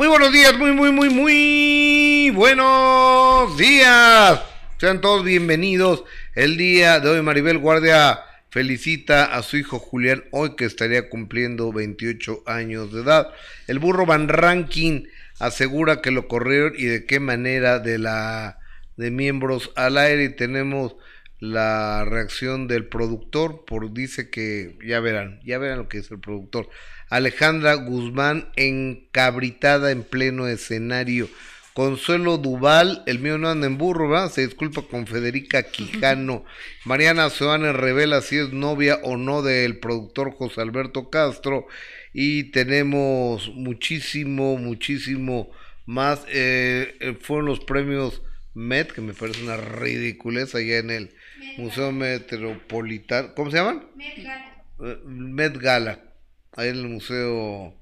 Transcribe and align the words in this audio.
Muy 0.00 0.08
buenos 0.08 0.32
días, 0.32 0.56
muy, 0.56 0.72
muy, 0.72 0.92
muy, 0.92 1.10
muy 1.10 2.30
buenos 2.30 3.54
días. 3.58 4.40
Sean 4.78 5.02
todos 5.02 5.22
bienvenidos. 5.22 6.04
El 6.34 6.56
día 6.56 7.00
de 7.00 7.10
hoy 7.10 7.20
Maribel 7.20 7.58
Guardia 7.58 8.20
felicita 8.48 9.26
a 9.26 9.42
su 9.42 9.58
hijo 9.58 9.78
Julián 9.78 10.24
hoy 10.30 10.56
que 10.56 10.64
estaría 10.64 11.10
cumpliendo 11.10 11.70
28 11.70 12.44
años 12.46 12.94
de 12.94 13.02
edad. 13.02 13.28
El 13.66 13.78
burro 13.78 14.06
Van 14.06 14.28
Ranking 14.28 15.02
asegura 15.38 16.00
que 16.00 16.10
lo 16.10 16.28
corrieron 16.28 16.72
y 16.78 16.86
de 16.86 17.04
qué 17.04 17.20
manera 17.20 17.78
de 17.78 17.98
la 17.98 18.58
de 18.96 19.10
miembros 19.10 19.70
al 19.76 19.98
aire 19.98 20.24
y 20.24 20.34
tenemos 20.34 20.96
la 21.40 22.06
reacción 22.06 22.68
del 22.68 22.86
productor 22.86 23.66
por 23.66 23.92
dice 23.92 24.30
que 24.30 24.78
ya 24.82 25.00
verán, 25.00 25.40
ya 25.44 25.58
verán 25.58 25.78
lo 25.78 25.88
que 25.88 25.98
es 25.98 26.10
el 26.10 26.20
productor. 26.20 26.70
Alejandra 27.10 27.74
Guzmán 27.74 28.48
encabritada 28.54 29.90
en 29.90 30.04
pleno 30.04 30.46
escenario. 30.46 31.28
Consuelo 31.74 32.38
Duval, 32.38 33.02
el 33.06 33.18
mío 33.18 33.36
no 33.36 33.48
anda 33.48 33.66
en 33.66 33.78
burro, 33.78 34.08
¿verdad? 34.08 34.30
Se 34.30 34.46
disculpa 34.46 34.82
con 34.82 35.06
Federica 35.06 35.64
Quijano. 35.64 36.44
Mariana 36.84 37.30
Soane 37.30 37.72
revela 37.72 38.22
si 38.22 38.36
es 38.36 38.52
novia 38.52 39.00
o 39.02 39.16
no 39.16 39.42
del 39.42 39.78
productor 39.78 40.32
José 40.32 40.60
Alberto 40.60 41.10
Castro. 41.10 41.66
Y 42.12 42.44
tenemos 42.52 43.50
muchísimo, 43.54 44.56
muchísimo 44.56 45.50
más. 45.86 46.24
Eh, 46.28 46.96
eh, 47.00 47.16
fueron 47.20 47.46
los 47.46 47.60
premios 47.60 48.22
MET, 48.54 48.92
que 48.92 49.00
me 49.00 49.14
parece 49.14 49.42
una 49.42 49.56
ridiculez 49.56 50.54
allá 50.54 50.78
en 50.78 50.90
el 50.90 51.14
Museo 51.56 51.90
Metropolitano. 51.92 53.34
¿Cómo 53.34 53.50
se 53.50 53.56
llaman? 53.56 53.86
Met 53.96 54.16
Gala. 54.16 54.64
Eh, 54.80 54.98
Met 55.06 55.58
Gala 55.58 56.09
ahí 56.52 56.68
en 56.68 56.76
el 56.76 56.88
Museo 56.88 57.72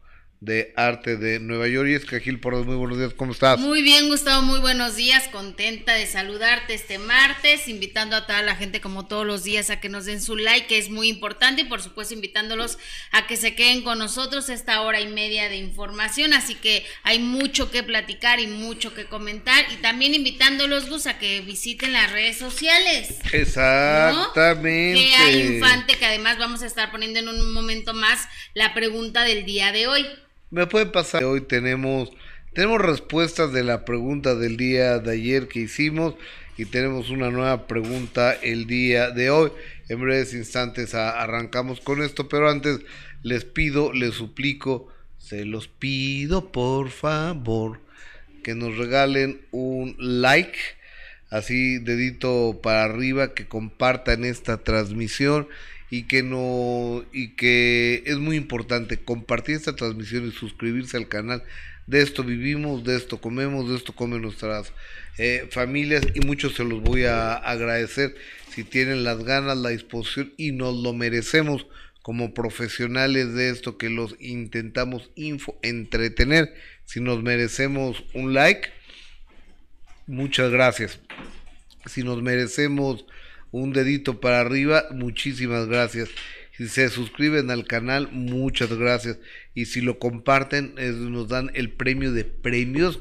de 0.40 0.72
Arte 0.76 1.16
de 1.16 1.40
Nueva 1.40 1.66
York. 1.66 1.88
Y 1.88 1.94
es 1.94 2.04
que 2.04 2.20
Gil 2.20 2.38
Porras, 2.38 2.64
muy 2.64 2.76
buenos 2.76 2.98
días, 2.98 3.12
¿cómo 3.14 3.32
estás? 3.32 3.58
Muy 3.58 3.82
bien, 3.82 4.08
Gustavo, 4.08 4.42
muy 4.42 4.60
buenos 4.60 4.94
días, 4.94 5.28
contenta 5.28 5.94
de 5.94 6.06
saludarte 6.06 6.74
este 6.74 6.98
martes, 6.98 7.66
invitando 7.66 8.14
a 8.14 8.26
toda 8.26 8.42
la 8.42 8.54
gente 8.54 8.80
como 8.80 9.06
todos 9.06 9.26
los 9.26 9.42
días 9.42 9.70
a 9.70 9.80
que 9.80 9.88
nos 9.88 10.04
den 10.04 10.22
su 10.22 10.36
like, 10.36 10.68
que 10.68 10.78
es 10.78 10.90
muy 10.90 11.08
importante, 11.08 11.62
y 11.62 11.64
por 11.64 11.82
supuesto 11.82 12.14
invitándolos 12.14 12.78
a 13.10 13.26
que 13.26 13.36
se 13.36 13.54
queden 13.54 13.82
con 13.82 13.98
nosotros 13.98 14.48
esta 14.48 14.82
hora 14.82 15.00
y 15.00 15.08
media 15.08 15.48
de 15.48 15.56
información, 15.56 16.32
así 16.32 16.54
que 16.54 16.84
hay 17.02 17.18
mucho 17.18 17.70
que 17.70 17.82
platicar 17.82 18.38
y 18.38 18.46
mucho 18.46 18.94
que 18.94 19.06
comentar, 19.06 19.64
y 19.72 19.76
también 19.76 20.14
invitándolos, 20.14 20.88
Gus, 20.88 21.06
a 21.06 21.18
que 21.18 21.40
visiten 21.40 21.92
las 21.92 22.12
redes 22.12 22.38
sociales. 22.38 23.18
Exactamente. 23.32 25.00
Que 25.00 25.14
hay 25.16 25.38
Infante, 25.40 25.96
que 25.96 26.06
además 26.06 26.38
vamos 26.38 26.62
a 26.62 26.66
estar 26.66 26.90
poniendo 26.90 27.18
en 27.18 27.28
un 27.28 27.52
momento 27.52 27.92
más 27.94 28.28
la 28.54 28.74
pregunta 28.74 29.24
del 29.24 29.44
día 29.44 29.72
de 29.72 29.88
hoy. 29.88 30.06
Me 30.50 30.66
puede 30.66 30.86
pasar. 30.86 31.24
Hoy 31.24 31.42
tenemos, 31.42 32.10
tenemos 32.54 32.80
respuestas 32.80 33.52
de 33.52 33.62
la 33.62 33.84
pregunta 33.84 34.34
del 34.34 34.56
día 34.56 34.98
de 34.98 35.12
ayer 35.12 35.46
que 35.46 35.60
hicimos 35.60 36.14
y 36.56 36.64
tenemos 36.64 37.10
una 37.10 37.30
nueva 37.30 37.66
pregunta 37.66 38.32
el 38.32 38.66
día 38.66 39.10
de 39.10 39.28
hoy. 39.28 39.52
En 39.90 40.00
breves 40.00 40.32
instantes 40.32 40.94
arrancamos 40.94 41.82
con 41.82 42.02
esto, 42.02 42.30
pero 42.30 42.48
antes 42.48 42.80
les 43.22 43.44
pido, 43.44 43.92
les 43.92 44.14
suplico, 44.14 44.88
se 45.18 45.44
los 45.44 45.68
pido 45.68 46.50
por 46.50 46.88
favor 46.88 47.80
que 48.42 48.54
nos 48.54 48.78
regalen 48.78 49.42
un 49.50 49.96
like, 49.98 50.58
así 51.28 51.78
dedito 51.78 52.58
para 52.62 52.84
arriba, 52.84 53.34
que 53.34 53.46
compartan 53.46 54.24
esta 54.24 54.64
transmisión 54.64 55.46
y 55.90 56.04
que 56.04 56.22
no 56.22 57.04
y 57.12 57.30
que 57.36 58.02
es 58.06 58.18
muy 58.18 58.36
importante 58.36 58.98
compartir 58.98 59.56
esta 59.56 59.76
transmisión 59.76 60.26
y 60.26 60.32
suscribirse 60.32 60.96
al 60.96 61.08
canal. 61.08 61.42
De 61.86 62.02
esto 62.02 62.22
vivimos 62.22 62.84
de 62.84 62.96
esto 62.96 63.20
comemos 63.20 63.70
de 63.70 63.76
esto 63.76 63.94
comen 63.94 64.20
nuestras 64.20 64.72
eh, 65.16 65.48
familias 65.50 66.06
y 66.14 66.20
muchos 66.20 66.54
se 66.54 66.64
los 66.64 66.82
voy 66.82 67.04
a 67.04 67.34
agradecer. 67.34 68.14
Si 68.50 68.64
tienen 68.64 69.04
las 69.04 69.24
ganas 69.24 69.56
la 69.56 69.70
disposición 69.70 70.32
y 70.36 70.52
nos 70.52 70.76
lo 70.76 70.92
merecemos 70.92 71.66
como 72.02 72.34
profesionales 72.34 73.34
de 73.34 73.50
esto 73.50 73.78
que 73.78 73.90
los 73.90 74.16
intentamos 74.18 75.10
info 75.14 75.58
entretener. 75.62 76.54
Si 76.84 77.00
nos 77.00 77.22
merecemos 77.22 78.04
un 78.14 78.34
like 78.34 78.68
muchas 80.06 80.50
gracias. 80.50 80.98
Si 81.86 82.02
nos 82.02 82.22
merecemos 82.22 83.04
un 83.50 83.72
dedito 83.72 84.20
para 84.20 84.40
arriba, 84.40 84.84
muchísimas 84.90 85.66
gracias. 85.66 86.08
Si 86.56 86.68
se 86.68 86.88
suscriben 86.88 87.50
al 87.50 87.66
canal, 87.66 88.08
muchas 88.10 88.72
gracias. 88.72 89.18
Y 89.54 89.66
si 89.66 89.80
lo 89.80 89.98
comparten, 89.98 90.74
nos 91.10 91.28
dan 91.28 91.50
el 91.54 91.70
premio 91.70 92.12
de 92.12 92.24
premios, 92.24 93.00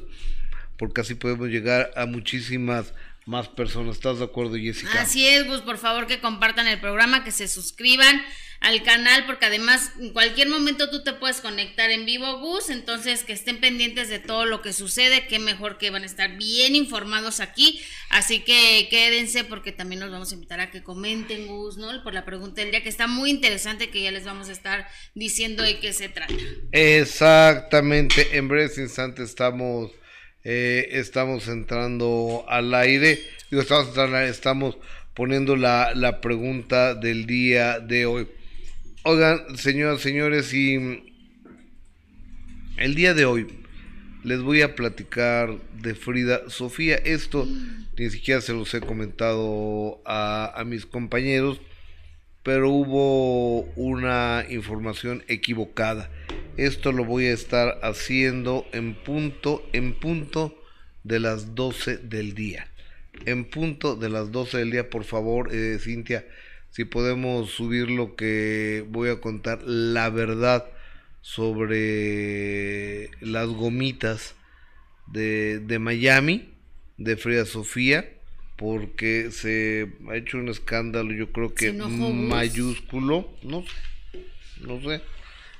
porque 0.76 1.00
así 1.00 1.14
podemos 1.14 1.48
llegar 1.48 1.90
a 1.96 2.06
muchísimas 2.06 2.94
más 3.28 3.48
personas. 3.48 3.96
¿Estás 3.96 4.18
de 4.18 4.24
acuerdo, 4.24 4.56
Jessica? 4.56 5.02
Así 5.02 5.28
es, 5.28 5.46
Gus, 5.46 5.60
por 5.60 5.76
favor 5.76 6.06
que 6.06 6.18
compartan 6.18 6.66
el 6.66 6.80
programa, 6.80 7.24
que 7.24 7.30
se 7.30 7.46
suscriban 7.46 8.22
al 8.60 8.82
canal 8.82 9.24
porque 9.26 9.46
además 9.46 9.92
en 10.00 10.10
cualquier 10.12 10.48
momento 10.48 10.90
tú 10.90 11.04
te 11.04 11.12
puedes 11.12 11.40
conectar 11.40 11.90
en 11.90 12.06
vivo 12.06 12.38
Gus, 12.38 12.70
entonces 12.70 13.22
que 13.22 13.32
estén 13.32 13.60
pendientes 13.60 14.08
de 14.08 14.18
todo 14.18 14.46
lo 14.46 14.62
que 14.62 14.72
sucede, 14.72 15.28
que 15.28 15.38
mejor 15.38 15.78
que 15.78 15.90
van 15.90 16.02
a 16.02 16.06
estar 16.06 16.36
bien 16.36 16.74
informados 16.74 17.38
aquí, 17.38 17.80
así 18.10 18.40
que 18.40 18.88
quédense 18.90 19.44
porque 19.44 19.70
también 19.70 20.00
nos 20.00 20.10
vamos 20.10 20.32
a 20.32 20.34
invitar 20.34 20.60
a 20.60 20.70
que 20.70 20.82
comenten 20.82 21.46
Gus, 21.46 21.76
¿no? 21.76 22.02
Por 22.02 22.14
la 22.14 22.24
pregunta 22.24 22.62
del 22.62 22.72
día 22.72 22.82
que 22.82 22.88
está 22.88 23.06
muy 23.06 23.30
interesante 23.30 23.90
que 23.90 24.02
ya 24.02 24.10
les 24.10 24.24
vamos 24.24 24.48
a 24.48 24.52
estar 24.52 24.88
diciendo 25.14 25.62
de 25.62 25.78
qué 25.78 25.92
se 25.92 26.08
trata. 26.08 26.34
Exactamente, 26.72 28.36
en 28.36 28.48
breves 28.48 28.78
instantes 28.78 29.28
estamos 29.28 29.92
eh, 30.44 30.88
estamos 30.92 31.48
entrando 31.48 32.44
al 32.48 32.74
aire, 32.74 33.20
digo, 33.50 33.62
estamos, 33.62 33.96
estamos 34.28 34.78
poniendo 35.14 35.56
la, 35.56 35.94
la 35.94 36.20
pregunta 36.20 36.94
del 36.94 37.26
día 37.26 37.80
de 37.80 38.06
hoy. 38.06 38.28
Oigan, 39.04 39.56
señoras, 39.56 40.00
señores, 40.00 40.52
y 40.54 41.02
el 42.76 42.94
día 42.94 43.14
de 43.14 43.24
hoy 43.24 43.46
les 44.24 44.40
voy 44.40 44.62
a 44.62 44.74
platicar 44.74 45.56
de 45.80 45.94
Frida 45.94 46.48
Sofía. 46.48 46.96
Esto 46.96 47.46
ni 47.96 48.10
siquiera 48.10 48.40
se 48.40 48.52
los 48.52 48.72
he 48.74 48.80
comentado 48.80 50.00
a, 50.04 50.52
a 50.54 50.64
mis 50.64 50.86
compañeros, 50.86 51.60
pero 52.48 52.70
hubo 52.70 53.60
una 53.76 54.42
información 54.48 55.22
equivocada. 55.28 56.08
Esto 56.56 56.92
lo 56.92 57.04
voy 57.04 57.26
a 57.26 57.34
estar 57.34 57.78
haciendo 57.82 58.64
en 58.72 58.94
punto, 58.94 59.68
en 59.74 59.92
punto 59.92 60.58
de 61.04 61.20
las 61.20 61.54
12 61.54 61.98
del 61.98 62.34
día. 62.34 62.66
En 63.26 63.44
punto 63.44 63.96
de 63.96 64.08
las 64.08 64.32
12 64.32 64.56
del 64.56 64.70
día, 64.70 64.88
por 64.88 65.04
favor, 65.04 65.54
eh, 65.54 65.76
Cintia 65.78 66.24
si 66.70 66.86
podemos 66.86 67.50
subir 67.50 67.90
lo 67.90 68.16
que 68.16 68.82
voy 68.88 69.10
a 69.10 69.20
contar, 69.20 69.62
la 69.64 70.08
verdad 70.08 70.64
sobre 71.20 73.10
las 73.20 73.48
gomitas 73.48 74.36
de, 75.06 75.58
de 75.58 75.78
Miami, 75.78 76.48
de 76.96 77.18
Frida 77.18 77.44
Sofía, 77.44 78.08
porque 78.58 79.30
se 79.30 79.88
ha 80.10 80.16
hecho 80.16 80.36
un 80.36 80.48
escándalo, 80.48 81.12
yo 81.14 81.30
creo 81.30 81.54
que 81.54 81.72
mayúsculo, 81.72 83.30
no 83.44 83.62
sé, 83.62 84.24
no 84.60 84.80
sé, 84.82 85.00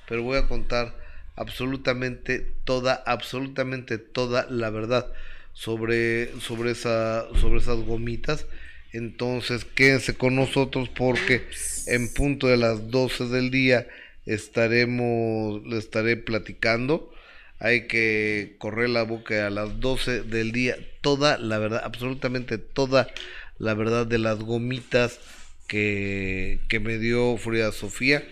pero 0.09 0.25
voy 0.25 0.37
a 0.37 0.49
contar 0.49 0.99
absolutamente 1.37 2.45
toda, 2.65 2.95
absolutamente 3.07 3.99
toda 3.99 4.47
la 4.51 4.71
verdad 4.71 5.13
sobre, 5.53 6.33
sobre, 6.41 6.73
esa, 6.73 7.29
sobre 7.41 7.61
esas 7.61 7.79
gomitas. 7.79 8.47
Entonces 8.93 9.65
quédense 9.65 10.15
con 10.15 10.35
nosotros 10.35 10.89
porque 10.89 11.47
en 11.87 12.13
punto 12.13 12.49
de 12.49 12.57
las 12.57 12.91
12 12.91 13.27
del 13.27 13.53
día 13.53 13.87
estaremos, 14.27 15.65
le 15.65 15.79
estaré 15.79 16.17
platicando. 16.17 17.13
Hay 17.61 17.87
que 17.89 18.57
correr 18.59 18.91
la 18.91 19.03
boca 19.03 19.47
a 19.47 19.51
las 19.51 19.81
12 19.81 20.23
del 20.23 20.53
día. 20.53 20.77
Toda 21.01 21.39
la 21.39 21.59
verdad, 21.59 21.83
absolutamente 21.85 22.59
toda 22.59 23.09
la 23.59 23.75
verdad 23.75 24.07
de 24.07 24.19
las 24.19 24.39
gomitas 24.39 25.19
que, 25.67 26.61
que 26.69 26.81
me 26.81 26.99
dio 26.99 27.37
Frida 27.37 27.73
Sofía. 27.73 28.27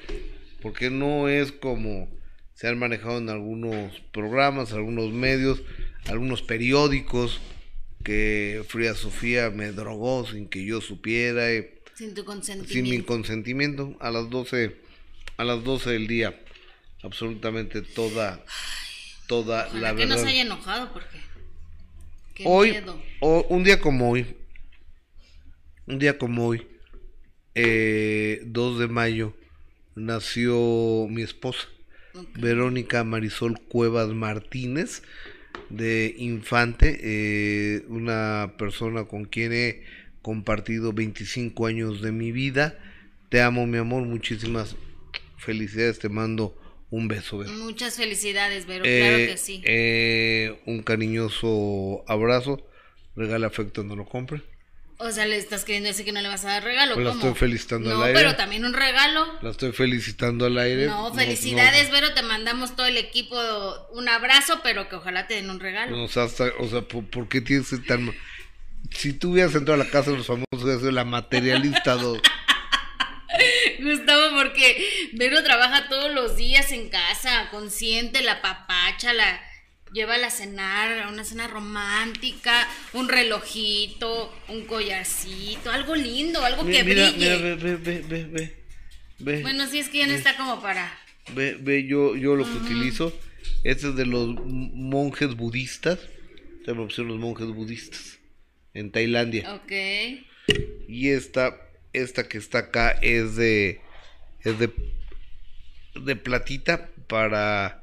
Porque 0.62 0.90
no 0.90 1.28
es 1.28 1.52
como 1.52 2.08
se 2.56 2.68
han 2.68 2.78
manejado 2.78 3.18
en 3.18 3.28
algunos 3.28 4.00
programas, 4.12 4.72
algunos 4.72 5.12
medios, 5.12 5.62
algunos 6.06 6.42
periódicos 6.42 7.38
que 8.02 8.64
Frida 8.66 8.94
Sofía 8.94 9.50
me 9.50 9.72
drogó 9.72 10.26
sin 10.26 10.48
que 10.48 10.64
yo 10.64 10.80
supiera. 10.80 11.52
Eh, 11.52 11.82
sin 11.94 12.14
tu 12.14 12.24
consentimiento. 12.24 12.72
Sin 12.72 12.88
mi 12.88 13.04
consentimiento, 13.04 13.96
a 14.00 14.10
las 14.10 14.30
12, 14.30 14.74
a 15.36 15.44
las 15.44 15.64
12 15.64 15.90
del 15.90 16.06
día. 16.06 16.40
Absolutamente 17.02 17.82
toda, 17.82 18.42
toda 19.26 19.68
la 19.74 19.90
que 19.90 19.96
verdad. 19.96 20.16
no 20.16 20.22
se 20.22 20.28
haya 20.28 20.42
enojado, 20.42 20.92
porque. 20.92 21.18
Qué 22.34 22.44
hoy, 22.46 22.76
un 23.20 23.64
día 23.64 23.80
como 23.80 24.10
hoy, 24.10 24.36
un 25.86 25.98
día 25.98 26.18
como 26.18 26.46
hoy, 26.46 26.66
eh, 27.54 28.42
2 28.44 28.78
de 28.78 28.88
mayo, 28.88 29.34
nació 29.94 31.06
mi 31.08 31.22
esposa. 31.22 31.68
Verónica 32.34 33.04
Marisol 33.04 33.60
Cuevas 33.60 34.08
Martínez 34.08 35.02
de 35.68 36.14
Infante, 36.16 36.98
eh, 37.02 37.84
una 37.88 38.54
persona 38.58 39.04
con 39.04 39.24
quien 39.26 39.52
he 39.52 39.82
compartido 40.22 40.92
25 40.92 41.66
años 41.66 42.00
de 42.00 42.12
mi 42.12 42.32
vida. 42.32 42.78
Te 43.28 43.42
amo, 43.42 43.66
mi 43.66 43.78
amor, 43.78 44.04
muchísimas 44.04 44.76
felicidades, 45.36 45.98
te 45.98 46.08
mando 46.08 46.56
un 46.90 47.08
beso. 47.08 47.36
Muchas 47.38 47.96
felicidades, 47.96 48.66
Vero, 48.66 48.84
claro 48.84 49.16
Eh, 49.16 49.26
que 49.32 49.36
sí. 49.38 49.60
eh, 49.64 50.60
un 50.66 50.82
cariñoso 50.82 52.04
abrazo, 52.06 52.66
regala 53.16 53.46
afecto, 53.48 53.82
no 53.84 53.96
lo 53.96 54.04
compre. 54.06 54.42
O 54.98 55.10
sea, 55.10 55.26
le 55.26 55.36
estás 55.36 55.64
queriendo 55.66 55.88
decir 55.88 56.06
que 56.06 56.12
no 56.12 56.22
le 56.22 56.28
vas 56.28 56.46
a 56.46 56.48
dar 56.48 56.64
regalo. 56.64 56.94
Pues 56.94 57.04
la 57.04 57.12
¿cómo? 57.12 57.22
estoy 57.26 57.38
felicitando 57.38 57.90
no, 57.90 57.96
al 57.96 58.08
aire. 58.08 58.18
pero 58.18 58.34
también 58.36 58.64
un 58.64 58.72
regalo. 58.72 59.26
La 59.42 59.50
estoy 59.50 59.72
felicitando 59.72 60.46
al 60.46 60.56
aire. 60.56 60.86
No, 60.86 61.12
felicidades, 61.12 61.90
Vero, 61.90 62.14
te 62.14 62.22
mandamos 62.22 62.74
todo 62.76 62.86
el 62.86 62.96
equipo 62.96 63.36
un 63.92 64.08
abrazo, 64.08 64.60
pero 64.62 64.88
que 64.88 64.96
ojalá 64.96 65.26
te 65.26 65.34
den 65.34 65.50
un 65.50 65.60
regalo. 65.60 65.94
No, 65.94 66.04
o 66.04 66.08
sea, 66.08 66.22
hasta- 66.22 66.50
o 66.60 66.68
sea, 66.68 66.80
¿por, 66.80 67.04
por 67.10 67.28
qué 67.28 67.42
tienes 67.42 67.68
que. 67.68 68.12
Si 68.92 69.12
tú 69.12 69.32
hubieras 69.32 69.54
entrado 69.54 69.78
a 69.78 69.84
la 69.84 69.90
casa 69.90 70.12
de 70.12 70.16
los 70.16 70.26
famosos, 70.28 70.46
hubieras 70.62 70.78
sido 70.80 70.92
la 70.92 71.04
materialista 71.04 71.96
dos. 71.96 72.20
Gustavo, 73.80 74.36
porque 74.36 75.10
Vero 75.12 75.42
trabaja 75.42 75.88
todos 75.88 76.12
los 76.12 76.36
días 76.36 76.72
en 76.72 76.88
casa, 76.88 77.48
consciente, 77.50 78.22
la 78.22 78.42
papacha, 78.42 79.12
la 79.12 79.40
lleva 79.92 80.14
a 80.16 80.30
cenar, 80.30 81.06
una 81.08 81.24
cena 81.24 81.46
romántica, 81.46 82.68
un 82.92 83.08
relojito, 83.08 84.34
un 84.48 84.66
collarcito, 84.66 85.70
algo 85.70 85.94
lindo, 85.94 86.44
algo 86.44 86.66
que 86.66 86.84
mira, 86.84 87.10
brille. 87.10 87.16
mira, 87.18 87.36
ve, 87.36 87.54
ve, 87.54 87.76
ve, 87.76 88.04
ve, 88.06 88.24
ve, 88.24 88.56
ve, 89.18 89.42
Bueno, 89.42 89.66
sí 89.68 89.78
es 89.78 89.88
que 89.88 89.98
ya 89.98 90.06
no 90.06 90.12
está 90.12 90.36
como 90.36 90.60
para. 90.60 90.92
ve, 91.34 91.56
ve, 91.58 91.86
yo, 91.86 92.16
yo 92.16 92.34
lo 92.34 92.44
que 92.44 92.58
utilizo, 92.58 93.12
este 93.64 93.88
es 93.88 93.96
de 93.96 94.06
los 94.06 94.28
monjes 94.44 95.34
budistas, 95.34 95.98
se 96.64 96.74
me 96.74 96.84
pusieron 96.84 97.08
los 97.08 97.18
monjes 97.18 97.46
budistas, 97.46 98.18
en 98.74 98.90
Tailandia. 98.90 99.54
Ok. 99.54 99.72
Y 100.88 101.08
esta, 101.08 101.65
esta 101.96 102.28
que 102.28 102.38
está 102.38 102.58
acá 102.58 102.90
es 103.02 103.36
de, 103.36 103.80
es 104.42 104.58
de, 104.58 104.70
de 105.94 106.16
platita 106.16 106.90
para, 107.08 107.82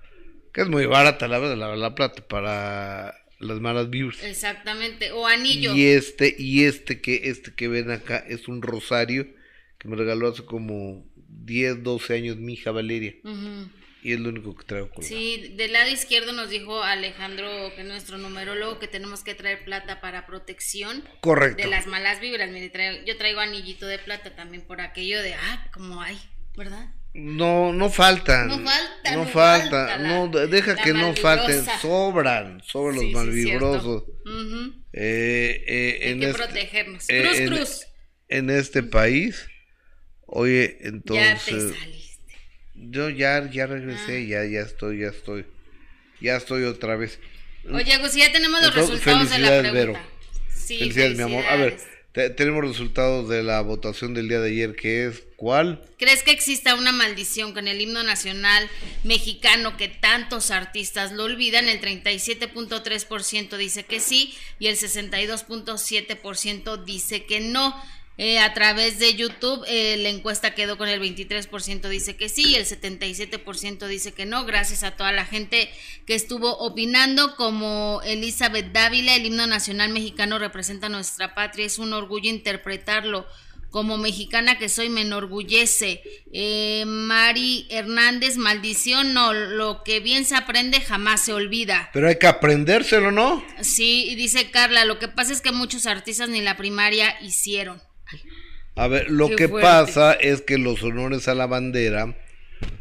que 0.53 0.61
es 0.61 0.67
muy 0.67 0.85
barata 0.85 1.27
la 1.27 1.39
verdad, 1.39 1.57
la, 1.57 1.75
la 1.75 1.95
plata, 1.95 2.27
para 2.27 3.15
las 3.39 3.59
malas 3.59 3.89
vibras. 3.89 4.23
Exactamente. 4.23 5.11
O 5.11 5.27
anillo. 5.27 5.75
Y 5.75 5.85
este, 5.85 6.35
y 6.37 6.63
este 6.63 7.01
que, 7.01 7.21
este 7.25 7.53
que 7.53 7.67
ven 7.67 7.91
acá 7.91 8.17
es 8.27 8.47
un 8.47 8.61
rosario 8.61 9.27
que 9.77 9.87
me 9.87 9.95
regaló 9.95 10.29
hace 10.29 10.45
como 10.45 11.05
10, 11.27 11.83
12 11.83 12.13
años 12.13 12.37
mi 12.37 12.53
hija 12.53 12.71
Valeria. 12.71 13.15
Y 14.03 14.13
es 14.13 14.19
lo 14.19 14.29
único 14.29 14.53
que 14.55 14.65
traigo 14.65 14.89
colgado. 14.89 15.07
Sí, 15.07 15.53
del 15.55 15.71
lado 15.71 15.89
izquierdo 15.89 16.33
nos 16.33 16.49
dijo 16.49 16.83
Alejandro, 16.83 17.47
que 17.75 17.81
es 17.81 17.87
nuestro 17.87 18.17
numerólogo, 18.17 18.77
que 18.77 18.87
tenemos 18.89 19.23
que 19.23 19.33
traer 19.33 19.63
plata 19.63 20.01
para 20.01 20.25
protección 20.25 21.03
Correcto. 21.21 21.63
de 21.63 21.69
las 21.69 21.87
malas 21.87 22.19
vibras. 22.19 22.49
Mire, 22.51 22.69
traigo- 22.69 23.05
yo 23.05 23.15
traigo 23.17 23.39
anillito 23.39 23.87
de 23.87 23.99
plata 23.99 24.35
también 24.35 24.63
por 24.67 24.81
aquello 24.81 25.21
de, 25.21 25.35
ah, 25.35 25.67
como 25.73 26.01
hay, 26.01 26.19
¿verdad? 26.57 26.89
No, 27.13 27.71
no 27.71 27.89
faltan. 27.89 28.47
No 28.47 28.59
falta, 28.59 29.11
No 29.15 29.23
no 29.23 29.29
falta. 29.29 29.87
falta 29.87 29.97
la- 29.99 30.07
no, 30.09 30.27
de- 30.27 30.47
deja 30.47 30.75
que 30.75 30.93
no 30.93 31.15
falten. 31.15 31.63
Sobran. 31.81 32.61
Sobran 32.65 32.99
Sí, 32.99 33.11
los 33.11 33.21
sí, 33.23 33.27
malvibrosos. 33.27 34.03
Eh, 34.93 35.63
eh, 35.67 35.99
Hay 36.03 36.09
en, 36.11 36.19
que 36.19 36.25
este, 36.29 36.37
protegernos. 36.43 37.05
eh, 37.09 37.21
Cruz, 37.23 37.37
en- 37.39 37.47
cruz. 37.47 37.81
en 38.27 38.49
este 38.49 38.83
país. 38.83 39.47
Oye, 40.25 40.75
ya 40.79 40.81
te 40.81 40.87
entonces. 40.87 41.73
Yo 42.75 43.09
ya, 43.09 43.49
ya 43.51 43.63
Ah. 43.63 43.67
regresé. 43.67 44.27
Ya, 44.27 44.45
ya 44.45 44.61
estoy, 44.61 44.99
ya 44.99 45.07
estoy. 45.07 45.45
Ya 46.21 46.37
estoy 46.37 46.63
otra 46.63 46.95
vez. 46.95 47.19
Oye, 47.71 47.97
Gus, 47.97 48.13
ya 48.13 48.31
tenemos 48.31 48.61
los 48.61 48.69
Entonces, 48.69 48.91
resultados 49.05 49.29
de 49.29 49.39
la 49.39 49.47
felicidades, 49.47 49.71
pregunta. 49.71 49.99
Vero. 50.01 50.13
Sí, 50.53 50.77
Felicidades, 50.79 51.17
mi 51.17 51.23
amor. 51.23 51.45
A 51.45 51.55
ver, 51.55 51.71
felicidades. 51.71 51.97
te- 52.13 52.29
tenemos 52.31 52.63
resultados 52.65 53.29
de 53.29 53.43
la 53.43 53.61
votación 53.61 54.13
del 54.13 54.27
día 54.29 54.39
de 54.39 54.49
ayer, 54.51 54.75
que 54.75 55.07
es 55.07 55.23
¿cuál? 55.35 55.83
¿Crees 55.97 56.23
que 56.23 56.31
exista 56.31 56.75
una 56.75 56.91
maldición 56.93 57.53
con 57.53 57.67
el 57.67 57.81
himno 57.81 58.03
nacional 58.03 58.69
mexicano 59.03 59.75
que 59.77 59.89
tantos 59.89 60.51
artistas 60.51 61.11
lo 61.11 61.23
olvidan? 61.25 61.67
El 61.67 61.81
37.3% 61.81 63.57
dice 63.57 63.83
que 63.83 63.99
sí 63.99 64.33
y 64.59 64.67
el 64.67 64.77
62.7% 64.77 66.83
dice 66.85 67.25
que 67.25 67.39
no. 67.41 67.75
Eh, 68.17 68.37
a 68.37 68.53
través 68.53 68.99
de 68.99 69.15
YouTube 69.15 69.65
eh, 69.67 69.97
la 69.97 70.09
encuesta 70.09 70.53
quedó 70.53 70.77
con 70.77 70.87
el 70.87 71.01
23% 71.01 71.89
dice 71.89 72.15
que 72.15 72.29
sí 72.29 72.49
y 72.49 72.55
el 72.55 72.65
77% 72.65 73.87
dice 73.87 74.13
que 74.13 74.25
no. 74.25 74.45
Gracias 74.45 74.83
a 74.83 74.91
toda 74.91 75.11
la 75.11 75.25
gente 75.25 75.69
que 76.05 76.13
estuvo 76.13 76.57
opinando 76.59 77.35
como 77.35 78.01
Elizabeth 78.05 78.71
Dávila, 78.71 79.15
el 79.15 79.25
himno 79.25 79.47
nacional 79.47 79.91
mexicano 79.91 80.37
representa 80.37 80.89
nuestra 80.89 81.33
patria, 81.33 81.65
es 81.65 81.79
un 81.79 81.93
orgullo 81.93 82.29
interpretarlo 82.29 83.25
como 83.73 83.97
mexicana 83.97 84.59
que 84.59 84.69
soy 84.69 84.89
me 84.89 85.01
enorgullece. 85.01 86.03
Eh, 86.31 86.83
Mari 86.85 87.65
Hernández, 87.71 88.37
maldición, 88.37 89.15
no, 89.15 89.33
lo 89.33 89.81
que 89.83 89.99
bien 89.99 90.25
se 90.25 90.35
aprende 90.35 90.79
jamás 90.79 91.25
se 91.25 91.33
olvida. 91.33 91.89
Pero 91.91 92.07
hay 92.07 92.19
que 92.19 92.27
aprendérselo, 92.27 93.11
¿no? 93.11 93.43
Sí, 93.61 94.05
y 94.07 94.13
dice 94.13 94.51
Carla, 94.51 94.85
lo 94.85 94.99
que 94.99 95.07
pasa 95.07 95.33
es 95.33 95.41
que 95.41 95.51
muchos 95.51 95.87
artistas 95.87 96.29
ni 96.29 96.41
la 96.41 96.55
primaria 96.55 97.17
hicieron. 97.21 97.81
A 98.75 98.87
ver, 98.87 99.09
lo 99.09 99.29
Qué 99.29 99.35
que 99.35 99.47
fuerte. 99.47 99.67
pasa 99.67 100.13
es 100.13 100.41
que 100.41 100.57
los 100.57 100.81
honores 100.83 101.27
a 101.27 101.35
la 101.35 101.45
bandera, 101.45 102.15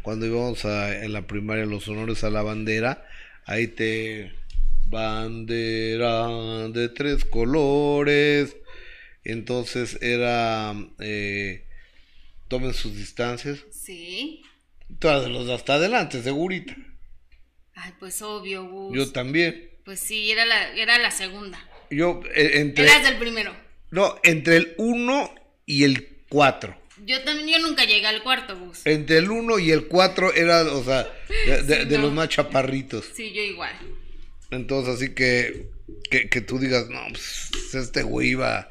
cuando 0.02 0.26
íbamos 0.26 0.64
a, 0.64 1.05
en 1.05 1.12
la 1.12 1.26
primaria, 1.26 1.67
los 1.67 1.87
honores 1.88 2.25
a 2.25 2.31
la 2.31 2.43
bandera, 2.43 3.06
ahí 3.44 3.67
te 3.67 4.32
bandera 4.88 6.69
de 6.69 6.88
tres 6.88 7.25
colores. 7.25 8.56
Entonces 9.25 9.99
era 10.02 10.75
eh, 10.99 11.64
tomen 12.49 12.75
sus 12.75 12.96
distancias. 12.96 13.64
Sí. 13.70 14.43
Todas 14.99 15.31
los 15.31 15.49
hasta 15.49 15.75
adelante, 15.75 16.23
segurita. 16.23 16.76
Ay, 17.75 17.93
pues 17.99 18.20
obvio, 18.23 18.64
Gus. 18.64 18.96
Yo 18.96 19.12
también. 19.12 19.70
Pues 19.85 20.00
sí, 20.00 20.31
era 20.31 20.44
la, 20.44 20.75
era 20.75 20.99
la 20.99 21.11
segunda. 21.11 21.58
Yo 21.90 22.20
eh, 22.35 22.61
entre 22.61 22.85
Eras 22.85 23.02
del 23.05 23.17
primero. 23.17 23.55
No, 23.92 24.18
entre 24.24 24.56
el 24.56 24.74
1 24.78 25.34
y 25.66 25.84
el 25.84 26.24
4. 26.28 26.76
Yo 27.04 27.22
también, 27.22 27.48
yo 27.48 27.58
nunca 27.66 27.84
llegué 27.84 28.06
al 28.06 28.22
cuarto, 28.22 28.58
Gus. 28.58 28.80
Entre 28.86 29.18
el 29.18 29.30
1 29.30 29.58
y 29.60 29.70
el 29.70 29.86
4 29.88 30.34
era, 30.34 30.62
o 30.62 30.82
sea, 30.84 31.08
de, 31.46 31.62
de- 31.62 31.82
Sí, 31.82 31.88
de 31.88 31.96
no. 31.98 32.04
los 32.04 32.12
más 32.12 32.28
chaparritos. 32.28 33.04
Sí, 33.14 33.32
yo 33.32 33.42
igual. 33.42 33.72
Entonces, 34.50 34.94
así 34.96 35.14
que, 35.14 35.68
que, 36.11 36.28
que 36.28 36.40
tú 36.42 36.58
digas, 36.58 36.88
no, 36.88 37.00
pues 37.11 37.50
este 37.75 38.02
güey 38.02 38.30
iba. 38.30 38.70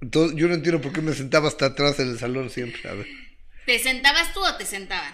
Entonces, 0.00 0.36
yo 0.36 0.46
no 0.48 0.54
entiendo 0.54 0.80
por 0.80 0.92
qué 0.92 1.00
me 1.00 1.12
sentaba 1.14 1.48
hasta 1.48 1.66
atrás 1.66 1.98
en 1.98 2.10
el 2.10 2.18
salón 2.18 2.50
siempre. 2.50 2.88
A 2.88 2.92
ver, 2.94 3.06
¿Te 3.66 3.78
sentabas 3.78 4.32
tú 4.32 4.40
o 4.44 4.54
te 4.56 4.64
sentaban? 4.64 5.12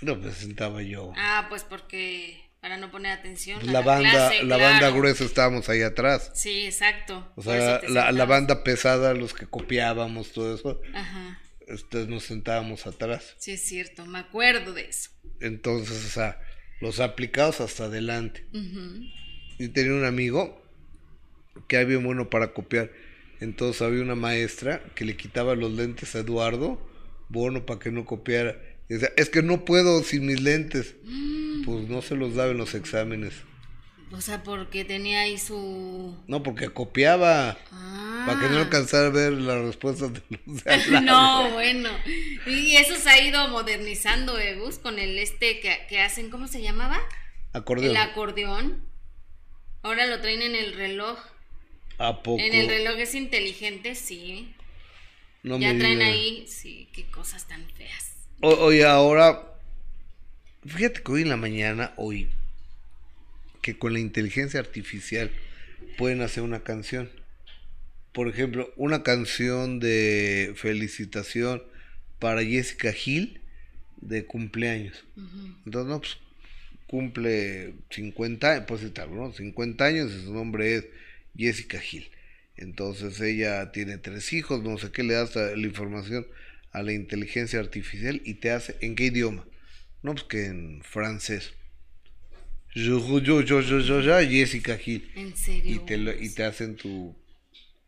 no 0.00 0.16
me 0.16 0.30
sentaba 0.32 0.82
yo. 0.82 1.12
Ah, 1.16 1.46
pues 1.48 1.62
porque 1.64 2.43
para 2.64 2.78
no 2.78 2.90
poner 2.90 3.12
atención. 3.12 3.58
Pues 3.60 3.68
a 3.68 3.72
la 3.74 3.82
banda, 3.82 4.10
clase, 4.10 4.42
la 4.42 4.56
banda 4.56 4.88
gruesa 4.88 5.22
estábamos 5.24 5.68
ahí 5.68 5.82
atrás. 5.82 6.30
Sí, 6.32 6.64
exacto. 6.64 7.30
O 7.36 7.42
sea, 7.42 7.82
la, 7.88 8.10
la 8.10 8.24
banda 8.24 8.64
pesada, 8.64 9.12
los 9.12 9.34
que 9.34 9.44
copiábamos, 9.46 10.32
todo 10.32 10.54
eso, 10.54 10.80
Ajá, 10.94 11.42
este, 11.68 12.06
nos 12.06 12.24
sentábamos 12.24 12.86
atrás. 12.86 13.34
sí 13.36 13.52
es 13.52 13.60
cierto, 13.60 14.06
me 14.06 14.18
acuerdo 14.18 14.72
de 14.72 14.86
eso. 14.88 15.10
Entonces, 15.42 16.06
o 16.06 16.08
sea, 16.08 16.40
los 16.80 17.00
aplicados 17.00 17.60
hasta 17.60 17.84
adelante. 17.84 18.46
Y 19.58 19.68
tenía 19.68 19.92
un 19.92 20.06
amigo 20.06 20.66
que 21.68 21.76
era 21.76 21.84
bien 21.84 22.02
bueno 22.02 22.30
para 22.30 22.54
copiar. 22.54 22.90
Entonces 23.40 23.82
había 23.82 24.00
una 24.00 24.14
maestra 24.14 24.82
que 24.94 25.04
le 25.04 25.18
quitaba 25.18 25.54
los 25.54 25.70
lentes 25.70 26.14
a 26.14 26.20
Eduardo, 26.20 26.80
bueno, 27.28 27.66
para 27.66 27.78
que 27.78 27.90
no 27.90 28.06
copiara. 28.06 28.56
Y 28.88 28.94
decía, 28.94 29.12
es 29.16 29.30
que 29.30 29.42
no 29.42 29.64
puedo 29.64 30.02
sin 30.02 30.26
mis 30.26 30.40
lentes. 30.40 30.94
Pues 31.64 31.88
no 31.88 32.02
se 32.02 32.16
los 32.16 32.34
daba 32.34 32.50
en 32.50 32.58
los 32.58 32.74
exámenes. 32.74 33.34
O 34.12 34.20
sea, 34.20 34.42
porque 34.42 34.84
tenía 34.84 35.22
ahí 35.22 35.38
su... 35.38 36.16
No, 36.28 36.42
porque 36.42 36.68
copiaba. 36.68 37.58
Ah. 37.72 38.24
Para 38.26 38.40
que 38.40 38.48
no 38.48 38.58
alcanzara 38.58 39.06
a 39.06 39.10
ver 39.10 39.32
las 39.32 39.60
respuestas 39.62 40.12
de 40.12 40.22
los 40.46 40.62
de. 40.62 41.00
No, 41.00 41.50
bueno. 41.50 41.90
Y 42.46 42.76
eso 42.76 42.94
se 42.96 43.08
ha 43.08 43.20
ido 43.20 43.48
modernizando, 43.48 44.38
eh, 44.38 44.56
Gus, 44.56 44.78
con 44.78 44.98
el 44.98 45.18
este 45.18 45.60
que, 45.60 45.86
que 45.88 46.00
hacen, 46.00 46.30
¿cómo 46.30 46.46
se 46.46 46.62
llamaba? 46.62 47.00
Acordeón. 47.52 47.90
El 47.90 47.96
acordeón. 47.96 48.84
Ahora 49.82 50.06
lo 50.06 50.20
traen 50.20 50.42
en 50.42 50.54
el 50.54 50.74
reloj. 50.74 51.18
¿A 51.98 52.22
poco? 52.22 52.40
En 52.40 52.54
el 52.54 52.68
reloj 52.68 52.98
es 52.98 53.14
inteligente, 53.14 53.94
sí. 53.94 54.54
No 55.42 55.58
ya 55.58 55.72
me 55.72 55.78
traen 55.78 56.02
ahí, 56.02 56.46
sí, 56.48 56.88
qué 56.92 57.04
cosas 57.10 57.46
tan 57.46 57.68
feas. 57.70 58.13
Oye, 58.40 58.84
ahora, 58.84 59.42
fíjate 60.66 61.02
que 61.02 61.12
hoy 61.12 61.22
en 61.22 61.30
la 61.30 61.36
mañana, 61.36 61.92
hoy, 61.96 62.28
que 63.62 63.78
con 63.78 63.92
la 63.92 64.00
inteligencia 64.00 64.60
artificial 64.60 65.30
pueden 65.96 66.20
hacer 66.20 66.42
una 66.42 66.60
canción. 66.60 67.10
Por 68.12 68.28
ejemplo, 68.28 68.72
una 68.76 69.02
canción 69.02 69.80
de 69.80 70.52
felicitación 70.56 71.62
para 72.18 72.44
Jessica 72.44 72.94
Hill. 72.94 73.40
de 74.00 74.26
cumpleaños. 74.26 75.04
Entonces, 75.64 75.88
no, 75.88 76.00
pues 76.00 76.18
cumple 76.86 77.74
50, 77.90 78.66
pues 78.66 78.82
está, 78.82 79.06
¿no? 79.06 79.32
50 79.32 79.84
años 79.84 80.12
y 80.12 80.24
su 80.24 80.34
nombre 80.34 80.76
es 80.76 80.84
Jessica 81.36 81.80
Gil. 81.80 82.10
Entonces 82.56 83.20
ella 83.20 83.72
tiene 83.72 83.98
tres 83.98 84.32
hijos, 84.32 84.62
no 84.62 84.78
sé 84.78 84.92
qué, 84.92 85.02
le 85.02 85.14
das 85.14 85.34
la 85.34 85.56
información 85.56 86.26
a 86.74 86.82
la 86.82 86.92
inteligencia 86.92 87.60
artificial 87.60 88.20
y 88.24 88.34
te 88.34 88.50
hace, 88.50 88.76
¿en 88.80 88.96
qué 88.96 89.04
idioma? 89.06 89.46
No, 90.02 90.12
pues 90.12 90.24
que 90.24 90.46
en 90.46 90.82
francés. 90.82 91.54
Yo, 92.74 93.20
yo, 93.20 93.40
yo, 93.40 93.60
yo, 93.60 93.78
yo, 93.80 94.00
yo, 94.00 94.18
Jessica 94.28 94.76
Gil. 94.76 95.10
¿En 95.14 95.36
serio? 95.36 95.76
Y 95.76 95.86
te, 95.86 95.96
lo- 95.96 96.12
y 96.12 96.34
te 96.34 96.44
hacen 96.44 96.76
tu... 96.76 97.16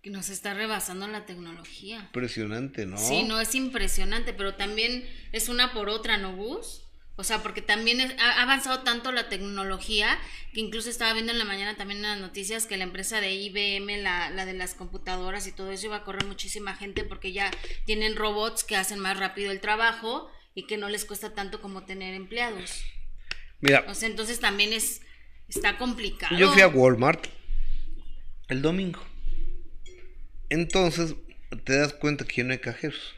Que 0.01 0.11
nos 0.11 0.31
está 0.31 0.55
rebasando 0.55 1.09
la 1.09 1.27
tecnología. 1.27 1.99
Impresionante, 1.99 2.87
¿no? 2.87 2.97
Sí, 2.97 3.25
no 3.25 3.41
es 3.41 3.57
impresionante, 3.57 4.33
pero 4.33 4.55
también 4.55 5.05
es 5.33 5.49
una 5.49 5.73
por 5.73 5.89
otra, 5.89 6.17
¿no, 6.17 6.37
Gus? 6.37 6.86
O 7.19 7.25
sea, 7.25 7.43
porque 7.43 7.63
también 7.63 8.01
es- 8.01 8.15
ha 8.21 8.43
avanzado 8.43 8.81
tanto 8.83 9.11
la 9.11 9.29
tecnología 9.31 10.19
que 10.53 10.61
incluso 10.61 10.91
estaba 10.91 11.15
viendo 11.15 11.33
en 11.33 11.39
la 11.39 11.45
mañana 11.47 11.75
también 11.77 11.99
en 12.05 12.11
las 12.11 12.21
noticias 12.21 12.67
que 12.67 12.77
la 12.77 12.85
empresa 12.85 13.21
de 13.23 13.33
IBM, 13.35 14.03
la, 14.03 14.29
la 14.31 14.45
de 14.45 14.53
las 14.53 14.75
computadoras 14.75 15.47
y 15.47 15.53
todo 15.53 15.71
eso, 15.73 15.87
iba 15.87 15.97
a 15.97 16.05
correr 16.05 16.27
muchísima 16.27 16.75
gente 16.77 17.05
porque 17.05 17.33
ya 17.33 17.51
tienen 17.87 18.17
robots 18.17 18.65
que 18.65 18.77
hacen 18.77 18.99
más 18.99 19.19
rápido 19.19 19.51
el 19.51 19.61
trabajo 19.61 20.31
y 20.55 20.67
que 20.67 20.77
no 20.77 20.89
les 20.91 21.05
cuesta 21.07 21.35
tanto 21.35 21.61
como 21.63 21.85
tener 21.85 22.15
empleados. 22.15 22.83
Mira, 23.61 23.85
O 23.89 23.95
sea, 23.95 24.09
entonces 24.09 24.39
también 24.41 24.73
es 24.75 25.01
está 25.49 25.79
complicado. 25.79 26.37
Yo 26.37 26.53
fui 26.53 26.61
a 26.61 26.69
Walmart 26.69 27.27
el 28.49 28.61
domingo. 28.63 29.01
Entonces 30.51 31.15
te 31.65 31.79
das 31.79 31.93
cuenta 31.95 32.25
que 32.25 32.37
ya 32.37 32.45
no 32.45 32.53
hay 32.53 32.59
cajeros. 32.59 33.15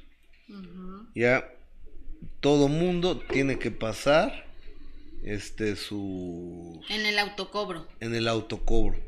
Ya 1.14 1.48
todo 2.40 2.68
mundo 2.68 3.18
tiene 3.18 3.58
que 3.58 3.70
pasar 3.70 4.46
este 5.22 5.76
su 5.76 6.80
en 6.88 7.06
el 7.06 7.18
autocobro. 7.18 7.88
en 8.00 8.14
el 8.14 8.28
autocobro. 8.28 8.98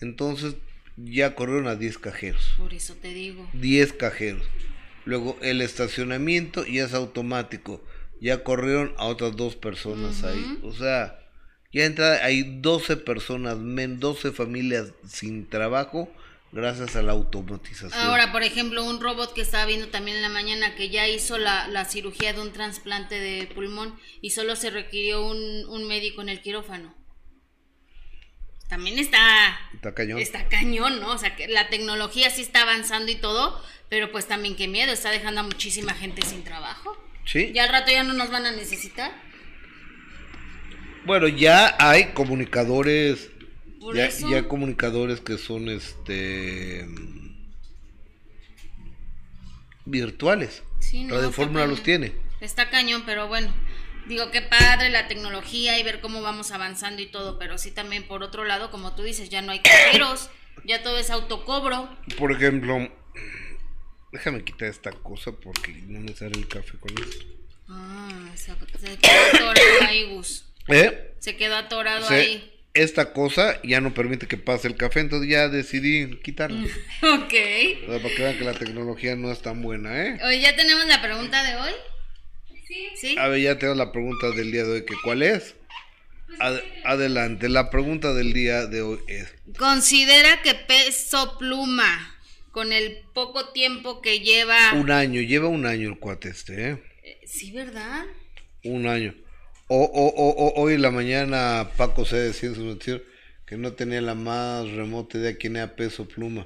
Entonces 0.00 0.56
ya 0.96 1.34
corrieron 1.34 1.68
a 1.68 1.76
10 1.76 1.98
cajeros. 1.98 2.54
Por 2.58 2.74
eso 2.74 2.94
te 2.94 3.14
digo. 3.14 3.48
10 3.54 3.92
cajeros. 3.94 4.46
Luego 5.04 5.36
el 5.40 5.62
estacionamiento 5.62 6.64
ya 6.66 6.84
es 6.84 6.94
automático. 6.94 7.82
Ya 8.20 8.44
corrieron 8.44 8.92
a 8.98 9.06
otras 9.06 9.36
dos 9.36 9.56
personas 9.56 10.24
ahí. 10.24 10.58
O 10.62 10.72
sea, 10.72 11.18
ya 11.72 11.84
entra, 11.84 12.24
hay 12.24 12.60
12 12.60 12.98
personas, 12.98 13.58
men, 13.58 13.98
12 13.98 14.32
familias 14.32 14.92
sin 15.06 15.48
trabajo 15.48 16.12
gracias 16.52 16.96
a 16.96 17.02
la 17.02 17.12
automatización. 17.12 17.92
Ahora, 17.92 18.32
por 18.32 18.42
ejemplo, 18.42 18.84
un 18.84 19.00
robot 19.00 19.32
que 19.34 19.40
estaba 19.42 19.66
viendo 19.66 19.88
también 19.88 20.16
en 20.16 20.22
la 20.22 20.28
mañana 20.28 20.74
que 20.74 20.88
ya 20.90 21.06
hizo 21.08 21.38
la, 21.38 21.68
la 21.68 21.84
cirugía 21.84 22.32
de 22.32 22.40
un 22.40 22.52
trasplante 22.52 23.18
de 23.18 23.46
pulmón 23.46 23.98
y 24.20 24.30
solo 24.30 24.56
se 24.56 24.70
requirió 24.70 25.24
un, 25.26 25.64
un 25.68 25.86
médico 25.86 26.22
en 26.22 26.28
el 26.28 26.40
quirófano. 26.40 26.94
También 28.68 28.98
está, 29.00 29.58
Está 29.74 29.94
cañón. 29.94 30.18
está 30.20 30.48
cañón, 30.48 31.00
¿no? 31.00 31.10
O 31.12 31.18
sea, 31.18 31.34
que 31.34 31.48
la 31.48 31.68
tecnología 31.68 32.30
sí 32.30 32.42
está 32.42 32.62
avanzando 32.62 33.10
y 33.10 33.16
todo, 33.16 33.60
pero 33.88 34.12
pues 34.12 34.28
también 34.28 34.54
qué 34.54 34.68
miedo, 34.68 34.92
está 34.92 35.10
dejando 35.10 35.40
a 35.40 35.42
muchísima 35.44 35.92
gente 35.94 36.22
sin 36.22 36.44
trabajo. 36.44 36.96
Sí. 37.26 37.50
Ya 37.52 37.64
al 37.64 37.70
rato 37.70 37.90
ya 37.90 38.04
no 38.04 38.12
nos 38.12 38.30
van 38.30 38.46
a 38.46 38.52
necesitar. 38.52 39.10
Bueno, 41.04 41.26
ya 41.26 41.74
hay 41.80 42.12
comunicadores. 42.12 43.30
Por 43.80 43.96
Ya, 43.96 44.06
eso. 44.06 44.28
ya 44.30 44.46
comunicadores 44.46 45.20
que 45.20 45.38
son 45.38 45.68
este 45.68 46.86
virtuales. 49.84 50.62
Sí, 50.80 51.04
no, 51.04 51.14
Radio 51.14 51.32
Fórmula 51.32 51.66
los 51.66 51.82
tiene. 51.82 52.12
Está 52.40 52.70
cañón, 52.70 53.02
pero 53.06 53.28
bueno. 53.28 53.52
Digo, 54.06 54.30
qué 54.30 54.42
padre 54.42 54.90
la 54.90 55.08
tecnología 55.08 55.78
y 55.78 55.82
ver 55.82 56.00
cómo 56.00 56.20
vamos 56.22 56.50
avanzando 56.50 57.00
y 57.02 57.06
todo, 57.06 57.38
pero 57.38 57.58
sí 57.58 57.70
también 57.70 58.04
por 58.08 58.22
otro 58.22 58.44
lado, 58.44 58.70
como 58.70 58.94
tú 58.94 59.02
dices, 59.02 59.28
ya 59.28 59.40
no 59.42 59.52
hay 59.52 59.60
cajeros, 59.60 60.30
ya 60.64 60.82
todo 60.82 60.98
es 60.98 61.10
autocobro. 61.10 61.88
Por 62.18 62.32
ejemplo, 62.32 62.88
déjame 64.10 64.42
quitar 64.42 64.68
esta 64.68 64.90
cosa 64.92 65.32
porque 65.32 65.72
no 65.86 66.00
me 66.00 66.14
sale 66.16 66.32
el 66.38 66.48
café 66.48 66.76
con 66.78 66.90
esto. 66.98 67.24
Ah, 67.68 68.30
se, 68.34 68.52
se 68.78 68.96
quedó 68.98 69.12
atorado 69.34 69.82
ahí, 69.86 70.04
Gus. 70.14 70.44
¿Eh? 70.68 71.14
Se 71.20 71.36
quedó 71.36 71.56
atorado 71.56 72.08
Se- 72.08 72.14
ahí. 72.14 72.59
Esta 72.74 73.12
cosa 73.12 73.60
ya 73.64 73.80
no 73.80 73.92
permite 73.94 74.26
que 74.28 74.36
pase 74.36 74.68
el 74.68 74.76
café, 74.76 75.00
entonces 75.00 75.28
ya 75.28 75.48
decidí 75.48 76.18
quitarla. 76.22 76.62
Ok. 77.02 77.34
O 77.88 77.90
sea, 77.92 78.02
para 78.02 78.14
que 78.14 78.22
vean 78.22 78.38
que 78.38 78.44
la 78.44 78.54
tecnología 78.54 79.16
no 79.16 79.32
es 79.32 79.40
tan 79.42 79.60
buena, 79.62 80.06
¿eh? 80.06 80.18
Oye, 80.24 80.40
¿ya 80.40 80.54
tenemos 80.56 80.86
la 80.86 81.00
pregunta 81.02 81.42
de 81.42 81.56
hoy? 81.56 81.72
Sí. 82.96 83.16
A 83.18 83.26
ver, 83.28 83.40
ya 83.40 83.58
tengo 83.58 83.74
la 83.74 83.90
pregunta 83.90 84.30
del 84.30 84.52
día 84.52 84.64
de 84.64 84.70
hoy, 84.72 84.84
que 84.84 84.94
¿cuál 85.02 85.22
es? 85.22 85.56
Ad- 86.38 86.60
adelante, 86.84 87.48
la 87.48 87.70
pregunta 87.70 88.14
del 88.14 88.32
día 88.32 88.66
de 88.66 88.82
hoy 88.82 89.00
es, 89.08 89.34
Considera 89.58 90.40
que 90.42 90.54
peso 90.54 91.36
pluma, 91.38 92.16
con 92.52 92.72
el 92.72 92.98
poco 93.12 93.48
tiempo 93.52 94.00
que 94.00 94.20
lleva... 94.20 94.74
un 94.74 94.90
año, 94.92 95.20
lleva 95.22 95.48
un 95.48 95.66
año 95.66 95.88
el 95.88 95.98
cuate 95.98 96.28
este, 96.28 96.70
¿eh? 96.70 96.82
Eh, 97.02 97.20
Sí, 97.26 97.50
¿verdad? 97.50 98.04
Un 98.62 98.86
año. 98.86 99.14
O, 99.72 99.84
o, 99.84 100.08
o, 100.08 100.60
hoy 100.60 100.74
en 100.74 100.82
la 100.82 100.90
mañana 100.90 101.70
Paco 101.76 102.04
se 102.04 102.16
decía 102.16 102.48
en 102.48 102.56
su 102.56 102.64
noticiero 102.64 103.04
que 103.46 103.56
no 103.56 103.72
tenía 103.74 104.00
la 104.00 104.16
más 104.16 104.68
remota 104.68 105.16
idea 105.16 105.36
quién 105.36 105.54
era 105.54 105.76
Peso 105.76 106.08
Pluma. 106.08 106.44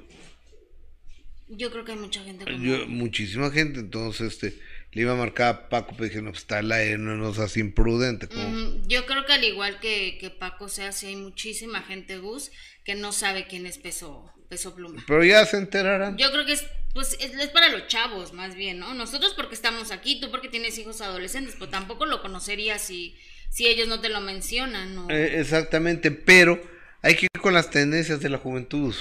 Yo 1.47 1.71
creo 1.71 1.83
que 1.83 1.93
hay 1.93 1.97
mucha 1.97 2.23
gente 2.23 2.45
como... 2.45 2.63
Yo, 2.63 2.85
muchísima 2.87 3.49
gente, 3.49 3.79
entonces 3.79 4.33
este 4.33 4.59
le 4.91 5.01
iba 5.01 5.13
a 5.13 5.15
marcar 5.15 5.55
a 5.55 5.69
Paco, 5.69 5.93
pero 5.93 6.05
dije, 6.05 6.21
no, 6.21 6.29
pues 6.29 6.43
está 6.43 6.59
al 6.59 6.71
aire, 6.71 6.99
no, 6.99 7.15
no 7.15 7.33
seas 7.33 7.57
imprudente. 7.57 8.27
Ujú, 8.27 8.83
Yo 8.87 9.07
creo 9.07 9.25
que 9.25 9.33
al 9.33 9.43
igual 9.43 9.79
que, 9.79 10.19
que 10.19 10.29
Paco 10.29 10.69
sea, 10.69 10.91
sí 10.91 11.07
hay 11.07 11.15
muchísima 11.15 11.81
gente, 11.81 12.19
Gus, 12.19 12.51
que 12.83 12.93
no 12.93 13.11
sabe 13.11 13.47
quién 13.47 13.65
es 13.65 13.79
peso, 13.79 14.31
peso 14.45 14.75
pluma. 14.75 15.03
Pero 15.07 15.23
ya 15.23 15.45
se 15.45 15.57
enterarán. 15.57 16.17
Yo 16.17 16.31
creo 16.31 16.45
que 16.45 16.53
es, 16.53 16.65
pues, 16.93 17.17
es, 17.19 17.33
es 17.33 17.49
para 17.49 17.69
los 17.69 17.87
chavos, 17.87 18.33
más 18.33 18.55
bien, 18.55 18.79
¿no? 18.79 18.93
Nosotros 18.93 19.33
porque 19.35 19.55
estamos 19.55 19.91
aquí, 19.91 20.19
tú 20.19 20.31
porque 20.31 20.49
tienes 20.49 20.77
hijos 20.77 21.01
adolescentes, 21.01 21.55
pero 21.57 21.69
tampoco 21.69 22.05
lo 22.05 22.21
conocerías 22.21 22.81
si, 22.81 23.15
si 23.49 23.67
ellos 23.67 23.87
no 23.87 23.99
te 24.01 24.09
lo 24.09 24.21
mencionan, 24.21 24.95
¿no? 24.95 25.09
Eh, 25.09 25.39
exactamente, 25.39 26.11
pero 26.11 26.61
hay 27.01 27.15
que 27.15 27.25
ir 27.25 27.41
con 27.41 27.53
las 27.53 27.69
tendencias 27.69 28.19
de 28.19 28.29
la 28.29 28.37
juventud. 28.37 28.95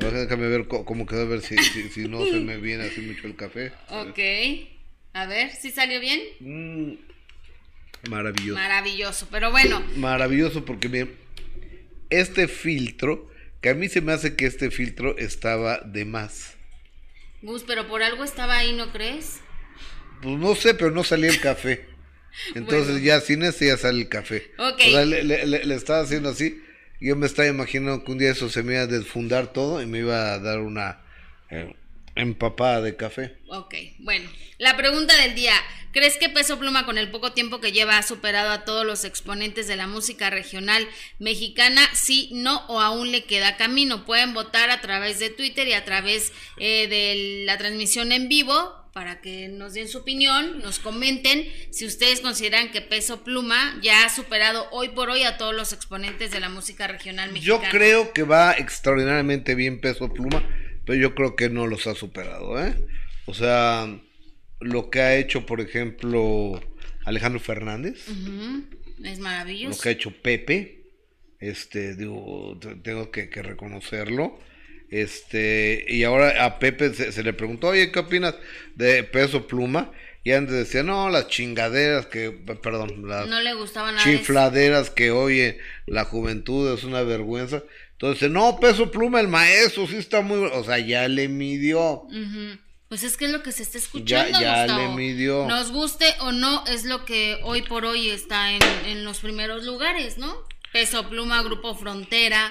A 0.00 0.04
Déjame 0.04 0.48
ver 0.48 0.68
cómo 0.68 1.06
quedó, 1.06 1.22
a 1.22 1.24
ver 1.24 1.40
si, 1.40 1.56
si, 1.58 1.88
si 1.88 2.08
no 2.08 2.24
se 2.24 2.40
me 2.40 2.56
viene 2.58 2.84
así 2.84 3.00
mucho 3.00 3.26
el 3.26 3.34
café. 3.34 3.72
Ok. 3.88 4.18
A 5.12 5.26
ver, 5.26 5.50
¿sí 5.50 5.70
salió 5.70 5.98
bien? 5.98 6.20
Mm, 6.38 6.92
maravilloso. 8.08 8.54
Maravilloso, 8.54 9.28
pero 9.30 9.50
bueno, 9.50 9.82
Maravilloso 9.96 10.64
porque 10.64 10.88
miren, 10.88 11.16
este 12.10 12.46
filtro, 12.46 13.28
que 13.60 13.70
a 13.70 13.74
mí 13.74 13.88
se 13.88 14.00
me 14.00 14.12
hace 14.12 14.36
que 14.36 14.46
este 14.46 14.70
filtro 14.70 15.16
estaba 15.18 15.78
de 15.84 16.04
más. 16.04 16.54
Gus, 17.42 17.64
pero 17.66 17.86
por 17.88 18.02
algo 18.02 18.24
estaba 18.24 18.58
ahí, 18.58 18.72
¿no 18.72 18.92
crees? 18.92 19.40
Pues 20.22 20.36
no 20.38 20.54
sé, 20.54 20.74
pero 20.74 20.90
no 20.90 21.04
salía 21.04 21.30
el 21.30 21.40
café. 21.40 21.86
Entonces 22.54 22.92
Bueno. 22.92 23.04
ya 23.06 23.20
sin 23.20 23.42
ese 23.42 23.66
ya 23.66 23.76
sale 23.76 24.00
el 24.00 24.08
café. 24.08 24.52
Ok. 24.58 24.80
O 24.86 24.90
sea, 24.90 25.04
le, 25.04 25.22
le- 25.24 25.46
le- 25.46 25.64
le 25.64 25.74
estaba 25.74 26.00
haciendo 26.00 26.30
así. 26.30 26.62
Yo 27.00 27.14
me 27.16 27.26
estaba 27.26 27.46
imaginando 27.48 28.04
que 28.04 28.10
un 28.12 28.18
día 28.18 28.32
eso 28.32 28.48
se 28.50 28.62
me 28.64 28.72
iba 28.74 28.82
a 28.82 28.86
desfundar 28.86 29.52
todo 29.52 29.80
y 29.80 29.86
me 29.86 29.98
iba 30.00 30.32
a 30.34 30.38
dar 30.40 30.58
una 30.60 31.00
eh, 31.50 31.74
empapada 32.16 32.80
de 32.82 32.96
café. 32.96 33.36
Ok, 33.48 33.74
bueno, 34.00 34.28
la 34.58 34.76
pregunta 34.76 35.16
del 35.22 35.34
día. 35.36 35.54
¿Crees 35.92 36.16
que 36.16 36.28
Peso 36.28 36.58
Pluma 36.58 36.84
con 36.84 36.98
el 36.98 37.10
poco 37.10 37.32
tiempo 37.32 37.60
que 37.60 37.72
lleva 37.72 37.98
ha 37.98 38.02
superado 38.02 38.50
a 38.50 38.64
todos 38.64 38.84
los 38.84 39.04
exponentes 39.04 39.66
de 39.66 39.76
la 39.76 39.86
música 39.86 40.30
regional 40.30 40.86
mexicana? 41.18 41.80
Sí, 41.94 42.30
no 42.32 42.64
o 42.68 42.80
aún 42.80 43.10
le 43.10 43.24
queda 43.24 43.56
camino. 43.56 44.04
Pueden 44.04 44.34
votar 44.34 44.70
a 44.70 44.80
través 44.80 45.18
de 45.18 45.30
Twitter 45.30 45.66
y 45.66 45.72
a 45.72 45.84
través 45.84 46.32
eh, 46.58 46.86
de 46.88 47.44
la 47.46 47.56
transmisión 47.58 48.12
en 48.12 48.28
vivo 48.28 48.78
para 48.92 49.20
que 49.20 49.48
nos 49.48 49.74
den 49.74 49.88
su 49.88 49.98
opinión, 49.98 50.58
nos 50.60 50.80
comenten 50.80 51.46
si 51.70 51.86
ustedes 51.86 52.20
consideran 52.20 52.72
que 52.72 52.80
Peso 52.80 53.22
Pluma 53.22 53.78
ya 53.80 54.04
ha 54.04 54.08
superado 54.08 54.66
hoy 54.72 54.88
por 54.88 55.08
hoy 55.08 55.22
a 55.22 55.36
todos 55.36 55.54
los 55.54 55.72
exponentes 55.72 56.32
de 56.32 56.40
la 56.40 56.48
música 56.48 56.88
regional 56.88 57.28
Yo 57.34 57.58
mexicana. 57.58 57.70
creo 57.70 58.12
que 58.12 58.24
va 58.24 58.52
extraordinariamente 58.52 59.54
bien 59.54 59.80
peso 59.80 60.12
pluma, 60.12 60.42
pero 60.84 60.98
yo 60.98 61.14
creo 61.14 61.36
que 61.36 61.48
no 61.48 61.68
los 61.68 61.86
ha 61.86 61.94
superado, 61.94 62.60
¿eh? 62.60 62.74
O 63.26 63.34
sea, 63.34 63.86
lo 64.60 64.90
que 64.90 65.00
ha 65.00 65.16
hecho, 65.16 65.46
por 65.46 65.60
ejemplo, 65.60 66.60
Alejandro 67.04 67.40
Fernández, 67.40 68.06
Es 69.04 69.18
lo 69.18 69.24
maravilloso. 69.24 69.80
que 69.82 69.88
ha 69.88 69.92
hecho 69.92 70.10
Pepe, 70.22 70.82
este, 71.40 71.94
digo, 71.94 72.58
te- 72.60 72.74
tengo 72.76 73.10
que, 73.10 73.28
que 73.30 73.42
reconocerlo. 73.42 74.38
Este, 74.90 75.84
y 75.88 76.02
ahora 76.04 76.44
a 76.44 76.58
Pepe 76.58 76.92
se, 76.94 77.12
se 77.12 77.22
le 77.22 77.32
preguntó, 77.34 77.68
oye, 77.68 77.92
¿qué 77.92 77.98
opinas 78.00 78.34
de 78.74 79.04
peso 79.04 79.46
pluma? 79.46 79.92
Y 80.24 80.32
antes 80.32 80.54
decía, 80.54 80.82
no, 80.82 81.08
las 81.10 81.28
chingaderas 81.28 82.06
que, 82.06 82.30
perdón, 82.30 83.06
las 83.08 83.28
No 83.28 83.40
le 83.40 83.54
gustaba 83.54 83.92
nada. 83.92 84.04
de 84.04 84.10
eso. 84.10 84.18
chifladeras 84.20 84.90
que 84.90 85.10
oye 85.10 85.58
la 85.86 86.04
juventud 86.04 86.72
es 86.74 86.84
una 86.84 87.02
vergüenza. 87.02 87.62
Entonces, 87.92 88.30
no, 88.30 88.58
peso 88.60 88.90
pluma, 88.90 89.20
el 89.20 89.28
maestro, 89.28 89.86
sí 89.86 89.96
está 89.96 90.20
muy, 90.20 90.38
o 90.52 90.64
sea, 90.64 90.78
ya 90.78 91.06
le 91.08 91.28
midió. 91.28 92.02
Pues 92.88 93.02
es 93.02 93.16
que 93.18 93.26
es 93.26 93.30
lo 93.32 93.42
que 93.42 93.52
se 93.52 93.62
está 93.62 93.76
escuchando, 93.78 94.40
Ya- 94.40 94.40
ya 94.40 94.66
Gustavo. 94.66 94.82
le 94.82 94.96
midió. 94.96 95.46
Nos 95.46 95.70
guste 95.72 96.06
o 96.20 96.32
no, 96.32 96.64
es 96.66 96.84
lo 96.84 97.04
que 97.04 97.38
hoy 97.42 97.62
por 97.62 97.84
hoy 97.84 98.08
está 98.08 98.52
en, 98.52 98.62
en 98.86 99.04
los 99.04 99.18
primeros 99.20 99.64
lugares, 99.64 100.16
¿no? 100.16 100.34
Peso 100.72 101.08
Pluma, 101.08 101.42
Grupo 101.42 101.74
Frontera. 101.74 102.50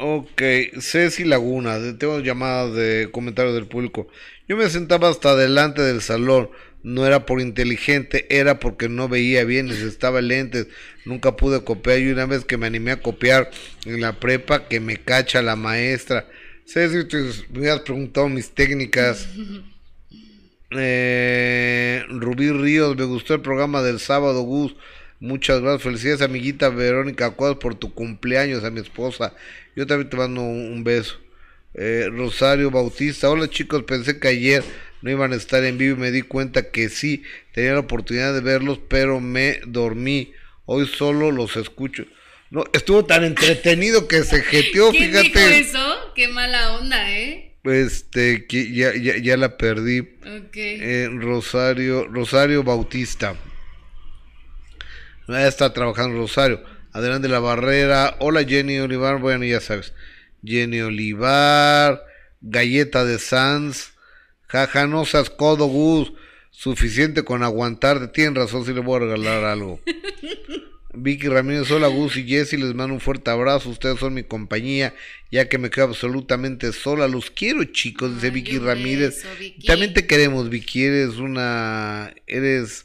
Ok, 0.00 0.42
Ceci 0.80 1.24
Laguna, 1.24 1.78
tengo 1.98 2.20
llamadas 2.20 2.74
de 2.74 3.08
comentarios 3.12 3.54
del 3.54 3.66
público. 3.66 4.08
Yo 4.48 4.56
me 4.56 4.68
sentaba 4.70 5.08
hasta 5.08 5.34
delante 5.34 5.82
del 5.82 6.02
salón, 6.02 6.50
no 6.84 7.04
era 7.04 7.26
por 7.26 7.40
inteligente, 7.40 8.26
era 8.30 8.60
porque 8.60 8.88
no 8.88 9.08
veía 9.08 9.44
bien, 9.44 9.66
necesitaba 9.66 10.20
lentes, 10.22 10.68
nunca 11.04 11.36
pude 11.36 11.64
copiar 11.64 11.98
y 11.98 12.10
una 12.12 12.26
vez 12.26 12.44
que 12.44 12.56
me 12.56 12.66
animé 12.68 12.92
a 12.92 13.02
copiar 13.02 13.50
en 13.86 14.00
la 14.00 14.20
prepa, 14.20 14.68
que 14.68 14.78
me 14.78 14.98
cacha 14.98 15.42
la 15.42 15.56
maestra. 15.56 16.28
Tú 16.72 17.16
me 17.50 17.58
habías 17.60 17.80
preguntado 17.80 18.28
mis 18.28 18.50
técnicas. 18.50 19.28
Eh, 20.70 22.04
Rubí 22.10 22.50
Ríos, 22.50 22.94
me 22.94 23.04
gustó 23.04 23.32
el 23.32 23.40
programa 23.40 23.80
del 23.80 23.98
sábado, 23.98 24.42
Gus. 24.42 24.76
Muchas 25.18 25.62
gracias, 25.62 25.82
felicidades 25.82 26.20
amiguita 26.20 26.68
Verónica 26.68 27.30
Cuadros 27.30 27.58
por 27.58 27.74
tu 27.74 27.94
cumpleaños, 27.94 28.62
a 28.64 28.70
mi 28.70 28.80
esposa. 28.80 29.34
Yo 29.74 29.86
también 29.86 30.10
te 30.10 30.18
mando 30.18 30.42
un, 30.42 30.72
un 30.72 30.84
beso. 30.84 31.16
Eh, 31.72 32.10
Rosario 32.10 32.70
Bautista, 32.70 33.30
hola 33.30 33.48
chicos, 33.48 33.84
pensé 33.84 34.20
que 34.20 34.28
ayer 34.28 34.62
no 35.00 35.10
iban 35.10 35.32
a 35.32 35.36
estar 35.36 35.64
en 35.64 35.78
vivo 35.78 35.96
y 35.96 36.00
me 36.00 36.10
di 36.10 36.20
cuenta 36.20 36.70
que 36.70 36.90
sí, 36.90 37.22
tenía 37.54 37.72
la 37.72 37.80
oportunidad 37.80 38.34
de 38.34 38.42
verlos, 38.42 38.78
pero 38.90 39.20
me 39.20 39.60
dormí. 39.66 40.34
Hoy 40.66 40.86
solo 40.86 41.30
los 41.30 41.56
escucho. 41.56 42.04
No, 42.50 42.64
estuvo 42.72 43.04
tan 43.04 43.24
entretenido 43.24 44.08
que 44.08 44.24
se 44.24 44.42
jeteó, 44.42 44.90
¿Quién 44.90 45.10
fíjate. 45.10 45.28
dijo 45.28 45.38
eso? 45.40 45.96
Qué 46.14 46.28
mala 46.28 46.76
onda, 46.76 47.10
¿eh? 47.10 47.56
Este, 47.64 48.46
que 48.46 48.72
ya, 48.72 48.94
ya, 48.96 49.18
ya 49.18 49.36
la 49.36 49.58
perdí. 49.58 50.00
Ok. 50.00 50.56
Eh, 50.56 51.10
Rosario, 51.12 52.06
Rosario 52.06 52.62
Bautista. 52.62 53.36
Ya 55.26 55.46
está 55.46 55.74
trabajando 55.74 56.16
Rosario. 56.16 56.62
Adrián 56.92 57.20
de 57.20 57.28
la 57.28 57.40
Barrera. 57.40 58.16
Hola 58.20 58.44
Jenny 58.44 58.78
Olivar. 58.78 59.18
Bueno, 59.20 59.44
ya 59.44 59.60
sabes. 59.60 59.92
Jenny 60.42 60.80
Olivar. 60.80 62.02
Galleta 62.40 63.04
de 63.04 63.18
Sans. 63.18 63.92
Jaja, 64.46 64.86
no 64.86 65.04
seas 65.04 65.28
codo, 65.28 65.66
Gus. 65.66 66.12
Suficiente 66.50 67.24
con 67.24 67.42
aguantarte. 67.42 68.08
Tienen 68.08 68.36
razón 68.36 68.64
si 68.64 68.72
le 68.72 68.80
voy 68.80 68.96
a 68.96 69.00
regalar 69.00 69.44
algo. 69.44 69.80
Vicky 71.02 71.28
Ramírez, 71.28 71.70
hola 71.70 71.86
Gus 71.88 72.16
y 72.16 72.26
Jessy, 72.26 72.56
les 72.56 72.74
mando 72.74 72.94
un 72.94 73.00
fuerte 73.00 73.30
abrazo, 73.30 73.70
ustedes 73.70 73.98
son 74.00 74.14
mi 74.14 74.24
compañía, 74.24 74.94
ya 75.30 75.48
que 75.48 75.58
me 75.58 75.70
quedo 75.70 75.86
absolutamente 75.86 76.72
sola, 76.72 77.06
los 77.08 77.30
quiero 77.30 77.62
chicos, 77.64 78.14
dice 78.16 78.26
Ay, 78.26 78.32
Vicky 78.32 78.58
Ramírez. 78.58 79.22
beso, 79.22 79.28
Vicky. 79.38 79.66
También 79.66 79.94
te 79.94 80.06
queremos, 80.06 80.50
Vicky, 80.50 80.84
eres 80.84 81.16
una, 81.16 82.12
eres, 82.26 82.84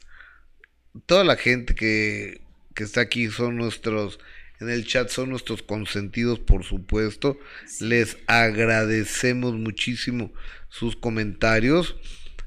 toda 1.05 1.23
la 1.23 1.35
gente 1.35 1.73
que, 1.75 2.41
que 2.75 2.83
está 2.83 3.01
aquí 3.01 3.29
son 3.29 3.57
nuestros, 3.57 4.19
en 4.59 4.69
el 4.69 4.85
chat 4.85 5.09
son 5.09 5.29
nuestros 5.29 5.63
consentidos, 5.63 6.39
por 6.39 6.63
supuesto, 6.63 7.39
les 7.79 8.17
agradecemos 8.27 9.53
muchísimo 9.53 10.31
sus 10.69 10.95
comentarios. 10.95 11.95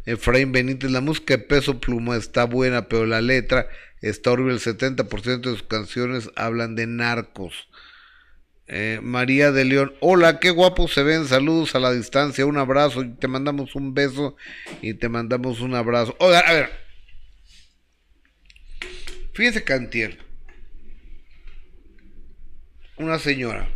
Efraín 0.05 0.53
Benítez, 0.53 0.93
la 0.93 1.01
música 1.01 1.37
de 1.37 1.43
peso 1.43 1.81
pluma 1.81 2.17
está 2.17 2.45
buena, 2.45 2.89
pero 2.89 3.07
la 3.07 3.21
letra 3.21 3.69
está 4.09 4.33
horrible. 4.33 4.55
El 4.55 4.61
70% 4.61 5.41
de 5.41 5.51
sus 5.51 5.63
canciones 5.63 6.31
hablan 6.37 6.75
de 6.75 6.87
narcos. 6.87 7.69
Eh, 8.69 8.99
María 9.01 9.53
de 9.53 9.65
León, 9.65 9.95
hola, 10.01 10.41
qué 10.41 10.51
guapos 10.51 10.93
se 10.93 11.05
ven, 11.05 11.29
saludos 11.29 11.77
a 11.77 11.79
la 11.79 11.93
distancia, 11.93 12.47
un 12.47 12.57
abrazo, 12.57 13.03
y 13.03 13.15
te 13.15 13.29
mandamos 13.29 13.77
un 13.77 13.95
beso 13.95 14.37
y 14.83 14.95
te 14.95 15.09
mandamos 15.09 15.61
un 15.61 15.77
abrazo. 15.77 16.17
Oiga, 16.19 16.41
a 16.41 16.53
ver, 16.53 16.71
fíjense 19.35 19.63
Cantier, 19.63 20.19
una 22.97 23.21
señora 23.21 23.69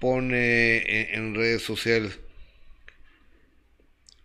pone 0.00 1.14
en 1.14 1.34
redes 1.34 1.60
sociales, 1.60 2.18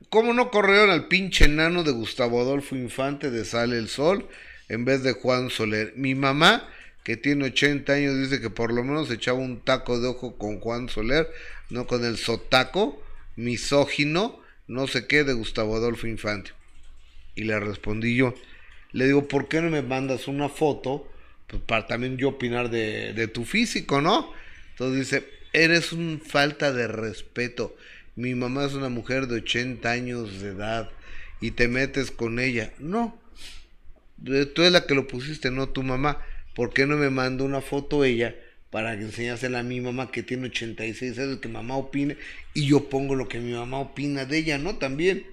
¿cómo 0.08 0.32
no 0.32 0.50
corrieron 0.50 0.92
al 0.92 1.10
pinche 1.10 1.44
enano 1.44 1.84
de 1.84 1.92
Gustavo 1.92 2.40
Adolfo 2.40 2.78
Infante 2.78 3.32
de 3.32 3.44
Sale 3.44 3.78
el 3.78 3.90
Sol 3.90 4.30
en 4.74 4.86
vez 4.86 5.04
de 5.04 5.14
Juan 5.14 5.50
Soler? 5.50 5.94
Mi 5.96 6.16
mamá 6.16 6.70
que 7.04 7.18
tiene 7.18 7.46
80 7.46 7.94
años, 7.94 8.18
dice 8.18 8.42
que 8.42 8.50
por 8.50 8.74
lo 8.74 8.84
menos 8.84 9.12
echaba 9.12 9.38
un 9.38 9.60
taco 9.60 10.00
de 10.00 10.08
ojo 10.08 10.38
con 10.38 10.60
Juan 10.60 10.90
Soler, 10.90 11.30
no 11.70 11.86
con 11.86 12.06
el 12.06 12.18
sotaco, 12.18 13.04
misógino, 13.36 14.40
no 14.68 14.88
sé 14.88 15.06
qué, 15.06 15.24
de 15.24 15.34
Gustavo 15.34 15.76
Adolfo 15.76 16.08
Infante. 16.08 16.52
Y 17.36 17.44
le 17.44 17.60
respondí 17.60 18.16
yo, 18.16 18.34
le 18.94 19.06
digo, 19.06 19.28
¿por 19.28 19.50
qué 19.50 19.62
no 19.62 19.70
me 19.70 19.82
mandas 19.82 20.28
una 20.28 20.48
foto? 20.48 21.10
Pues 21.48 21.62
para 21.64 21.88
también 21.88 22.18
yo 22.18 22.30
opinar 22.30 22.70
de, 22.70 23.14
de 23.14 23.28
tu 23.28 23.44
físico, 23.44 24.00
¿no? 24.00 24.32
Entonces 24.72 25.00
dice, 25.00 25.30
eres 25.52 25.92
un 25.92 26.22
falta 26.26 26.72
de 26.72 26.88
respeto. 26.88 27.76
Mi 28.16 28.34
mamá 28.34 28.66
es 28.66 28.74
una 28.74 28.90
mujer 28.90 29.28
de 29.28 29.38
80 29.38 29.92
años 29.92 30.40
de 30.40 30.50
edad 30.50 30.90
y 31.42 31.52
te 31.52 31.68
metes 31.68 32.12
con 32.12 32.40
ella. 32.40 32.72
No, 32.80 33.20
tú 34.24 34.62
eres 34.62 34.72
la 34.72 34.86
que 34.86 34.96
lo 34.96 35.08
pusiste, 35.08 35.52
no 35.52 35.70
tu 35.70 35.84
mamá. 35.84 36.20
¿por 36.56 36.72
qué 36.72 36.86
no 36.86 36.98
me 36.98 37.10
manda 37.10 37.44
una 37.44 37.62
foto 37.62 38.04
ella 38.04 38.36
para 38.70 38.96
que 38.96 39.04
enseñársela 39.04 39.60
a 39.60 39.64
mi 39.64 39.82
mamá 39.82 40.12
que 40.12 40.24
tiene 40.24 40.48
86 40.48 41.18
años, 41.20 41.40
que 41.40 41.48
mamá 41.48 41.76
opine, 41.78 42.18
y 42.54 42.68
yo 42.68 42.90
pongo 42.90 43.16
lo 43.16 43.28
que 43.28 43.40
mi 43.40 43.54
mamá 43.54 43.80
opina 43.80 44.26
de 44.26 44.38
ella, 44.40 44.58
¿no? 44.58 44.76
También. 44.78 45.26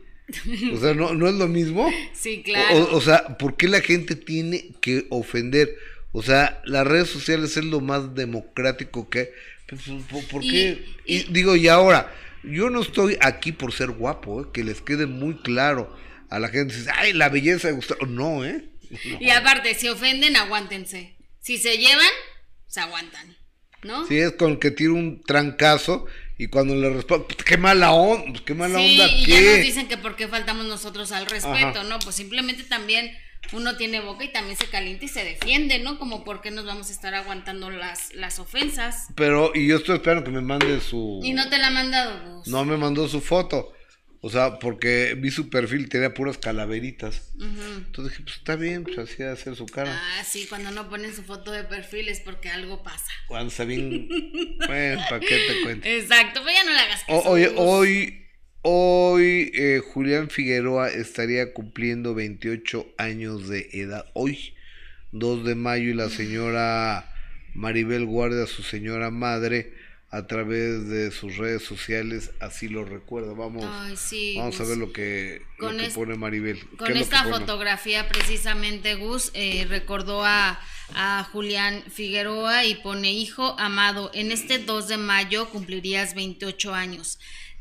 O 0.72 0.78
sea, 0.78 0.94
¿no, 0.94 1.14
no 1.14 1.28
es 1.28 1.34
lo 1.34 1.48
mismo? 1.48 1.90
Sí, 2.14 2.42
claro. 2.42 2.84
O, 2.84 2.96
o 2.96 3.00
sea, 3.00 3.36
¿por 3.38 3.56
qué 3.56 3.68
la 3.68 3.80
gente 3.80 4.14
tiene 4.14 4.70
que 4.80 5.06
ofender? 5.10 5.74
O 6.12 6.22
sea, 6.22 6.60
las 6.64 6.86
redes 6.86 7.08
sociales 7.08 7.56
es 7.56 7.64
lo 7.64 7.80
más 7.80 8.14
democrático 8.14 9.08
que... 9.08 9.32
Pues, 9.68 9.82
¿Por, 10.30 10.40
qué? 10.42 10.82
Y, 11.06 11.16
y- 11.16 11.26
digo, 11.32 11.54
y 11.56 11.68
ahora, 11.68 12.12
yo 12.42 12.70
no 12.70 12.80
estoy 12.80 13.16
aquí 13.20 13.52
por 13.52 13.72
ser 13.72 13.90
guapo, 13.90 14.42
¿eh? 14.42 14.46
que 14.52 14.64
les 14.64 14.80
quede 14.80 15.06
muy 15.06 15.34
claro 15.36 15.94
a 16.28 16.38
la 16.38 16.48
gente. 16.48 16.74
Ay, 16.94 17.12
la 17.12 17.28
belleza 17.28 17.68
de 17.68 17.74
Gustavo. 17.74 18.06
No, 18.06 18.44
¿eh? 18.44 18.64
No. 18.90 18.98
Y 19.20 19.30
aparte, 19.30 19.74
si 19.74 19.88
ofenden, 19.88 20.36
aguántense. 20.36 21.16
Si 21.40 21.58
se 21.58 21.78
llevan, 21.78 22.10
se 22.66 22.80
aguantan. 22.80 23.36
¿No? 23.82 24.06
Sí, 24.06 24.18
es 24.18 24.32
con 24.32 24.52
el 24.52 24.58
que 24.58 24.70
tira 24.70 24.92
un 24.92 25.22
trancazo 25.22 26.06
y 26.36 26.48
cuando 26.48 26.74
le 26.74 26.90
responde, 26.90 27.26
pues, 27.26 27.44
qué 27.44 27.56
mala 27.56 27.92
onda, 27.92 28.26
pues, 28.28 28.42
qué 28.42 28.54
mala 28.54 28.78
Sí, 28.78 29.00
onda, 29.00 29.12
y 29.12 29.26
ya 29.26 29.40
nos 29.40 29.64
dicen 29.64 29.88
que 29.88 29.96
por 29.96 30.16
qué 30.16 30.28
faltamos 30.28 30.66
nosotros 30.66 31.12
al 31.12 31.26
respeto, 31.26 31.80
Ajá. 31.80 31.84
¿no? 31.84 31.98
Pues 31.98 32.16
simplemente 32.16 32.62
también 32.64 33.10
uno 33.52 33.76
tiene 33.76 34.00
boca 34.00 34.24
y 34.24 34.32
también 34.32 34.56
se 34.56 34.66
calienta 34.66 35.04
y 35.04 35.08
se 35.08 35.24
defiende, 35.24 35.78
¿no? 35.80 35.98
Como 35.98 36.24
por 36.24 36.40
qué 36.40 36.50
nos 36.50 36.66
vamos 36.66 36.88
a 36.88 36.92
estar 36.92 37.14
aguantando 37.14 37.70
las, 37.70 38.14
las 38.14 38.38
ofensas. 38.38 39.08
Pero, 39.16 39.52
y 39.54 39.66
yo 39.66 39.76
estoy 39.76 39.96
esperando 39.96 40.24
que 40.24 40.30
me 40.30 40.40
mande 40.40 40.80
su... 40.80 41.20
Y 41.22 41.32
no 41.32 41.48
te 41.48 41.58
la 41.58 41.68
han 41.68 41.74
mandado, 41.74 42.36
Gus. 42.36 42.48
No 42.48 42.64
me 42.64 42.76
mandó 42.76 43.08
su 43.08 43.20
foto. 43.20 43.72
O 44.22 44.28
sea, 44.28 44.58
porque 44.58 45.16
vi 45.16 45.30
su 45.30 45.48
perfil, 45.48 45.88
tenía 45.88 46.12
puras 46.12 46.36
calaveritas. 46.36 47.32
Entonces 47.40 48.12
dije, 48.12 48.22
pues 48.22 48.36
está 48.36 48.54
bien, 48.56 48.84
pues 48.84 48.98
así 48.98 49.16
de 49.16 49.30
hacer 49.30 49.56
su 49.56 49.64
cara. 49.64 49.98
Ah, 49.98 50.22
sí, 50.24 50.46
cuando 50.46 50.70
no 50.72 50.90
ponen 50.90 51.14
su 51.14 51.22
foto 51.22 51.50
de 51.52 51.64
perfil 51.64 52.08
es 52.10 52.20
porque 52.20 52.50
algo 52.50 52.82
pasa. 52.82 53.10
Cuando 53.28 53.48
está 53.48 53.64
bien... 53.64 54.08
bueno, 54.66 55.00
¿para 55.08 55.20
qué 55.20 55.38
te 55.48 55.62
cuento? 55.62 55.88
Exacto, 55.88 56.42
pues 56.42 56.54
ya 56.54 56.64
no 56.64 56.72
le 56.72 56.78
hagas 56.80 57.00
caso. 57.04 57.18
O- 57.18 57.30
oye, 57.30 57.48
Gus. 57.48 57.56
hoy, 57.58 58.26
hoy 58.60 59.52
eh, 59.54 59.80
Julián 59.82 60.28
Figueroa 60.28 60.90
estaría 60.90 61.54
cumpliendo 61.54 62.14
28 62.14 62.94
años 62.98 63.48
de 63.48 63.70
edad. 63.72 64.04
Hoy, 64.12 64.54
2 65.12 65.46
de 65.46 65.54
mayo, 65.54 65.88
y 65.88 65.94
la 65.94 66.10
señora 66.10 67.10
Maribel 67.54 68.04
Guardia, 68.04 68.46
su 68.46 68.62
señora 68.62 69.10
madre, 69.10 69.72
a 70.12 70.26
través 70.26 70.88
de 70.88 71.12
sus 71.12 71.36
redes 71.36 71.62
sociales, 71.62 72.32
así 72.40 72.68
lo 72.68 72.84
recuerda. 72.84 73.32
Vamos, 73.32 73.64
Ay, 73.66 73.96
sí. 73.96 74.34
vamos 74.36 74.58
a 74.60 74.64
ver 74.64 74.76
lo 74.76 74.92
que, 74.92 75.42
lo 75.58 75.68
Con 75.68 75.76
que 75.78 75.86
es- 75.86 75.94
pone 75.94 76.16
Maribel. 76.16 76.58
¿Qué 76.70 76.76
Con 76.76 76.96
esta 76.96 77.24
fotografía 77.24 78.08
precisamente 78.08 78.96
Gus 78.96 79.30
eh, 79.34 79.66
recordó 79.68 80.24
a, 80.24 80.58
a 80.94 81.28
Julián 81.32 81.84
Figueroa 81.92 82.64
y 82.64 82.74
pone 82.76 83.12
hijo 83.12 83.54
amado, 83.60 84.10
en 84.12 84.32
este 84.32 84.58
2 84.58 84.88
de 84.88 84.96
mayo 84.96 85.48
cumplirías 85.50 86.14
28 86.14 86.74
años. 86.74 87.18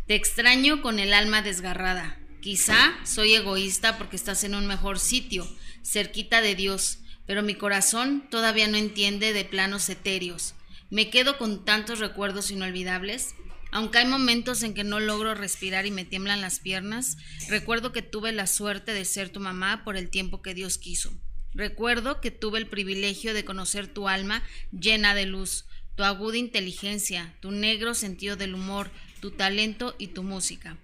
Te 0.07 0.15
extraño 0.15 0.81
con 0.81 0.97
el 0.97 1.13
alma 1.13 1.43
desgarrada. 1.43 2.17
Quizá 2.41 2.97
soy 3.05 3.35
egoísta 3.35 3.97
porque 3.99 4.15
estás 4.15 4.43
en 4.43 4.55
un 4.55 4.65
mejor 4.65 4.97
sitio, 4.97 5.47
cerquita 5.83 6.41
de 6.41 6.55
Dios, 6.55 6.97
pero 7.27 7.43
mi 7.43 7.53
corazón 7.53 8.27
todavía 8.31 8.67
no 8.67 8.77
entiende 8.77 9.33
de 9.33 9.45
planos 9.45 9.88
etéreos. 9.89 10.55
Me 10.89 11.10
quedo 11.10 11.38
con 11.38 11.65
tantos 11.65 11.99
recuerdos 11.99 12.49
inolvidables. 12.49 13.36
Aunque 13.71 13.99
hay 13.99 14.08
momentos 14.08 14.63
en 14.63 14.73
que 14.73 14.84
no 14.84 14.99
logro 14.99 15.36
respirar 15.36 15.86
y 15.86 15.91
me 15.91 16.04
tiemblan 16.04 16.41
las 16.41 16.60
piernas, 16.60 17.17
recuerdo 17.47 17.91
que 17.91 18.02
tuve 18.02 18.32
la 18.32 18.47
suerte 18.47 18.93
de 18.93 19.06
ser 19.06 19.30
tu 19.30 19.39
mamá 19.39 19.84
por 19.84 19.95
el 19.95 20.10
tiempo 20.10 20.41
que 20.41 20.56
Dios 20.56 20.80
quiso. 20.80 21.13
Recuerdo 21.54 22.19
que 22.21 22.32
tuve 22.32 22.58
el 22.58 22.67
privilegio 22.67 23.36
de 23.36 23.45
conocer 23.45 23.88
tu 23.88 24.08
alma 24.08 24.43
llena 24.71 25.13
de 25.13 25.28
luz, 25.28 25.65
tu 25.95 26.04
aguda 26.04 26.38
inteligencia, 26.38 27.36
tu 27.41 27.52
negro 27.52 27.93
sentido 27.93 28.36
del 28.36 28.56
humor, 28.56 28.89
tu 29.19 29.32
talento 29.32 29.95
y 29.99 30.08
tu 30.08 30.23
música. 30.23 30.78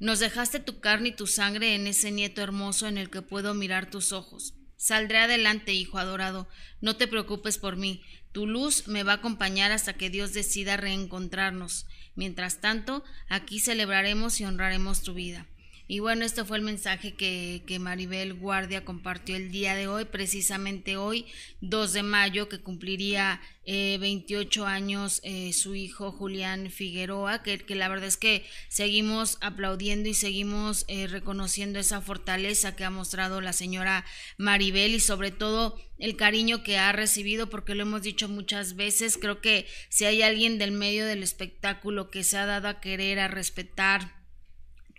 Nos 0.00 0.18
dejaste 0.18 0.58
tu 0.58 0.80
carne 0.80 1.10
y 1.10 1.12
tu 1.12 1.28
sangre 1.28 1.76
en 1.76 1.86
ese 1.86 2.10
nieto 2.10 2.42
hermoso 2.42 2.88
en 2.88 2.98
el 2.98 3.08
que 3.10 3.22
puedo 3.22 3.54
mirar 3.54 3.88
tus 3.88 4.10
ojos. 4.12 4.54
Saldré 4.82 5.18
adelante, 5.18 5.72
hijo 5.72 5.98
adorado. 5.98 6.48
No 6.80 6.96
te 6.96 7.06
preocupes 7.06 7.56
por 7.56 7.76
mí. 7.76 8.02
Tu 8.32 8.48
luz 8.48 8.88
me 8.88 9.04
va 9.04 9.12
a 9.12 9.16
acompañar 9.16 9.70
hasta 9.70 9.92
que 9.92 10.10
Dios 10.10 10.32
decida 10.32 10.76
reencontrarnos. 10.76 11.86
Mientras 12.16 12.60
tanto, 12.60 13.04
aquí 13.28 13.60
celebraremos 13.60 14.40
y 14.40 14.44
honraremos 14.44 15.04
tu 15.04 15.14
vida. 15.14 15.46
Y 15.92 16.00
bueno, 16.00 16.24
este 16.24 16.46
fue 16.46 16.56
el 16.56 16.62
mensaje 16.62 17.12
que, 17.12 17.64
que, 17.66 17.78
Maribel 17.78 18.32
Guardia 18.32 18.82
compartió 18.82 19.36
el 19.36 19.50
día 19.52 19.74
de 19.74 19.88
hoy, 19.88 20.06
precisamente 20.06 20.96
hoy, 20.96 21.26
2 21.60 21.92
de 21.92 22.02
mayo, 22.02 22.48
que 22.48 22.60
cumpliría 22.60 23.42
eh, 23.66 23.98
28 24.00 24.64
años 24.66 25.20
eh, 25.22 25.52
su 25.52 25.74
hijo 25.74 26.10
Julián 26.10 26.70
Figueroa, 26.70 27.42
que, 27.42 27.58
que, 27.58 27.74
la 27.74 27.90
verdad 27.90 28.06
es 28.06 28.16
que 28.16 28.42
seguimos 28.68 29.36
aplaudiendo 29.42 30.08
y 30.08 30.14
seguimos 30.14 30.86
eh, 30.88 31.08
reconociendo 31.08 31.78
esa 31.78 32.00
fortaleza 32.00 32.74
que 32.74 32.84
ha 32.84 32.90
mostrado 32.90 33.42
la 33.42 33.52
señora 33.52 34.06
Maribel 34.38 34.94
y 34.94 35.00
sobre 35.00 35.30
todo 35.30 35.78
el 35.98 36.16
cariño 36.16 36.62
que 36.62 36.78
ha 36.78 36.92
recibido, 36.92 37.50
porque 37.50 37.74
lo 37.74 37.82
hemos 37.82 38.00
dicho 38.00 38.30
muchas 38.30 38.76
veces, 38.76 39.18
creo 39.18 39.42
que 39.42 39.66
si 39.90 40.06
hay 40.06 40.22
alguien 40.22 40.56
del 40.56 40.72
medio 40.72 41.04
del 41.04 41.22
espectáculo 41.22 42.08
que 42.08 42.24
se 42.24 42.38
ha 42.38 42.46
dado 42.46 42.68
a 42.68 42.80
querer, 42.80 43.18
a 43.20 43.28
respetar, 43.28 44.21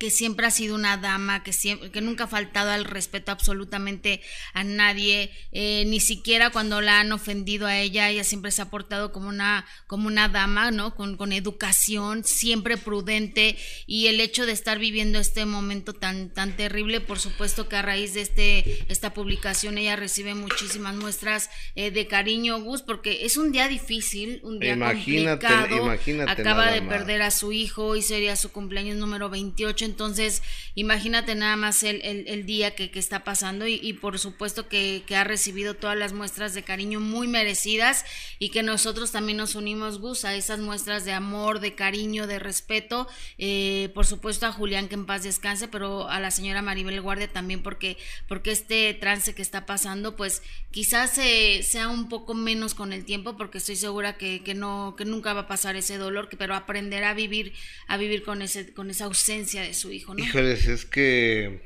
que 0.03 0.09
siempre 0.09 0.45
ha 0.45 0.51
sido 0.51 0.75
una 0.75 0.97
dama, 0.97 1.43
que, 1.43 1.53
siempre, 1.53 1.89
que 1.89 2.01
nunca 2.01 2.25
ha 2.25 2.27
faltado 2.27 2.71
al 2.71 2.83
respeto 2.83 3.31
absolutamente 3.31 4.19
a 4.51 4.65
nadie, 4.65 5.31
eh, 5.53 5.85
ni 5.87 6.01
siquiera 6.01 6.49
cuando 6.49 6.81
la 6.81 6.99
han 6.99 7.13
ofendido 7.13 7.67
a 7.67 7.77
ella, 7.77 8.09
ella 8.09 8.25
siempre 8.25 8.51
se 8.51 8.61
ha 8.61 8.69
portado 8.69 9.13
como 9.13 9.29
una, 9.29 9.65
como 9.87 10.07
una 10.07 10.27
dama, 10.27 10.71
¿no? 10.71 10.93
Con, 10.93 11.15
con 11.15 11.31
educación, 11.31 12.25
siempre 12.25 12.75
prudente, 12.75 13.55
y 13.87 14.07
el 14.07 14.19
hecho 14.19 14.45
de 14.45 14.51
estar 14.51 14.77
viviendo 14.77 15.19
este 15.19 15.45
momento 15.45 15.93
tan, 15.93 16.33
tan 16.33 16.57
terrible, 16.57 16.99
por 16.99 17.17
supuesto 17.17 17.69
que 17.69 17.77
a 17.77 17.81
raíz 17.81 18.13
de 18.13 18.23
este, 18.23 18.85
esta 18.91 19.13
publicación 19.13 19.77
ella 19.77 19.95
recibe 19.95 20.35
muchísimas 20.35 20.95
muestras 20.95 21.49
eh, 21.75 21.91
de 21.91 22.07
cariño, 22.07 22.59
Gus, 22.59 22.81
porque 22.81 23.23
es 23.23 23.37
un 23.37 23.53
día 23.53 23.69
difícil, 23.69 24.41
un 24.43 24.59
día 24.59 24.73
imagínate, 24.73 25.47
complicado, 25.47 25.85
imagínate 25.85 26.41
acaba 26.41 26.73
de 26.73 26.81
perder 26.81 27.21
a 27.21 27.31
su 27.31 27.53
hijo 27.53 27.95
y 27.95 28.01
sería 28.01 28.35
su 28.35 28.51
cumpleaños 28.51 28.97
número 28.97 29.29
28, 29.29 29.92
entonces, 29.93 30.41
imagínate 30.73 31.35
nada 31.35 31.55
más 31.55 31.83
el, 31.83 32.01
el, 32.01 32.45
día 32.47 32.73
que, 32.73 32.89
que, 32.89 32.97
está 32.97 33.23
pasando 33.23 33.67
y, 33.67 33.93
por 33.93 34.17
supuesto 34.17 34.67
que, 34.67 35.03
ha 35.15 35.23
recibido 35.23 35.75
todas 35.75 35.95
las 35.95 36.13
muestras 36.13 36.55
de 36.55 36.63
cariño 36.63 36.99
muy 36.99 37.27
merecidas 37.27 38.05
y 38.39 38.49
que 38.49 38.63
nosotros 38.63 39.11
también 39.11 39.37
nos 39.37 39.53
unimos, 39.53 39.99
Gus, 39.99 40.25
a 40.25 40.33
esas 40.33 40.57
muestras 40.57 41.05
de 41.05 41.13
amor, 41.13 41.59
de 41.59 41.75
cariño, 41.75 42.25
de 42.25 42.39
respeto. 42.39 43.07
Eh, 43.37 43.91
por 43.93 44.07
supuesto 44.07 44.47
a 44.47 44.51
Julián 44.51 44.87
que 44.87 44.95
en 44.95 45.05
paz 45.05 45.21
descanse, 45.21 45.67
pero 45.67 46.09
a 46.09 46.19
la 46.19 46.31
señora 46.31 46.63
Maribel 46.63 46.99
Guardia 46.99 47.27
también 47.27 47.61
porque, 47.61 47.97
porque 48.27 48.51
este 48.51 48.95
trance 48.95 49.35
que 49.35 49.43
está 49.43 49.67
pasando, 49.67 50.15
pues 50.15 50.41
quizás 50.71 51.19
eh, 51.19 51.61
sea 51.61 51.87
un 51.87 52.09
poco 52.09 52.33
menos 52.33 52.73
con 52.73 52.93
el 52.93 53.05
tiempo 53.05 53.37
porque 53.37 53.59
estoy 53.59 53.75
segura 53.75 54.17
que, 54.17 54.41
que, 54.43 54.55
no, 54.55 54.95
que 54.97 55.05
nunca 55.05 55.33
va 55.33 55.41
a 55.41 55.47
pasar 55.47 55.75
ese 55.75 55.99
dolor, 55.99 56.29
pero 56.35 56.55
aprender 56.55 57.03
a 57.03 57.13
vivir, 57.13 57.53
a 57.85 57.97
vivir 57.97 58.23
con, 58.23 58.41
ese, 58.41 58.73
con 58.73 58.89
esa 58.89 59.05
ausencia 59.05 59.61
de 59.61 59.75
su 59.75 59.82
hijo, 59.91 60.13
¿no? 60.13 60.23
Híjoles, 60.23 60.67
es 60.67 60.85
que 60.85 61.61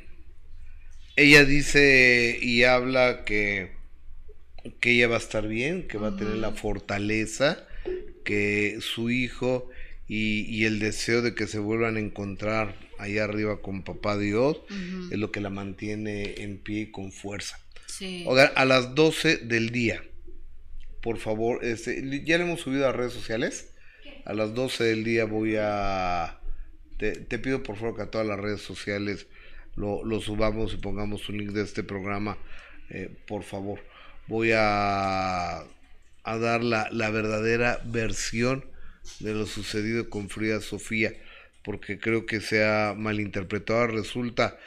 ella 1.16 1.46
dice 1.46 2.38
y 2.42 2.64
habla 2.64 3.24
que, 3.26 3.72
que 4.80 4.92
ella 4.92 5.08
va 5.08 5.16
a 5.16 5.20
estar 5.20 5.48
bien, 5.48 5.88
que 5.88 5.98
va 5.98 6.10
uh 6.10 6.12
-huh. 6.12 6.16
a 6.16 6.18
tener 6.18 6.36
la 6.36 6.52
fortaleza, 6.52 7.68
que 8.24 8.78
su 8.82 9.10
hijo 9.10 9.70
y, 10.08 10.42
y, 10.44 10.66
el 10.66 10.80
deseo 10.80 11.22
de 11.22 11.36
que 11.36 11.48
se 11.48 11.60
vuelvan 11.60 11.98
a 11.98 12.00
encontrar 12.00 12.76
allá 12.98 13.24
arriba 13.24 13.62
con 13.62 13.84
papá 13.84 14.18
Dios 14.18 14.58
uh 14.58 14.74
-huh. 14.74 15.12
es 15.12 15.20
lo 15.20 15.32
que 15.32 15.42
la 15.42 15.50
mantiene 15.50 16.36
en 16.38 16.60
pie 16.60 16.82
y 16.82 16.92
con 16.92 17.12
fuerza. 17.12 17.60
Sí. 17.88 18.26
A 18.56 18.66
las 18.66 18.94
12 18.94 19.38
del 19.38 19.72
día, 19.72 20.04
por 21.02 21.18
favor, 21.18 21.66
este, 21.66 22.24
ya 22.26 22.38
le 22.38 22.44
hemos 22.44 22.62
subido 22.62 22.88
a 22.88 22.92
redes 22.92 23.14
sociales. 23.14 23.74
A 24.26 24.34
las 24.34 24.54
12 24.54 24.84
del 24.84 25.04
día 25.04 25.26
voy 25.26 25.56
a 25.58 26.40
te, 26.98 27.40
pido 27.40 27.64
por 27.64 27.78
favor 27.78 27.96
que 27.96 28.02
a 28.04 28.12
todas 28.12 28.28
las 28.28 28.40
redes 28.40 28.62
sociales 28.62 29.28
lo, 29.76 30.04
lo 30.04 30.20
subamos 30.20 30.74
y 30.74 30.78
pongamos 30.78 31.30
un 31.30 31.38
link 31.38 31.52
de 31.52 31.64
este 31.64 31.84
programa, 31.84 32.38
eh, 32.90 33.16
por 33.28 33.44
favor. 33.44 33.80
Voy 34.28 34.52
a, 34.54 35.60
a 35.60 36.38
dar 36.38 36.64
la, 36.64 36.90
la, 36.92 37.10
verdadera 37.12 37.80
versión 37.86 38.66
de 39.20 39.34
lo 39.34 39.46
sucedido 39.46 40.10
con 40.10 40.30
Frida 40.30 40.60
Sofía, 40.60 41.14
porque 41.64 42.00
creo 42.00 42.26
que 42.26 42.42
se 42.42 42.66
ha 42.66 42.94
malinterpretado. 42.98 43.88
Resulta 43.88 44.58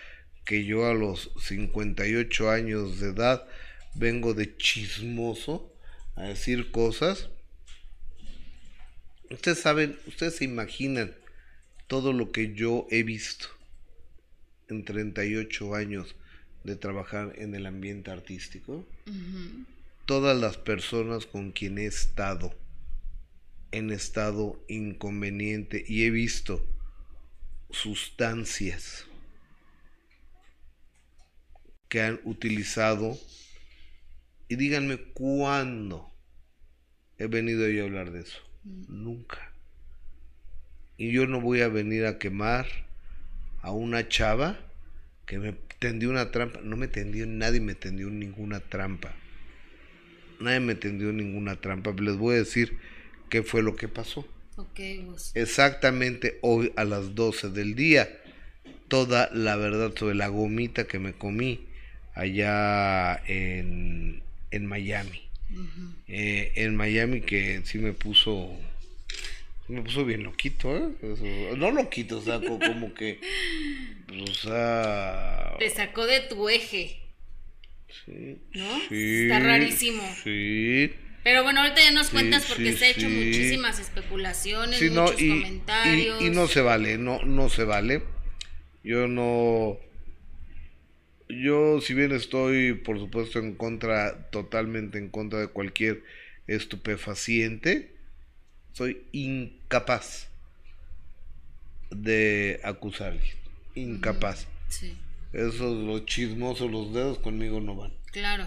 que 0.45 0.65
yo 0.65 0.87
a 0.87 0.95
los 0.95 1.33
58 1.41 2.51
años 2.51 3.01
de 3.01 3.11
edad 3.11 3.47
vengo 3.95 4.35
de 4.35 4.57
chismoso 4.57 5.75
a 6.15 6.25
decir 6.25 6.71
cosas. 6.71 7.29
Ustedes 9.31 9.61
saben, 9.61 9.99
ustedes 10.07 10.37
se 10.37 10.45
imaginan 10.45 11.15
todo 11.91 12.13
lo 12.13 12.31
que 12.31 12.55
yo 12.55 12.87
he 12.93 13.03
visto 13.03 13.49
en 14.69 14.85
38 14.85 15.75
años 15.75 16.15
de 16.63 16.77
trabajar 16.77 17.33
en 17.37 17.57
el 17.57 17.67
ambiente 17.67 18.13
artístico, 18.13 18.87
uh 19.07 19.11
-huh. 19.11 19.67
todas 20.07 20.39
las 20.39 20.57
personas 20.57 21.27
con 21.27 21.51
quien 21.51 21.79
he 21.79 21.87
estado 21.87 22.55
en 23.73 23.91
estado 23.91 24.65
inconveniente 24.69 25.85
y 25.85 26.05
he 26.05 26.11
visto 26.11 26.65
sustancias 27.71 29.07
que 31.89 32.03
han 32.03 32.21
utilizado 32.23 33.19
y 34.47 34.55
díganme 34.55 34.97
cuándo 35.13 36.15
he 37.19 37.27
venido 37.27 37.69
yo 37.69 37.83
a 37.83 37.87
hablar 37.87 38.13
de 38.13 38.21
eso. 38.21 38.39
Uh 38.65 38.69
-huh. 38.69 38.89
Nunca 38.91 39.51
y 41.01 41.13
yo 41.13 41.27
no 41.27 41.41
voy 41.41 41.63
a 41.63 41.69
venir 41.69 42.05
a 42.05 42.19
quemar 42.19 42.67
a 43.63 43.71
una 43.71 44.07
chava 44.07 44.61
que 45.25 45.39
me 45.39 45.55
tendió 45.79 46.11
una 46.11 46.31
trampa. 46.31 46.61
No 46.63 46.77
me 46.77 46.89
tendió, 46.89 47.27
nadie 47.27 47.59
me 47.59 47.75
tendió 47.75 48.11
ninguna 48.11 48.61
trampa. 48.61 49.15
Nadie 50.41 50.61
me 50.61 50.75
tendió 50.75 51.11
ninguna 51.11 51.57
trampa. 51.57 51.95
Les 51.99 52.17
voy 52.19 52.35
a 52.35 52.39
decir 52.41 52.77
qué 53.31 53.43
fue 53.43 53.63
lo 53.63 53.77
que 53.77 53.89
pasó. 53.89 54.29
Okay, 54.57 55.03
vos. 55.07 55.33
Exactamente 55.35 56.39
hoy 56.43 56.71
a 56.77 56.85
las 56.85 57.15
12 57.15 57.49
del 57.49 57.75
día, 57.75 58.11
toda 58.89 59.31
la 59.33 59.57
verdad 59.57 59.95
sobre 59.97 60.17
la 60.17 60.29
gomita 60.29 60.87
que 60.87 60.99
me 60.99 61.15
comí 61.15 61.67
allá 62.13 63.23
en, 63.27 64.23
en 64.51 64.67
Miami. 64.67 65.23
Uh 65.51 65.61
-huh. 65.61 65.95
eh, 66.09 66.53
en 66.57 66.77
Miami 66.77 67.23
que 67.23 67.63
sí 67.65 67.79
me 67.79 67.95
puso 67.95 68.55
me 69.71 69.83
puso 69.83 70.05
bien 70.05 70.23
loquito, 70.25 70.77
¿eh? 70.77 70.91
Eso, 71.03 71.57
no 71.57 71.71
loquito, 71.71 72.19
o 72.19 72.23
sea, 72.23 72.41
como 72.41 72.93
que. 72.95 73.21
O 74.23 74.27
sea. 74.35 75.55
Te 75.59 75.71
sacó 75.71 76.07
de 76.07 76.21
tu 76.21 76.49
eje. 76.49 77.01
Sí. 78.05 78.39
¿No? 78.55 78.81
Sí. 78.89 79.23
Está 79.23 79.41
rarísimo. 79.41 80.03
Sí. 80.23 80.93
Pero 81.23 81.43
bueno, 81.43 81.61
ahorita 81.61 81.83
ya 81.83 81.93
nos 81.93 82.11
cuentas 82.11 82.45
sí, 82.45 82.49
porque 82.49 82.73
sí, 82.73 82.79
se 82.79 82.85
ha 82.87 82.91
hecho 82.91 83.09
muchísimas 83.09 83.79
especulaciones, 83.79 84.81
no, 84.91 85.03
muchos 85.03 85.21
y, 85.21 85.29
comentarios. 85.29 86.23
y, 86.23 86.27
y 86.27 86.31
no 86.31 86.49
se 86.49 86.63
vale, 86.63 86.97
no, 86.99 87.23
no 87.23 87.49
se 87.49 87.65
vale. 87.65 88.03
Yo 88.83 89.07
no. 89.07 89.79
Yo, 91.29 91.81
si 91.81 91.95
bien 91.95 92.13
estoy, 92.13 92.73
por 92.73 92.99
supuesto, 92.99 93.39
en 93.39 93.55
contra, 93.55 94.31
totalmente 94.31 94.99
en 94.99 95.11
contra 95.11 95.39
de 95.39 95.49
cualquier 95.49 96.03
estupefaciente, 96.47 97.95
soy 98.73 99.03
incapaz 99.13 100.29
de 101.91 102.61
acusar 102.65 103.09
a 103.09 103.11
alguien. 103.13 103.37
Incapaz. 103.75 104.47
Sí. 104.69 104.97
Esos, 105.33 105.77
los 105.77 106.07
chismosos, 106.07 106.71
los 106.71 106.93
dedos 106.93 107.19
conmigo 107.19 107.61
no 107.61 107.77
van. 107.77 107.93
Claro. 108.13 108.47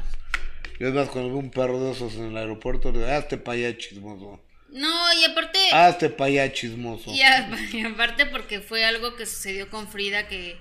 Yo 0.80 0.88
es 0.88 0.94
más, 0.94 1.14
veo 1.14 1.28
un 1.28 1.52
perro 1.52 1.80
de 1.84 1.92
esos 1.92 2.16
en 2.16 2.26
el 2.26 2.38
aeropuerto, 2.38 2.92
le 2.92 3.00
digo, 3.00 3.12
hazte 3.12 3.38
para 3.38 3.58
allá 3.58 3.78
chismoso. 3.78 4.42
No, 4.70 5.14
y 5.14 5.24
aparte. 5.24 5.60
Hazte 5.72 6.10
para 6.10 6.30
allá 6.30 6.52
chismoso. 6.52 7.14
Y, 7.14 7.22
a, 7.22 7.50
y, 7.74 7.86
aparte, 7.86 8.26
porque 8.26 8.60
fue 8.60 8.84
algo 8.84 9.16
que 9.16 9.26
sucedió 9.26 9.70
con 9.70 9.88
Frida 9.88 10.28
que. 10.28 10.58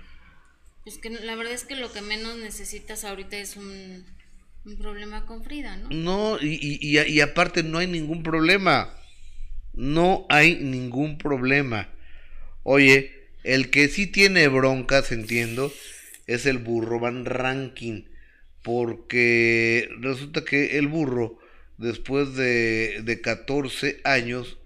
Pues 0.84 0.98
que 0.98 1.10
la 1.10 1.36
verdad 1.36 1.52
es 1.52 1.64
que 1.64 1.76
lo 1.76 1.92
que 1.92 2.02
menos 2.02 2.36
necesitas 2.36 3.04
ahorita 3.04 3.36
es 3.36 3.56
un, 3.56 4.04
un 4.64 4.76
problema 4.76 5.26
con 5.26 5.44
Frida, 5.44 5.76
¿no? 5.76 5.88
No, 5.90 6.38
y, 6.40 6.58
y, 6.60 6.98
y 6.98 7.20
aparte 7.20 7.62
no 7.62 7.78
hay 7.78 7.86
ningún 7.86 8.24
problema. 8.24 8.92
No 9.74 10.26
hay 10.28 10.56
ningún 10.56 11.18
problema. 11.18 11.88
Oye, 12.62 13.10
el 13.44 13.70
que 13.70 13.88
sí 13.88 14.06
tiene 14.06 14.48
broncas, 14.48 15.12
entiendo, 15.12 15.72
es 16.26 16.46
el 16.46 16.58
burro 16.58 17.00
Van 17.00 17.24
Ranking. 17.24 18.04
Porque 18.62 19.88
resulta 20.00 20.44
que 20.44 20.78
el 20.78 20.86
burro, 20.86 21.38
después 21.78 22.34
de, 22.34 23.00
de 23.02 23.20
14 23.20 24.00
años, 24.04 24.58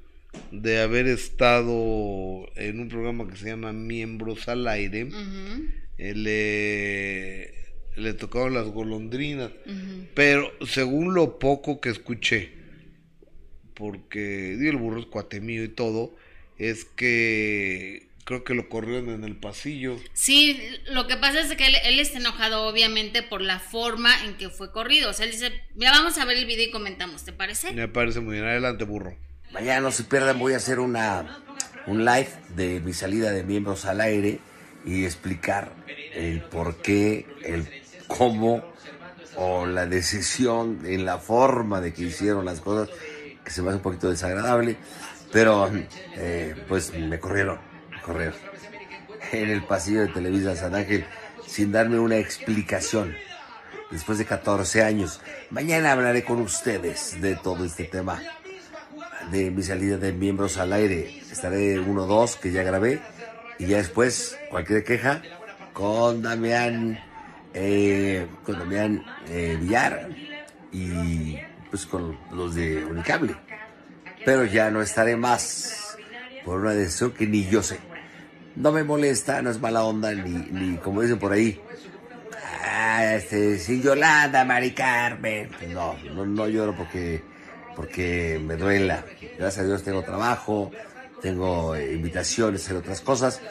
de 0.50 0.80
haber 0.80 1.06
estado 1.06 2.46
en 2.56 2.80
un 2.80 2.88
programa 2.88 3.28
que 3.28 3.36
se 3.36 3.46
llama 3.46 3.72
Miembros 3.72 4.48
al 4.48 4.66
Aire. 4.68 5.08
Él 5.98 6.22
le, 6.22 7.54
le 7.96 8.14
tocaron 8.14 8.54
las 8.54 8.66
golondrinas. 8.66 9.50
Pero 10.14 10.52
según 10.66 11.14
lo 11.14 11.38
poco 11.38 11.80
que 11.80 11.90
escuché, 11.90 12.50
porque 13.76 14.56
digo, 14.58 14.70
el 14.70 14.76
burro 14.76 15.00
es 15.00 15.06
cuate 15.06 15.40
mío 15.40 15.62
y 15.62 15.68
todo, 15.68 16.14
es 16.58 16.84
que 16.84 18.08
creo 18.24 18.42
que 18.42 18.54
lo 18.54 18.68
corrieron 18.68 19.10
en 19.10 19.22
el 19.22 19.36
pasillo. 19.36 19.96
Sí, 20.12 20.60
lo 20.86 21.06
que 21.06 21.16
pasa 21.16 21.40
es 21.40 21.54
que 21.54 21.66
él, 21.66 21.76
él 21.84 22.00
está 22.00 22.18
enojado 22.18 22.66
obviamente 22.66 23.22
por 23.22 23.40
la 23.40 23.60
forma 23.60 24.12
en 24.24 24.36
que 24.36 24.48
fue 24.48 24.72
corrido. 24.72 25.10
O 25.10 25.12
sea, 25.12 25.26
él 25.26 25.32
dice, 25.32 25.52
mira, 25.74 25.92
vamos 25.92 26.18
a 26.18 26.24
ver 26.24 26.36
el 26.36 26.46
video 26.46 26.66
y 26.66 26.70
comentamos, 26.72 27.24
¿te 27.24 27.32
parece? 27.32 27.72
Me 27.72 27.86
parece 27.86 28.20
muy 28.20 28.34
bien. 28.34 28.46
Adelante, 28.46 28.84
burro. 28.84 29.16
Mañana 29.52 29.80
no 29.80 29.92
se 29.92 30.02
pierdan, 30.04 30.40
voy 30.40 30.54
a 30.54 30.56
hacer 30.56 30.80
una, 30.80 31.44
un 31.86 32.04
live 32.04 32.28
de 32.56 32.80
mi 32.80 32.92
salida 32.92 33.30
de 33.30 33.44
miembros 33.44 33.84
al 33.84 34.00
aire 34.00 34.40
y 34.84 35.04
explicar 35.04 35.72
el 36.14 36.40
por 36.42 36.82
qué, 36.82 37.26
el 37.44 37.68
cómo 38.08 38.64
o 39.36 39.66
la 39.66 39.86
decisión 39.86 40.80
en 40.84 41.04
la 41.04 41.18
forma 41.18 41.80
de 41.80 41.92
que 41.92 42.02
hicieron 42.02 42.44
las 42.44 42.60
cosas, 42.60 42.94
que 43.46 43.52
se 43.52 43.62
me 43.62 43.68
hace 43.68 43.76
un 43.76 43.82
poquito 43.82 44.10
desagradable, 44.10 44.76
pero 45.32 45.70
eh, 46.16 46.56
pues 46.68 46.92
me 46.92 47.20
corrieron, 47.20 47.60
me 47.92 48.02
corrieron 48.02 48.34
en 49.30 49.50
el 49.50 49.62
pasillo 49.62 50.00
de 50.00 50.08
Televisa 50.08 50.56
San 50.56 50.74
Ángel 50.74 51.06
sin 51.46 51.70
darme 51.70 52.00
una 52.00 52.16
explicación. 52.16 53.14
Después 53.92 54.18
de 54.18 54.24
14 54.24 54.82
años, 54.82 55.20
mañana 55.50 55.92
hablaré 55.92 56.24
con 56.24 56.40
ustedes 56.40 57.20
de 57.20 57.36
todo 57.36 57.64
este 57.64 57.84
tema 57.84 58.20
de 59.30 59.52
mi 59.52 59.62
salida 59.62 59.96
de 59.96 60.12
miembros 60.12 60.58
al 60.58 60.72
aire. 60.72 61.20
Estaré 61.30 61.78
uno 61.78 62.02
o 62.02 62.06
dos 62.06 62.34
que 62.34 62.50
ya 62.50 62.64
grabé 62.64 63.00
y 63.60 63.66
ya 63.66 63.76
después 63.76 64.36
cualquier 64.50 64.82
queja 64.82 65.22
con 65.72 66.20
Damián, 66.20 66.98
eh, 67.54 68.26
con 68.44 68.58
Damián 68.58 69.04
eh, 69.28 69.56
Villar 69.60 70.08
y 70.72 71.38
pues 71.76 71.86
con 71.86 72.16
los 72.32 72.54
de 72.54 72.84
Unicable. 72.86 73.36
Pero 74.24 74.46
ya 74.46 74.70
no 74.70 74.80
estaré 74.80 75.14
más 75.14 75.96
por 76.44 76.60
una 76.60 76.72
decisión 76.72 77.12
que 77.12 77.26
ni 77.26 77.44
yo 77.44 77.62
sé. 77.62 77.78
No 78.54 78.72
me 78.72 78.82
molesta, 78.82 79.42
no 79.42 79.50
es 79.50 79.60
mala 79.60 79.84
onda, 79.84 80.12
ni, 80.14 80.30
ni 80.30 80.78
como 80.78 81.02
dicen 81.02 81.18
por 81.18 81.32
ahí. 81.32 81.60
Ah, 82.64 83.14
este, 83.14 83.58
Yolanda, 83.80 84.44
Mari 84.44 84.72
Carmen. 84.72 85.50
No, 85.68 85.96
no, 86.14 86.24
no 86.24 86.48
lloro 86.48 86.74
porque, 86.74 87.22
porque 87.74 88.40
me 88.42 88.56
duela. 88.56 89.04
Gracias 89.38 89.64
a 89.64 89.66
Dios 89.66 89.82
tengo 89.82 90.02
trabajo, 90.02 90.70
tengo 91.20 91.74
eh, 91.76 91.92
invitaciones, 91.92 92.64
hacer 92.64 92.76
otras 92.78 93.02
cosas, 93.02 93.42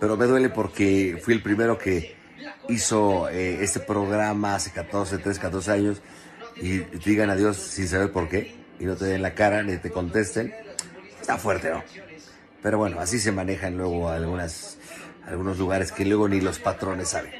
pero 0.00 0.16
me 0.16 0.24
duele 0.24 0.48
porque 0.48 1.20
fui 1.22 1.34
el 1.34 1.42
primero 1.42 1.76
que 1.76 2.16
hizo 2.70 3.28
eh, 3.28 3.62
este 3.62 3.80
programa 3.80 4.54
hace 4.54 4.70
14, 4.70 5.18
13, 5.18 5.38
14 5.40 5.70
años 5.70 6.02
y 6.60 6.80
te 6.80 7.10
digan 7.10 7.30
adiós 7.30 7.56
sin 7.56 7.88
saber 7.88 8.10
por 8.12 8.28
qué 8.28 8.54
y 8.80 8.84
no 8.84 8.96
te 8.96 9.04
den 9.06 9.22
la 9.22 9.34
cara 9.34 9.62
ni 9.62 9.76
te 9.76 9.90
contesten. 9.90 10.54
Está 11.20 11.38
fuerte, 11.38 11.70
¿no? 11.70 11.82
Pero 12.62 12.78
bueno, 12.78 13.00
así 13.00 13.18
se 13.18 13.32
manejan 13.32 13.76
luego 13.76 14.08
algunas, 14.10 14.78
algunos 15.26 15.58
lugares 15.58 15.92
que 15.92 16.04
luego 16.04 16.28
ni 16.28 16.40
los 16.40 16.58
patrones 16.58 17.08
saben. 17.08 17.32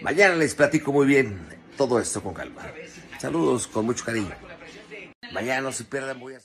Mañana 0.00 0.34
les 0.36 0.54
platico 0.54 0.92
muy 0.92 1.06
bien 1.06 1.38
todo 1.76 1.98
esto 2.00 2.22
con 2.22 2.34
calma. 2.34 2.62
Saludos 3.20 3.66
con 3.66 3.86
mucho 3.86 4.04
cariño. 4.04 4.30
Mañana 5.32 5.62
no 5.62 5.72
se 5.72 5.84
pierdan, 5.84 6.20
voy 6.20 6.34
a... 6.34 6.40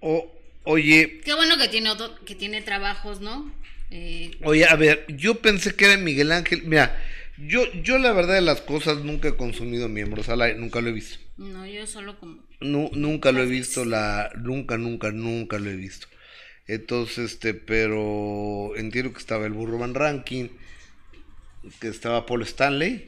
O- 0.00 0.30
oye, 0.64 1.20
Qué 1.24 1.34
bueno 1.34 1.56
que 1.56 1.68
tiene 1.68 1.90
otro, 1.90 2.14
que 2.24 2.34
tiene 2.34 2.60
trabajos, 2.62 3.20
¿no? 3.20 3.50
Eh, 3.90 4.32
oye, 4.44 4.66
a 4.66 4.74
ver, 4.76 5.06
yo 5.08 5.40
pensé 5.40 5.74
que 5.74 5.86
era 5.86 5.96
Miguel 5.96 6.32
Ángel. 6.32 6.62
Mira, 6.64 6.96
yo, 7.38 7.70
yo 7.82 7.98
la 7.98 8.12
verdad 8.12 8.34
de 8.34 8.40
las 8.40 8.60
cosas 8.60 8.98
nunca 8.98 9.28
he 9.28 9.36
consumido 9.36 9.88
miembros 9.88 10.28
al 10.28 10.42
aire, 10.42 10.58
nunca 10.58 10.80
lo 10.80 10.88
he 10.90 10.92
visto. 10.92 11.18
no, 11.36 11.66
yo 11.66 11.86
solo 11.86 12.18
como... 12.18 12.42
Nu- 12.60 12.90
nunca 12.94 13.32
lo 13.32 13.42
he 13.42 13.46
visto, 13.46 13.84
la, 13.84 14.30
nunca, 14.36 14.78
nunca, 14.78 15.10
nunca 15.10 15.58
lo 15.58 15.68
he 15.70 15.76
visto. 15.76 16.06
Entonces, 16.66 17.32
este, 17.32 17.52
pero 17.52 18.72
entiendo 18.76 19.12
que 19.12 19.18
estaba 19.18 19.44
el 19.46 19.52
Burro 19.52 19.76
Van 19.78 19.92
Ranking, 19.94 20.48
que 21.80 21.88
estaba 21.88 22.24
Paul 22.24 22.42
Stanley 22.42 23.04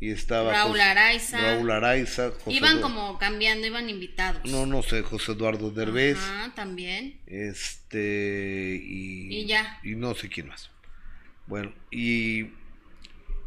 y 0.00 0.10
estaba 0.10 0.52
Raúl 0.52 0.72
Jos- 0.72 0.80
Araiza. 0.80 1.40
Raúl 1.40 1.70
Araiza, 1.70 2.30
José 2.44 2.56
Iban 2.56 2.80
como 2.82 3.18
cambiando, 3.18 3.66
iban 3.66 3.88
invitados. 3.88 4.44
no, 4.50 4.66
no 4.66 4.82
sé, 4.82 5.02
José 5.02 5.32
Eduardo 5.32 5.70
Derbez, 5.70 6.18
Ajá, 6.18 6.52
también. 6.54 7.18
este 7.26 8.80
y, 8.82 9.34
Y 9.34 9.46
ya. 9.46 9.80
y 9.82 9.94
no 9.94 10.14
sé 10.14 10.28
quién 10.28 10.48
más. 10.48 10.70
Bueno, 11.46 11.72
y 11.90 12.48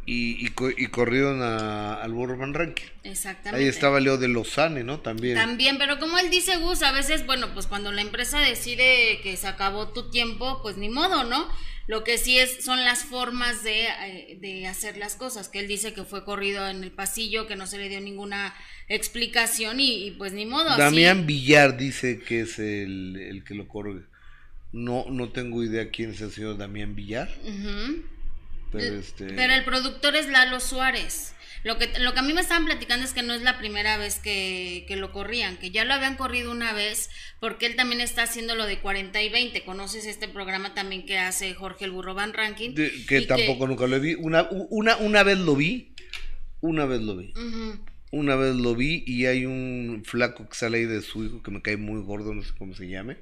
y, 0.06 0.44
y, 0.44 0.48
co- 0.50 0.70
y 0.70 0.86
corrieron 0.88 1.42
a, 1.42 1.94
al 2.02 2.12
Burro 2.12 2.36
Van 2.36 2.54
Ranking. 2.54 2.86
Exactamente. 3.04 3.62
Ahí 3.64 3.68
estaba 3.68 4.00
Leo 4.00 4.18
de 4.18 4.28
Lozane, 4.28 4.82
¿no? 4.84 5.00
También. 5.00 5.34
También, 5.36 5.78
pero 5.78 5.98
como 5.98 6.18
él 6.18 6.30
dice 6.30 6.56
Gus, 6.58 6.82
a 6.82 6.92
veces, 6.92 7.24
bueno, 7.26 7.54
pues 7.54 7.66
cuando 7.66 7.92
la 7.92 8.02
empresa 8.02 8.40
decide 8.40 9.20
que 9.22 9.36
se 9.36 9.46
acabó 9.46 9.88
tu 9.92 10.10
tiempo, 10.10 10.60
pues 10.62 10.76
ni 10.76 10.88
modo, 10.88 11.24
¿no? 11.24 11.46
Lo 11.88 12.04
que 12.04 12.16
sí 12.16 12.38
es 12.38 12.64
son 12.64 12.84
las 12.84 13.04
formas 13.04 13.64
de, 13.64 13.86
eh, 13.86 14.38
de 14.40 14.66
hacer 14.68 14.96
las 14.96 15.16
cosas, 15.16 15.48
que 15.48 15.58
él 15.58 15.66
dice 15.68 15.92
que 15.92 16.04
fue 16.04 16.24
corrido 16.24 16.68
en 16.68 16.82
el 16.84 16.92
pasillo, 16.92 17.46
que 17.48 17.56
no 17.56 17.66
se 17.66 17.76
le 17.78 17.88
dio 17.88 18.00
ninguna 18.00 18.54
explicación 18.88 19.80
y, 19.80 20.06
y 20.06 20.10
pues 20.12 20.32
ni 20.32 20.46
modo. 20.46 20.68
así. 20.70 20.78
Damián 20.80 21.26
Villar 21.26 21.76
dice 21.76 22.20
que 22.20 22.42
es 22.42 22.58
el, 22.60 23.16
el 23.16 23.44
que 23.44 23.54
lo 23.54 23.66
corre. 23.66 24.02
No, 24.72 25.04
no 25.10 25.30
tengo 25.30 25.62
idea 25.64 25.90
quién 25.90 26.12
es 26.12 26.20
el 26.22 26.30
señor 26.30 26.56
Damián 26.56 26.94
Villar, 26.94 27.28
Ujú. 27.44 28.04
Pero 28.72 28.98
este... 28.98 29.26
Pero 29.26 29.52
el 29.54 29.64
productor 29.64 30.16
es 30.16 30.28
Lalo 30.28 30.58
Suárez. 30.60 31.34
Lo 31.64 31.78
que, 31.78 31.88
lo 32.00 32.12
que 32.12 32.18
a 32.18 32.22
mí 32.22 32.32
me 32.32 32.40
estaban 32.40 32.64
platicando 32.64 33.04
es 33.06 33.12
que 33.12 33.22
no 33.22 33.34
es 33.34 33.42
la 33.42 33.56
primera 33.56 33.96
vez 33.96 34.18
que, 34.18 34.84
que 34.88 34.96
lo 34.96 35.12
corrían, 35.12 35.58
que 35.58 35.70
ya 35.70 35.84
lo 35.84 35.94
habían 35.94 36.16
corrido 36.16 36.50
una 36.50 36.72
vez, 36.72 37.08
porque 37.38 37.66
él 37.66 37.76
también 37.76 38.00
está 38.00 38.24
haciendo 38.24 38.56
lo 38.56 38.66
de 38.66 38.80
40 38.80 39.22
y 39.22 39.28
20. 39.28 39.62
¿Conoces 39.64 40.04
este 40.06 40.26
programa 40.26 40.74
también 40.74 41.06
que 41.06 41.18
hace 41.18 41.54
Jorge 41.54 41.84
el 41.84 41.92
Burro 41.92 42.14
Van 42.14 42.32
Ranking? 42.32 42.74
de- 42.74 43.06
que 43.06 43.20
tampoco 43.22 43.68
nunca 43.68 43.86
lo 43.86 44.00
vi. 44.00 44.14
Una, 44.14 44.48
una, 44.70 44.96
una 44.96 45.22
vez 45.22 45.38
lo 45.38 45.54
vi, 45.54 45.94
una 46.60 46.84
vez 46.84 47.00
lo 47.00 47.16
vi. 47.16 47.32
Una 48.10 48.34
vez 48.34 48.56
lo 48.56 48.74
vi 48.74 49.04
y 49.06 49.26
hay 49.26 49.46
un 49.46 50.02
flaco 50.04 50.48
que 50.48 50.56
sale 50.56 50.78
ahí 50.78 50.84
de 50.86 51.00
su 51.00 51.24
hijo 51.24 51.42
que 51.44 51.50
me 51.52 51.62
cae 51.62 51.76
muy 51.76 52.02
gordo, 52.02 52.34
no 52.34 52.42
sé 52.42 52.50
cómo 52.58 52.74
se 52.74 52.88
llame. 52.88 53.18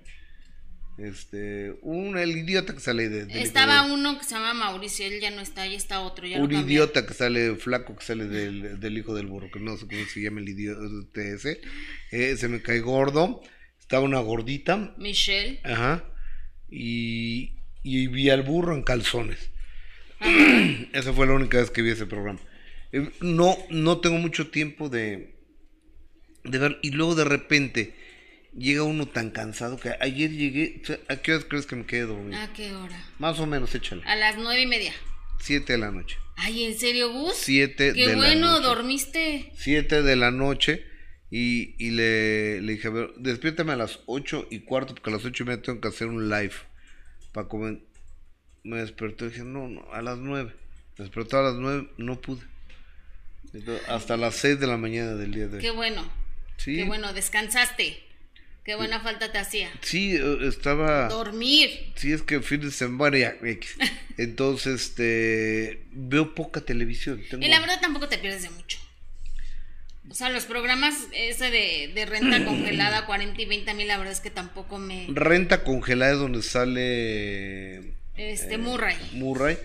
Este, 1.03 1.75
un, 1.83 2.19
el 2.19 2.37
idiota 2.37 2.75
que 2.75 2.81
sale 2.81 3.09
de... 3.09 3.41
Estaba 3.43 3.87
de- 3.87 3.93
uno 3.93 4.19
que 4.19 4.25
se 4.25 4.33
llama 4.35 4.53
Mauricio, 4.53 5.07
él 5.07 5.19
ya 5.21 5.31
no 5.31 5.41
está, 5.41 5.63
ahí 5.63 5.75
está 5.75 6.01
otro. 6.01 6.27
Ya 6.27 6.39
un 6.43 6.53
idiota 6.53 7.07
que 7.07 7.15
sale, 7.15 7.57
flaco 7.57 7.97
que 7.97 8.05
sale 8.05 8.27
del, 8.27 8.79
del 8.81 8.99
hijo 8.99 9.15
del 9.15 9.27
burro, 9.27 9.51
que 9.51 9.61
no 9.61 9.77
sé 9.79 9.87
cómo 9.87 10.05
se 10.13 10.21
llama 10.21 10.41
el 10.41 10.49
idiota 10.51 11.23
ese. 11.23 11.61
Eh, 12.11 12.37
se 12.37 12.49
me 12.49 12.61
cae 12.61 12.81
gordo. 12.81 13.41
Estaba 13.81 14.05
una 14.05 14.21
gordita. 14.21 14.95
Michelle. 14.99 15.61
Ajá. 15.65 16.05
Y, 16.71 17.55
y 17.83 18.07
vi 18.09 18.29
al 18.31 18.43
burro 18.43 18.75
en 18.75 18.83
calzones. 18.83 19.51
Esa 20.93 21.13
fue 21.13 21.27
la 21.27 21.33
única 21.33 21.59
vez 21.59 21.71
que 21.71 21.83
vi 21.83 21.91
ese 21.91 22.07
programa. 22.07 22.41
Eh, 22.93 23.09
No, 23.21 23.57
no 23.71 23.99
tengo 24.01 24.19
mucho 24.19 24.49
tiempo 24.51 24.89
de, 24.89 25.35
de 26.45 26.59
ver. 26.59 26.79
Y 26.83 26.91
luego 26.91 27.15
de 27.15 27.25
repente 27.25 27.95
llega 28.57 28.83
uno 28.83 29.07
tan 29.07 29.31
cansado 29.31 29.79
que 29.79 29.95
ayer 30.01 30.31
llegué. 30.31 30.83
¿A 31.09 31.17
qué 31.17 31.33
horas 31.35 31.47
crees 31.49 31.67
que 31.67 31.77
me 31.77 31.87
quedé 31.87 32.03
dormido? 32.03 32.41
¿A 32.41 32.53
qué 32.53 32.75
hora? 32.75 33.05
Más 33.19 33.39
o 33.41 33.47
menos, 33.47 33.75
échale. 33.75 34.03
A 34.05 34.17
las 34.17 34.37
nueve 34.37 34.61
y 34.63 34.67
media. 34.67 34.93
Siete 35.41 35.73
de 35.75 35.79
la 35.79 35.91
noche. 35.91 36.17
Ay, 36.37 36.65
¿en 36.65 36.79
serio, 36.79 37.11
Gus? 37.13 37.35
Siete 37.37 37.93
Qué 37.95 38.07
de 38.09 38.13
la 38.13 38.17
bueno, 38.17 38.53
noche. 38.53 38.63
dormiste. 38.65 39.53
7 39.57 40.03
de 40.03 40.17
la 40.17 40.31
noche 40.31 40.85
y, 41.31 41.75
y 41.79 41.91
le, 41.91 42.61
le 42.63 42.73
dije, 42.73 42.89
a 42.89 42.91
ver, 42.91 43.11
despiértame 43.19 43.73
a 43.73 43.77
las 43.77 44.01
8 44.07 44.49
y 44.51 44.61
cuarto 44.61 44.95
porque 44.95 45.11
a 45.11 45.13
las 45.15 45.25
8 45.25 45.43
y 45.43 45.47
media 45.47 45.63
tengo 45.63 45.81
que 45.81 45.89
hacer 45.89 46.07
un 46.09 46.29
live 46.31 46.55
para 47.33 47.47
comer. 47.47 47.81
Me 48.65 48.79
despertó 48.79 49.27
y 49.27 49.29
dije, 49.29 49.45
no, 49.45 49.69
no, 49.69 49.87
a 49.93 50.01
las 50.03 50.19
9. 50.19 50.53
Me 50.99 51.05
despertó 51.05 51.39
a 51.39 51.43
las 51.43 51.55
9, 51.57 51.91
no 51.99 52.21
pude. 52.21 52.43
Entonces, 53.53 53.87
hasta 53.89 54.17
las 54.17 54.35
6 54.37 54.61
de 54.61 54.67
la 54.67 54.77
mañana 54.77 55.15
del 55.15 55.33
día 55.33 55.49
de 55.49 55.57
hoy. 55.57 55.63
Qué 55.63 55.71
bueno. 55.71 56.11
Sí, 56.57 56.77
Qué 56.77 56.85
bueno, 56.85 57.13
descansaste. 57.13 58.03
Qué 58.64 58.75
buena 58.75 59.01
falta 59.01 59.33
te 59.33 59.38
hacía. 59.38 59.70
sí, 59.81 60.16
eh, 60.16 60.38
estaba... 60.42 61.09
Dormir. 61.09 61.92
Sí, 61.96 62.12
es 62.12 62.23
que 62.23 62.40
fin 62.40 62.61
de 62.61 62.70
semana 62.70 63.18
ya. 63.18 63.35
Entonces, 64.18 64.83
este, 64.83 65.87
veo 65.92 66.35
poca 66.35 66.61
televisión. 66.61 67.23
Tengo... 67.31 67.44
Y 67.44 67.49
la 67.49 67.61
verdad 67.61 67.81
tampoco 67.81 68.09
te 68.09 68.18
pierdes 68.18 68.42
de 68.42 68.51
mucho. 68.51 68.79
O 70.11 70.14
sea, 70.14 70.29
los 70.29 70.44
programas 70.44 71.07
ese 71.12 71.51
de, 71.51 71.92
de 71.94 72.05
renta 72.07 72.44
congelada 72.44 73.07
40 73.07 73.40
y 73.40 73.44
20 73.46 73.70
a 73.70 73.75
mí 73.75 73.85
la 73.85 73.96
verdad 73.96 74.12
es 74.12 74.20
que 74.20 74.31
tampoco 74.31 74.79
me... 74.79 75.07
Renta 75.09 75.62
congelada 75.64 76.12
es 76.12 76.18
donde 76.18 76.42
sale 76.42 77.94
Este, 78.16 78.59
Murray. 78.59 78.96
Murray. 79.12 79.57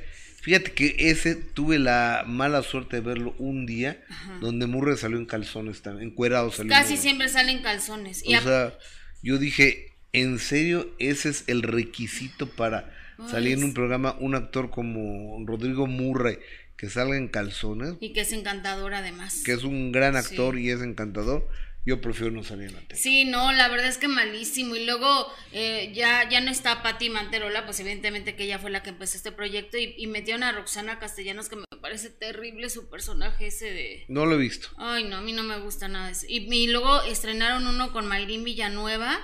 Fíjate 0.45 0.73
que 0.73 0.95
ese 0.99 1.33
tuve 1.33 1.79
la 1.79 2.23
mala 2.27 2.61
suerte 2.61 2.97
de 2.97 3.01
verlo 3.01 3.33
un 3.39 3.65
día 3.65 3.99
donde 4.41 4.67
Murray 4.67 4.95
salió 4.95 5.17
en 5.17 5.25
calzones 5.25 5.81
también, 5.81 6.09
encuerado 6.11 6.51
salió. 6.51 6.69
Casi 6.69 6.97
siempre 6.97 7.29
salen 7.29 7.63
calzones. 7.63 8.21
Y 8.23 8.35
O 8.35 8.37
a- 8.37 8.41
sea, 8.43 8.77
yo 9.23 9.39
dije, 9.39 9.91
¿En 10.13 10.39
serio 10.39 10.95
ese 10.97 11.27
es 11.27 11.43
el 11.47 11.61
requisito 11.61 12.47
para 12.47 12.89
salir 13.29 13.57
en 13.57 13.65
un 13.65 13.73
programa 13.73 14.15
un 14.21 14.33
actor 14.33 14.69
como 14.69 15.43
Rodrigo 15.45 15.87
Murray 15.87 16.37
que 16.77 16.89
salga 16.89 17.17
en 17.17 17.27
calzones? 17.27 17.95
Y 17.99 18.13
que 18.13 18.21
es 18.21 18.31
encantador 18.31 18.93
además. 18.93 19.41
Que 19.43 19.51
es 19.51 19.63
un 19.65 19.91
gran 19.91 20.15
actor 20.15 20.57
y 20.57 20.69
es 20.69 20.81
encantador 20.81 21.49
yo 21.85 22.01
prefiero 22.01 22.31
no 22.31 22.43
salir 22.43 22.69
en 22.69 22.73
la 22.75 22.81
tele. 22.81 22.99
Sí, 22.99 23.25
no, 23.25 23.51
la 23.51 23.67
verdad 23.67 23.87
es 23.87 23.97
que 23.97 24.07
malísimo. 24.07 24.75
Y 24.75 24.85
luego 24.85 25.31
eh, 25.51 25.91
ya, 25.93 26.27
ya 26.29 26.41
no 26.41 26.49
está 26.49 26.81
Patti 26.81 27.09
Manterola, 27.09 27.65
pues 27.65 27.79
evidentemente 27.79 28.35
que 28.35 28.45
ella 28.45 28.57
fue 28.59 28.71
la 28.71 28.81
que 28.81 28.89
empezó 28.89 29.17
este 29.17 29.31
proyecto 29.31 29.77
y, 29.77 29.93
y 29.97 30.07
metieron 30.07 30.43
a 30.43 30.51
Roxana 30.51 30.97
Castellanos, 30.99 31.47
que 31.47 31.57
me 31.57 31.65
parece 31.79 32.09
terrible 32.09 32.69
su 32.69 32.89
personaje 32.89 33.47
ese 33.47 33.71
de... 33.71 34.05
No 34.07 34.25
lo 34.25 34.35
he 34.35 34.39
visto. 34.39 34.69
Ay, 34.77 35.03
no, 35.03 35.17
a 35.17 35.21
mí 35.21 35.31
no 35.31 35.43
me 35.43 35.59
gusta 35.59 35.87
nada 35.87 36.09
eso. 36.09 36.25
Y, 36.27 36.51
y 36.51 36.67
luego 36.67 37.03
estrenaron 37.03 37.67
uno 37.67 37.93
con 37.93 38.07
Mayrín 38.07 38.43
Villanueva. 38.43 39.19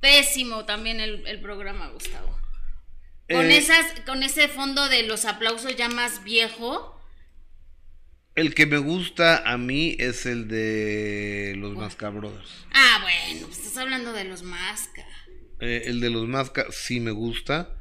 Pésimo 0.00 0.66
también 0.66 1.00
el, 1.00 1.26
el 1.26 1.40
programa, 1.40 1.88
Gustavo. 1.88 2.38
Con, 3.30 3.50
Eh, 3.50 3.56
esas, 3.56 3.86
con 4.04 4.22
ese 4.22 4.48
fondo 4.48 4.86
de 4.90 5.04
los 5.04 5.24
aplausos 5.24 5.74
ya 5.76 5.88
más 5.88 6.22
viejo. 6.24 6.93
El 8.34 8.54
que 8.54 8.66
me 8.66 8.78
gusta 8.78 9.48
a 9.50 9.56
mí 9.58 9.96
es 9.98 10.26
el 10.26 10.48
de 10.48 11.54
los 11.56 11.74
Masca 11.76 12.10
Brothers. 12.10 12.66
Ah, 12.72 12.98
bueno, 13.02 13.46
pues 13.46 13.58
estás 13.60 13.76
hablando 13.78 14.12
de 14.12 14.24
los 14.24 14.42
Masca. 14.42 15.06
Eh, 15.60 15.84
el 15.86 16.00
de 16.00 16.10
los 16.10 16.26
Masca 16.26 16.66
sí 16.70 16.98
me 16.98 17.12
gusta. 17.12 17.78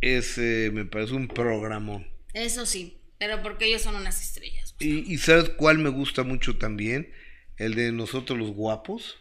Ese 0.00 0.70
me 0.72 0.86
parece 0.86 1.14
un 1.14 1.28
programón. 1.28 2.06
Eso 2.32 2.64
sí, 2.64 2.98
pero 3.18 3.42
porque 3.42 3.66
ellos 3.66 3.82
son 3.82 3.96
unas 3.96 4.22
estrellas. 4.22 4.74
Y, 4.78 5.12
y 5.12 5.18
¿sabes 5.18 5.50
cuál 5.50 5.78
me 5.78 5.90
gusta 5.90 6.22
mucho 6.22 6.56
también? 6.56 7.12
El 7.56 7.74
de 7.74 7.92
Nosotros 7.92 8.38
los 8.38 8.50
Guapos. 8.50 9.16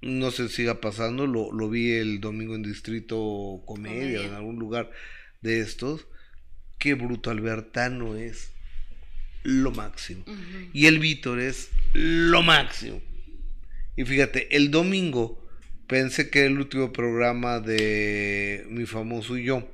No 0.00 0.30
si 0.30 0.48
siga 0.48 0.80
pasando, 0.80 1.26
lo, 1.26 1.52
lo 1.52 1.68
vi 1.68 1.92
el 1.92 2.20
domingo 2.20 2.54
en 2.54 2.62
Distrito 2.62 3.62
Comedia, 3.66 4.00
Comedia. 4.00 4.26
en 4.26 4.34
algún 4.34 4.56
lugar 4.58 4.90
de 5.40 5.60
estos. 5.60 6.06
Qué 6.78 6.94
bruto 6.94 7.30
Albertano 7.30 8.16
es 8.16 8.51
lo 9.42 9.70
máximo. 9.72 10.24
Y 10.72 10.86
el 10.86 10.98
Víctor 10.98 11.40
es 11.40 11.70
lo 11.92 12.42
máximo. 12.42 13.00
Y 13.96 14.04
fíjate, 14.04 14.56
el 14.56 14.70
domingo 14.70 15.38
pensé 15.86 16.30
que 16.30 16.40
era 16.40 16.48
el 16.48 16.58
último 16.58 16.92
programa 16.92 17.60
de 17.60 18.64
Mi 18.70 18.86
Famoso 18.86 19.36
y 19.36 19.44
Yo. 19.44 19.68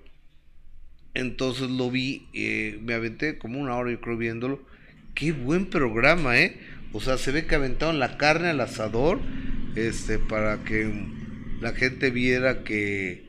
Entonces 1.15 1.71
lo 1.71 1.91
vi, 1.91 2.29
eh, 2.33 2.79
me 2.83 2.95
aventé 2.95 3.39
como 3.39 3.61
una 3.61 3.77
hora 3.77 3.91
yo 3.91 4.01
creo 4.01 4.17
viéndolo. 4.17 4.63
Qué 5.15 5.33
buen 5.33 5.67
programa, 5.67 6.41
¿eh? 6.41 6.61
O 6.93 7.01
sea, 7.01 7.19
se 7.19 7.33
ve 7.33 7.47
que 7.47 7.55
aventaron 7.55 7.99
la 7.99 8.17
carne 8.17 8.49
al 8.49 8.61
asador, 8.61 9.21
este, 9.75 10.19
para 10.19 10.65
que 10.65 10.91
la 11.61 11.73
gente 11.73 12.11
viera 12.11 12.63
que 12.63 13.27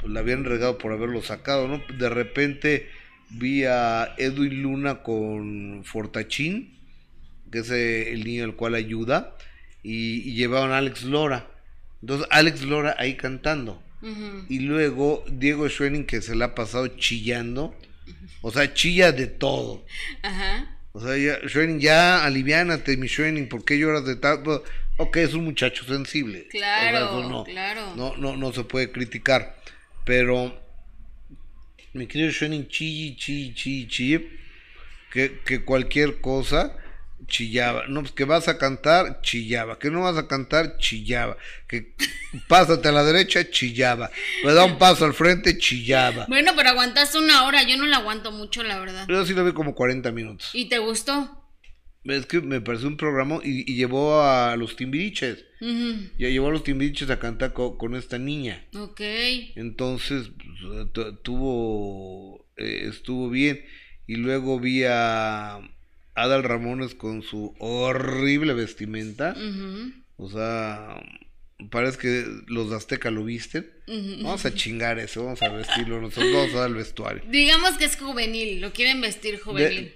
pues, 0.00 0.12
la 0.12 0.20
habían 0.20 0.44
regado 0.44 0.78
por 0.78 0.92
haberlo 0.92 1.22
sacado, 1.22 1.66
¿no? 1.68 1.82
De 1.98 2.08
repente 2.08 2.88
vi 3.30 3.64
a 3.64 4.14
Edwin 4.18 4.62
Luna 4.62 5.02
con 5.02 5.82
Fortachín, 5.84 6.78
que 7.50 7.58
es 7.60 7.70
eh, 7.70 8.12
el 8.12 8.24
niño 8.24 8.44
al 8.44 8.56
cual 8.56 8.74
ayuda, 8.74 9.36
y, 9.82 10.28
y 10.28 10.34
llevaban 10.34 10.72
a 10.72 10.78
Alex 10.78 11.04
Lora. 11.04 11.48
Entonces, 12.02 12.26
Alex 12.30 12.62
Lora 12.62 12.94
ahí 12.98 13.16
cantando. 13.16 13.82
Y 14.48 14.60
luego 14.60 15.24
Diego 15.28 15.68
Schwenning 15.68 16.06
que 16.06 16.20
se 16.22 16.36
la 16.36 16.44
ha 16.44 16.54
pasado 16.54 16.86
chillando. 16.86 17.74
O 18.40 18.52
sea, 18.52 18.72
chilla 18.72 19.10
de 19.10 19.26
todo. 19.26 19.84
Ajá. 20.22 20.78
O 20.92 21.00
sea, 21.00 21.16
ya, 21.16 21.46
Schwenning, 21.48 21.80
ya 21.80 22.24
aliviánate, 22.24 22.96
mi 22.96 23.08
Schwenning, 23.08 23.48
¿por 23.48 23.64
qué 23.64 23.78
lloras 23.78 24.04
de 24.04 24.16
tal? 24.16 24.38
Bueno, 24.44 24.62
ok, 24.98 25.16
es 25.16 25.34
un 25.34 25.44
muchacho 25.44 25.84
sensible. 25.84 26.46
Claro, 26.50 27.06
O 27.06 27.10
sea, 27.10 27.20
eso 27.20 27.28
no, 27.28 27.44
claro. 27.44 27.96
No, 27.96 28.16
no, 28.16 28.36
no 28.36 28.52
se 28.52 28.62
puede 28.64 28.92
criticar. 28.92 29.56
Pero, 30.04 30.56
mi 31.96 32.06
querido 32.06 32.30
Schwenning, 32.30 32.68
chille, 32.68 33.16
chille, 33.16 33.54
chille, 33.54 33.88
chille, 33.88 34.30
que, 35.10 35.40
que 35.44 35.64
cualquier 35.64 36.20
cosa 36.20 36.76
chillaba. 37.26 37.86
No, 37.88 38.00
pues 38.00 38.12
que 38.12 38.24
vas 38.24 38.48
a 38.48 38.58
cantar, 38.58 39.20
chillaba. 39.22 39.78
Que 39.78 39.90
no 39.90 40.02
vas 40.02 40.16
a 40.16 40.26
cantar, 40.26 40.78
chillaba. 40.78 41.36
Que 41.66 41.94
pásate 42.48 42.88
a 42.88 42.92
la 42.92 43.04
derecha, 43.04 43.48
chillaba. 43.50 44.10
Le 44.44 44.54
da 44.54 44.64
un 44.64 44.78
paso 44.78 45.04
al 45.04 45.14
frente, 45.14 45.58
chillaba. 45.58 46.26
Bueno, 46.28 46.52
pero 46.56 46.70
aguantaste 46.70 47.18
una 47.18 47.46
hora, 47.46 47.62
yo 47.62 47.76
no 47.76 47.86
la 47.86 47.98
aguanto 47.98 48.32
mucho, 48.32 48.62
la 48.62 48.78
verdad. 48.78 49.06
Yo 49.08 49.24
sí 49.24 49.34
lo 49.34 49.44
vi 49.44 49.52
como 49.52 49.74
40 49.74 50.12
minutos. 50.12 50.50
¿Y 50.52 50.68
te 50.68 50.78
gustó? 50.78 51.45
Es 52.08 52.26
que 52.26 52.40
me 52.40 52.60
pareció 52.60 52.88
un 52.88 52.96
programa 52.96 53.40
y, 53.42 53.70
y 53.70 53.76
llevó 53.76 54.20
a 54.22 54.54
los 54.56 54.76
timbiriches. 54.76 55.44
Ujú. 55.60 56.08
Ya 56.18 56.28
llevó 56.28 56.48
a 56.48 56.52
los 56.52 56.62
timbiriches 56.64 57.10
a 57.10 57.18
cantar 57.18 57.52
co- 57.52 57.76
con, 57.78 57.94
esta 57.96 58.18
niña. 58.18 58.64
Ok. 58.78 59.00
Entonces 59.56 60.30
pues, 60.36 60.92
tu- 60.92 61.16
tuvo 61.22 62.46
eh, 62.56 62.86
estuvo 62.90 63.28
bien 63.30 63.64
y 64.06 64.16
luego 64.16 64.60
vi 64.60 64.84
a 64.84 65.56
Adal 66.14 66.44
Ramones 66.44 66.94
con 66.94 67.22
su 67.22 67.54
horrible 67.58 68.54
vestimenta. 68.54 69.34
O 70.16 70.30
sea, 70.30 71.02
parece 71.70 71.98
que 71.98 72.24
los 72.46 72.70
de 72.70 72.76
Azteca 72.76 73.10
lo 73.10 73.24
visten. 73.24 73.70
Vamos 74.22 74.44
a 74.46 74.54
chingar 74.54 74.98
eso, 74.98 75.24
vamos 75.24 75.42
a 75.42 75.48
vestirlo 75.48 76.00
nosotros, 76.00 76.32
vamos 76.32 76.54
a 76.54 76.58
dar 76.60 76.68
el 76.70 76.76
vestuario. 76.76 77.22
Digamos 77.30 77.72
que 77.78 77.84
es 77.86 77.96
juvenil, 77.96 78.60
lo 78.60 78.72
quieren 78.72 79.00
vestir 79.00 79.38
juvenil. 79.40 79.86
De- 79.86 79.94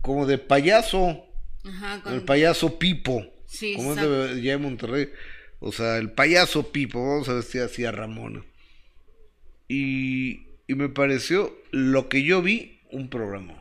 como 0.00 0.26
de 0.26 0.36
payaso, 0.38 1.24
Ajá, 1.64 2.02
con... 2.02 2.14
el 2.14 2.22
payaso 2.22 2.78
Pipo. 2.78 3.24
Sí, 3.46 3.74
como 3.74 3.94
es 3.94 4.00
de, 4.00 4.42
ya 4.42 4.52
de 4.52 4.58
Monterrey. 4.58 5.10
O 5.60 5.72
sea, 5.72 5.98
el 5.98 6.10
payaso 6.10 6.72
Pipo, 6.72 7.00
vamos 7.00 7.28
a 7.28 7.34
vestir 7.34 7.62
así 7.62 7.84
a 7.84 7.92
Ramona. 7.92 8.44
Y, 9.68 10.46
y 10.66 10.74
me 10.74 10.88
pareció 10.88 11.56
lo 11.70 12.08
que 12.08 12.22
yo 12.22 12.42
vi, 12.42 12.80
un 12.90 13.08
programa. 13.08 13.60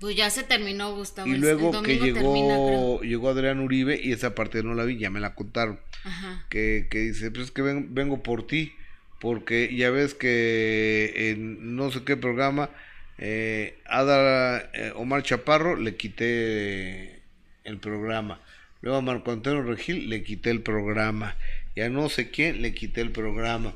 Pues 0.00 0.16
ya 0.16 0.28
se 0.30 0.42
terminó, 0.42 0.94
Gustavo. 0.94 1.28
Y 1.28 1.36
luego 1.36 1.70
que 1.82 1.96
domingo 1.96 2.14
termina, 2.14 2.56
llegó, 2.56 3.00
llegó 3.00 3.28
Adrián 3.30 3.60
Uribe 3.60 3.98
y 4.02 4.12
esa 4.12 4.34
parte 4.34 4.62
no 4.62 4.74
la 4.74 4.84
vi, 4.84 4.98
ya 4.98 5.10
me 5.10 5.20
la 5.20 5.34
contaron. 5.34 5.80
Ajá. 6.04 6.46
Que, 6.50 6.88
que 6.90 6.98
dice, 6.98 7.30
pues 7.30 7.46
es 7.46 7.50
que 7.52 7.62
ven- 7.62 7.94
vengo 7.94 8.22
por 8.22 8.46
ti, 8.46 8.72
porque 9.20 9.74
ya 9.74 9.90
ves 9.90 10.14
que 10.14 11.30
en 11.30 11.74
no 11.76 11.90
sé 11.90 12.02
qué 12.04 12.16
programa, 12.16 12.70
eh, 13.18 13.78
Ada, 13.86 14.70
eh, 14.72 14.92
Omar 14.96 15.22
Chaparro 15.22 15.76
le 15.76 15.96
quité 15.96 17.20
el 17.64 17.78
programa. 17.78 18.40
Luego 18.82 18.98
a 18.98 19.02
Marco 19.02 19.32
Antonio 19.32 19.62
Regil 19.62 20.10
le 20.10 20.22
quité 20.22 20.50
el 20.50 20.60
programa. 20.60 21.36
Y 21.74 21.80
a 21.80 21.88
no 21.88 22.08
sé 22.08 22.30
quién 22.30 22.62
le 22.62 22.74
quité 22.74 23.00
el 23.00 23.10
programa. 23.10 23.72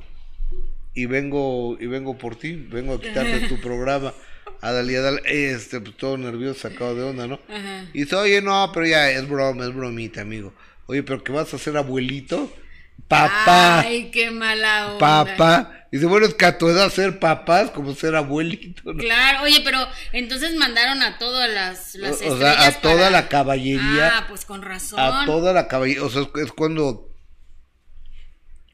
Y 0.94 1.06
vengo, 1.06 1.76
y 1.80 1.86
vengo 1.86 2.18
por 2.18 2.36
ti, 2.36 2.54
vengo 2.54 2.94
a 2.94 3.00
quitarte 3.00 3.48
tu 3.48 3.60
programa. 3.62 4.12
Adal 4.60 4.90
y 4.90 4.96
Adal, 4.96 5.20
este, 5.26 5.80
pues 5.80 5.96
todo 5.96 6.16
nervioso, 6.16 6.60
sacado 6.60 6.94
de 6.94 7.02
onda, 7.02 7.26
¿no? 7.26 7.40
Ajá. 7.48 7.84
Y 7.92 8.00
dice, 8.00 8.16
oye, 8.16 8.42
no, 8.42 8.70
pero 8.74 8.86
ya 8.86 9.10
es 9.10 9.28
broma, 9.28 9.64
es 9.66 9.74
bromita, 9.74 10.22
amigo. 10.22 10.52
Oye, 10.86 11.02
pero 11.02 11.22
que 11.22 11.32
vas 11.32 11.52
a 11.54 11.58
ser 11.58 11.76
abuelito. 11.76 12.52
Papá, 13.06 13.80
Ay, 13.80 14.10
qué 14.10 14.30
mala 14.30 14.92
onda. 14.94 14.98
papá. 15.36 15.74
Dice, 15.90 16.04
bueno, 16.04 16.26
es 16.26 16.34
que 16.34 16.44
a 16.44 16.58
tu 16.58 16.68
edad 16.68 16.90
ser 16.90 17.18
papá 17.18 17.62
es 17.62 17.70
como 17.70 17.94
ser 17.94 18.14
abuelito, 18.14 18.92
¿no? 18.92 18.98
Claro, 19.00 19.44
oye, 19.44 19.62
pero 19.64 19.78
entonces 20.12 20.54
mandaron 20.56 21.00
a 21.02 21.16
todas 21.16 21.48
las, 21.50 21.94
las 21.94 22.20
O- 22.20 22.34
o 22.34 22.38
sea, 22.38 22.50
a 22.50 22.52
estrellas 22.68 22.80
toda 22.82 22.94
para- 22.96 23.10
la 23.10 23.28
caballería. 23.28 24.18
Ah, 24.18 24.26
pues 24.28 24.44
con 24.44 24.60
razón. 24.60 25.00
A 25.00 25.24
toda 25.24 25.54
la 25.54 25.66
caballería. 25.68 26.04
O 26.04 26.10
sea, 26.10 26.22
es, 26.22 26.28
es 26.44 26.52
cuando 26.52 27.08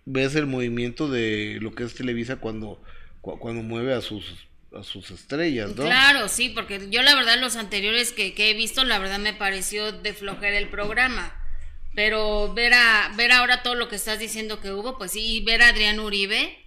ves 0.07 0.35
el 0.35 0.47
movimiento 0.47 1.09
de 1.09 1.59
lo 1.61 1.73
que 1.75 1.85
es 1.85 1.95
Televisa 1.95 2.37
cuando, 2.37 2.83
cu- 3.21 3.39
cuando 3.39 3.63
mueve 3.63 3.95
a 3.95 4.01
sus, 4.01 4.25
a 4.77 4.83
sus 4.83 5.11
estrellas, 5.13 5.71
¿no? 5.77 5.85
Claro, 5.85 6.29
sí, 6.29 6.49
porque 6.51 6.89
yo 6.91 7.03
la 7.03 7.15
verdad 7.15 7.39
los 7.39 7.55
anteriores 7.57 8.13
que, 8.13 8.35
que 8.35 8.51
he 8.51 8.55
visto, 8.55 8.83
la 8.85 8.99
verdad 8.99 9.21
me 9.21 9.33
pareció 9.33 9.93
de 9.93 10.13
flojera 10.13 10.59
el 10.59 10.69
programa. 10.69 11.33
Pero 11.95 12.53
ver 12.55 12.75
a 12.75 13.13
ver 13.17 13.31
ahora 13.33 13.63
todo 13.63 13.75
lo 13.77 13.89
que 13.89 13.97
estás 13.97 14.19
diciendo 14.19 14.61
que 14.61 14.73
hubo, 14.73 14.99
pues 14.99 15.13
sí, 15.13 15.37
y 15.37 15.45
ver 15.45 15.63
a 15.63 15.69
Adrián 15.69 16.01
Uribe, 16.01 16.59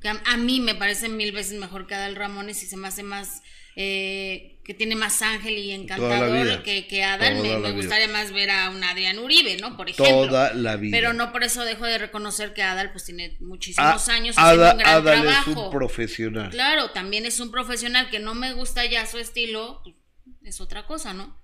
que 0.00 0.08
a, 0.08 0.20
a 0.24 0.36
mí 0.36 0.60
me 0.60 0.74
parece 0.74 1.08
mil 1.08 1.32
veces 1.32 1.58
mejor 1.58 1.86
que 1.86 1.94
Adal 1.94 2.16
Ramones 2.16 2.62
y 2.62 2.66
se 2.66 2.76
me 2.78 2.88
hace 2.88 3.02
más, 3.02 3.42
eh, 3.76 4.60
que 4.64 4.72
tiene 4.72 4.96
más 4.96 5.20
ángel 5.20 5.58
y 5.58 5.72
encantador 5.72 6.62
que, 6.62 6.86
que 6.86 7.04
Adal. 7.04 7.36
Toda 7.42 7.58
Me, 7.58 7.72
gustaría 7.72 8.08
más 8.08 8.32
ver 8.32 8.50
a 8.50 8.70
un 8.70 8.82
Adrián 8.82 9.18
Uribe, 9.18 9.58
¿no? 9.58 9.76
Por 9.76 9.90
ejemplo. 9.90 10.26
Toda 10.28 10.54
la 10.54 10.76
vida. 10.76 10.96
Pero 10.96 11.12
no 11.12 11.30
por 11.32 11.44
eso 11.44 11.62
dejo 11.64 11.84
de 11.84 11.98
reconocer 11.98 12.54
que 12.54 12.62
Adal 12.62 12.90
pues 12.92 13.04
tiene 13.04 13.36
A- 13.38 13.44
muchísimos 13.44 14.08
años 14.08 14.36
Ada- 14.38 14.72
un 14.72 14.78
gran 14.78 14.90
Adal 14.94 15.20
trabajo. 15.22 15.50
es 15.50 15.56
un 15.58 15.70
profesional. 15.70 16.48
Claro, 16.50 16.90
también 16.92 17.26
es 17.26 17.38
un 17.40 17.50
profesional 17.50 18.08
que 18.08 18.18
no 18.18 18.34
me 18.34 18.54
gusta 18.54 18.86
ya 18.86 19.04
su 19.06 19.18
estilo, 19.18 19.82
pues, 19.84 19.94
es 20.42 20.60
otra 20.62 20.86
cosa, 20.86 21.12
¿no? 21.12 21.38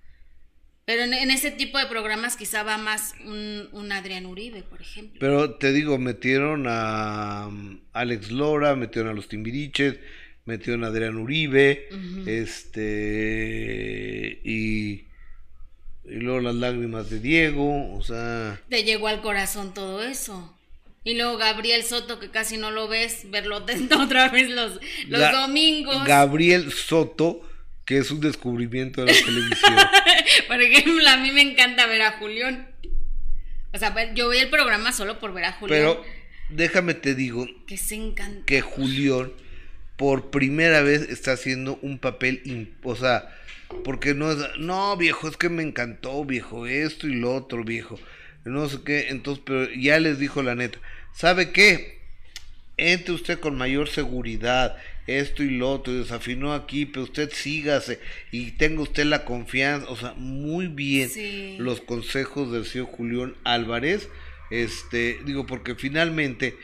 Pero 0.85 1.03
en, 1.03 1.13
en 1.13 1.31
ese 1.31 1.51
tipo 1.51 1.77
de 1.77 1.85
programas 1.85 2.35
quizá 2.35 2.63
va 2.63 2.77
más 2.77 3.13
un, 3.23 3.69
un 3.71 3.91
Adrián 3.91 4.25
Uribe, 4.25 4.63
por 4.63 4.81
ejemplo. 4.81 5.19
Pero 5.19 5.55
te 5.55 5.71
digo, 5.73 5.97
metieron 5.97 6.65
a 6.67 7.47
um, 7.47 7.79
Alex 7.93 8.31
Lora, 8.31 8.75
metieron 8.75 9.11
a 9.11 9.13
los 9.13 9.27
Timbiriches, 9.27 9.99
metieron 10.45 10.83
a 10.83 10.87
Adrián 10.87 11.17
Uribe, 11.17 11.87
este, 12.25 12.81
y, 14.43 15.05
Y 16.03 16.15
luego 16.15 16.41
las 16.41 16.55
lágrimas 16.55 17.09
de 17.09 17.19
Diego, 17.19 17.93
o 17.93 18.01
sea... 18.01 18.59
Te 18.69 18.83
llegó 18.83 19.07
al 19.07 19.21
corazón 19.21 19.73
todo 19.73 20.01
eso. 20.01 20.57
Y 21.03 21.15
luego 21.15 21.37
Gabriel 21.37 21.83
Soto, 21.83 22.19
que 22.19 22.29
casi 22.29 22.57
no 22.57 22.71
lo 22.71 22.87
ves, 22.87 23.29
verlo 23.29 23.63
otra 23.99 24.29
vez 24.29 24.49
los, 24.49 24.79
los 25.07 25.31
domingos. 25.31 26.05
Gabriel 26.05 26.71
Soto, 26.71 27.41
que 27.85 27.97
es 27.97 28.11
un 28.11 28.21
descubrimiento 28.21 29.03
de 29.03 29.13
la 29.13 29.19
televisión. 29.19 29.75
por 30.47 30.61
ejemplo, 30.61 31.09
a 31.09 31.17
mí 31.17 31.31
me 31.31 31.41
encanta 31.41 31.87
ver 31.87 32.01
a 32.01 32.11
Julián. 32.13 32.69
O 33.73 33.77
sea, 33.77 34.13
yo 34.13 34.29
vi 34.29 34.39
el 34.39 34.49
programa 34.49 34.91
solo 34.91 35.19
por 35.19 35.33
ver 35.33 35.45
a 35.45 35.53
Julián. 35.53 35.79
Pero 35.79 36.03
déjame 36.49 36.93
te 36.93 37.15
digo 37.15 37.47
que 37.67 37.77
se 37.77 37.95
encanta. 37.95 38.45
Que 38.45 38.61
Julián 38.61 39.31
por 40.01 40.31
primera 40.31 40.81
vez 40.81 41.03
está 41.03 41.33
haciendo 41.33 41.77
un 41.83 41.99
papel, 41.99 42.73
o 42.81 42.95
sea, 42.95 43.29
porque 43.83 44.15
no 44.15 44.31
es, 44.31 44.39
no 44.57 44.97
viejo, 44.97 45.27
es 45.27 45.37
que 45.37 45.47
me 45.47 45.61
encantó 45.61 46.25
viejo, 46.25 46.65
esto 46.65 47.07
y 47.07 47.13
lo 47.13 47.35
otro 47.35 47.63
viejo, 47.63 47.99
no 48.43 48.67
sé 48.67 48.79
qué, 48.83 49.09
entonces, 49.09 49.43
pero 49.45 49.71
ya 49.71 49.99
les 49.99 50.17
dijo 50.17 50.41
la 50.41 50.55
neta, 50.55 50.79
¿sabe 51.13 51.51
qué? 51.51 51.99
Entre 52.77 53.13
usted 53.13 53.39
con 53.39 53.55
mayor 53.55 53.89
seguridad, 53.89 54.75
esto 55.07 55.43
y 55.43 55.49
lo 55.49 55.71
otro, 55.71 55.93
desafinó 55.93 56.53
aquí, 56.53 56.85
pero 56.85 57.03
usted 57.03 57.31
sígase 57.31 57.99
y 58.31 58.51
tenga 58.51 58.81
usted 58.81 59.05
la 59.05 59.25
confianza, 59.25 59.89
o 59.89 59.95
sea, 59.95 60.13
muy 60.13 60.67
bien 60.67 61.09
los 61.59 61.81
consejos 61.81 62.51
del 62.51 62.65
señor 62.65 62.87
Julián 62.87 63.35
Álvarez, 63.43 64.09
este, 64.49 65.19
digo, 65.25 65.45
porque 65.45 65.75
finalmente 65.75 66.55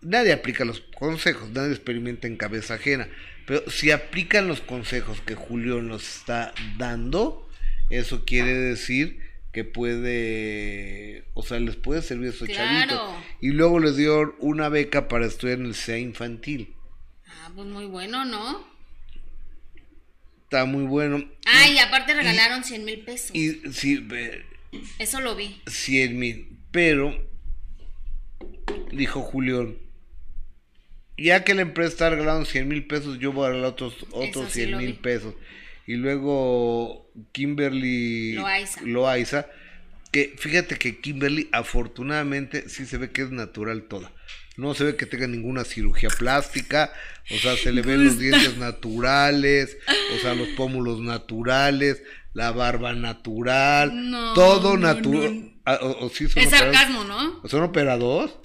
nadie 0.00 0.32
aplica 0.32 0.64
los 0.64 0.80
consejos, 0.80 1.50
nadie 1.50 1.70
experimenta 1.70 2.26
en 2.26 2.36
cabeza 2.36 2.74
ajena, 2.74 3.08
pero 3.46 3.68
si 3.70 3.90
aplican 3.90 4.48
los 4.48 4.60
consejos 4.60 5.20
que 5.20 5.34
Julio 5.34 5.80
nos 5.82 6.18
está 6.18 6.52
dando, 6.78 7.48
eso 7.90 8.24
quiere 8.24 8.52
decir 8.52 9.20
que 9.52 9.64
puede, 9.64 11.24
o 11.32 11.42
sea, 11.42 11.58
les 11.60 11.76
puede 11.76 12.02
servir 12.02 12.26
a 12.26 12.30
esos 12.30 12.46
claro. 12.46 13.16
Y 13.40 13.52
luego 13.52 13.80
les 13.80 13.96
dio 13.96 14.36
una 14.38 14.68
beca 14.68 15.08
para 15.08 15.24
estudiar 15.24 15.60
en 15.60 15.66
el 15.66 15.74
CEA 15.74 15.96
infantil. 15.96 16.75
Ah, 17.46 17.52
pues 17.54 17.68
muy 17.68 17.86
bueno, 17.86 18.24
¿no? 18.24 18.66
Está 20.42 20.64
muy 20.64 20.82
bueno. 20.82 21.24
Ah, 21.46 21.68
y 21.68 21.78
aparte 21.78 22.12
regalaron 22.12 22.64
100 22.64 22.84
mil 22.84 23.00
pesos. 23.04 23.30
Y 23.36 23.72
sí, 23.72 24.04
eso 24.98 25.20
lo 25.20 25.36
vi. 25.36 25.62
100 25.68 26.18
mil, 26.18 26.58
pero 26.72 27.16
dijo 28.90 29.22
Julián, 29.22 29.76
ya 31.16 31.44
que 31.44 31.54
la 31.54 31.62
empresa 31.62 31.90
está 31.90 32.10
regalando 32.10 32.46
100 32.46 32.66
mil 32.66 32.84
pesos, 32.88 33.20
yo 33.20 33.30
voy 33.30 33.46
a 33.46 33.50
regalar 33.50 33.70
otros, 33.70 33.94
otros 34.10 34.50
100 34.52 34.78
mil 34.78 34.94
pesos. 34.96 35.36
Y 35.86 35.94
luego 35.94 37.08
Kimberly 37.30 38.32
Loaiza. 38.32 38.82
Loaiza, 38.82 39.46
que 40.10 40.34
fíjate 40.36 40.78
que 40.78 41.00
Kimberly 41.00 41.48
afortunadamente 41.52 42.68
sí 42.68 42.86
se 42.86 42.98
ve 42.98 43.12
que 43.12 43.22
es 43.22 43.30
natural 43.30 43.84
toda. 43.84 44.10
No 44.56 44.74
se 44.74 44.84
ve 44.84 44.96
que 44.96 45.06
tenga 45.06 45.26
ninguna 45.26 45.64
cirugía 45.64 46.08
plástica, 46.08 46.92
o 47.30 47.38
sea, 47.38 47.56
se 47.56 47.72
le 47.72 47.82
ven 47.82 48.04
los 48.04 48.18
dientes 48.18 48.56
naturales, 48.56 49.76
o 50.14 50.18
sea, 50.20 50.34
los 50.34 50.48
pómulos 50.50 51.00
naturales, 51.00 52.02
la 52.32 52.52
barba 52.52 52.94
natural, 52.94 53.92
todo 54.34 54.76
natural. 54.76 55.52
Ah, 55.64 55.78
es 56.36 56.50
sarcasmo, 56.50 57.04
¿no? 57.04 57.42
¿Son 57.48 57.62
operados? 57.62 58.36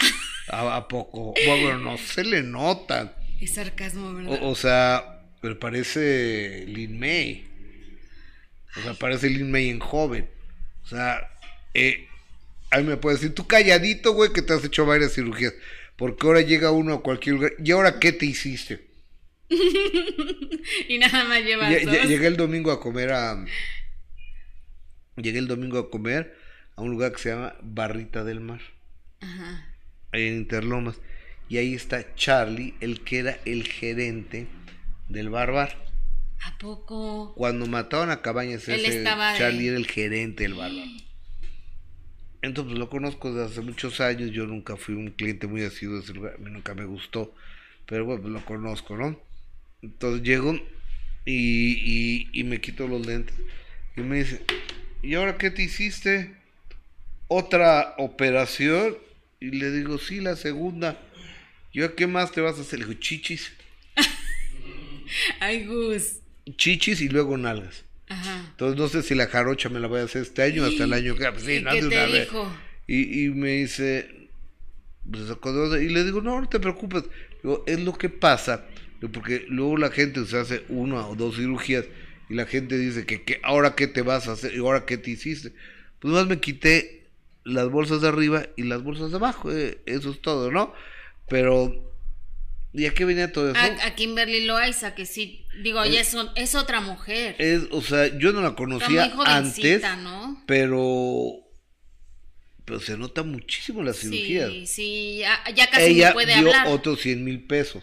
¿A, 0.48 0.88
poco? 0.88 1.34
Bueno, 1.46 1.78
no 1.78 1.96
se 1.96 2.24
le 2.24 2.42
nota. 2.42 3.16
Es 3.40 3.54
sarcasmo, 3.54 4.12
¿verdad? 4.12 4.38
O, 4.42 4.54
sea, 4.54 5.22
pero 5.40 5.58
parece 5.58 6.64
Lin 6.66 6.98
May. 6.98 7.46
O 8.76 8.82
sea, 8.82 8.94
parece 8.94 9.30
Lin 9.30 9.50
May 9.50 9.70
en 9.70 9.78
joven. 9.78 10.28
O 10.84 10.88
sea, 10.88 11.28
eh, 11.74 12.08
a 12.70 12.78
mí 12.78 12.84
me 12.84 12.96
puede 12.96 13.16
decir, 13.16 13.34
tú 13.34 13.46
calladito, 13.46 14.12
güey, 14.12 14.32
que 14.32 14.42
te 14.42 14.52
has 14.52 14.64
hecho 14.64 14.84
varias 14.84 15.12
cirugías. 15.12 15.54
Porque 15.96 16.26
ahora 16.26 16.40
llega 16.40 16.70
uno 16.70 16.94
a 16.94 17.02
cualquier 17.02 17.36
lugar. 17.36 17.52
¿Y 17.62 17.70
ahora 17.70 17.98
qué 18.00 18.12
te 18.12 18.26
hiciste? 18.26 18.88
y 20.88 20.98
nada 20.98 21.24
más 21.24 21.42
llevas 21.42 21.70
Llegué 22.08 22.26
el 22.26 22.36
domingo 22.36 22.70
a 22.72 22.80
comer 22.80 23.12
a... 23.12 23.44
Llegué 25.16 25.38
el 25.38 25.48
domingo 25.48 25.78
a 25.78 25.90
comer 25.90 26.36
a 26.74 26.82
un 26.82 26.90
lugar 26.90 27.12
que 27.12 27.18
se 27.18 27.30
llama 27.30 27.54
Barrita 27.62 28.24
del 28.24 28.40
Mar. 28.40 28.60
Ajá 29.20 29.68
en 30.12 30.36
Interlomas. 30.36 30.96
Y 31.48 31.58
ahí 31.58 31.74
está 31.74 32.14
Charlie, 32.14 32.74
el 32.80 33.02
que 33.02 33.18
era 33.18 33.38
el 33.44 33.66
gerente 33.66 34.46
del 35.08 35.30
barbar. 35.30 35.76
¿A 36.44 36.58
poco? 36.58 37.34
Cuando 37.34 37.66
mataron 37.66 38.10
a 38.10 38.22
Cabañas, 38.22 38.68
ese 38.68 39.04
Charlie 39.04 39.68
era 39.68 39.76
el 39.76 39.86
gerente 39.86 40.44
del 40.44 40.54
barbar. 40.54 40.86
Entonces 42.42 42.72
pues, 42.72 42.78
lo 42.78 42.90
conozco 42.90 43.32
desde 43.32 43.52
hace 43.52 43.60
muchos 43.60 44.00
años. 44.00 44.32
Yo 44.32 44.46
nunca 44.46 44.76
fui 44.76 44.94
un 44.94 45.10
cliente 45.10 45.46
muy 45.46 45.62
asiduo 45.62 45.96
de 45.96 46.02
ese 46.02 46.12
lugar. 46.12 46.34
A 46.34 46.38
mí 46.38 46.50
nunca 46.50 46.74
me 46.74 46.84
gustó. 46.84 47.34
Pero 47.86 48.04
bueno, 48.04 48.22
pues, 48.22 48.34
lo 48.34 48.44
conozco, 48.44 48.96
¿no? 48.96 49.18
Entonces 49.80 50.22
llego 50.22 50.54
y, 51.24 52.28
y 52.32 52.44
me 52.44 52.60
quito 52.60 52.88
los 52.88 53.06
lentes. 53.06 53.34
Y 53.96 54.00
me 54.00 54.18
dice, 54.18 54.42
¿y 55.02 55.14
ahora 55.14 55.38
qué 55.38 55.50
te 55.50 55.62
hiciste? 55.62 56.34
¿Otra 57.28 57.94
operación? 57.98 58.96
Y 59.40 59.50
le 59.50 59.70
digo, 59.70 59.98
sí, 59.98 60.20
la 60.20 60.36
segunda. 60.36 61.00
Yo, 61.72 61.94
¿qué 61.94 62.06
más 62.06 62.32
te 62.32 62.40
vas 62.40 62.58
a 62.58 62.62
hacer? 62.62 62.80
Le 62.80 62.86
digo, 62.86 63.00
chichis. 63.00 63.52
Ay, 65.40 65.64
Gus. 65.64 66.18
Chichis 66.56 67.00
y 67.00 67.08
luego 67.08 67.36
nalgas. 67.36 67.84
Entonces 68.52 68.78
no 68.78 68.88
sé 68.88 69.02
si 69.02 69.14
la 69.14 69.26
jarocha 69.26 69.68
me 69.68 69.80
la 69.80 69.88
voy 69.88 70.00
a 70.00 70.04
hacer 70.04 70.22
este 70.22 70.42
año 70.42 70.64
hasta 70.64 70.84
el 70.84 70.92
año 70.92 71.16
que 71.16 71.26
sí, 71.38 71.52
¿Y 71.56 71.64
qué 71.64 71.82
te 71.88 72.06
dijo? 72.06 72.56
Y, 72.86 73.24
y, 73.24 73.28
me 73.30 73.50
dice, 73.50 74.28
pues, 75.10 75.82
y 75.82 75.88
le 75.88 76.04
digo, 76.04 76.20
no, 76.20 76.40
no 76.40 76.48
te 76.48 76.60
preocupes. 76.60 77.04
Digo, 77.42 77.64
es 77.66 77.80
lo 77.80 77.96
que 77.96 78.08
pasa, 78.08 78.66
porque 79.12 79.46
luego 79.48 79.76
la 79.76 79.90
gente 79.90 80.24
se 80.26 80.38
hace 80.38 80.64
una 80.68 81.06
o 81.06 81.14
dos 81.14 81.36
cirugías 81.36 81.86
y 82.28 82.34
la 82.34 82.46
gente 82.46 82.78
dice 82.78 83.04
que, 83.04 83.22
que 83.22 83.40
ahora 83.42 83.74
qué 83.74 83.86
te 83.86 84.02
vas 84.02 84.28
a 84.28 84.32
hacer 84.32 84.54
y 84.54 84.58
ahora 84.58 84.86
qué 84.86 84.98
te 84.98 85.10
hiciste. 85.10 85.52
Pues 85.98 86.14
más 86.14 86.26
me 86.26 86.40
quité 86.40 87.02
las 87.44 87.68
bolsas 87.68 88.00
de 88.00 88.08
arriba 88.08 88.46
y 88.56 88.62
las 88.62 88.82
bolsas 88.82 89.10
de 89.10 89.16
abajo, 89.16 89.52
eh, 89.52 89.80
eso 89.86 90.10
es 90.10 90.20
todo, 90.20 90.50
¿no? 90.50 90.72
Pero, 91.28 91.92
¿y 92.72 92.86
a 92.86 92.94
qué 92.94 93.04
venía 93.04 93.32
todo 93.32 93.50
eso? 93.50 93.60
A, 93.60 93.94
Kimberly 93.94 94.44
Loaiza, 94.44 94.94
que 94.94 95.06
sí, 95.06 95.41
digo, 95.60 95.82
ella 95.82 96.00
es, 96.00 96.16
es, 96.36 96.54
otra 96.54 96.80
mujer. 96.80 97.36
Es, 97.38 97.62
o 97.70 97.82
sea, 97.82 98.16
yo 98.18 98.32
no 98.32 98.40
la 98.40 98.54
conocía 98.54 99.12
antes, 99.26 99.82
¿no? 100.02 100.42
pero 100.46 101.42
pero 102.64 102.80
se 102.80 102.96
nota 102.96 103.22
muchísimo 103.22 103.82
la 103.82 103.92
cirugía. 103.92 104.48
Sí, 104.48 104.66
sí, 104.66 105.18
ya, 105.54 105.70
casi 105.70 105.94
no 105.96 106.12
puede 106.12 106.38
dio 106.38 106.50
otros 106.68 107.00
100 107.00 107.24
mil 107.24 107.44
pesos. 107.44 107.82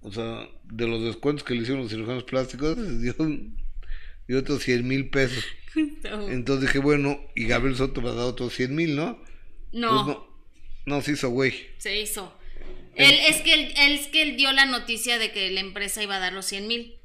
O 0.00 0.12
sea, 0.12 0.48
de 0.64 0.86
los 0.86 1.02
descuentos 1.02 1.44
que 1.44 1.54
le 1.54 1.60
hicieron 1.60 1.82
los 1.82 1.90
cirujanos 1.90 2.24
plásticos, 2.24 2.76
dio, 3.00 3.14
dio 4.26 4.38
otros 4.38 4.62
100 4.62 4.86
mil 4.86 5.10
pesos. 5.10 5.44
Entonces 6.28 6.68
dije, 6.68 6.78
bueno, 6.78 7.20
y 7.34 7.46
Gabriel 7.46 7.76
Soto 7.76 8.00
me 8.00 8.08
ha 8.08 8.12
dado 8.12 8.28
otros 8.28 8.54
100 8.54 8.74
mil, 8.74 8.96
¿no? 8.96 9.22
No. 9.72 10.04
Pues 10.04 10.16
no. 10.86 11.02
se 11.02 11.12
hizo, 11.12 11.30
güey. 11.30 11.54
Se 11.78 12.00
hizo. 12.00 12.35
Él, 12.96 13.18
es, 13.28 13.42
que 13.42 13.54
él, 13.54 13.74
es 13.76 14.06
que 14.08 14.22
él 14.22 14.36
dio 14.36 14.52
la 14.52 14.64
noticia 14.64 15.18
de 15.18 15.30
que 15.30 15.50
la 15.50 15.60
empresa 15.60 16.02
iba 16.02 16.16
a 16.16 16.18
dar 16.18 16.32
los 16.32 16.46
100 16.46 16.66
mil. 16.66 16.98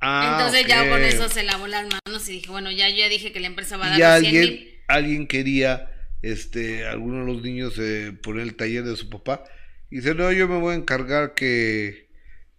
Ah, 0.00 0.36
Entonces 0.38 0.66
ya 0.66 0.88
con 0.88 1.02
eso 1.02 1.28
se 1.28 1.42
lavó 1.42 1.66
las 1.66 1.86
manos 1.86 2.28
y 2.28 2.32
dije, 2.32 2.50
bueno, 2.50 2.70
ya 2.70 2.88
yo 2.88 2.96
ya 2.96 3.08
dije 3.08 3.32
que 3.32 3.40
la 3.40 3.48
empresa 3.48 3.76
va 3.76 3.86
a 3.86 3.98
dar 3.98 4.20
los 4.20 4.30
100 4.30 4.40
mil. 4.40 4.74
Alguien 4.86 5.26
quería, 5.26 5.90
este, 6.22 6.86
alguno 6.86 7.20
de 7.20 7.32
los 7.32 7.42
niños 7.42 7.74
eh, 7.78 8.12
poner 8.22 8.42
el 8.42 8.54
taller 8.54 8.84
de 8.84 8.96
su 8.96 9.08
papá. 9.08 9.44
Y 9.90 9.96
dice, 9.96 10.14
no, 10.14 10.30
yo 10.30 10.46
me 10.46 10.58
voy 10.58 10.74
a 10.74 10.76
encargar 10.76 11.34
que, 11.34 12.10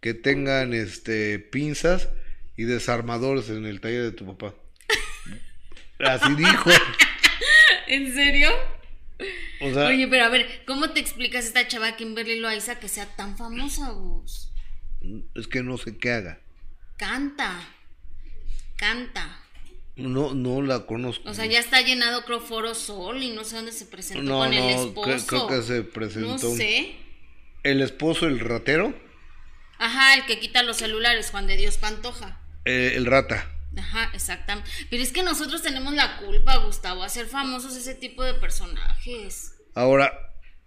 que 0.02 0.14
tengan, 0.14 0.74
este, 0.74 1.40
pinzas 1.40 2.10
y 2.58 2.64
desarmadores 2.64 3.50
en 3.50 3.66
el 3.66 3.80
taller 3.80 4.04
de 4.04 4.12
tu 4.12 4.26
papá. 4.26 4.56
Así 6.00 6.36
dijo. 6.36 6.72
¿En 7.88 8.14
serio? 8.14 8.50
Oye, 9.62 10.08
pero 10.08 10.26
a 10.26 10.30
ver, 10.30 10.64
¿cómo 10.66 10.92
te 10.92 11.00
explicas 11.00 11.46
esta 11.46 11.68
chava 11.68 11.96
Kimberly 11.96 12.40
Loaiza 12.40 12.80
que 12.80 12.88
sea 12.88 13.06
tan 13.16 13.38
famosa, 13.38 13.90
Gus? 13.92 14.52
Es 15.36 15.48
que 15.48 15.62
no 15.64 15.78
sé 15.78 15.98
qué 15.98 16.12
haga. 16.12 16.40
Canta. 16.98 17.62
Canta. 18.76 19.44
No, 19.96 20.34
no 20.34 20.62
la 20.62 20.86
conozco. 20.86 21.30
O 21.30 21.34
sea, 21.34 21.46
ya 21.46 21.60
está 21.60 21.82
llenado 21.82 22.24
creo 22.24 22.40
Foro 22.40 22.74
Sol 22.74 23.22
y 23.22 23.32
no 23.32 23.44
sé 23.44 23.58
dónde 23.58 23.74
se 23.74 23.86
presentó 23.86 24.38
con 24.38 24.54
el 24.54 24.70
esposo. 24.70 25.28
Creo, 25.28 25.48
que 25.48 25.62
se 25.62 25.84
presentó. 25.84 26.30
No 26.30 26.56
sé. 26.56 26.96
¿El 27.64 27.82
esposo, 27.82 28.26
el 28.26 28.40
ratero? 28.40 28.98
Ajá, 29.78 30.14
el 30.14 30.26
que 30.26 30.40
quita 30.40 30.64
los 30.64 30.78
celulares, 30.78 31.32
Juan 31.32 31.48
de 31.48 31.58
Dios 31.58 31.78
Pantoja. 31.78 32.40
Eh, 32.64 32.94
el 32.96 33.06
rata. 33.06 33.52
Ajá, 33.80 34.12
exactamente. 34.14 34.70
Pero 34.90 35.04
es 35.04 35.12
que 35.12 35.24
nosotros 35.24 35.62
tenemos 35.62 35.94
la 35.94 36.18
culpa, 36.18 36.58
Gustavo, 36.58 37.04
hacer 37.04 37.28
famosos 37.28 37.76
ese 37.76 37.96
tipo 37.96 38.24
de 38.24 38.34
personajes. 38.36 39.56
Ahora, 39.74 40.14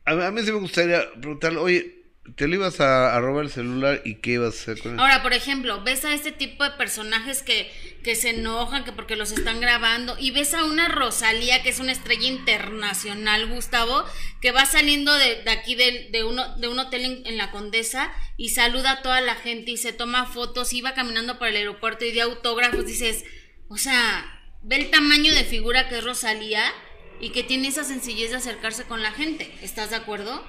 a, 0.04 0.30
mí 0.30 0.42
sí 0.42 0.52
me 0.52 0.58
gustaría 0.58 1.10
preguntarle, 1.12 1.58
oye, 1.58 2.01
te 2.36 2.46
le 2.46 2.54
ibas 2.54 2.80
a, 2.80 3.18
robar 3.18 3.46
el 3.46 3.50
celular 3.50 4.00
y 4.04 4.16
qué 4.16 4.32
ibas 4.32 4.54
a 4.54 4.62
hacer 4.62 4.78
con 4.80 4.92
él. 4.92 5.00
Ahora, 5.00 5.22
por 5.22 5.32
ejemplo, 5.32 5.82
ves 5.82 6.04
a 6.04 6.14
este 6.14 6.30
tipo 6.30 6.62
de 6.62 6.70
personajes 6.70 7.42
que, 7.42 7.68
que 8.04 8.14
se 8.14 8.30
enojan 8.30 8.84
que 8.84 8.92
porque 8.92 9.16
los 9.16 9.32
están 9.32 9.60
grabando 9.60 10.16
y 10.20 10.30
ves 10.30 10.54
a 10.54 10.64
una 10.64 10.88
Rosalía 10.88 11.64
que 11.64 11.70
es 11.70 11.80
una 11.80 11.90
estrella 11.90 12.28
internacional, 12.28 13.48
Gustavo, 13.48 14.04
que 14.40 14.52
va 14.52 14.66
saliendo 14.66 15.12
de, 15.12 15.42
aquí 15.50 15.74
de, 15.74 16.10
de, 16.12 16.22
uno, 16.22 16.56
de 16.58 16.68
un 16.68 16.78
hotel 16.78 17.22
en, 17.24 17.36
la 17.36 17.50
Condesa 17.50 18.12
y 18.36 18.50
saluda 18.50 18.92
a 18.92 19.02
toda 19.02 19.20
la 19.20 19.34
gente 19.34 19.72
y 19.72 19.76
se 19.76 19.92
toma 19.92 20.26
fotos 20.26 20.72
va 20.84 20.94
caminando 20.94 21.38
por 21.38 21.48
el 21.48 21.56
aeropuerto 21.56 22.04
y 22.04 22.12
de 22.12 22.22
autógrafos, 22.22 22.86
dices, 22.86 23.24
o 23.68 23.76
sea, 23.76 24.24
ve 24.62 24.76
el 24.76 24.90
tamaño 24.90 25.34
de 25.34 25.44
figura 25.44 25.88
que 25.88 25.98
es 25.98 26.04
Rosalía 26.04 26.72
y 27.20 27.30
que 27.30 27.42
tiene 27.42 27.68
esa 27.68 27.84
sencillez 27.84 28.30
de 28.30 28.36
acercarse 28.36 28.84
con 28.84 29.02
la 29.02 29.10
gente, 29.10 29.52
¿estás 29.60 29.90
de 29.90 29.96
acuerdo? 29.96 30.44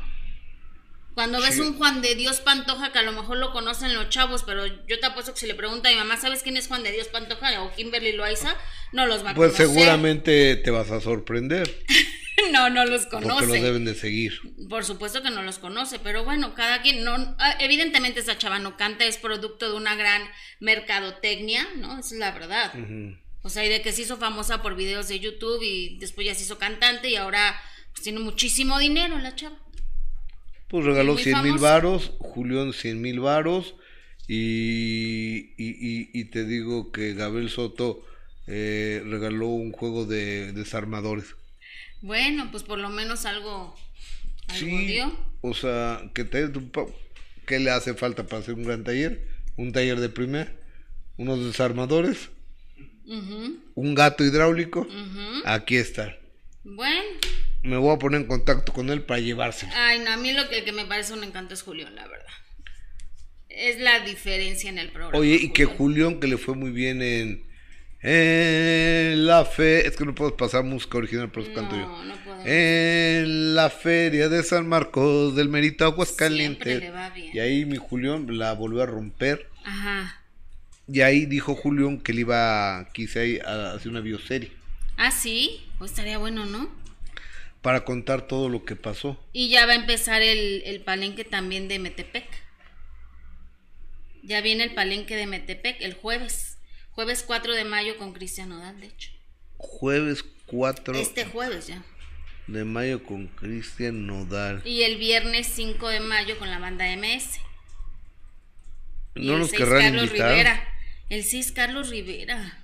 Cuando 1.14 1.40
ves 1.42 1.60
un 1.60 1.78
Juan 1.78 2.02
de 2.02 2.16
Dios 2.16 2.42
Pantoja, 2.42 2.92
que 2.92 3.00
a 3.00 3.04
lo 3.04 3.12
mejor 3.12 3.38
lo 3.38 3.52
conocen 3.52 3.94
los 3.94 4.10
chavos, 4.10 4.44
pero 4.44 4.66
yo 4.66 5.00
te 5.00 5.06
apuesto 5.06 5.34
que 5.34 5.40
si 5.40 5.48
le 5.48 5.54
pregunta 5.54 5.90
a 5.90 5.92
mi 5.92 5.98
mamá, 5.98 6.18
¿sabes 6.18 6.42
quién 6.42 6.58
es 6.58 6.68
Juan 6.68 6.84
de 6.84 6.92
Dios 6.92 7.08
Pantoja 7.08 7.62
o 7.62 7.74
Kimberly 7.76 8.14
Loaiza? 8.14 8.56
No 8.92 9.06
los 9.06 9.24
va 9.24 9.32
a 9.32 9.36
pues 9.36 9.52
conocer. 9.52 9.68
Pues 9.68 9.76
seguramente 9.78 10.56
te 10.56 10.72
vas 10.72 10.90
a 10.90 11.02
sorprender. 11.02 11.70
no, 12.52 12.70
no 12.70 12.86
los 12.86 13.06
conoce. 13.06 13.30
Porque 13.30 13.46
los 13.46 13.62
deben 13.62 13.86
de 13.86 13.94
seguir. 13.94 14.34
Por 14.70 14.86
supuesto 14.86 15.22
que 15.22 15.30
no 15.30 15.44
los 15.44 15.60
conoce, 15.60 16.00
pero 16.00 16.24
bueno, 16.24 16.56
cada 16.56 16.82
quien, 16.82 17.04
no, 17.04 17.36
ah, 17.38 17.58
evidentemente 17.60 18.20
esa 18.22 18.38
chava 18.38 18.58
no 18.58 18.76
canta, 18.76 19.06
es 19.06 19.18
producto 19.18 19.70
de 19.70 19.78
una 19.78 19.96
gran 19.96 20.24
mercadotecnia, 20.60 21.68
¿no? 21.76 22.00
Esa 22.00 22.16
es 22.16 22.20
la 22.20 22.32
verdad. 22.32 22.74
O 23.44 23.50
sea, 23.50 23.66
y 23.66 23.70
de 23.70 23.82
que 23.82 23.92
se 23.92 24.04
hizo 24.04 24.18
famosa 24.18 24.62
por 24.62 24.76
videos 24.76 25.10
de 25.10 25.20
YouTube 25.20 25.62
y 25.62 25.98
después 26.00 26.26
ya 26.26 26.34
se 26.34 26.44
hizo 26.44 26.58
cantante 26.58 27.10
y 27.10 27.18
ahora 27.18 27.62
pues 27.92 28.04
tiene 28.04 28.20
muchísimo 28.20 28.80
dinero 28.80 29.20
la 29.20 29.36
chava. 29.36 29.63
Pues 30.74 30.86
regaló 30.86 31.20
100 31.20 31.44
mil 31.44 31.60
varos, 31.60 32.14
Julián 32.18 32.74
100 32.74 33.00
mil 33.00 33.20
varos 33.20 33.76
y, 34.28 35.54
y, 35.56 36.26
te 36.32 36.46
digo 36.46 36.92
que 36.92 37.14
Gabriel 37.14 37.52
Soto 37.52 38.04
eh, 38.48 39.04
regaló 39.06 39.50
un 39.50 39.72
juego 39.72 40.08
de 40.08 40.52
desarmadores. 40.52 41.36
Bueno, 42.02 42.50
pues 42.50 42.64
por 42.64 42.80
lo 42.80 42.90
menos 42.90 43.28
algo, 43.28 43.76
sí, 44.52 44.98
O 45.42 45.54
sea, 45.54 46.10
¿qué, 46.16 46.24
te, 46.24 46.52
¿qué 47.46 47.60
le 47.60 47.70
hace 47.70 47.94
falta 47.94 48.26
para 48.26 48.42
hacer 48.42 48.56
un 48.56 48.64
gran 48.64 48.84
taller? 48.84 49.28
Un 49.56 49.74
taller 49.74 50.00
de 50.00 50.10
primer, 50.10 50.60
unos 51.18 51.46
desarmadores, 51.46 52.32
un 53.76 53.94
gato 53.94 54.24
hidráulico, 54.24 54.88
aquí 55.46 55.76
está. 55.76 56.18
Bueno 56.64 57.20
me 57.64 57.78
voy 57.78 57.96
a 57.96 58.00
poner 58.00 58.22
en 58.22 58.28
contacto 58.28 58.74
con 58.74 58.90
él 58.90 59.02
para 59.02 59.22
llevarse. 59.22 59.68
Ay, 59.74 60.00
no, 60.00 60.12
a 60.12 60.18
mí 60.18 60.34
lo 60.34 60.48
que, 60.50 60.70
me 60.74 60.86
parece 60.86 61.14
un 61.14 61.24
encanto 61.24 61.54
es 61.54 61.62
Julián, 61.62 61.96
la 61.96 62.08
verdad. 62.08 62.28
Es 63.50 63.80
la 63.80 64.02
diferencia 64.02 64.70
en 64.70 64.80
el 64.80 64.90
programa. 64.90 65.18
Oye, 65.18 65.36
y 65.36 65.50
que 65.54 65.66
Julián, 65.66 66.20
que 66.20 66.28
le 66.28 66.38
fue 66.38 66.56
muy 66.56 66.72
bien 66.72 67.02
en, 67.02 67.46
en 68.02 69.26
la 69.26 69.46
fe, 69.46 69.88
es 69.88 69.96
que 69.96 70.06
no 70.06 70.14
puedo 70.14 70.36
pasar 70.36 70.64
música 70.66 70.98
original, 70.98 71.32
por 71.32 71.44
eso 71.44 71.54
canto 71.54 71.76
yo. 71.76 72.04
No 72.04 72.16
puedo. 72.24 72.46
En 72.46 73.56
la 73.56 73.70
feria 73.70 74.28
de 74.28 74.44
San 74.44 74.68
Marcos 74.68 75.36
del 75.36 75.48
Merito 75.48 75.86
Aguascalientes. 75.86 76.82
Le 76.82 76.92
va 76.92 77.12
bien. 77.12 77.32
Y 77.34 77.40
ahí 77.40 77.66
mi 77.66 77.78
Julián 77.78 78.38
la 78.38 78.54
volvió 78.54 78.82
a 78.82 78.86
romper. 78.86 79.48
Ajá. 79.64 80.22
Y 80.92 81.00
ahí 81.00 81.26
dijo 81.26 81.56
Julián 81.56 82.02
que 82.02 82.12
le 82.12 82.22
iba 82.22 82.90
quizá 82.92 83.22
a 83.46 83.74
hacer 83.74 83.90
una 83.90 84.02
bioserie. 84.02 84.52
Ah, 84.98 85.12
sí, 85.12 85.66
pues 85.78 85.92
estaría 85.92 86.18
bueno, 86.18 86.46
¿no? 86.46 86.83
Para 87.64 87.86
contar 87.86 88.28
todo 88.28 88.50
lo 88.50 88.66
que 88.66 88.76
pasó. 88.76 89.18
Y 89.32 89.48
ya 89.48 89.66
va 89.66 89.72
a 89.72 89.78
empezar 89.78 90.22
el, 90.22 90.62
el 90.66 90.82
palenque 90.82 91.24
también 91.24 91.70
de 91.70 91.80
Metepec. 91.80 92.28
Ya 94.22 94.42
viene 94.42 94.66
el 94.66 94.74
palenque 94.76 95.16
de 95.16 95.26
Metepec 95.26 95.82
el 95.82 95.94
jueves. 95.94 96.58
Jueves 96.92 97.24
4 97.26 97.54
de 97.54 97.64
mayo 97.64 97.98
con 97.98 98.12
Cristian 98.12 98.50
Nodal, 98.50 98.82
de 98.82 98.88
hecho. 98.88 99.12
Jueves 99.56 100.26
4. 100.46 100.94
Este 100.96 101.24
jueves 101.24 101.68
ya. 101.68 101.82
De 102.48 102.66
mayo 102.66 103.02
con 103.02 103.28
Cristian 103.28 104.08
Nodal. 104.08 104.62
Y 104.66 104.84
el 104.84 104.98
viernes 104.98 105.48
5 105.48 105.88
de 105.88 106.02
mayo 106.02 106.38
con 106.38 106.52
la 106.52 106.60
banda 106.60 106.86
MS. 106.98 107.40
No 109.16 109.38
nos 109.38 109.54
querrán 109.54 109.84
Carlos 109.84 110.08
invitar. 110.08 110.32
Rivera. 110.32 110.68
El 111.08 111.24
6 111.24 111.54
Carlos 111.54 111.90
Rivera 111.90 112.63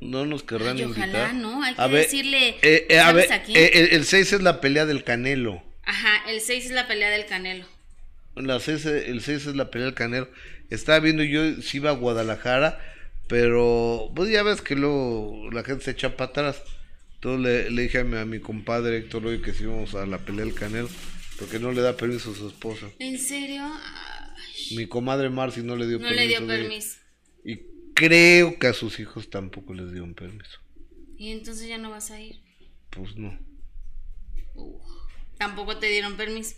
no 0.00 0.26
nos 0.26 0.42
querrán 0.42 0.76
Ay, 0.76 0.82
invitar. 0.82 1.08
Ojalá, 1.08 1.32
¿no? 1.32 1.62
Hay 1.62 1.74
que 1.74 1.88
decirle. 1.88 2.56
Eh, 2.62 2.86
eh, 2.88 2.98
a 2.98 3.12
ver, 3.12 3.30
eh, 3.48 3.88
el 3.92 4.04
6 4.04 4.32
es 4.34 4.42
la 4.42 4.60
pelea 4.60 4.86
del 4.86 5.04
Canelo. 5.04 5.62
Ajá, 5.84 6.22
el 6.28 6.40
6 6.40 6.66
es 6.66 6.70
la 6.72 6.86
pelea 6.88 7.10
del 7.10 7.26
Canelo. 7.26 7.66
La 8.36 8.60
seis, 8.60 8.86
el 8.86 9.20
6 9.22 9.46
es 9.46 9.56
la 9.56 9.70
pelea 9.70 9.86
del 9.86 9.94
Canelo. 9.94 10.28
Estaba 10.70 11.00
viendo 11.00 11.22
yo 11.22 11.60
si 11.62 11.78
iba 11.78 11.90
a 11.90 11.94
Guadalajara, 11.94 12.80
pero 13.26 14.12
pues 14.14 14.30
ya 14.30 14.42
ves 14.42 14.62
que 14.62 14.76
luego 14.76 15.50
la 15.52 15.64
gente 15.64 15.84
se 15.84 15.90
echa 15.92 16.16
para 16.16 16.30
atrás. 16.30 16.62
Entonces 17.16 17.70
le, 17.70 17.82
dije 17.82 17.98
a 17.98 18.04
mi, 18.04 18.38
compadre 18.38 18.98
Héctor 18.98 19.26
hoy 19.26 19.42
que 19.42 19.52
si 19.52 19.64
íbamos 19.64 19.94
a 19.94 20.06
la 20.06 20.18
pelea 20.18 20.44
del 20.44 20.54
Canelo, 20.54 20.88
porque 21.38 21.58
no 21.58 21.72
le 21.72 21.82
da 21.82 21.96
permiso 21.96 22.30
a 22.30 22.34
su 22.34 22.48
esposa. 22.48 22.86
¿En 22.98 23.18
serio? 23.18 23.68
Mi 24.76 24.86
comadre 24.86 25.28
Marcy 25.28 25.62
no 25.62 25.76
le 25.76 25.86
dio 25.86 25.98
permiso. 25.98 26.14
No 26.14 26.20
le 26.20 26.28
dio 26.28 26.46
permiso. 26.46 26.96
Y 28.00 28.06
creo 28.06 28.58
que 28.58 28.66
a 28.66 28.72
sus 28.72 28.98
hijos 28.98 29.28
tampoco 29.28 29.74
les 29.74 29.92
dio 29.92 30.02
un 30.02 30.14
permiso. 30.14 30.58
¿Y 31.18 31.32
entonces 31.32 31.68
ya 31.68 31.76
no 31.76 31.90
vas 31.90 32.10
a 32.10 32.18
ir? 32.18 32.40
Pues 32.88 33.14
no. 33.16 33.38
tampoco 35.36 35.76
te 35.76 35.88
dieron 35.88 36.16
permiso. 36.16 36.56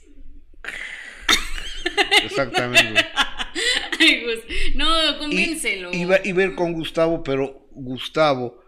Exactamente. 2.22 3.05
no, 4.76 5.18
convéncelo. 5.18 5.93
iba, 5.93 6.14
a 6.14 6.24
ir 6.24 6.55
con 6.55 6.74
Gustavo, 6.74 7.24
pero 7.24 7.66
Gustavo, 7.72 8.62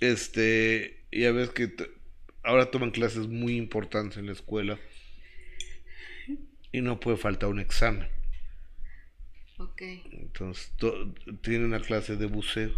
este, 0.00 1.04
ya 1.12 1.30
ves 1.30 1.50
que 1.50 1.74
ahora 2.42 2.70
toman 2.70 2.90
clases 2.90 3.28
muy 3.28 3.56
importantes 3.56 4.16
en 4.16 4.26
la 4.26 4.32
escuela 4.32 4.78
y 6.72 6.80
no 6.80 7.00
puede 7.00 7.18
faltar 7.18 7.50
un 7.50 7.60
examen. 7.60 8.08
Ok. 9.62 9.82
Entonces, 10.10 10.72
tiene 11.42 11.64
una 11.64 11.80
clase 11.80 12.16
de 12.16 12.26
buceo. 12.26 12.72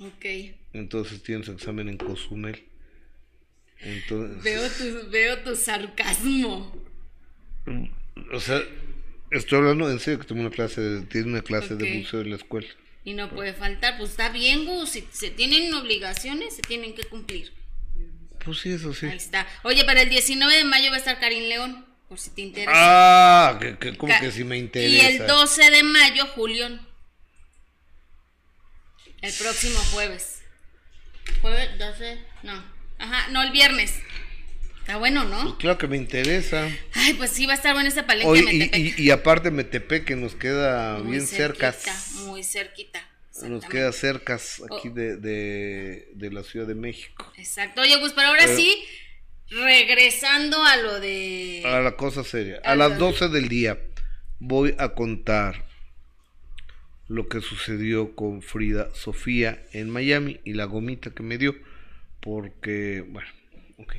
Ok. 0.00 0.24
Entonces 0.72 1.22
tiene 1.22 1.44
su 1.44 1.52
examen 1.52 1.88
en 1.88 1.96
Cozumel. 1.96 2.64
Entonces, 3.78 4.42
veo, 4.42 4.68
tu, 4.70 5.10
veo 5.10 5.38
tu 5.44 5.54
sarcasmo. 5.54 6.72
O 8.32 8.40
sea, 8.40 8.60
estoy 9.30 9.58
hablando 9.58 9.90
en 9.90 10.00
serio 10.00 10.20
que 10.20 10.26
tiene 10.26 10.42
una 10.42 10.50
clase, 10.50 11.02
tiene 11.02 11.28
una 11.28 11.42
clase 11.42 11.76
de 11.76 11.98
buceo 11.98 12.22
en 12.22 12.30
la 12.30 12.36
escuela. 12.36 12.68
Y 13.04 13.14
no 13.14 13.30
puede 13.30 13.52
faltar, 13.52 13.98
pues 13.98 14.10
está 14.10 14.30
bien, 14.30 14.64
Gus, 14.64 14.90
si 14.90 15.06
se 15.12 15.30
tienen 15.30 15.72
obligaciones, 15.74 16.56
se 16.56 16.62
tienen 16.62 16.94
que 16.94 17.04
cumplir. 17.04 17.52
Pues 18.44 18.58
sí, 18.58 18.72
eso 18.72 18.92
sí. 18.94 19.06
Ahí 19.06 19.16
está. 19.16 19.46
Oye, 19.62 19.84
para 19.84 20.02
el 20.02 20.08
19 20.08 20.56
de 20.56 20.64
mayo 20.64 20.90
va 20.90 20.96
a 20.96 20.98
estar 20.98 21.20
Karim 21.20 21.44
León 21.44 21.93
por 22.14 22.20
si 22.20 22.30
te 22.30 22.42
interesa. 22.42 22.72
Ah, 22.72 23.58
que, 23.58 23.96
como 23.96 24.14
que 24.20 24.30
si 24.30 24.44
me 24.44 24.56
interesa. 24.56 24.88
Y 24.88 25.00
el 25.00 25.26
12 25.26 25.70
de 25.70 25.82
mayo, 25.82 26.26
Julián. 26.28 26.86
El 29.20 29.32
próximo 29.32 29.80
jueves. 29.90 30.42
Jueves 31.40 31.76
12, 31.76 32.18
no. 32.44 32.64
Ajá, 32.98 33.28
no, 33.32 33.42
el 33.42 33.50
viernes. 33.50 33.94
Está 34.78 34.96
bueno, 34.96 35.24
¿no? 35.24 35.42
Pues 35.42 35.54
claro 35.54 35.76
que 35.76 35.88
me 35.88 35.96
interesa. 35.96 36.70
Ay, 36.92 37.14
pues 37.14 37.32
sí, 37.32 37.46
va 37.46 37.54
a 37.54 37.56
estar 37.56 37.74
bueno 37.74 37.88
ese 37.88 38.04
palenque 38.04 38.42
Metepec. 38.44 38.98
Y, 38.98 39.02
y, 39.02 39.10
aparte 39.10 39.50
Metepec 39.50 40.04
que 40.04 40.14
nos 40.14 40.36
queda 40.36 41.00
bien 41.00 41.26
cerca. 41.26 41.74
Muy 42.26 42.44
cerquita. 42.44 43.04
Nos 43.42 43.64
queda 43.64 43.90
cerca 43.90 44.34
aquí 44.36 44.88
de, 44.90 45.16
de, 45.16 46.08
de, 46.14 46.30
la 46.30 46.44
Ciudad 46.44 46.68
de 46.68 46.76
México. 46.76 47.32
Exacto. 47.36 47.80
Oye, 47.80 47.98
pues 47.98 48.12
pero 48.12 48.28
ahora 48.28 48.46
sí 48.46 48.84
Regresando 49.54 50.62
a 50.62 50.76
lo 50.76 51.00
de... 51.00 51.62
A 51.64 51.80
la 51.80 51.96
cosa 51.96 52.24
seria. 52.24 52.60
A, 52.64 52.74
las 52.74 52.98
12 52.98 53.28
del 53.28 53.48
día 53.48 53.78
voy 54.38 54.74
a 54.78 54.90
contar 54.90 55.64
lo 57.08 57.28
que 57.28 57.40
sucedió 57.40 58.14
con 58.14 58.42
Frida 58.42 58.88
Sofía 58.94 59.64
en 59.72 59.90
Miami 59.90 60.40
y 60.44 60.54
la 60.54 60.64
gomita 60.64 61.10
que 61.10 61.22
me 61.22 61.38
dio. 61.38 61.54
Porque, 62.20 63.04
bueno, 63.08 63.28
ok. 63.78 63.94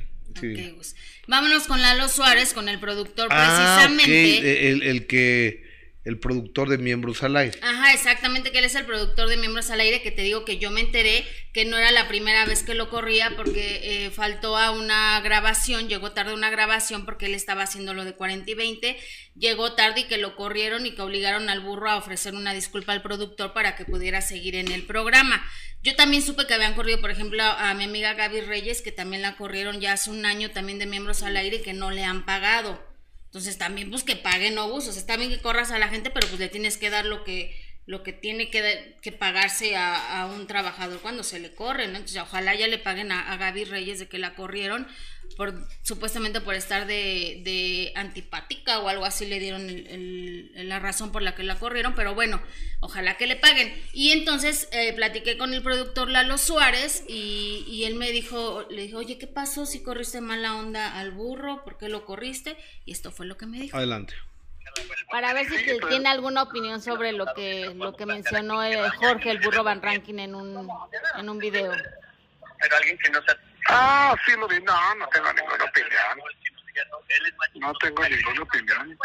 Vámonos 1.26 1.66
con 1.66 1.80
Lalo 1.80 2.08
Suárez, 2.08 2.52
con 2.52 2.68
el 2.68 2.78
productor 2.78 3.28
ah, 3.30 3.86
precisamente. 3.86 4.70
El, 4.70 4.82
el 4.82 5.06
que 5.06 5.65
el 6.06 6.20
productor 6.20 6.68
de 6.68 6.78
Miembros 6.78 7.24
al 7.24 7.36
Aire. 7.36 7.58
Ajá, 7.62 7.92
exactamente, 7.92 8.52
que 8.52 8.60
él 8.60 8.64
es 8.64 8.76
el 8.76 8.86
productor 8.86 9.28
de 9.28 9.36
Miembros 9.36 9.70
al 9.70 9.80
Aire, 9.80 10.02
que 10.02 10.12
te 10.12 10.22
digo 10.22 10.44
que 10.44 10.58
yo 10.58 10.70
me 10.70 10.80
enteré 10.80 11.26
que 11.52 11.64
no 11.64 11.76
era 11.76 11.90
la 11.90 12.06
primera 12.06 12.46
vez 12.46 12.62
que 12.62 12.74
lo 12.74 12.90
corría 12.90 13.32
porque 13.34 13.80
eh, 13.82 14.10
faltó 14.10 14.56
a 14.56 14.70
una 14.70 15.20
grabación, 15.20 15.88
llegó 15.88 16.12
tarde 16.12 16.32
una 16.32 16.48
grabación 16.48 17.04
porque 17.04 17.26
él 17.26 17.34
estaba 17.34 17.64
haciendo 17.64 17.92
lo 17.92 18.04
de 18.04 18.14
40 18.14 18.48
y 18.48 18.54
20, 18.54 18.96
llegó 19.34 19.72
tarde 19.72 20.02
y 20.02 20.04
que 20.04 20.18
lo 20.18 20.36
corrieron 20.36 20.86
y 20.86 20.92
que 20.94 21.02
obligaron 21.02 21.48
al 21.48 21.60
burro 21.60 21.90
a 21.90 21.96
ofrecer 21.96 22.34
una 22.34 22.54
disculpa 22.54 22.92
al 22.92 23.02
productor 23.02 23.52
para 23.52 23.74
que 23.74 23.84
pudiera 23.84 24.20
seguir 24.20 24.54
en 24.54 24.70
el 24.70 24.84
programa. 24.84 25.44
Yo 25.82 25.96
también 25.96 26.22
supe 26.22 26.46
que 26.46 26.54
habían 26.54 26.74
corrido, 26.74 27.00
por 27.00 27.10
ejemplo, 27.10 27.42
a, 27.42 27.74
mi 27.74 27.82
amiga 27.82 28.14
Gaby 28.14 28.42
Reyes, 28.42 28.80
que 28.80 28.92
también 28.92 29.22
la 29.22 29.36
corrieron 29.36 29.80
ya 29.80 29.94
hace 29.94 30.10
un 30.10 30.24
año 30.24 30.50
también 30.52 30.78
de 30.78 30.86
Miembros 30.86 31.24
al 31.24 31.36
Aire 31.36 31.56
y 31.56 31.62
que 31.62 31.72
no 31.72 31.90
le 31.90 32.04
han 32.04 32.24
pagado. 32.24 32.95
Entonces 33.36 33.58
también 33.58 33.90
pues 33.90 34.02
que 34.02 34.16
paguen 34.16 34.56
obús, 34.56 34.88
o 34.88 34.92
sea, 34.92 34.98
está 34.98 35.18
bien 35.18 35.28
que 35.28 35.42
corras 35.42 35.70
a 35.70 35.78
la 35.78 35.88
gente, 35.88 36.08
pero 36.08 36.26
pues 36.26 36.40
le 36.40 36.48
tienes 36.48 36.78
que 36.78 36.88
dar 36.88 37.04
lo 37.04 37.22
que 37.22 37.54
lo 37.86 38.02
que 38.02 38.12
tiene 38.12 38.50
que, 38.50 38.96
que 39.00 39.12
pagarse 39.12 39.76
a, 39.76 40.20
a, 40.20 40.26
un 40.26 40.48
trabajador 40.48 41.00
cuando 41.00 41.22
se 41.22 41.38
le 41.38 41.54
corre, 41.54 41.86
¿no? 41.86 41.94
Entonces, 41.94 42.20
ojalá 42.20 42.52
ya 42.56 42.66
le 42.66 42.78
paguen 42.78 43.12
a, 43.12 43.32
a 43.32 43.36
Gaby 43.36 43.64
Reyes 43.64 44.00
de 44.00 44.08
que 44.08 44.18
la 44.18 44.34
corrieron, 44.34 44.88
por 45.36 45.54
supuestamente 45.82 46.40
por 46.40 46.54
estar 46.56 46.86
de, 46.86 47.42
de 47.44 47.92
antipática 47.94 48.80
o 48.80 48.88
algo 48.88 49.04
así 49.04 49.26
le 49.26 49.38
dieron 49.38 49.68
el, 49.68 49.86
el, 49.86 50.68
la 50.68 50.80
razón 50.80 51.12
por 51.12 51.22
la 51.22 51.36
que 51.36 51.44
la 51.44 51.60
corrieron, 51.60 51.94
pero 51.94 52.14
bueno, 52.14 52.42
ojalá 52.80 53.16
que 53.16 53.28
le 53.28 53.36
paguen. 53.36 53.72
Y 53.92 54.10
entonces 54.10 54.68
eh, 54.72 54.92
platiqué 54.92 55.38
con 55.38 55.54
el 55.54 55.62
productor 55.62 56.10
Lalo 56.10 56.38
Suárez 56.38 57.04
y, 57.08 57.64
y, 57.68 57.84
él 57.84 57.94
me 57.94 58.10
dijo, 58.10 58.66
le 58.68 58.82
dijo, 58.82 58.98
oye, 58.98 59.16
¿qué 59.16 59.28
pasó 59.28 59.64
si 59.64 59.80
corriste 59.84 60.20
mala 60.20 60.56
onda 60.56 60.98
al 60.98 61.12
burro? 61.12 61.62
¿Por 61.62 61.78
qué 61.78 61.88
lo 61.88 62.04
corriste? 62.04 62.56
Y 62.84 62.90
esto 62.90 63.12
fue 63.12 63.26
lo 63.26 63.36
que 63.36 63.46
me 63.46 63.60
dijo. 63.60 63.76
Adelante 63.76 64.14
para 65.10 65.32
ver 65.32 65.46
si 65.48 65.78
tiene 65.88 66.08
alguna 66.08 66.42
opinión 66.42 66.80
sobre 66.80 67.12
lo 67.12 67.26
que 67.34 67.72
lo 67.74 67.96
que 67.96 68.06
mencionó 68.06 68.60
Jorge 68.98 69.30
el 69.30 69.40
burro 69.40 69.64
Van 69.64 69.82
Ranking 69.82 70.18
en 70.18 70.34
un 70.34 70.68
en 71.16 71.28
un 71.28 71.38
video. 71.38 71.72
Pero 72.58 72.76
alguien 72.76 72.98
que 72.98 73.10
no 73.10 73.20
se... 73.22 73.36
Ah, 73.68 74.14
sí 74.24 74.32
lo 74.38 74.48
vi. 74.48 74.60
No, 74.62 74.94
no 74.94 75.06
tengo 75.08 75.32
ninguna 75.32 75.64
opinión. 75.64 75.92
No 77.56 77.72
tengo 77.74 78.02
ninguna 78.04 78.42
opinión. 78.42 78.98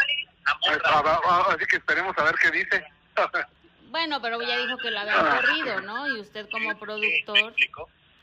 Así 0.44 1.66
que 1.66 1.76
esperemos 1.76 2.16
a 2.16 2.24
ver 2.24 2.34
qué 2.36 2.50
dice. 2.50 2.84
Bueno, 3.90 4.22
pero 4.22 4.40
ya 4.40 4.58
dijo 4.58 4.78
que 4.78 4.90
lo 4.90 5.00
había 5.00 5.18
corrido, 5.18 5.80
¿no? 5.82 6.08
Y 6.08 6.20
usted 6.20 6.48
como 6.50 6.78
productor 6.78 7.54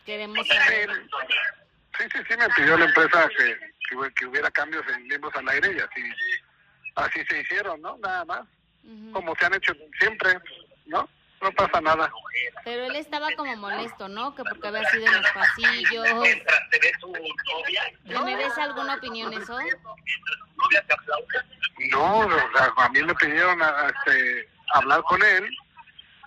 queremos 0.06 0.48
saber. 0.48 0.90
Sí, 1.98 2.06
sí, 2.12 2.20
sí, 2.28 2.38
me 2.38 2.50
pidió 2.50 2.78
la 2.78 2.86
empresa 2.86 3.30
que, 3.38 4.12
que, 4.16 4.26
hubiera 4.26 4.50
cambios 4.52 4.84
en 4.88 5.06
miembros 5.08 5.36
al 5.36 5.48
aire 5.50 5.74
y 5.74 5.80
así 5.80 6.02
así 7.00 7.24
se 7.26 7.42
hicieron, 7.42 7.82
¿no? 7.82 7.98
Nada 7.98 8.26
más. 8.26 8.48
Como 9.14 9.36
se 9.36 9.46
han 9.46 9.54
hecho 9.54 9.74
siempre, 10.00 10.40
¿no? 10.86 11.08
No 11.42 11.52
pasa 11.54 11.80
nada. 11.80 12.12
Pero 12.66 12.86
él 12.86 12.96
estaba 12.96 13.30
como 13.38 13.56
molesto, 13.56 14.10
¿no? 14.10 14.36
Que 14.36 14.44
porque 14.44 14.68
había 14.68 14.84
sido 14.90 15.06
en 15.06 15.14
los 15.14 15.32
pasillos. 15.32 16.08
¿Le 18.04 18.20
merece 18.20 18.62
alguna 18.62 18.96
opinión 18.96 19.32
eso? 19.34 19.58
No, 21.92 22.20
o 22.20 22.30
sea, 22.30 22.74
a 22.76 22.90
mí 22.90 23.02
me 23.04 23.16
pidieron 23.16 23.62
este, 23.62 24.50
hablar 24.74 25.02
con 25.04 25.24
él. 25.24 25.50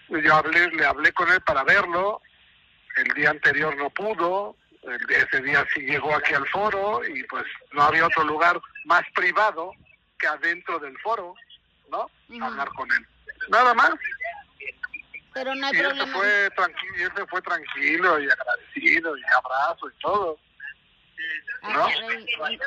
Yo 0.09 0.35
hablé, 0.35 0.68
le 0.70 0.87
hablé 0.87 1.12
con 1.12 1.31
él 1.31 1.41
para 1.43 1.62
verlo. 1.64 2.23
El 2.97 3.12
día 3.14 3.31
anterior 3.31 3.77
no 3.77 3.91
pudo. 3.91 4.57
ese 5.09 5.43
día 5.43 5.66
sí 5.75 5.81
llegó 5.83 6.14
aquí 6.14 6.35
al 6.35 6.47
foro 6.49 7.03
y 7.07 7.23
pues 7.25 7.45
no 7.73 7.83
había 7.83 8.07
otro 8.07 8.25
lugar 8.25 8.61
más 8.87 9.03
privado 9.14 9.75
adentro 10.27 10.79
del 10.79 10.99
foro, 10.99 11.35
¿no? 11.91 12.11
Hablar 12.43 12.68
con 12.70 12.91
él. 12.93 13.07
Nada 13.49 13.75
más. 13.75 13.93
Pero 15.35 15.55
no 15.55 15.66
hay 15.66 15.73
y 15.75 15.79
problema. 15.79 16.03
Él 16.03 16.09
se 16.09 16.12
fue 16.12 16.51
tranquilo, 16.51 16.97
y 16.97 17.03
él 17.03 17.12
se 17.16 17.27
fue 17.27 17.43
tranquilo 17.43 18.20
y 18.20 18.31
agradecido 18.31 19.16
y 19.16 19.23
abrazo 19.35 19.89
y 19.89 20.01
todo. 20.01 20.39
¿no? 21.62 21.89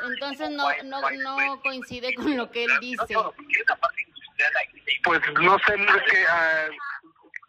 entonces 0.08 0.50
no, 0.50 0.64
no, 0.84 1.10
no 1.10 1.60
coincide 1.60 2.14
con 2.14 2.36
lo 2.36 2.50
que 2.50 2.64
él 2.64 2.70
dice. 2.80 3.14
Pues 5.04 5.20
no 5.40 5.58
sé 5.60 5.74
qué, 6.08 6.24
uh, 6.24 6.72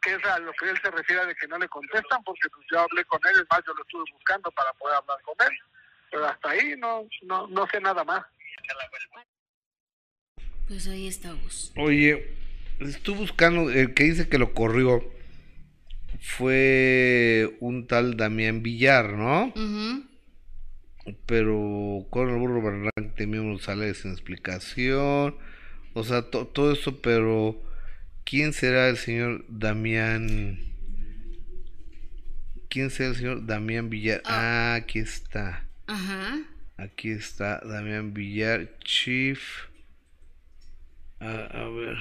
qué 0.01 0.13
es 0.13 0.25
a 0.25 0.39
lo 0.39 0.51
que 0.53 0.69
él 0.69 0.79
se 0.81 0.91
refiere 0.91 1.25
de 1.25 1.35
que 1.35 1.47
no 1.47 1.57
le 1.57 1.67
contestan, 1.67 2.23
porque 2.23 2.49
pues 2.49 2.65
yo 2.71 2.81
hablé 2.81 3.03
con 3.05 3.19
él, 3.25 3.41
es 3.41 3.45
más, 3.49 3.61
yo 3.65 3.73
lo 3.73 3.81
estuve 3.81 4.03
buscando 4.13 4.51
para 4.51 4.71
poder 4.73 4.97
hablar 4.97 5.21
con 5.23 5.35
él, 5.45 5.57
pero 6.11 6.25
hasta 6.27 6.49
ahí 6.49 6.75
no, 6.77 7.07
no, 7.23 7.47
no 7.47 7.67
sé 7.67 7.79
nada 7.81 8.03
más. 8.03 8.25
Pues 10.67 10.87
ahí 10.87 11.07
estamos. 11.07 11.71
Oye, 11.77 12.27
estuve 12.79 13.19
buscando, 13.19 13.69
el 13.69 13.93
que 13.93 14.03
dice 14.03 14.27
que 14.27 14.37
lo 14.37 14.53
corrió 14.53 15.03
fue 16.19 17.57
un 17.61 17.87
tal 17.87 18.17
Damián 18.17 18.63
Villar, 18.63 19.13
¿no? 19.13 19.53
Pero 21.25 22.05
con 22.09 22.29
el 22.29 22.37
burro 22.37 22.61
Barranque 22.61 23.13
teníamos 23.15 23.63
sales 23.63 23.99
sin 23.99 24.11
explicación. 24.11 25.35
O 25.93 26.03
sea, 26.03 26.23
todo 26.23 26.73
eso, 26.73 27.01
pero 27.01 27.61
¿quién 28.25 28.51
será 28.51 28.89
el 28.89 28.97
señor 28.97 29.45
Damián? 29.47 30.59
¿Quién 32.69 32.89
será 32.89 33.09
el 33.09 33.15
señor 33.15 33.45
Damián 33.45 33.89
Villar? 33.89 34.21
Ah, 34.25 34.75
aquí 34.75 34.99
está. 34.99 35.65
Ajá. 35.87 36.41
Aquí 36.75 37.09
está 37.09 37.61
Damián 37.61 38.13
Villar, 38.13 38.77
Chief. 38.83 39.39
A, 41.19 41.25
a, 41.29 41.69
ver. 41.69 41.97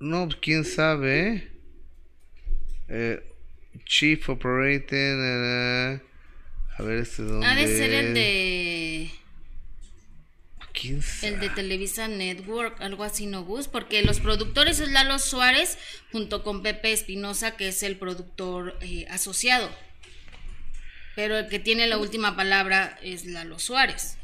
No, 0.00 0.26
pues, 0.26 0.38
quién 0.40 0.64
sabe. 0.64 1.50
Eh, 2.88 3.22
Chief 3.84 4.28
Operating. 4.28 5.18
Uh, 5.18 6.00
a 6.78 6.82
ver, 6.82 6.98
este 6.98 7.22
dónde. 7.22 7.46
Ha 7.46 7.54
de 7.54 7.66
ser 7.66 7.92
el 7.92 8.14
de. 8.14 9.10
¿Quién 10.72 11.02
sabe? 11.02 11.34
El 11.34 11.40
de 11.40 11.50
Televisa 11.50 12.08
Network, 12.08 12.80
algo 12.80 13.04
así, 13.04 13.26
¿no, 13.26 13.44
Gus? 13.44 13.68
Porque 13.68 14.02
los 14.02 14.20
productores 14.20 14.80
es 14.80 14.88
Lalo 14.88 15.18
Suárez 15.18 15.78
junto 16.12 16.42
con 16.42 16.62
Pepe 16.62 16.92
Espinosa, 16.92 17.56
que 17.56 17.68
es 17.68 17.82
el 17.82 17.96
productor 17.96 18.78
eh, 18.80 19.06
asociado. 19.10 19.70
Pero 21.14 21.38
el 21.38 21.48
que 21.48 21.58
tiene 21.58 21.86
la 21.86 21.98
última 21.98 22.36
palabra 22.36 22.98
es 23.02 23.26
Lalo 23.26 23.58
Suárez. 23.58 24.16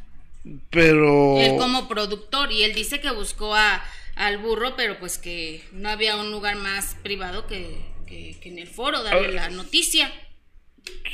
Pero. 0.71 1.39
Él 1.39 1.57
como 1.57 1.89
productor, 1.89 2.53
y 2.53 2.63
él 2.63 2.75
dice 2.75 3.01
que 3.01 3.11
buscó 3.11 3.55
a, 3.55 3.83
al 4.15 4.39
burro, 4.39 4.75
pero 4.77 4.99
pues 4.99 5.19
que 5.19 5.63
no 5.73 5.89
había 5.89 6.17
un 6.17 6.31
lugar 6.31 6.57
más 6.57 6.97
privado 7.03 7.47
que, 7.47 7.79
que, 8.07 8.37
que 8.41 8.49
en 8.49 8.59
el 8.59 8.69
foro, 8.69 9.03
darle 9.03 9.33
la 9.33 9.51
noticia. 9.51 10.11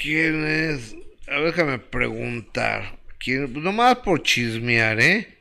¿Quién 0.00 0.46
es? 0.46 0.94
A 1.28 1.38
ver, 1.38 1.54
déjame 1.54 1.78
preguntar. 1.78 2.98
¿Quién? 3.18 3.52
Pues 3.52 3.64
nomás 3.64 3.96
por 3.98 4.22
chismear, 4.22 5.00
¿eh? 5.00 5.38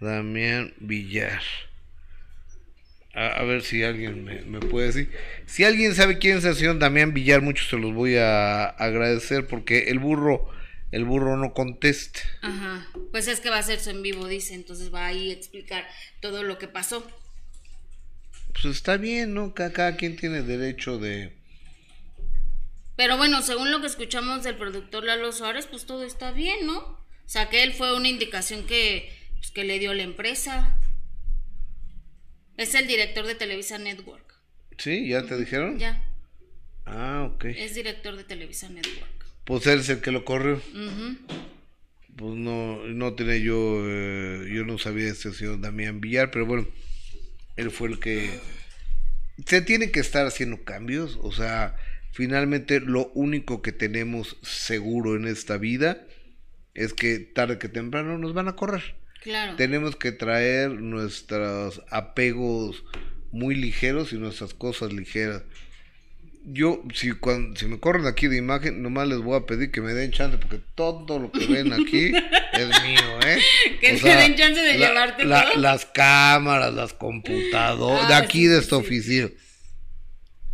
Damián 0.00 0.74
Villar. 0.78 1.42
A, 3.14 3.26
a 3.28 3.42
ver 3.44 3.62
si 3.62 3.84
alguien 3.84 4.24
me, 4.24 4.40
me, 4.42 4.58
puede 4.60 4.86
decir. 4.86 5.12
Si 5.46 5.64
alguien 5.64 5.94
sabe 5.94 6.18
quién 6.18 6.38
es 6.38 6.44
el 6.44 6.56
señor 6.56 6.78
Damián 6.78 7.14
Villar, 7.14 7.42
mucho 7.42 7.64
se 7.64 7.76
los 7.76 7.94
voy 7.94 8.16
a 8.16 8.64
agradecer 8.64 9.46
porque 9.46 9.90
el 9.90 9.98
burro 9.98 10.50
el 10.92 11.04
burro 11.04 11.36
no 11.36 11.54
conteste. 11.54 12.20
Ajá, 12.42 12.86
pues 13.10 13.26
es 13.26 13.40
que 13.40 13.50
va 13.50 13.56
a 13.56 13.60
hacerse 13.60 13.90
en 13.90 14.02
vivo, 14.02 14.28
dice, 14.28 14.54
entonces 14.54 14.94
va 14.94 15.06
ahí 15.06 15.30
a 15.30 15.34
explicar 15.34 15.88
todo 16.20 16.42
lo 16.42 16.58
que 16.58 16.68
pasó. 16.68 17.04
Pues 18.52 18.66
está 18.66 18.98
bien, 18.98 19.32
¿no? 19.32 19.54
Cada, 19.54 19.72
cada 19.72 19.96
quien 19.96 20.16
tiene 20.16 20.42
derecho 20.42 20.98
de... 20.98 21.32
Pero 22.94 23.16
bueno, 23.16 23.40
según 23.40 23.70
lo 23.70 23.80
que 23.80 23.86
escuchamos 23.86 24.44
del 24.44 24.56
productor 24.56 25.04
Lalo 25.04 25.32
Suárez, 25.32 25.66
pues 25.66 25.86
todo 25.86 26.04
está 26.04 26.30
bien, 26.30 26.66
¿no? 26.66 26.78
O 26.78 26.98
sea, 27.24 27.48
que 27.48 27.62
él 27.62 27.72
fue 27.72 27.96
una 27.96 28.08
indicación 28.08 28.66
que, 28.66 29.10
pues, 29.38 29.50
que 29.50 29.64
le 29.64 29.78
dio 29.78 29.94
la 29.94 30.02
empresa. 30.02 30.78
Es 32.58 32.74
el 32.74 32.86
director 32.86 33.26
de 33.26 33.34
Televisa 33.34 33.78
Network. 33.78 34.34
¿Sí? 34.76 35.08
¿Ya 35.08 35.24
te 35.24 35.38
dijeron? 35.38 35.78
Ya. 35.78 36.06
Ah, 36.84 37.30
ok. 37.32 37.46
Es 37.46 37.74
director 37.74 38.14
de 38.14 38.24
Televisa 38.24 38.68
Network. 38.68 39.21
Pues 39.44 39.66
él 39.66 39.80
es 39.80 39.88
el 39.88 40.00
que 40.00 40.12
lo 40.12 40.24
corrió. 40.24 40.54
Uh 40.54 40.78
-huh. 40.78 41.18
Pues 42.16 42.34
no, 42.36 42.86
no 42.86 43.14
tenía 43.14 43.38
yo, 43.38 43.82
eh, 43.86 44.50
yo 44.52 44.64
no 44.64 44.78
sabía 44.78 45.04
de 45.04 45.10
este 45.10 45.32
señor 45.32 45.60
Damián 45.60 46.00
Villar, 46.00 46.30
pero 46.30 46.46
bueno, 46.46 46.66
él 47.56 47.70
fue 47.70 47.88
el 47.88 47.98
que... 47.98 48.30
Se 49.46 49.62
tiene 49.62 49.90
que 49.90 50.00
estar 50.00 50.26
haciendo 50.26 50.62
cambios, 50.62 51.18
o 51.22 51.32
sea, 51.32 51.74
finalmente 52.12 52.80
lo 52.80 53.10
único 53.14 53.62
que 53.62 53.72
tenemos 53.72 54.36
seguro 54.42 55.16
en 55.16 55.26
esta 55.26 55.56
vida 55.56 56.06
es 56.74 56.92
que 56.92 57.18
tarde 57.18 57.58
que 57.58 57.68
temprano 57.68 58.18
nos 58.18 58.34
van 58.34 58.48
a 58.48 58.56
correr. 58.56 58.94
Claro. 59.22 59.56
Tenemos 59.56 59.96
que 59.96 60.12
traer 60.12 60.70
nuestros 60.70 61.82
apegos 61.90 62.84
muy 63.30 63.54
ligeros 63.54 64.12
y 64.12 64.18
nuestras 64.18 64.52
cosas 64.52 64.92
ligeras 64.92 65.42
yo, 66.44 66.82
si, 66.94 67.12
cuando, 67.12 67.56
si 67.58 67.66
me 67.66 67.78
corren 67.78 68.06
aquí 68.06 68.26
de 68.26 68.36
imagen, 68.36 68.82
nomás 68.82 69.06
les 69.08 69.18
voy 69.18 69.36
a 69.36 69.46
pedir 69.46 69.70
que 69.70 69.80
me 69.80 69.92
den 69.94 70.10
chance, 70.10 70.38
porque 70.38 70.60
todo 70.74 71.18
lo 71.18 71.30
que 71.30 71.46
ven 71.46 71.72
aquí 71.72 72.06
es 72.52 72.82
mío, 72.82 73.20
¿eh? 73.26 73.38
Que 73.80 73.92
o 73.92 73.94
te 73.94 73.98
sea, 73.98 74.16
den 74.20 74.34
chance 74.36 74.60
de 74.60 74.78
la, 74.78 74.88
llevarte 74.88 75.24
la, 75.24 75.44
todo. 75.44 75.60
Las 75.60 75.86
cámaras, 75.86 76.74
las 76.74 76.92
computadoras, 76.94 78.04
Ah, 78.04 78.08
de 78.08 78.14
aquí 78.14 78.40
sí, 78.42 78.46
de 78.48 78.58
esta 78.58 78.76
sí. 78.76 78.82
oficina. 78.82 79.28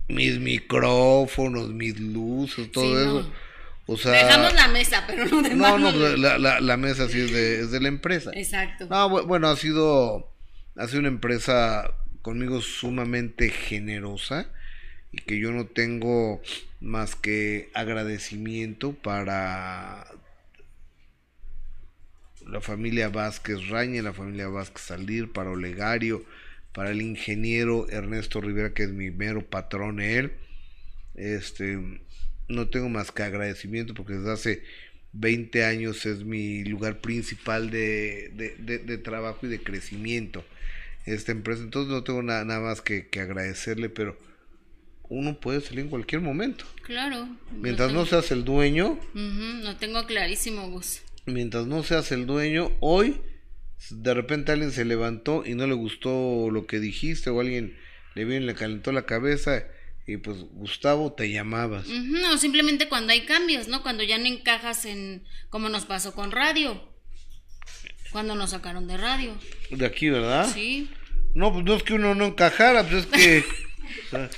Mis 0.08 0.38
micrófonos, 0.38 1.68
mis 1.70 1.98
luces, 2.00 2.70
todo 2.72 2.84
Sí, 2.96 3.02
eso. 3.02 3.22
no. 3.22 3.48
O 3.90 3.96
sea. 3.96 4.12
Dejamos 4.12 4.54
la 4.54 4.68
mesa, 4.68 5.04
pero 5.06 5.24
no 5.26 5.40
no, 5.42 5.48
dejamos 5.48 5.94
no, 5.94 6.16
la, 6.16 6.38
la, 6.38 6.60
la 6.60 6.76
mesa 6.76 7.08
sí 7.08 7.20
es 7.20 7.32
de, 7.32 7.60
es 7.60 7.70
de 7.70 7.80
la 7.80 7.88
empresa. 7.88 8.30
Exacto. 8.34 8.86
No, 8.90 9.08
bu- 9.10 9.26
bueno, 9.26 9.48
ha 9.48 9.56
sido, 9.56 10.30
ha 10.76 10.86
sido 10.86 11.00
una 11.00 11.08
empresa 11.08 11.90
conmigo 12.22 12.60
sumamente 12.60 13.48
generosa 13.50 14.50
y 15.12 15.18
que 15.18 15.38
yo 15.38 15.52
no 15.52 15.66
tengo 15.66 16.42
más 16.80 17.14
que 17.14 17.70
agradecimiento 17.74 18.92
para 18.92 20.06
la 22.46 22.60
familia 22.60 23.08
Vázquez 23.08 23.68
Raña, 23.68 24.02
la 24.02 24.12
familia 24.12 24.48
Vázquez 24.48 24.82
Salir, 24.82 25.32
para 25.32 25.50
Olegario, 25.50 26.24
para 26.72 26.90
el 26.90 27.02
ingeniero 27.02 27.88
Ernesto 27.90 28.40
Rivera, 28.40 28.72
que 28.72 28.84
es 28.84 28.90
mi 28.90 29.10
mero 29.10 29.44
patrón 29.44 30.00
él. 30.00 30.32
Este, 31.14 31.78
no 32.48 32.68
tengo 32.68 32.88
más 32.88 33.12
que 33.12 33.22
agradecimiento 33.22 33.94
porque 33.94 34.14
desde 34.14 34.32
hace 34.32 34.62
20 35.12 35.64
años 35.64 36.06
es 36.06 36.24
mi 36.24 36.64
lugar 36.64 37.00
principal 37.00 37.70
de, 37.70 38.30
de, 38.58 38.98
trabajo 38.98 39.46
y 39.46 39.48
de 39.48 39.62
crecimiento 39.62 40.44
esta 41.06 41.32
empresa. 41.32 41.62
Entonces 41.62 41.92
no 41.92 42.04
tengo 42.04 42.22
nada, 42.22 42.44
nada 42.44 42.60
más 42.60 42.80
que, 42.80 43.08
agradecerle, 43.20 43.88
pero 43.88 44.16
uno 45.08 45.38
puede 45.40 45.60
salir 45.60 45.80
en 45.80 45.88
cualquier 45.88 46.20
momento. 46.20 46.64
Claro. 46.82 47.28
Mientras 47.52 47.92
no 47.92 48.06
seas 48.06 48.30
el 48.30 48.44
dueño. 48.44 48.98
no 49.14 49.76
tengo 49.76 50.06
clarísimo, 50.06 50.68
Gus. 50.70 51.02
Mientras 51.26 51.66
no 51.66 51.82
seas 51.82 52.10
el 52.12 52.26
dueño, 52.26 52.70
hoy 52.80 53.20
de 53.90 54.14
repente 54.14 54.52
alguien 54.52 54.72
se 54.72 54.84
levantó 54.84 55.44
y 55.46 55.54
no 55.54 55.66
le 55.66 55.74
gustó 55.74 56.50
lo 56.50 56.66
que 56.66 56.80
dijiste 56.80 57.30
o 57.30 57.40
alguien 57.40 57.76
le 58.14 58.22
y 58.22 58.40
le 58.40 58.54
calentó 58.54 58.90
la 58.92 59.06
cabeza 59.06 59.64
y 60.06 60.16
pues 60.16 60.38
Gustavo 60.52 61.12
te 61.12 61.30
llamabas. 61.30 61.86
No, 61.86 62.38
simplemente 62.38 62.88
cuando 62.88 63.12
hay 63.12 63.26
cambios, 63.26 63.68
¿no? 63.68 63.82
Cuando 63.82 64.02
ya 64.02 64.18
no 64.18 64.26
encajas 64.26 64.86
en 64.86 65.22
como 65.50 65.68
nos 65.68 65.84
pasó 65.84 66.14
con 66.14 66.32
radio. 66.32 66.82
Cuando 68.10 68.34
nos 68.34 68.50
sacaron 68.50 68.88
de 68.88 68.96
radio. 68.96 69.36
De 69.70 69.84
aquí, 69.84 70.08
¿verdad? 70.08 70.50
Sí. 70.52 70.90
No, 71.34 71.52
pues 71.52 71.64
no 71.64 71.74
es 71.74 71.82
que 71.82 71.92
uno 71.92 72.14
no 72.14 72.24
encajara, 72.24 72.88
pues 72.88 73.04
es 73.04 73.06
que 73.06 73.44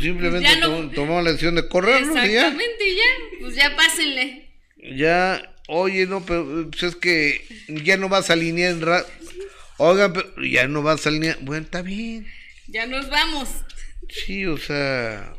simplemente 0.00 0.48
tomó 0.94 1.20
la 1.20 1.30
decisión 1.30 1.54
de 1.54 1.68
correrlo 1.68 2.16
Exactamente, 2.16 2.88
y 2.88 2.96
ya. 2.96 3.02
Pues 3.40 3.54
ya 3.54 3.76
pásenle. 3.76 4.48
Ya, 4.96 5.54
oye, 5.68 6.06
no, 6.06 6.24
pero 6.24 6.68
pues 6.70 6.82
es 6.82 6.96
que 6.96 7.44
ya 7.68 7.96
no 7.96 8.08
vas 8.08 8.30
a 8.30 8.34
alinear 8.34 8.72
en 8.72 8.80
radio. 8.80 9.06
Oigan, 9.78 10.12
pero 10.12 10.28
ya 10.44 10.66
no 10.68 10.82
vas 10.82 11.06
a 11.06 11.08
alinear. 11.08 11.38
Bueno, 11.40 11.64
está 11.64 11.82
bien. 11.82 12.26
Ya 12.66 12.86
nos 12.86 13.08
vamos. 13.08 13.48
Sí, 14.08 14.46
o 14.46 14.56
sea. 14.56 15.34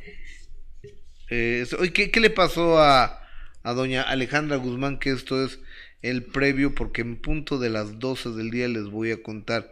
Eh, 1.29 1.65
¿qué, 1.93 2.09
¿qué, 2.09 2.19
le 2.19 2.29
pasó 2.29 2.79
a, 2.79 3.21
a 3.63 3.73
doña 3.73 4.01
Alejandra 4.01 4.57
Guzmán? 4.57 4.97
Que 4.97 5.11
esto 5.11 5.43
es 5.43 5.59
el 6.01 6.23
previo, 6.23 6.73
porque 6.73 7.01
en 7.01 7.17
punto 7.17 7.59
de 7.59 7.69
las 7.69 7.99
12 7.99 8.31
del 8.31 8.49
día 8.49 8.67
les 8.67 8.85
voy 8.85 9.11
a 9.11 9.21
contar 9.21 9.71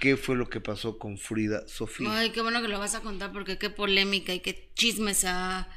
qué 0.00 0.16
fue 0.16 0.36
lo 0.36 0.48
que 0.48 0.60
pasó 0.60 0.98
con 0.98 1.18
Frida 1.18 1.66
Sofía. 1.68 2.18
Ay, 2.18 2.30
qué 2.30 2.40
bueno 2.40 2.60
que 2.62 2.68
lo 2.68 2.78
vas 2.78 2.94
a 2.94 3.00
contar, 3.00 3.32
porque 3.32 3.58
qué 3.58 3.70
polémica 3.70 4.34
y 4.34 4.40
qué 4.40 4.70
chismes 4.74 5.24
ha 5.24 5.68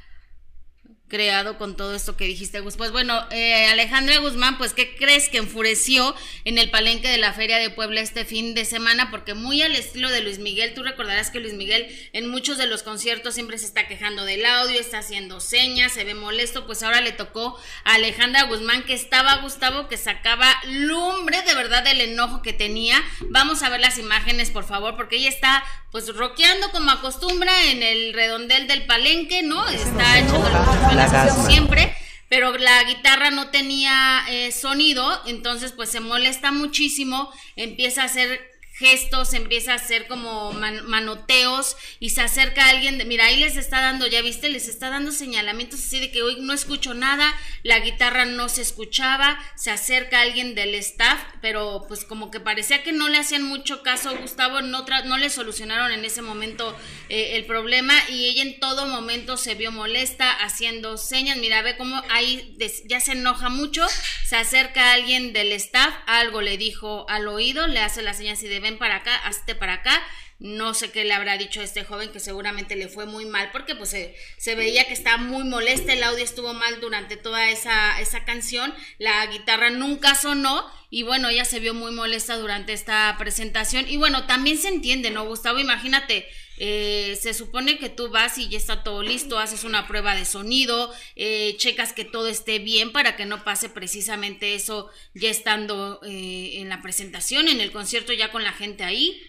creado 1.09 1.57
con 1.57 1.75
todo 1.75 1.95
esto 1.95 2.15
que 2.15 2.25
dijiste, 2.25 2.59
Gus. 2.59 2.77
Pues 2.77 2.91
bueno, 2.91 3.25
eh, 3.31 3.65
Alejandra 3.65 4.19
Guzmán, 4.19 4.57
pues 4.57 4.73
¿qué 4.73 4.95
crees 4.95 5.27
que 5.27 5.39
enfureció 5.39 6.15
en 6.45 6.57
el 6.57 6.69
palenque 6.69 7.09
de 7.09 7.17
la 7.17 7.33
Feria 7.33 7.57
de 7.57 7.69
Puebla 7.69 7.99
este 7.99 8.23
fin 8.23 8.53
de 8.53 8.63
semana? 8.63 9.11
Porque 9.11 9.33
muy 9.33 9.61
al 9.61 9.75
estilo 9.75 10.09
de 10.09 10.21
Luis 10.21 10.39
Miguel, 10.39 10.73
tú 10.73 10.83
recordarás 10.83 11.31
que 11.31 11.39
Luis 11.39 11.55
Miguel 11.55 11.87
en 12.13 12.29
muchos 12.29 12.57
de 12.57 12.67
los 12.67 12.83
conciertos 12.83 13.33
siempre 13.33 13.57
se 13.57 13.65
está 13.65 13.87
quejando 13.87 14.23
del 14.23 14.45
audio, 14.45 14.79
está 14.79 14.99
haciendo 14.99 15.41
señas, 15.41 15.93
se 15.93 16.03
ve 16.03 16.13
molesto, 16.13 16.65
pues 16.65 16.83
ahora 16.83 17.01
le 17.01 17.11
tocó 17.11 17.59
a 17.83 17.95
Alejandra 17.95 18.43
Guzmán 18.43 18.83
que 18.83 18.93
estaba 18.93 19.37
Gustavo, 19.37 19.87
que 19.87 19.97
sacaba 19.97 20.47
lumbre 20.65 21.41
de 21.41 21.55
verdad 21.55 21.83
del 21.83 22.01
enojo 22.01 22.41
que 22.41 22.53
tenía. 22.53 23.03
Vamos 23.29 23.63
a 23.63 23.69
ver 23.69 23.79
las 23.79 23.97
imágenes, 23.97 24.51
por 24.51 24.63
favor, 24.63 24.95
porque 24.95 25.15
ella 25.15 25.29
está 25.29 25.63
pues 25.91 26.15
roqueando 26.15 26.69
como 26.71 26.91
acostumbra 26.91 27.51
en 27.65 27.81
el 27.81 28.13
redondel 28.13 28.67
del 28.67 28.85
palenque, 28.85 29.41
¿no? 29.41 29.67
Está 29.67 30.19
echando 30.19 30.98
siempre, 31.47 31.95
pero 32.29 32.57
la 32.57 32.83
guitarra 32.83 33.31
no 33.31 33.49
tenía 33.49 34.23
eh, 34.29 34.51
sonido, 34.51 35.21
entonces 35.25 35.71
pues 35.71 35.89
se 35.89 35.99
molesta 35.99 36.51
muchísimo, 36.51 37.31
empieza 37.55 38.03
a 38.03 38.05
hacer 38.05 38.39
gestos, 38.79 39.33
empieza 39.33 39.73
a 39.73 39.75
hacer 39.75 40.07
como 40.07 40.53
manoteos 40.53 41.75
y 41.99 42.11
se 42.11 42.21
acerca 42.21 42.65
a 42.65 42.69
alguien, 42.69 42.97
de, 42.97 43.03
mira, 43.03 43.25
ahí 43.25 43.35
les 43.35 43.57
está 43.57 43.81
dando, 43.81 44.07
ya 44.07 44.21
viste, 44.21 44.47
les 44.47 44.69
está 44.69 44.89
dando 44.89 45.11
señalamientos 45.11 45.81
así 45.81 45.99
de 45.99 46.11
que 46.11 46.21
hoy 46.21 46.37
no 46.39 46.53
escucho 46.53 46.93
nada, 46.93 47.35
la 47.63 47.79
guitarra 47.79 48.23
no 48.23 48.47
se 48.47 48.61
escuchaba, 48.61 49.37
se 49.55 49.69
acerca 49.69 50.19
a 50.19 50.21
alguien 50.21 50.55
del 50.55 50.75
staff, 50.75 51.19
pero 51.41 51.83
pues 51.89 52.05
como 52.05 52.31
que 52.31 52.39
parecía 52.39 52.81
que 52.81 52.93
no 52.93 53.09
le 53.09 53.17
hacían 53.17 53.43
mucho 53.43 53.83
caso, 53.83 54.15
Gustavo, 54.15 54.61
no, 54.61 54.85
no 55.05 55.17
le 55.17 55.29
solucionaron 55.29 55.91
en 55.91 56.05
ese 56.05 56.21
momento 56.21 56.73
eh, 57.09 57.35
el 57.35 57.45
problema 57.45 57.93
y 58.09 58.29
ella 58.29 58.43
en 58.43 58.61
todo 58.61 58.87
momento 58.87 59.35
se 59.35 59.55
vio 59.55 59.73
molesta, 59.73 60.31
haciendo 60.31 60.97
señas, 60.97 61.37
mira, 61.37 61.61
ve 61.61 61.75
cómo 61.75 62.01
ahí 62.09 62.55
ya 62.85 63.01
se 63.01 63.11
enoja 63.11 63.49
mucho, 63.49 63.85
se 64.25 64.37
acerca 64.37 64.91
a 64.91 64.93
alguien 64.93 65.33
del 65.33 65.51
staff, 65.51 65.93
algo 66.07 66.41
le 66.41 66.57
dijo 66.57 67.05
al 67.09 67.27
oído, 67.27 67.67
le 67.67 67.81
hace 67.81 68.01
las 68.01 68.17
señas 68.17 68.41
y 68.41 68.47
de 68.47 68.68
para 68.77 68.97
acá, 68.97 69.15
hazte 69.25 69.55
para 69.55 69.73
acá. 69.73 70.01
No 70.39 70.73
sé 70.73 70.89
qué 70.91 71.03
le 71.03 71.13
habrá 71.13 71.37
dicho 71.37 71.59
a 71.59 71.65
este 71.65 71.83
joven 71.83 72.13
que 72.13 72.21
seguramente 72.21 72.77
le 72.77 72.87
fue 72.87 73.05
muy 73.05 73.25
mal 73.25 73.49
porque 73.51 73.75
pues 73.75 73.89
se, 73.89 74.55
veía 74.55 74.87
que 74.87 74.93
estaba 74.93 75.17
muy 75.17 75.43
molesta, 75.43 75.91
el 75.91 76.01
audio 76.01 76.23
estuvo 76.23 76.53
mal 76.53 76.79
durante 76.79 77.17
toda 77.17 77.49
esa, 77.49 77.99
esa 77.99 78.23
canción, 78.23 78.73
la 78.99 79.25
guitarra 79.25 79.69
nunca 79.69 80.15
sonó 80.15 80.65
y 80.89 81.03
bueno, 81.03 81.27
ella 81.27 81.43
se 81.43 81.59
vio 81.59 81.73
muy 81.73 81.91
molesta 81.91 82.37
durante 82.37 82.71
esta 82.71 83.13
presentación 83.19 83.85
y 83.89 83.97
bueno, 83.97 84.27
también 84.27 84.57
se 84.57 84.69
entiende, 84.69 85.11
¿no, 85.11 85.25
Gustavo? 85.25 85.59
Imagínate, 85.59 86.25
eh, 86.61 87.17
se 87.19 87.33
supone 87.33 87.79
que 87.79 87.87
tú 87.87 88.09
vas 88.09 88.37
y 88.37 88.49
ya 88.49 88.57
está 88.57 88.83
todo 88.83 89.01
listo, 89.01 89.39
haces 89.39 89.63
una 89.63 89.87
prueba 89.87 90.13
de 90.13 90.25
sonido, 90.25 90.93
eh, 91.15 91.55
checas 91.57 91.93
que 91.93 92.03
todo 92.03 92.27
esté 92.27 92.59
bien 92.59 92.91
para 92.91 93.15
que 93.15 93.25
no 93.25 93.45
pase 93.45 93.69
precisamente 93.69 94.55
eso 94.55 94.89
ya 95.13 95.29
estando 95.29 96.01
eh, 96.03 96.59
en 96.59 96.67
la 96.67 96.81
presentación, 96.81 97.47
en 97.47 97.61
el 97.61 97.71
concierto 97.71 98.11
ya 98.11 98.29
con 98.29 98.43
la 98.43 98.51
gente 98.51 98.83
ahí. 98.83 99.21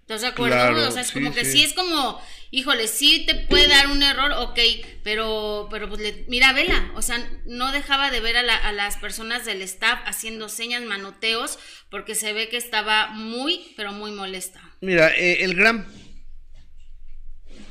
¿Estás 0.00 0.20
de 0.20 0.26
acuerdo? 0.28 0.88
o 0.88 0.90
sea, 0.92 1.02
es 1.02 1.10
como 1.10 1.32
que 1.32 1.44
sí. 1.44 1.64
es 1.64 1.72
como, 1.72 2.20
híjole, 2.52 2.86
sí 2.86 3.24
te 3.26 3.34
puede 3.34 3.66
dar 3.66 3.88
un 3.88 4.04
error, 4.04 4.32
ok, 4.38 4.58
pero, 5.02 5.66
pero 5.68 5.88
pues 5.88 6.00
mira, 6.28 6.52
vela, 6.52 6.92
o 6.94 7.02
sea, 7.02 7.28
no 7.44 7.72
dejaba 7.72 8.12
de 8.12 8.20
ver 8.20 8.36
a, 8.36 8.56
a, 8.56 8.72
las 8.72 8.96
personas 8.98 9.44
del 9.44 9.62
staff 9.62 10.00
haciendo 10.06 10.48
señas, 10.48 10.82
manoteos, 10.82 11.58
porque 11.90 12.14
se 12.14 12.32
ve 12.32 12.48
que 12.48 12.56
estaba 12.56 13.08
muy, 13.08 13.74
pero 13.76 13.90
muy 13.92 14.12
molesta. 14.12 14.60
Mira, 14.80 15.10
eh, 15.16 15.42
el 15.42 15.56
gran, 15.56 15.88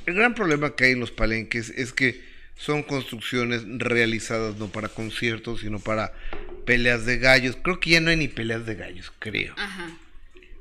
el 0.05 0.13
gran 0.13 0.35
problema 0.35 0.75
que 0.75 0.85
hay 0.85 0.91
en 0.91 0.99
los 0.99 1.11
palenques 1.11 1.69
es 1.69 1.93
que 1.93 2.21
son 2.55 2.83
construcciones 2.83 3.63
realizadas 3.67 4.57
no 4.57 4.67
para 4.67 4.87
conciertos, 4.87 5.61
sino 5.61 5.79
para 5.79 6.13
peleas 6.65 7.05
de 7.05 7.17
gallos. 7.17 7.57
Creo 7.61 7.79
que 7.79 7.91
ya 7.91 8.01
no 8.01 8.09
hay 8.09 8.17
ni 8.17 8.27
peleas 8.27 8.65
de 8.65 8.75
gallos, 8.75 9.11
creo. 9.19 9.53
Ajá 9.57 9.97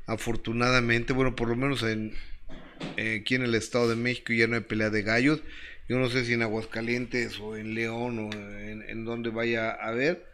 afortunadamente, 0.07 1.13
bueno, 1.13 1.35
por 1.35 1.49
lo 1.49 1.57
menos 1.57 1.83
en, 1.83 2.13
eh, 2.97 3.21
aquí 3.23 3.35
en 3.35 3.43
el 3.43 3.55
Estado 3.55 3.89
de 3.89 3.97
México 3.97 4.33
ya 4.33 4.47
no 4.47 4.57
hay 4.57 4.63
pelea 4.63 4.91
de 4.91 5.03
gallos. 5.03 5.43
Yo 5.89 5.99
no 5.99 6.09
sé 6.09 6.25
si 6.25 6.33
en 6.33 6.43
Aguascalientes 6.43 7.39
o 7.41 7.57
en 7.57 7.75
León 7.75 8.19
o 8.19 8.33
en, 8.33 9.05
donde 9.05 9.31
vaya 9.31 9.71
a 9.71 9.89
haber, 9.89 10.27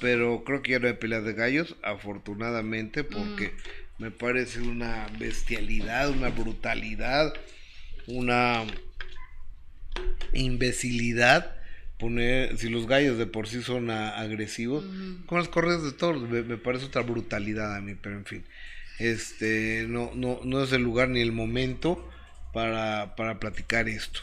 pero 0.00 0.42
creo 0.44 0.62
que 0.62 0.72
ya 0.72 0.78
no 0.80 0.88
hay 0.88 0.94
pelea 0.94 1.20
de 1.20 1.34
gallos, 1.34 1.76
afortunadamente, 1.82 3.04
porque 3.04 3.48
mm. 3.48 4.02
me 4.02 4.10
parece 4.10 4.60
una 4.60 5.06
bestialidad, 5.18 6.10
una 6.10 6.30
brutalidad, 6.30 7.32
una 8.08 8.64
imbecilidad 10.32 11.54
poner, 11.98 12.56
si 12.58 12.68
los 12.68 12.86
gallos 12.86 13.18
de 13.18 13.26
por 13.26 13.48
sí 13.48 13.62
son 13.62 13.90
agresivos, 13.90 14.84
con 15.26 15.38
las 15.38 15.48
correas 15.48 15.82
de 15.82 15.92
toros, 15.92 16.28
me, 16.28 16.56
parece 16.56 16.86
otra 16.86 17.02
brutalidad 17.02 17.76
a 17.76 17.80
mí, 17.80 17.94
pero 18.00 18.16
en 18.16 18.24
fin 18.24 18.44
este 18.98 19.86
no, 19.88 20.10
no, 20.14 20.40
no 20.44 20.62
es 20.62 20.72
el 20.72 20.82
lugar 20.82 21.08
ni 21.08 21.20
el 21.20 21.32
momento 21.32 22.08
para, 22.52 23.14
para 23.16 23.38
platicar 23.38 23.88
esto. 23.88 24.20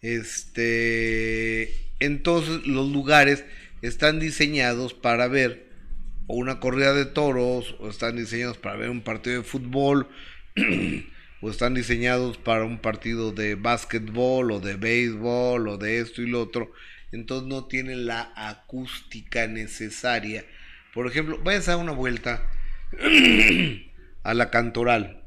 Este, 0.00 1.74
entonces 1.98 2.66
los 2.66 2.90
lugares 2.90 3.44
están 3.82 4.20
diseñados 4.20 4.94
para 4.94 5.26
ver 5.28 5.66
o 6.26 6.36
una 6.36 6.60
corrida 6.60 6.92
de 6.92 7.06
toros, 7.06 7.74
o 7.80 7.88
están 7.88 8.16
diseñados 8.16 8.58
para 8.58 8.76
ver 8.76 8.90
un 8.90 9.00
partido 9.00 9.38
de 9.38 9.42
fútbol, 9.44 10.08
o 11.40 11.50
están 11.50 11.74
diseñados 11.74 12.36
para 12.38 12.64
un 12.64 12.78
partido 12.78 13.32
de 13.32 13.54
básquetbol 13.54 14.50
o 14.50 14.60
de 14.60 14.76
béisbol 14.76 15.68
o 15.68 15.78
de 15.78 16.00
esto 16.00 16.22
y 16.22 16.26
lo 16.26 16.42
otro. 16.42 16.72
Entonces 17.12 17.48
no 17.48 17.66
tienen 17.66 18.06
la 18.06 18.32
acústica 18.36 19.46
necesaria. 19.46 20.44
Por 20.92 21.06
ejemplo, 21.06 21.38
vayan 21.42 21.62
a 21.62 21.64
dar 21.64 21.76
una 21.78 21.92
vuelta 21.92 22.46
a 24.22 24.34
la 24.34 24.50
Cantoral. 24.50 25.22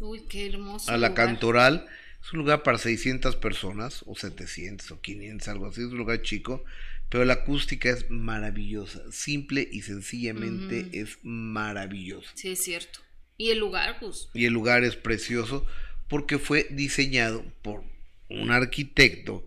Uy, 0.00 0.22
qué 0.28 0.46
hermoso. 0.46 0.90
A 0.90 0.96
la 0.96 1.14
Cantoral. 1.14 1.86
Es 2.22 2.32
un 2.32 2.40
lugar 2.40 2.62
para 2.62 2.78
600 2.78 3.36
personas, 3.36 4.02
o 4.06 4.16
700, 4.16 4.90
o 4.90 5.00
500, 5.00 5.48
algo 5.48 5.66
así. 5.66 5.82
Es 5.82 5.88
un 5.88 5.98
lugar 5.98 6.20
chico, 6.22 6.64
pero 7.08 7.24
la 7.24 7.34
acústica 7.34 7.90
es 7.90 8.10
maravillosa. 8.10 9.00
Simple 9.12 9.66
y 9.70 9.82
sencillamente 9.82 10.88
es 10.92 11.18
maravillosa. 11.22 12.30
Sí, 12.34 12.50
es 12.50 12.62
cierto. 12.62 13.00
Y 13.38 13.50
el 13.50 13.58
lugar, 13.58 13.98
pues. 14.00 14.28
Y 14.34 14.46
el 14.46 14.52
lugar 14.52 14.82
es 14.84 14.96
precioso 14.96 15.64
porque 16.08 16.38
fue 16.38 16.66
diseñado 16.70 17.44
por 17.62 17.84
un 18.28 18.50
arquitecto 18.50 19.46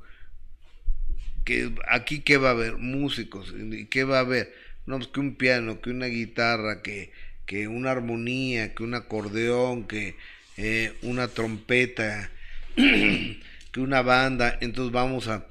que 1.43 1.73
aquí 1.89 2.21
qué 2.21 2.37
va 2.37 2.49
a 2.49 2.51
haber 2.51 2.77
músicos 2.77 3.53
y 3.53 3.85
qué 3.87 4.03
va 4.03 4.17
a 4.17 4.21
haber 4.21 4.53
no, 4.85 4.97
pues 4.97 5.09
que 5.09 5.19
un 5.19 5.35
piano, 5.35 5.81
que 5.81 5.89
una 5.89 6.07
guitarra, 6.07 6.81
que, 6.81 7.11
que 7.45 7.67
una 7.67 7.91
armonía, 7.91 8.73
que 8.73 8.83
un 8.83 8.93
acordeón, 8.93 9.87
que 9.87 10.15
eh, 10.57 10.93
una 11.01 11.27
trompeta, 11.27 12.31
que 12.75 13.79
una 13.79 14.01
banda. 14.01 14.57
Entonces 14.61 14.91
vamos 14.91 15.27
a, 15.27 15.47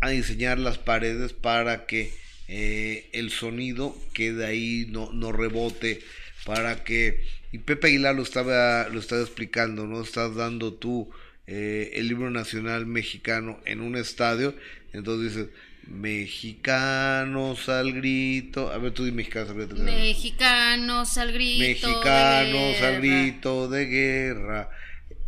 a 0.00 0.10
diseñar 0.10 0.58
las 0.58 0.78
paredes 0.78 1.32
para 1.32 1.86
que 1.86 2.12
eh, 2.48 3.08
el 3.12 3.30
sonido 3.30 3.96
quede 4.12 4.44
ahí, 4.44 4.86
no, 4.90 5.10
no 5.12 5.32
rebote, 5.32 6.00
para 6.46 6.84
que... 6.84 7.22
Y 7.52 7.58
Pepe 7.58 7.88
Aguilar 7.88 8.14
lo 8.14 8.22
estaba, 8.22 8.88
lo 8.88 9.00
estaba 9.00 9.20
explicando, 9.20 9.86
¿no? 9.86 10.00
Estás 10.00 10.34
dando 10.34 10.72
tú 10.72 11.10
eh, 11.46 11.90
el 11.94 12.08
libro 12.08 12.30
nacional 12.30 12.86
mexicano 12.86 13.60
en 13.66 13.80
un 13.80 13.96
estadio, 13.96 14.54
entonces 14.92 15.34
dices, 15.34 15.48
mexicanos 15.86 17.68
al 17.68 17.92
grito, 17.92 18.70
a 18.70 18.78
ver 18.78 18.92
tú 18.92 19.04
di 19.04 19.12
mexicanos 19.12 19.50
al 19.50 19.56
grito. 19.56 19.82
Mexicanos 19.82 21.18
al 21.18 21.32
grito. 21.32 21.60
Mexicanos 21.60 22.82
al 22.82 22.96
grito 22.96 23.68
de 23.68 23.86
guerra. 23.86 24.70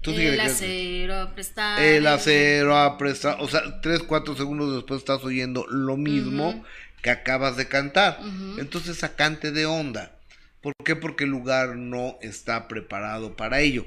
el 0.04 0.40
acero 0.40 1.20
aprestado. 1.20 1.78
El 1.78 2.06
acero 2.06 2.76
aprestado. 2.76 3.42
O 3.44 3.48
sea, 3.48 3.80
tres, 3.80 4.00
cuatro 4.00 4.36
segundos 4.36 4.74
después 4.74 4.98
estás 4.98 5.24
oyendo 5.24 5.66
lo 5.68 5.96
mismo 5.96 6.64
que 7.02 7.10
acabas 7.10 7.56
de 7.56 7.68
cantar. 7.68 8.18
Entonces 8.58 8.98
sacante 8.98 9.52
de 9.52 9.66
onda. 9.66 10.17
¿Por 10.60 10.72
qué? 10.84 10.96
Porque 10.96 11.24
el 11.24 11.30
lugar 11.30 11.76
no 11.76 12.18
está 12.20 12.68
preparado 12.68 13.36
para 13.36 13.60
ello. 13.60 13.86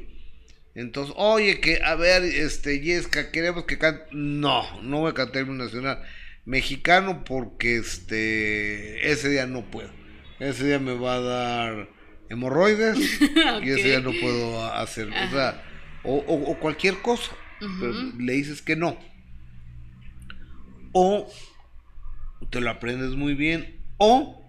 Entonces, 0.73 1.13
oye, 1.17 1.59
que, 1.59 1.81
a 1.83 1.95
ver, 1.95 2.23
este, 2.23 2.79
Yesca, 2.79 3.31
queremos 3.31 3.65
que 3.65 3.77
cante. 3.77 4.05
No, 4.11 4.81
no 4.81 4.99
voy 4.99 5.11
a 5.11 5.13
cantar 5.13 5.43
el 5.43 5.57
nacional 5.57 6.01
mexicano 6.45 7.23
porque 7.23 7.77
este, 7.77 9.11
ese 9.11 9.29
día 9.29 9.45
no 9.47 9.69
puedo. 9.69 9.89
Ese 10.39 10.65
día 10.65 10.79
me 10.79 10.95
va 10.95 11.15
a 11.15 11.21
dar 11.21 11.89
hemorroides 12.29 12.97
y 13.63 13.69
ese 13.69 13.83
día 13.83 13.99
no 13.99 14.11
puedo 14.19 14.65
hacer. 14.73 15.09
O 15.09 15.31
sea, 15.31 15.63
o, 16.03 16.57
cualquier 16.59 17.01
cosa. 17.01 17.31
Pero 17.59 17.93
le 18.17 18.33
dices 18.33 18.61
que 18.61 18.75
no. 18.75 18.97
O 20.93 21.31
te 22.49 22.59
lo 22.59 22.71
aprendes 22.71 23.11
muy 23.11 23.35
bien. 23.35 23.79
O 23.97 24.40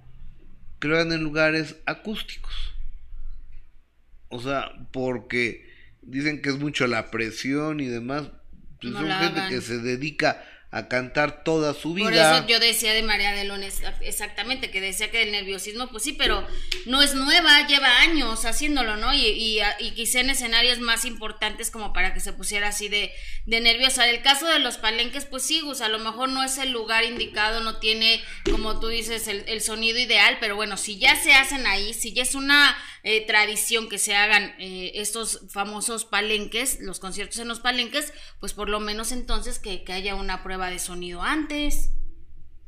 crean 0.82 1.12
en 1.12 1.22
lugares 1.22 1.76
acústicos. 1.86 2.74
O 4.30 4.40
sea, 4.40 4.72
porque 4.90 5.70
dicen 6.02 6.42
que 6.42 6.48
es 6.48 6.58
mucho 6.58 6.88
la 6.88 7.12
presión 7.12 7.78
y 7.78 7.86
demás. 7.86 8.32
Pues 8.80 8.92
son 8.92 9.08
gente 9.08 9.42
que 9.48 9.60
se 9.60 9.78
dedica 9.78 10.44
a 10.72 10.88
cantar 10.88 11.44
toda 11.44 11.74
su 11.74 11.92
vida. 11.92 12.06
Por 12.06 12.14
eso 12.14 12.46
yo 12.48 12.58
decía 12.58 12.94
de 12.94 13.02
María 13.02 13.32
de 13.32 13.44
Lones, 13.44 13.82
exactamente, 14.00 14.70
que 14.70 14.80
decía 14.80 15.10
que 15.10 15.22
el 15.22 15.30
nerviosismo, 15.30 15.88
pues 15.88 16.02
sí, 16.02 16.14
pero 16.14 16.46
no 16.86 17.02
es 17.02 17.14
nueva, 17.14 17.66
lleva 17.66 18.00
años 18.00 18.46
haciéndolo, 18.46 18.96
¿no? 18.96 19.12
Y, 19.12 19.20
y, 19.20 19.60
y 19.80 19.90
quizá 19.90 20.20
en 20.20 20.30
escenarios 20.30 20.78
más 20.80 21.04
importantes 21.04 21.70
como 21.70 21.92
para 21.92 22.14
que 22.14 22.20
se 22.20 22.32
pusiera 22.32 22.68
así 22.68 22.88
de, 22.88 23.12
de 23.44 23.60
nerviosa. 23.60 24.08
El 24.08 24.22
caso 24.22 24.46
de 24.46 24.60
los 24.60 24.78
palenques, 24.78 25.26
pues 25.26 25.42
sí, 25.42 25.60
Gus, 25.60 25.82
a 25.82 25.88
lo 25.88 25.98
mejor 25.98 26.30
no 26.30 26.42
es 26.42 26.56
el 26.56 26.72
lugar 26.72 27.04
indicado, 27.04 27.60
no 27.60 27.76
tiene, 27.76 28.22
como 28.50 28.80
tú 28.80 28.88
dices, 28.88 29.28
el, 29.28 29.44
el 29.48 29.60
sonido 29.60 29.98
ideal, 29.98 30.38
pero 30.40 30.56
bueno, 30.56 30.78
si 30.78 30.98
ya 30.98 31.16
se 31.16 31.34
hacen 31.34 31.66
ahí, 31.66 31.92
si 31.92 32.14
ya 32.14 32.22
es 32.22 32.34
una 32.34 32.74
eh, 33.04 33.26
tradición 33.26 33.88
que 33.88 33.98
se 33.98 34.14
hagan 34.14 34.54
eh, 34.60 34.92
estos 34.94 35.40
famosos 35.50 36.04
palenques, 36.04 36.78
los 36.80 37.00
conciertos 37.00 37.38
en 37.40 37.48
los 37.48 37.58
palenques, 37.58 38.12
pues 38.38 38.52
por 38.52 38.68
lo 38.68 38.78
menos 38.78 39.10
entonces 39.10 39.58
que, 39.58 39.84
haya 39.92 40.14
una 40.14 40.44
prueba 40.44 40.70
de 40.70 40.78
sonido 40.78 41.22
antes. 41.22 41.90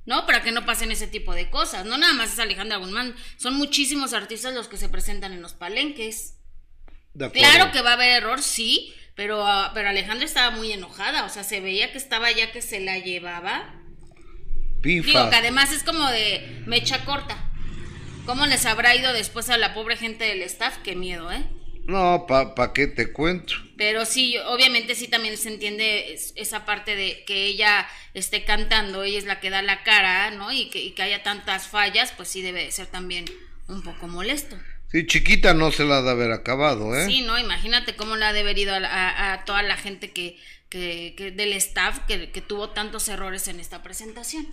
¿no? 0.07 0.27
Para 0.27 0.43
que 0.43 0.53
no 0.53 0.67
pasen 0.67 0.91
ese 0.91 1.07
tipo 1.07 1.33
de 1.35 1.49
cosas. 1.49 1.87
No 1.87 1.97
nada 1.97 2.13
más 2.13 2.33
es 2.33 2.39
Alejandra 2.39 2.77
Guzmán, 2.77 3.15
son 3.39 3.55
muchísimos 3.55 4.13
artistas 4.13 4.53
los 4.53 4.69
que 4.69 4.77
se 4.77 4.91
presentan 4.91 5.33
en 5.33 5.41
los 5.41 5.55
palenques. 5.55 6.37
Claro 7.33 7.73
que 7.73 7.81
va 7.81 7.91
a 7.91 7.95
haber 7.95 8.11
error, 8.11 8.43
sí, 8.43 8.93
pero, 9.15 9.47
ah, 9.47 9.71
pero 9.73 9.89
Alejandra 9.89 10.27
estaba 10.27 10.55
muy 10.55 10.73
enojada, 10.73 11.25
o 11.25 11.29
sea, 11.29 11.45
se 11.45 11.61
veía 11.61 11.93
que 11.93 11.99
estaba 11.99 12.31
ya 12.33 12.51
que 12.51 12.61
se 12.61 12.81
la 12.81 12.99
llevaba. 12.99 13.81
Pifa. 14.83 15.07
Digo 15.07 15.31
que 15.31 15.37
además 15.37 15.73
es 15.73 15.85
como 15.85 16.07
de 16.11 16.63
mecha 16.67 17.05
corta. 17.05 17.53
¿Cómo 18.27 18.47
les 18.47 18.65
habrá 18.65 18.97
ido 18.97 19.13
después 19.13 19.51
a 19.51 19.59
la 19.59 19.75
pobre 19.75 19.99
gente 19.99 20.25
del 20.25 20.41
staff? 20.43 20.79
Qué 20.83 20.97
miedo, 20.97 21.31
¿eh? 21.31 21.45
No, 21.87 22.25
¿pa, 22.27 22.55
pa 22.55 22.73
qué 22.73 22.87
te 22.87 23.13
cuento? 23.13 23.53
Pero 23.77 24.07
sí, 24.07 24.39
obviamente 24.47 24.95
sí 24.95 25.09
también 25.09 25.37
se 25.37 25.51
entiende 25.51 26.19
esa 26.35 26.65
parte 26.65 26.97
de 26.97 27.23
que 27.27 27.45
ella 27.45 27.87
esté 28.15 28.45
cantando, 28.45 29.03
ella 29.03 29.19
es 29.19 29.27
la 29.27 29.41
que 29.41 29.51
da 29.51 29.61
la 29.61 29.83
cara, 29.83 30.31
¿no? 30.31 30.51
Y 30.51 30.71
que, 30.71 31.03
haya 31.03 31.23
tantas 31.23 31.69
fallas, 31.69 32.13
pues 32.17 32.31
sí 32.31 32.41
debe 32.41 32.65
de 32.65 32.73
ser 32.73 32.87
también 32.87 33.27
un 33.69 33.83
poco 33.83 34.09
molesto. 34.09 34.57
Sí, 34.91 35.07
chiquita 35.07 35.53
no 35.53 35.71
se 35.71 35.85
la 35.85 35.99
ha 35.99 36.03
de 36.03 36.11
haber 36.11 36.33
acabado, 36.33 36.97
¿eh? 36.97 37.05
Sí, 37.05 37.21
no, 37.21 37.39
imagínate 37.39 37.95
cómo 37.95 38.17
le 38.17 38.25
ha 38.25 38.33
de 38.33 38.41
haber 38.41 38.57
ido 38.57 38.75
a, 38.75 39.43
toda 39.45 39.63
la 39.63 39.77
gente 39.77 40.13
que, 40.13 40.39
que, 40.71 41.15
que 41.19 41.31
del 41.31 41.53
staff 41.53 41.99
que, 42.09 42.31
que 42.31 42.41
tuvo 42.41 42.71
tantos 42.71 43.07
errores 43.09 43.49
en 43.49 43.61
esta 43.61 43.83
presentación 43.83 44.47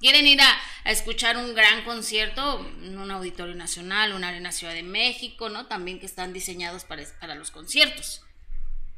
quieren 0.00 0.26
ir 0.26 0.40
a, 0.40 0.90
escuchar 0.90 1.36
un 1.36 1.54
gran 1.54 1.84
concierto 1.84 2.66
en 2.82 2.98
un 2.98 3.10
auditorio 3.10 3.54
nacional, 3.54 4.12
una 4.12 4.28
arena 4.28 4.52
Ciudad 4.52 4.74
de 4.74 4.82
México, 4.82 5.48
¿no? 5.48 5.66
También 5.66 5.98
que 5.98 6.06
están 6.06 6.32
diseñados 6.32 6.84
para, 6.84 7.02
para 7.20 7.34
los 7.34 7.50
conciertos. 7.50 8.22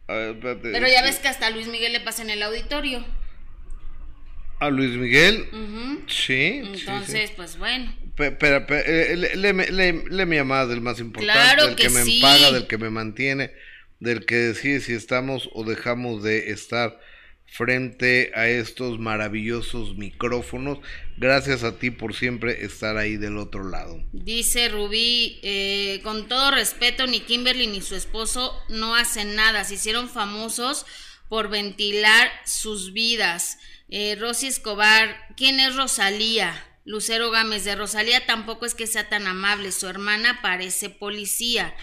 Pero 0.06 0.86
ya 0.88 1.02
ves 1.02 1.18
que 1.18 1.28
hasta 1.28 1.50
Luis 1.50 1.66
Miguel 1.66 1.92
le 1.92 2.00
pasa 2.00 2.22
en 2.22 2.30
el 2.30 2.42
auditorio. 2.42 3.04
¿A 4.58 4.70
Luis 4.70 4.96
Miguel? 4.96 5.48
Sí. 6.08 6.62
Entonces, 6.64 7.30
pues 7.36 7.58
bueno. 7.58 7.94
Pero, 8.16 8.64
eh, 8.70 9.14
le, 9.36 9.52
le, 9.52 10.26
mi 10.26 10.36
llamada 10.36 10.66
del 10.66 10.80
más 10.80 10.98
importante, 11.00 11.62
del 11.62 11.76
que, 11.76 11.90
me 11.90 12.02
paga, 12.22 12.50
del 12.52 12.66
que 12.66 12.78
me 12.78 12.88
mantiene, 12.88 13.52
del 14.00 14.24
que 14.24 14.36
decide 14.36 14.80
si 14.80 14.94
estamos 14.94 15.50
o 15.52 15.64
dejamos 15.64 16.22
de 16.22 16.50
estar 16.50 16.98
frente 17.46 18.32
a 18.34 18.48
estos 18.48 18.98
maravillosos 18.98 19.96
micrófonos. 19.96 20.78
Gracias 21.16 21.62
a 21.64 21.78
ti 21.78 21.90
por 21.90 22.14
siempre 22.14 22.64
estar 22.64 22.96
ahí 22.96 23.16
del 23.16 23.38
otro 23.38 23.68
lado. 23.68 24.02
Dice 24.12 24.68
Rubí, 24.68 25.40
eh, 25.42 26.00
con 26.02 26.28
todo 26.28 26.50
respeto, 26.50 27.06
ni 27.06 27.20
Kimberly 27.20 27.66
ni 27.66 27.80
su 27.80 27.94
esposo 27.94 28.54
no 28.68 28.94
hacen 28.94 29.34
nada, 29.34 29.64
se 29.64 29.74
hicieron 29.74 30.08
famosos 30.08 30.84
por 31.28 31.48
ventilar 31.48 32.30
sus 32.44 32.92
vidas. 32.92 33.58
Eh, 33.88 34.16
Rosy 34.18 34.48
Escobar, 34.48 35.16
¿quién 35.36 35.60
es 35.60 35.76
Rosalía? 35.76 36.62
Lucero 36.84 37.30
Gámez, 37.30 37.64
de 37.64 37.74
Rosalía 37.74 38.26
tampoco 38.26 38.64
es 38.64 38.74
que 38.74 38.86
sea 38.86 39.08
tan 39.08 39.26
amable, 39.26 39.72
su 39.72 39.88
hermana 39.88 40.40
parece 40.40 40.88
policía. 40.88 41.74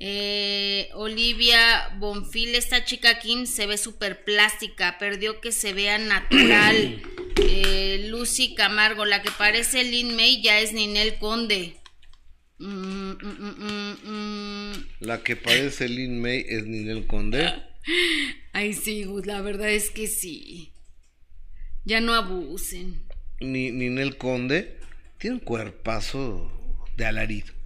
Eh, 0.00 0.90
Olivia 0.94 1.96
Bonfil, 1.98 2.54
esta 2.54 2.84
chica 2.84 3.18
Kim 3.18 3.46
se 3.46 3.66
ve 3.66 3.76
súper 3.76 4.22
plástica, 4.24 4.96
perdió 4.98 5.40
que 5.40 5.52
se 5.52 5.72
vea 5.72 5.98
natural. 5.98 7.02
Eh, 7.40 8.08
Lucy 8.08 8.56
Camargo, 8.56 9.04
la 9.04 9.22
que 9.22 9.30
parece 9.30 9.84
Lin 9.84 10.16
May 10.16 10.42
ya 10.42 10.58
es 10.58 10.72
Ninel 10.72 11.18
Conde. 11.20 11.76
Mm, 12.58 13.12
mm, 13.12 13.96
mm, 14.02 14.72
la 15.00 15.22
que 15.22 15.36
parece 15.36 15.88
Lin 15.88 16.20
May 16.20 16.44
es 16.48 16.64
Ninel 16.64 17.06
Conde. 17.06 17.54
Ay, 18.52 18.74
sí, 18.74 19.06
la 19.24 19.40
verdad 19.40 19.70
es 19.70 19.90
que 19.90 20.08
sí. 20.08 20.72
Ya 21.84 22.00
no 22.00 22.12
abusen. 22.12 23.04
Ni, 23.40 23.70
Ninel 23.70 24.16
Conde 24.16 24.80
tiene 25.18 25.36
un 25.36 25.40
cuerpazo 25.40 26.50
de 26.96 27.06
alarido. 27.06 27.57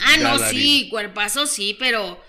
Ah, 0.00 0.16
no, 0.18 0.38
sí, 0.50 0.88
cuerpazo 0.90 1.46
sí, 1.46 1.76
pero 1.78 2.22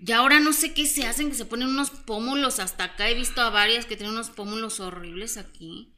ya 0.00 0.18
ahora 0.18 0.40
no 0.40 0.52
sé 0.52 0.74
qué 0.74 0.86
se 0.86 1.06
hacen, 1.06 1.30
que 1.30 1.36
se 1.36 1.44
ponen 1.44 1.68
unos 1.68 1.90
pómulos 1.90 2.58
hasta 2.60 2.84
acá. 2.84 3.08
He 3.08 3.14
visto 3.14 3.40
a 3.40 3.50
varias 3.50 3.86
que 3.86 3.96
tienen 3.96 4.14
unos 4.14 4.30
pómulos 4.30 4.80
horribles 4.80 5.36
aquí. 5.36 5.94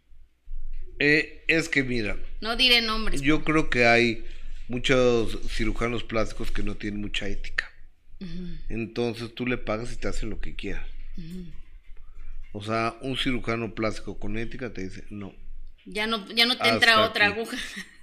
Eh, 0.99 1.45
es 1.49 1.69
que 1.69 1.83
mira. 1.83 2.17
No 2.41 2.57
diré 2.57 2.83
nombres. 2.83 3.21
Yo 3.21 3.45
creo 3.45 3.69
que 3.69 3.87
hay 3.87 4.25
muchos 4.69 5.39
cirujanos 5.49 6.05
plásticos 6.05 6.51
que 6.51 6.63
no 6.63 6.77
tienen 6.77 7.01
mucha 7.01 7.29
ética. 7.29 7.71
Entonces 8.69 9.35
tú 9.35 9.47
le 9.47 9.59
pagas 9.59 9.93
y 9.93 9.97
te 9.97 10.09
hacen 10.09 10.31
lo 10.31 10.41
que 10.41 10.55
quieras. 10.55 10.87
O 12.53 12.63
sea, 12.63 12.97
un 13.03 13.19
cirujano 13.19 13.75
plástico 13.75 14.19
con 14.19 14.39
ética 14.39 14.73
te 14.73 14.83
dice, 14.83 15.05
no. 15.11 15.35
Ya 15.85 16.07
no, 16.07 16.27
ya 16.33 16.47
no 16.47 16.57
te 16.57 16.69
entra 16.69 17.05
otra 17.05 17.27
aguja. 17.27 17.59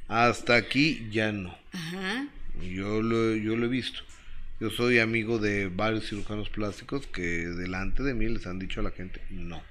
Hasta 0.07 0.55
aquí 0.55 1.07
ya 1.11 1.31
no. 1.31 1.57
Ajá. 1.71 2.27
Yo 2.61 3.01
lo, 3.01 3.35
yo 3.35 3.55
lo 3.55 3.65
he 3.65 3.69
visto. 3.69 4.01
Yo 4.59 4.69
soy 4.69 4.99
amigo 4.99 5.39
de 5.39 5.67
varios 5.67 6.07
cirujanos 6.07 6.49
plásticos 6.49 7.07
que 7.07 7.21
delante 7.21 8.03
de 8.03 8.13
mí 8.13 8.27
les 8.27 8.45
han 8.47 8.59
dicho 8.59 8.79
a 8.79 8.83
la 8.83 8.91
gente 8.91 9.21
no. 9.29 9.61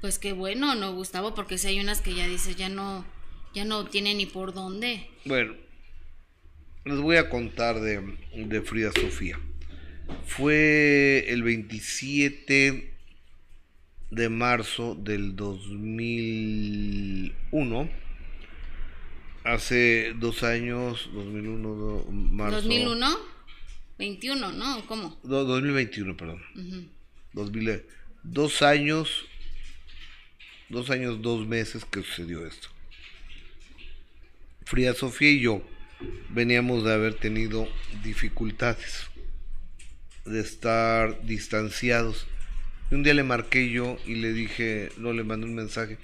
Pues 0.00 0.18
qué 0.18 0.32
bueno, 0.32 0.74
¿no, 0.74 0.94
Gustavo? 0.94 1.34
Porque 1.34 1.58
si 1.58 1.68
hay 1.68 1.80
unas 1.80 2.00
que 2.00 2.14
ya 2.14 2.26
dices, 2.28 2.56
ya 2.56 2.68
no, 2.68 3.04
ya 3.54 3.64
no 3.64 3.86
tiene 3.86 4.14
ni 4.14 4.26
por 4.26 4.54
dónde. 4.54 5.08
Bueno, 5.24 5.54
les 6.84 6.98
voy 6.98 7.16
a 7.16 7.28
contar 7.28 7.80
de, 7.80 8.16
de 8.34 8.62
Frida 8.62 8.92
Sofía. 8.92 9.40
Fue 10.24 11.24
el 11.28 11.42
27 11.42 12.94
de 14.10 14.28
marzo 14.28 14.94
del 14.94 15.34
2001 15.34 18.05
Hace 19.46 20.12
dos 20.16 20.42
años, 20.42 21.08
2001, 21.12 21.68
do- 21.74 22.06
marzo. 22.10 22.56
2001, 22.62 23.16
21, 23.98 24.52
¿no? 24.52 24.84
¿Cómo? 24.86 25.16
do- 25.22 25.44
2021, 25.44 26.16
perdón. 26.16 26.42
Ujú. 26.56 26.88
2000, 27.32 27.82
dos 28.24 28.62
años, 28.62 29.24
dos 30.68 30.90
años, 30.90 31.22
dos 31.22 31.46
meses 31.46 31.84
que 31.84 32.02
sucedió 32.02 32.44
esto. 32.44 32.68
Frida 34.64 34.94
Sofía 34.94 35.30
y 35.30 35.40
yo 35.40 35.62
veníamos 36.30 36.82
de 36.82 36.92
haber 36.92 37.14
tenido 37.14 37.68
dificultades, 38.02 39.06
de 40.24 40.40
estar 40.40 41.22
distanciados. 41.24 42.26
Y 42.90 42.96
un 42.96 43.04
día 43.04 43.14
le 43.14 43.22
marqué 43.22 43.70
yo 43.70 43.96
y 44.06 44.16
le 44.16 44.32
dije, 44.32 44.90
no, 44.96 45.12
le 45.12 45.22
mandé 45.22 45.46
un 45.46 45.54
mensaje. 45.54 45.98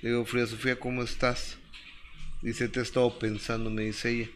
Le 0.00 0.10
digo, 0.10 0.24
Frida 0.24 0.46
Sofía, 0.46 0.76
¿cómo 0.80 1.02
estás? 1.02 1.58
Dice, 2.42 2.68
te 2.68 2.80
he 2.80 2.82
estado 2.82 3.18
pensando, 3.18 3.70
me 3.70 3.82
dice 3.82 4.10
ella. 4.10 4.30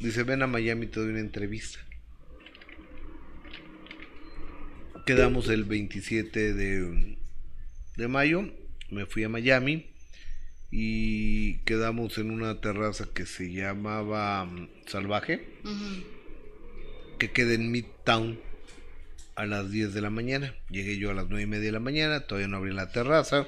Dice, 0.00 0.22
ven 0.24 0.42
a 0.42 0.46
Miami, 0.46 0.86
te 0.86 1.00
doy 1.00 1.10
una 1.10 1.20
entrevista. 1.20 1.78
Quedamos 5.06 5.48
el 5.48 5.64
27 5.64 6.54
de, 6.54 7.16
de 7.96 8.08
mayo, 8.08 8.48
me 8.90 9.06
fui 9.06 9.24
a 9.24 9.28
Miami 9.28 9.86
y 10.70 11.58
quedamos 11.64 12.18
en 12.18 12.30
una 12.30 12.60
terraza 12.60 13.06
que 13.12 13.26
se 13.26 13.52
llamaba 13.52 14.44
mm, 14.44 14.68
Salvaje, 14.86 15.46
que 17.18 17.30
queda 17.30 17.54
en 17.54 17.70
Midtown 17.70 18.40
a 19.34 19.46
las 19.46 19.70
10 19.70 19.92
de 19.92 20.00
la 20.00 20.10
mañana. 20.10 20.54
Llegué 20.70 20.98
yo 20.98 21.10
a 21.10 21.14
las 21.14 21.28
9 21.28 21.42
y 21.42 21.46
media 21.46 21.66
de 21.66 21.72
la 21.72 21.80
mañana, 21.80 22.20
todavía 22.20 22.48
no 22.48 22.56
abrí 22.56 22.72
la 22.72 22.90
terraza. 22.90 23.46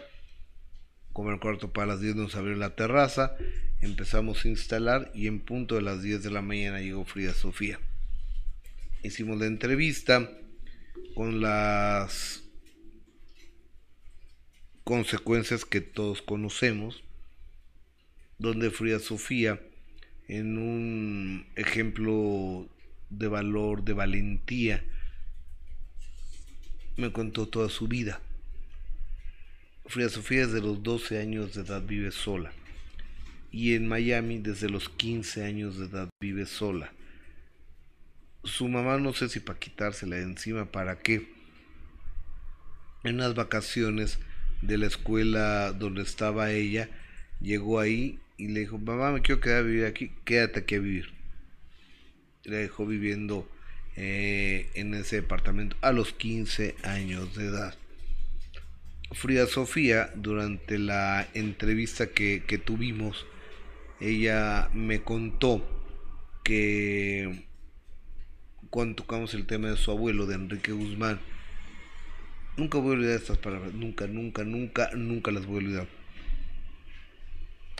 Como 1.14 1.30
el 1.30 1.38
cuarto 1.38 1.72
para 1.72 1.86
las 1.86 2.00
10 2.00 2.16
nos 2.16 2.34
abrió 2.34 2.56
la 2.56 2.74
terraza, 2.74 3.36
empezamos 3.80 4.44
a 4.44 4.48
instalar 4.48 5.12
y 5.14 5.28
en 5.28 5.38
punto 5.38 5.76
de 5.76 5.82
las 5.82 6.02
10 6.02 6.24
de 6.24 6.30
la 6.32 6.42
mañana 6.42 6.80
llegó 6.80 7.04
Frida 7.04 7.32
Sofía. 7.32 7.78
Hicimos 9.04 9.38
la 9.38 9.46
entrevista 9.46 10.28
con 11.14 11.40
las 11.40 12.42
consecuencias 14.82 15.64
que 15.64 15.80
todos 15.80 16.20
conocemos, 16.20 17.04
donde 18.40 18.72
Frida 18.72 18.98
Sofía, 18.98 19.60
en 20.26 20.58
un 20.58 21.46
ejemplo 21.54 22.66
de 23.10 23.28
valor, 23.28 23.84
de 23.84 23.92
valentía, 23.92 24.82
me 26.96 27.12
contó 27.12 27.46
toda 27.46 27.68
su 27.68 27.86
vida. 27.86 28.20
Frida 29.86 30.08
Sofía 30.08 30.46
desde 30.46 30.60
los 30.60 30.82
12 30.82 31.20
años 31.20 31.54
de 31.54 31.62
edad 31.62 31.82
vive 31.82 32.10
sola 32.10 32.52
y 33.54 33.74
en 33.74 33.86
Miami 33.86 34.38
desde 34.38 34.68
los 34.68 34.88
15 34.88 35.44
años 35.44 35.78
de 35.78 35.86
edad 35.86 36.08
vive 36.20 36.44
sola. 36.44 36.92
Su 38.42 38.66
mamá 38.66 38.98
no 38.98 39.12
sé 39.12 39.28
si 39.28 39.38
para 39.38 39.60
quitársela 39.60 40.16
de 40.16 40.22
encima, 40.22 40.72
para 40.72 40.98
qué. 40.98 41.28
En 43.04 43.14
unas 43.14 43.36
vacaciones 43.36 44.18
de 44.60 44.76
la 44.76 44.86
escuela 44.86 45.72
donde 45.72 46.02
estaba 46.02 46.50
ella, 46.50 46.88
llegó 47.40 47.78
ahí 47.78 48.18
y 48.36 48.48
le 48.48 48.60
dijo, 48.60 48.76
mamá, 48.78 49.12
me 49.12 49.22
quiero 49.22 49.40
quedar 49.40 49.58
a 49.58 49.62
vivir 49.62 49.84
aquí, 49.84 50.10
quédate 50.24 50.60
aquí 50.60 50.74
a 50.74 50.80
vivir. 50.80 51.12
La 52.42 52.56
dejó 52.56 52.86
viviendo 52.86 53.48
eh, 53.94 54.68
en 54.74 54.94
ese 54.94 55.16
departamento 55.16 55.76
a 55.80 55.92
los 55.92 56.12
15 56.12 56.74
años 56.82 57.36
de 57.36 57.44
edad. 57.44 57.76
Frida 59.12 59.46
Sofía, 59.46 60.10
durante 60.14 60.78
la 60.78 61.28
entrevista 61.34 62.08
que, 62.08 62.42
que 62.46 62.58
tuvimos, 62.58 63.26
ella 64.00 64.70
me 64.72 65.02
contó 65.02 65.64
que 66.42 67.46
cuando 68.70 68.96
tocamos 68.96 69.34
el 69.34 69.46
tema 69.46 69.68
de 69.70 69.76
su 69.76 69.90
abuelo, 69.90 70.26
de 70.26 70.34
Enrique 70.34 70.72
Guzmán, 70.72 71.20
nunca 72.56 72.78
voy 72.78 72.90
a 72.90 72.98
olvidar 72.98 73.16
estas 73.16 73.38
palabras, 73.38 73.72
nunca, 73.72 74.06
nunca, 74.06 74.44
nunca, 74.44 74.90
nunca 74.94 75.30
las 75.30 75.46
voy 75.46 75.54
a 75.54 75.58
olvidar. 75.58 75.88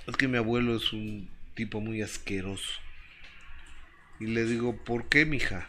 Es 0.07 0.17
que 0.17 0.29
mi 0.29 0.37
abuelo 0.37 0.77
es 0.77 0.93
un 0.93 1.29
tipo 1.55 1.81
muy 1.81 2.03
asqueroso. 2.03 2.81
Y 4.21 4.27
le 4.27 4.45
digo, 4.45 4.77
¿por 4.85 5.09
qué, 5.09 5.27
mija? 5.27 5.69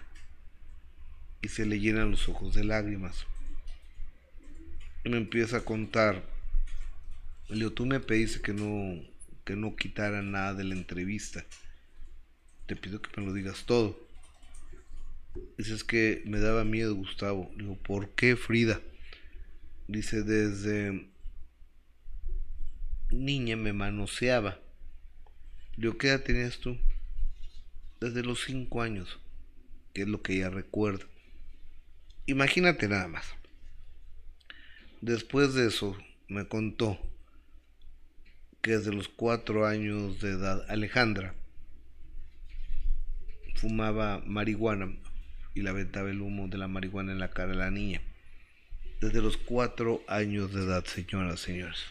Y 1.42 1.48
se 1.48 1.66
le 1.66 1.80
llenan 1.80 2.12
los 2.12 2.30
ojos 2.30 2.54
de 2.54 2.64
lágrimas. 2.64 3.26
Me 5.06 5.18
empieza 5.18 5.58
a 5.58 5.66
contar. 5.66 6.24
Le 7.48 7.70
tú 7.70 7.86
me 7.86 8.00
pediste 8.00 8.42
que 8.42 8.54
no, 8.54 9.00
que 9.46 9.56
no 9.56 9.76
quitara 9.76 10.24
nada 10.24 10.56
de 10.56 10.64
la 10.64 10.74
entrevista. 10.74 11.46
Te 12.66 12.76
pido 12.76 13.00
que 13.02 13.22
me 13.22 13.28
lo 13.28 13.34
digas 13.34 13.66
todo. 13.66 14.00
Dice, 15.58 15.76
es 15.76 15.84
que 15.84 16.24
me 16.26 16.40
daba 16.40 16.64
miedo, 16.64 16.96
Gustavo. 16.96 17.52
Digo, 17.56 17.76
¿por 17.78 18.10
qué, 18.16 18.36
Frida? 18.36 18.82
Dice, 19.88 20.24
desde 20.24 21.08
niña 23.12 23.56
me 23.56 23.74
manoseaba. 23.74 24.60
Le 25.76 25.84
digo, 25.84 25.98
¿qué 26.00 26.08
edad 26.08 26.24
tenías 26.24 26.58
tú? 26.58 26.80
Desde 28.00 28.24
los 28.24 28.44
cinco 28.44 28.82
años, 28.82 29.20
que 29.94 30.02
es 30.02 30.08
lo 30.08 30.24
que 30.24 30.34
ella 30.34 30.50
recuerda. 30.50 31.06
Imagínate 32.26 32.88
nada 32.88 33.08
más. 33.08 33.26
Después 35.06 35.54
de 35.54 35.68
eso, 35.68 35.96
me 36.28 36.48
contó 36.48 36.98
que 38.64 38.72
desde 38.72 38.92
los 38.92 39.08
cuatro 39.08 39.68
años 39.68 40.20
de 40.20 40.32
edad, 40.32 40.66
Alejandra 40.68 41.36
fumaba 43.54 44.24
marihuana 44.26 44.98
y 45.54 45.62
le 45.62 45.70
aventaba 45.70 46.10
el 46.10 46.22
humo 46.22 46.48
de 46.48 46.58
la 46.58 46.68
marihuana 46.68 47.12
en 47.12 47.20
la 47.20 47.30
cara 47.30 47.52
de 47.52 47.56
la 47.56 47.70
niña. 47.70 48.02
Desde 49.00 49.22
los 49.22 49.38
cuatro 49.38 50.02
años 50.08 50.52
de 50.56 50.64
edad, 50.64 50.84
señoras, 50.86 51.40
señores. 51.40 51.84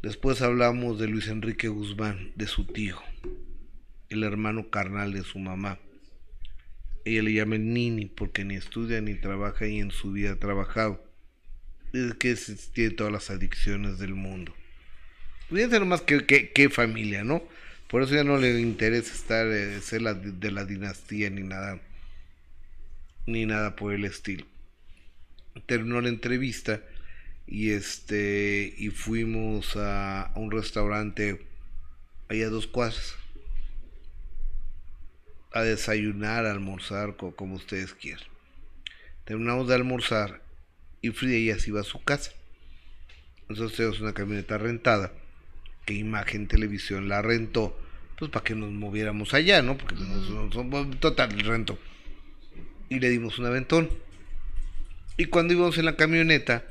Después 0.00 0.42
hablamos 0.42 1.00
de 1.00 1.08
Luis 1.08 1.26
Enrique 1.26 1.66
Guzmán, 1.66 2.30
de 2.36 2.46
su 2.46 2.66
tío, 2.66 3.00
el 4.10 4.22
hermano 4.22 4.70
carnal 4.70 5.12
de 5.12 5.24
su 5.24 5.40
mamá. 5.40 5.80
Ella 7.04 7.22
le 7.22 7.32
llama 7.32 7.56
el 7.56 7.72
Nini 7.72 8.06
porque 8.06 8.44
ni 8.44 8.56
estudia 8.56 9.00
ni 9.00 9.14
trabaja 9.14 9.66
y 9.66 9.80
en 9.80 9.90
su 9.90 10.12
vida 10.12 10.32
ha 10.32 10.36
trabajado. 10.36 11.04
Es 11.92 12.14
que 12.14 12.34
tiene 12.72 12.94
todas 12.94 13.12
las 13.12 13.30
adicciones 13.30 13.98
del 13.98 14.14
mundo. 14.14 14.54
Fíjense 15.48 15.78
nomás 15.78 16.00
qué, 16.00 16.24
qué, 16.24 16.50
qué 16.50 16.70
familia, 16.70 17.22
¿no? 17.22 17.42
Por 17.88 18.02
eso 18.02 18.14
ya 18.14 18.24
no 18.24 18.38
le 18.38 18.60
interesa 18.60 19.12
estar, 19.14 19.46
eh, 19.46 19.80
ser 19.80 20.02
la, 20.02 20.14
de 20.14 20.50
la 20.50 20.64
dinastía 20.64 21.30
ni 21.30 21.42
nada, 21.42 21.80
ni 23.26 23.46
nada 23.46 23.76
por 23.76 23.92
el 23.92 24.04
estilo. 24.04 24.46
Terminó 25.66 26.00
la 26.00 26.08
entrevista 26.08 26.80
y 27.46 27.70
este 27.70 28.74
y 28.78 28.88
fuimos 28.88 29.76
a, 29.76 30.32
un 30.34 30.50
restaurante 30.50 31.46
allá 32.28 32.48
dos 32.48 32.66
cuadras 32.66 33.16
a 35.54 35.62
desayunar, 35.62 36.44
almorzar, 36.46 37.16
co- 37.16 37.34
como 37.34 37.54
ustedes 37.54 37.94
quieran. 37.94 38.24
Terminamos 39.24 39.68
de 39.68 39.74
almorzar 39.74 40.42
y 41.00 41.10
Frida 41.10 41.54
ya 41.54 41.58
se 41.60 41.70
iba 41.70 41.80
a 41.80 41.84
su 41.84 42.02
casa. 42.02 42.32
Nosotros 43.48 43.74
tenemos 43.74 44.00
una 44.00 44.12
camioneta 44.14 44.58
rentada 44.58 45.12
que 45.86 45.94
Imagen 45.94 46.48
Televisión 46.48 47.08
la 47.08 47.22
rentó, 47.22 47.78
pues 48.18 48.30
para 48.30 48.44
que 48.44 48.54
nos 48.54 48.70
moviéramos 48.72 49.34
allá, 49.34 49.62
¿no? 49.62 49.76
Porque 49.78 49.94
nos- 49.96 50.30
nos- 50.30 50.66
nos- 50.66 51.00
total, 51.00 51.38
rentó. 51.40 51.78
Y 52.88 53.00
le 53.00 53.08
dimos 53.10 53.38
un 53.38 53.46
aventón. 53.46 53.90
Y 55.16 55.26
cuando 55.26 55.54
íbamos 55.54 55.78
en 55.78 55.84
la 55.84 55.96
camioneta, 55.96 56.64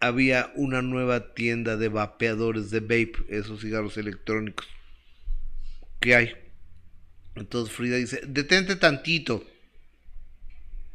había 0.00 0.52
una 0.54 0.80
nueva 0.82 1.34
tienda 1.34 1.76
de 1.76 1.88
vapeadores 1.88 2.70
de 2.70 2.80
vape, 2.80 3.12
esos 3.28 3.60
cigarros 3.60 3.96
electrónicos. 3.98 4.66
que 6.00 6.14
hay? 6.14 6.32
Entonces 7.38 7.74
Frida 7.74 7.96
dice, 7.96 8.20
detente 8.26 8.76
tantito. 8.76 9.46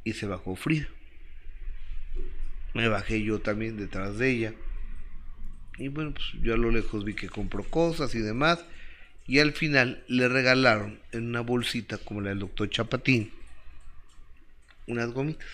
Y 0.04 0.14
se 0.14 0.26
bajó 0.26 0.56
Frida. 0.56 0.88
Me 2.74 2.88
bajé 2.88 3.24
yo 3.24 3.40
también 3.40 3.78
detrás 3.78 4.18
de 4.18 4.30
ella. 4.30 4.54
Y 5.78 5.88
bueno, 5.88 6.14
pues 6.14 6.26
yo 6.42 6.54
a 6.54 6.58
lo 6.58 6.72
lejos 6.72 7.06
vi 7.06 7.14
que 7.14 7.30
compró 7.30 7.64
cosas 7.64 8.14
y 8.16 8.20
demás. 8.20 8.66
Y 9.26 9.40
al 9.40 9.54
final 9.54 10.04
le 10.08 10.28
regalaron 10.28 11.00
en 11.14 11.28
una 11.28 11.42
bolsita 11.42 11.98
como 11.98 12.20
la 12.20 12.30
del 12.30 12.40
doctor 12.40 12.70
Chapatín 12.70 13.32
unas 14.88 15.12
gomitas. 15.12 15.48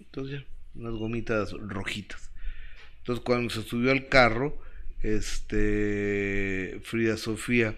Entonces 0.00 0.40
ya, 0.40 0.46
unas 0.74 0.94
gomitas 0.94 1.52
rojitas. 1.52 2.30
Entonces 2.98 3.22
cuando 3.24 3.50
se 3.50 3.62
subió 3.62 3.92
al 3.92 4.08
carro, 4.08 4.58
este 5.02 6.80
Frida 6.82 7.18
Sofía 7.18 7.76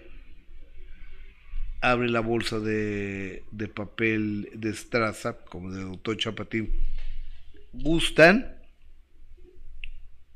abre 1.81 2.09
la 2.09 2.19
bolsa 2.19 2.59
de, 2.59 3.43
de 3.51 3.67
papel 3.67 4.49
de 4.53 4.69
estraza, 4.69 5.37
como 5.45 5.71
de 5.71 5.83
doctor 5.83 6.17
Chapatín. 6.17 6.73
¿Gustan? 7.73 8.55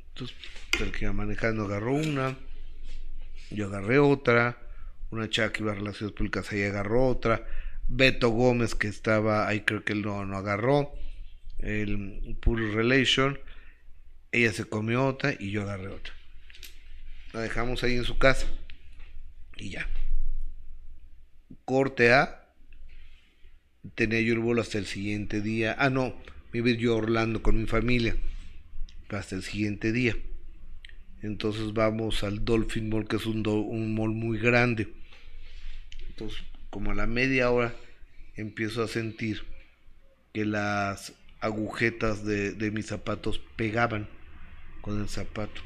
Entonces 0.10 0.38
el 0.80 0.92
que 0.92 1.06
iba 1.06 1.14
manejando 1.14 1.66
agarró 1.66 1.94
una, 1.94 2.38
Yo 3.52 3.68
agarré 3.68 4.00
otra, 4.00 4.58
una 5.12 5.30
chava 5.30 5.52
que 5.52 5.64
iba 5.64 5.72
a 5.72 5.76
relaciones 5.76 6.16
públicas 6.16 6.52
ahí 6.52 6.64
agarró 6.64 7.08
otra, 7.08 7.46
Beto 7.88 8.30
Gómez 8.30 8.76
que 8.76 8.88
estaba 8.88 9.48
ahí 9.48 9.62
creo 9.62 9.84
que 9.84 9.94
él 9.94 10.02
no, 10.02 10.26
no 10.26 10.38
agarró, 10.38 10.94
el 11.60 12.38
Pure 12.42 12.72
Relation, 12.72 13.40
ella 14.32 14.52
se 14.52 14.66
comió 14.66 15.06
otra 15.06 15.34
y 15.38 15.52
yo 15.52 15.62
agarré 15.64 15.88
otra. 15.88 16.14
La 17.34 17.42
dejamos 17.42 17.84
ahí 17.84 17.96
en 17.96 18.04
su 18.04 18.18
casa 18.18 18.48
y 19.58 19.70
ya. 19.70 19.88
Corte 21.66 22.12
A, 22.12 22.46
tenía 23.96 24.22
yo 24.22 24.34
el 24.34 24.40
vuelo 24.40 24.62
hasta 24.62 24.78
el 24.78 24.86
siguiente 24.86 25.42
día. 25.42 25.76
Ah, 25.80 25.90
no, 25.90 26.16
me 26.52 26.60
iba 26.60 26.70
yo 26.70 26.94
a 26.94 26.98
Orlando 26.98 27.42
con 27.42 27.60
mi 27.60 27.66
familia 27.68 28.16
hasta 29.10 29.36
el 29.36 29.44
siguiente 29.44 29.92
día. 29.92 30.16
Entonces 31.22 31.74
vamos 31.74 32.24
al 32.24 32.44
Dolphin 32.44 32.90
Mall, 32.90 33.08
que 33.08 33.16
es 33.16 33.26
un, 33.26 33.48
un 33.48 33.96
mall 33.96 34.12
muy 34.12 34.38
grande. 34.38 34.94
Entonces, 36.10 36.44
como 36.70 36.92
a 36.92 36.96
la 36.96 37.08
media 37.08 37.50
hora, 37.52 37.76
empiezo 38.36 38.84
a 38.84 38.88
sentir 38.88 39.44
que 40.34 40.46
las 40.46 41.14
agujetas 41.40 42.26
de, 42.26 42.54
de 42.54 42.72
mis 42.72 42.88
zapatos 42.88 43.40
pegaban 43.56 44.10
con 44.82 45.00
el 45.00 45.08
zapato. 45.08 45.62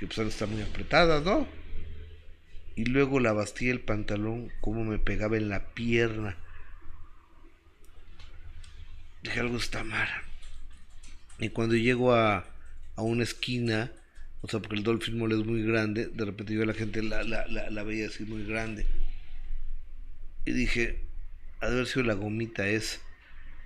Y 0.00 0.06
pues 0.06 0.18
están 0.18 0.50
muy 0.52 0.62
apretadas, 0.62 1.24
¿no? 1.24 1.46
Y 2.76 2.86
luego 2.86 3.20
la 3.20 3.32
bastilla 3.32 3.72
el 3.72 3.80
pantalón, 3.80 4.50
como 4.60 4.84
me 4.84 4.98
pegaba 4.98 5.36
en 5.36 5.48
la 5.48 5.74
pierna. 5.74 6.36
Dije, 9.22 9.40
algo 9.40 9.56
está 9.56 9.84
mal. 9.84 10.08
Y 11.38 11.50
cuando 11.50 11.76
llego 11.76 12.14
a, 12.14 12.46
a 12.96 13.02
una 13.02 13.22
esquina, 13.22 13.92
o 14.42 14.48
sea, 14.48 14.60
porque 14.60 14.76
el 14.76 14.82
Dolphin 14.82 15.18
Mall 15.18 15.32
es 15.32 15.46
muy 15.46 15.62
grande, 15.62 16.06
de 16.06 16.24
repente 16.24 16.54
yo 16.54 16.64
la 16.64 16.74
gente 16.74 17.02
la, 17.02 17.22
la, 17.22 17.46
la, 17.46 17.70
la 17.70 17.82
veía 17.82 18.08
así 18.08 18.24
muy 18.24 18.44
grande. 18.44 18.86
Y 20.44 20.52
dije, 20.52 21.04
de 21.60 21.66
haber 21.66 21.86
sido 21.86 22.04
la 22.04 22.14
gomita 22.14 22.66
esa. 22.68 22.98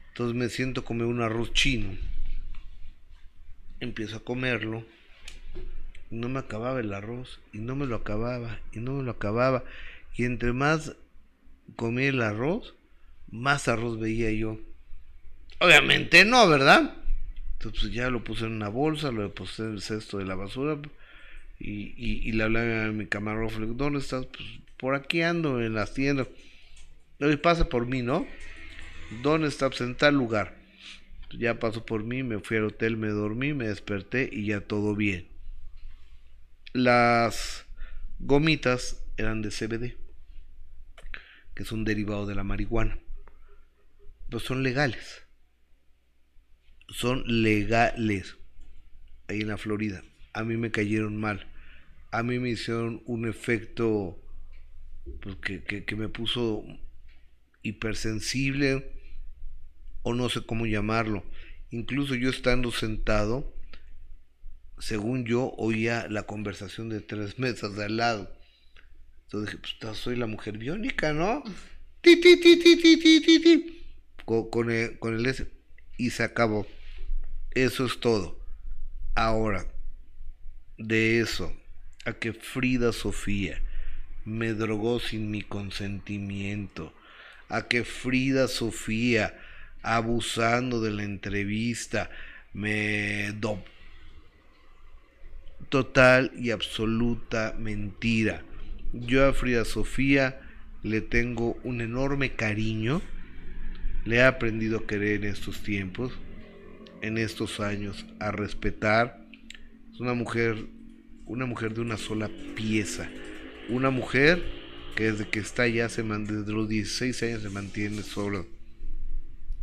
Entonces 0.09 0.37
me 0.37 0.49
siento 0.49 0.85
comer 0.85 1.07
un 1.07 1.23
arroz 1.23 1.53
chino. 1.53 1.97
Empiezo 3.81 4.17
a 4.17 4.25
comerlo. 4.25 4.85
No 6.11 6.29
me 6.29 6.41
acababa 6.41 6.81
el 6.81 6.93
arroz. 6.93 7.41
Y 7.53 7.59
no 7.59 7.77
me 7.77 7.87
lo 7.87 7.97
acababa. 7.97 8.59
Y 8.73 8.81
no 8.81 8.95
me 8.95 9.03
lo 9.03 9.11
acababa. 9.11 9.65
Y 10.17 10.25
entre 10.25 10.53
más 10.53 10.97
comía 11.77 12.09
el 12.09 12.23
arroz, 12.23 12.75
más 13.31 13.69
arroz 13.69 13.99
veía 14.01 14.33
yo. 14.33 14.59
Obviamente 15.61 16.25
no, 16.25 16.49
¿verdad? 16.49 16.95
Entonces 17.55 17.81
pues, 17.83 17.93
ya 17.93 18.11
lo 18.11 18.23
puse 18.23 18.47
en 18.47 18.53
una 18.53 18.69
bolsa, 18.69 19.11
lo 19.11 19.33
puse 19.35 19.63
en 19.63 19.73
el 19.73 19.83
cesto 19.83 20.19
de 20.19 20.25
la 20.25 20.35
basura. 20.35 20.79
Y, 21.59 21.93
y, 21.97 22.31
le 22.33 22.45
hablé 22.45 22.83
a 22.83 22.93
mi 22.93 23.07
camarógrafo, 23.07 23.61
¿dónde 23.61 23.99
estás? 23.99 24.27
Pues 24.27 24.49
por 24.77 24.95
aquí 24.95 25.23
ando 25.23 25.61
en 25.61 25.75
las 25.75 25.93
tiendas. 25.93 26.29
Y 27.19 27.37
pasa 27.37 27.69
por 27.69 27.87
mí, 27.87 28.03
¿no? 28.03 28.27
¿Dónde 29.23 29.49
está? 29.49 29.69
Pues 29.69 29.81
en 29.81 29.97
tal 29.97 30.15
lugar. 30.15 30.57
Ya 31.37 31.59
pasó 31.59 31.85
por 31.85 32.05
mí, 32.05 32.23
me 32.23 32.39
fui 32.39 32.59
al 32.59 32.67
hotel, 32.67 32.97
me 32.97 33.09
dormí, 33.09 33.55
me 33.55 33.67
desperté 33.67 34.31
y 34.33 34.47
ya 34.47 34.61
todo 34.61 34.95
bien. 34.95 35.27
Las 36.73 37.67
gomitas 38.19 39.05
eran 39.17 39.43
de 39.43 39.51
CBD, 39.51 39.97
que 41.55 41.63
es 41.63 41.73
un 41.73 41.85
derivado 41.85 42.27
de 42.27 42.35
la 42.35 42.45
marihuana. 42.45 42.99
Pero 44.27 44.41
son 44.41 44.63
legales. 44.63 45.27
Son 46.89 47.25
legales. 47.27 48.37
Ahí 49.29 49.41
en 49.41 49.49
la 49.49 49.59
Florida. 49.59 50.03
A 50.35 50.45
mí 50.45 50.57
me 50.57 50.71
cayeron 50.71 51.17
mal. 51.19 51.47
A 52.11 52.23
mí 52.23 52.39
me 52.39 52.51
hicieron 52.51 53.03
un 53.07 53.27
efecto 53.27 54.19
pues, 55.21 55.37
que, 55.37 55.63
que, 55.63 55.85
que 55.85 55.97
me 55.97 56.09
puso 56.09 56.65
hipersensible 57.63 58.93
o 60.03 60.15
no 60.15 60.29
sé 60.29 60.45
cómo 60.45 60.67
llamarlo. 60.67 61.25
Incluso 61.71 62.15
yo 62.15 62.31
estando 62.31 62.71
sentado, 62.73 63.55
según 64.81 65.25
yo 65.25 65.55
oía 65.57 66.07
la 66.09 66.25
conversación 66.25 66.89
de 66.89 67.01
tres 67.01 67.39
mesas 67.39 67.77
de 67.77 67.85
al 67.85 67.97
lado. 67.97 68.33
Entonces 69.25 69.57
dije, 69.61 69.77
pues 69.81 69.99
soy 69.99 70.17
la 70.17 70.27
mujer 70.27 70.59
biónica, 70.59 71.13
¿no? 71.13 71.43
Ti, 72.01 72.21
ti, 72.21 72.41
ti, 72.41 72.59
ti, 72.59 72.77
ti, 72.77 72.99
ti, 72.99 73.41
ti. 73.41 73.85
Con, 74.25 74.51
con, 74.51 74.71
el, 74.71 74.99
con 74.99 75.15
el 75.15 75.27
S. 75.27 75.47
Y 75.97 76.11
se 76.11 76.23
acabó. 76.23 76.67
Eso 77.55 77.87
es 77.87 78.01
todo. 78.01 78.39
Ahora, 79.15 79.67
de 80.79 81.21
eso 81.21 81.53
a 82.05 82.13
que 82.13 82.33
Frida 82.33 82.93
Sofía 82.93 83.61
me 84.25 84.55
drogó 84.55 85.01
sin 85.01 85.31
mi 85.31 85.43
consentimiento, 85.43 86.95
a 87.49 87.67
que 87.67 87.85
Frida 87.85 88.49
Sofía, 88.49 89.39
abusando 89.83 90.81
de 90.81 90.91
la 90.91 91.03
entrevista, 91.03 92.11
me 92.53 93.33
do 93.33 93.63
total 95.69 96.33
y 96.39 96.51
absoluta 96.51 97.55
mentira. 97.59 98.43
Yo 98.93 99.27
a 99.27 99.33
Frida 99.33 99.65
Sofía 99.65 100.41
le 100.83 101.01
tengo 101.01 101.59
un 101.65 101.81
enorme 101.81 102.35
cariño, 102.35 103.03
le 104.05 104.17
he 104.17 104.23
aprendido 104.23 104.79
a 104.79 104.87
querer 104.87 105.25
en 105.25 105.31
estos 105.31 105.63
tiempos, 105.63 106.13
en 107.03 107.19
estos 107.19 107.61
años, 107.61 108.07
a 108.19 108.31
respetar. 108.31 109.27
Es 109.93 110.01
una 110.01 110.15
mujer, 110.15 110.67
una 111.27 111.47
mujer 111.47 111.75
de 111.75 111.83
una 111.83 111.97
sola 111.97 112.31
pieza, 112.57 113.11
una 113.69 113.91
mujer 113.91 114.43
que 114.97 115.13
desde 115.13 115.29
que 115.29 115.41
está 115.41 115.65
allá, 115.65 115.89
se 115.89 116.03
desde 116.03 116.53
los 116.53 116.69
16 116.69 117.23
años 117.23 117.43
se 117.43 117.51
mantiene 117.51 118.03
sola, 118.03 118.45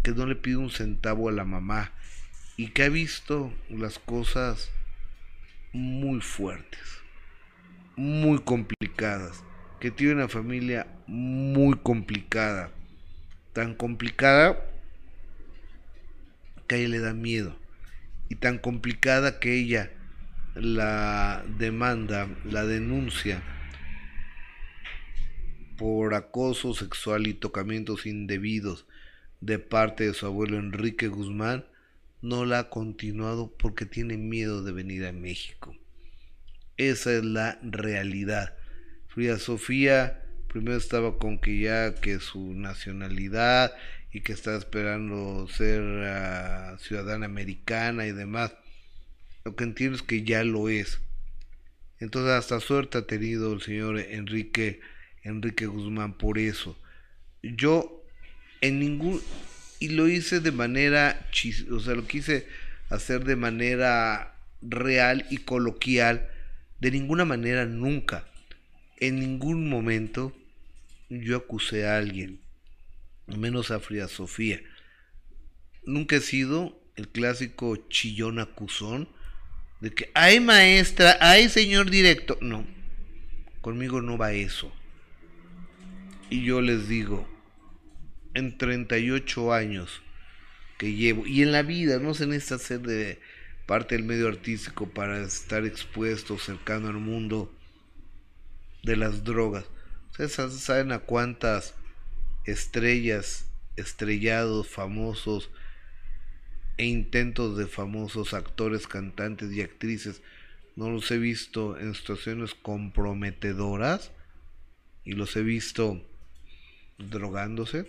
que 0.04 0.12
no 0.12 0.26
le 0.28 0.36
pide 0.36 0.58
un 0.58 0.70
centavo 0.70 1.30
a 1.30 1.32
la 1.32 1.46
mamá 1.46 1.92
y 2.58 2.68
que 2.68 2.84
ha 2.84 2.90
visto 2.90 3.52
las 3.70 4.00
cosas 4.00 4.72
muy 5.76 6.22
fuertes, 6.22 7.04
muy 7.98 8.40
complicadas, 8.40 9.44
que 9.80 9.92
tiene 9.92 10.14
una 10.14 10.30
familia 10.30 10.88
muy 11.06 11.76
complicada, 11.78 12.72
tan 13.52 13.76
complicada 13.76 14.58
que 16.66 16.76
a 16.76 16.78
ella 16.78 16.88
le 16.88 17.00
da 17.00 17.14
miedo 17.14 17.60
y 18.30 18.36
tan 18.36 18.58
complicada 18.58 19.40
que 19.40 19.54
ella 19.54 19.92
la 20.56 21.44
demanda, 21.58 22.30
la 22.46 22.66
denuncia 22.66 23.44
por 25.78 26.14
acoso 26.14 26.74
sexual 26.74 27.28
y 27.28 27.34
tocamientos 27.34 28.06
indebidos 28.06 28.88
de 29.42 29.60
parte 29.60 30.06
de 30.06 30.14
su 30.14 30.26
abuelo 30.26 30.58
Enrique 30.58 31.10
Guzmán, 31.10 31.66
no 32.22 32.46
la 32.46 32.60
ha 32.60 32.70
continuado 32.70 33.56
porque 33.58 33.86
tiene 33.86 34.18
miedo 34.18 34.64
de 34.64 34.72
venir 34.72 35.06
a 35.06 35.12
México. 35.12 35.76
Esa 36.78 37.14
es 37.14 37.24
la 37.24 37.60
realidad. 37.62 38.56
Frida 39.08 39.40
Sofía 39.40 40.22
primero 40.48 40.78
estaba 40.78 41.18
con 41.18 41.40
que 41.40 41.60
ya 41.60 41.96
que 41.96 42.20
su 42.20 42.54
nacionalidad 42.54 43.74
y 44.12 44.22
que 44.22 44.32
está 44.32 44.56
esperando 44.56 45.48
ser 45.50 45.82
uh, 45.82 46.78
ciudadana 46.80 47.26
americana 47.26 48.08
y 48.08 48.14
demás. 48.14 48.54
Lo 49.44 49.56
que 49.56 49.66
entiendo 49.66 49.98
es 49.98 50.02
que 50.02 50.24
ya 50.24 50.44
lo 50.44 50.70
es. 50.70 51.02
Entonces 52.00 52.32
hasta 52.32 52.62
suerte 52.62 52.98
ha 52.98 53.06
tenido 53.06 53.54
el 53.54 53.62
señor 53.62 54.00
Enrique 54.00 54.80
Enrique 55.24 55.66
Guzmán 55.66 56.18
por 56.18 56.38
eso. 56.38 56.78
Yo 57.42 58.06
en 58.62 58.80
ningún 58.80 59.22
y 59.80 59.90
lo 59.90 60.08
hice 60.08 60.40
de 60.40 60.52
manera 60.52 61.28
chis, 61.32 61.66
o 61.70 61.80
sea, 61.80 61.96
lo 61.96 62.08
quise 62.08 62.48
hacer 62.90 63.24
de 63.26 63.36
manera 63.36 64.36
real 64.62 65.26
y 65.30 65.38
coloquial, 65.38 66.30
de 66.80 66.92
ninguna 66.92 67.26
manera 67.26 67.66
nunca. 67.66 68.28
En 68.98 69.20
ningún 69.20 69.70
momento 69.70 70.36
yo 71.10 71.38
acusé 71.38 71.88
a 71.88 71.98
alguien, 71.98 72.40
menos 73.28 73.72
a 73.72 73.80
Frida 73.80 74.08
Sofía. 74.08 74.62
Nunca 75.86 76.16
he 76.16 76.22
sido 76.22 76.80
el 76.96 77.10
clásico 77.10 77.76
chillón 77.90 78.40
acusón 78.40 79.10
de 79.82 79.92
que, 79.92 80.10
ay 80.14 80.40
maestra, 80.40 81.18
ay 81.20 81.50
señor 81.50 81.90
directo. 81.90 82.38
No, 82.42 82.66
conmigo 83.62 84.02
no 84.02 84.18
va 84.18 84.34
eso. 84.34 84.74
Y 86.30 86.44
yo 86.44 86.62
les 86.62 86.88
digo, 86.88 87.28
en 88.36 88.58
38 88.58 89.52
años 89.52 90.04
que 90.78 90.94
llevo, 90.94 91.26
y 91.26 91.42
en 91.42 91.52
la 91.52 91.64
vida, 91.64 91.98
no 91.98 92.14
se 92.14 92.28
necesita 92.28 92.60
ser 92.60 92.82
de 92.82 93.20
parte 93.66 93.96
del 93.96 94.04
medio 94.04 94.28
artístico 94.28 94.88
para 94.88 95.24
estar 95.24 95.66
expuesto, 95.66 96.38
cercano 96.38 96.90
al 96.90 97.00
mundo 97.00 97.52
de 98.84 98.96
las 98.96 99.24
drogas. 99.24 99.66
Ustedes 100.12 100.34
saben 100.62 100.92
a 100.92 101.00
cuántas 101.00 101.74
estrellas, 102.46 103.48
estrellados, 103.76 104.68
famosos 104.68 105.50
e 106.78 106.86
intentos 106.86 107.58
de 107.58 107.66
famosos 107.66 108.36
actores, 108.36 108.86
cantantes 108.86 109.52
y 109.52 109.62
actrices 109.62 110.22
no 110.76 110.90
los 110.90 111.10
he 111.12 111.18
visto 111.18 111.80
en 111.80 111.96
situaciones 111.96 112.54
comprometedoras 112.54 114.12
y 115.06 115.14
los 115.14 115.36
he 115.38 115.42
visto 115.42 116.06
drogándose 116.98 117.88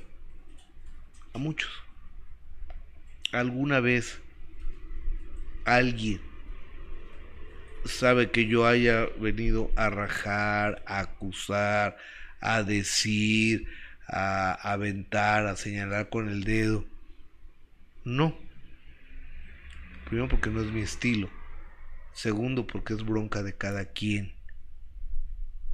a 1.37 1.39
muchos. 1.39 1.71
¿Alguna 3.33 3.81
vez 3.81 4.21
alguien 5.65 6.21
sabe 7.85 8.31
que 8.31 8.47
yo 8.47 8.67
haya 8.67 9.07
venido 9.21 9.71
a 9.77 9.91
rajar, 9.91 10.83
a 10.87 11.01
acusar, 11.01 11.99
a 12.41 12.63
decir, 12.63 13.69
a 14.09 14.53
aventar, 14.73 15.47
a 15.47 15.57
señalar 15.57 16.09
con 16.09 16.29
el 16.29 16.45
dedo? 16.45 16.87
No. 18.05 18.37
Primero 20.07 20.29
porque 20.29 20.51
no 20.51 20.63
es 20.63 20.73
mi 20.73 20.81
estilo. 20.81 21.29
Segundo 22.15 22.67
porque 22.67 22.95
es 22.95 23.05
bronca 23.05 23.43
de 23.43 23.55
cada 23.55 23.85
quien. 23.85 24.35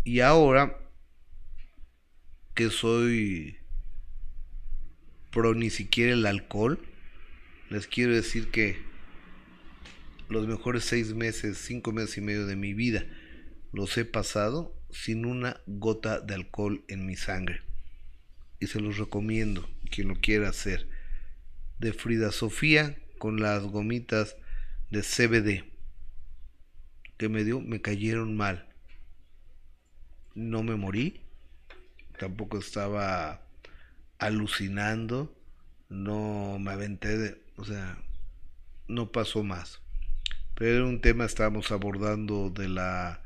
Y 0.03 0.21
ahora 0.21 0.77
que 2.55 2.69
soy 2.71 3.62
pro 5.33 5.55
ni 5.55 5.71
siquiera 5.71 6.13
el 6.13 6.27
alcohol, 6.27 6.79
les 7.71 7.87
quiero 7.89 8.15
decir 8.15 8.51
que 8.51 8.77
los 10.29 10.47
mejores 10.47 10.85
seis 10.85 11.15
meses, 11.15 11.59
cinco 11.59 11.91
meses 11.91 12.19
y 12.19 12.21
medio 12.21 12.47
de 12.47 12.55
mi 12.57 12.75
vida 12.75 13.05
los 13.73 13.97
he 13.99 14.05
pasado 14.05 14.75
sin 14.91 15.25
una 15.25 15.61
gota 15.67 16.21
de 16.21 16.35
alcohol 16.35 16.85
en 16.89 17.07
mi 17.07 17.17
sangre. 17.17 17.63
Y 18.61 18.67
se 18.69 18.81
los 18.81 18.99
recomiendo, 18.99 19.69
quien 19.91 20.09
lo 20.09 20.15
quiera 20.15 20.51
hacer. 20.51 20.87
De 21.81 21.93
Frida 21.93 22.31
Sofía 22.31 22.97
con 23.19 23.41
las 23.41 23.63
gomitas 23.65 24.37
de 24.91 25.03
CBD 25.03 25.73
que 27.23 27.29
me 27.29 27.45
dio, 27.45 27.61
me 27.61 27.81
cayeron 27.81 28.37
mal. 28.37 28.69
No 30.35 30.63
me 30.63 30.75
morí, 30.75 31.21
tampoco 32.19 32.59
estaba 32.59 33.42
alucinando, 34.23 35.35
no 35.89 36.57
me 36.61 36.71
aventé 36.71 37.19
de, 37.19 37.43
o 37.57 37.65
sea, 37.65 37.99
no 38.87 39.11
pasó 39.11 39.43
más. 39.43 39.81
Pero 40.55 40.77
era 40.77 40.85
un 40.85 41.01
tema, 41.01 41.25
estábamos 41.25 41.73
abordando 41.73 42.49
de 42.51 42.69
la, 42.69 43.21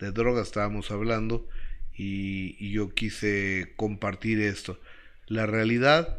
de 0.00 0.10
droga, 0.10 0.42
estábamos 0.42 0.90
hablando, 0.90 1.48
y, 1.94 2.56
y 2.58 2.72
yo 2.72 2.92
quise 2.94 3.74
compartir 3.76 4.40
esto. 4.40 4.80
La 5.26 5.46
realidad 5.46 6.18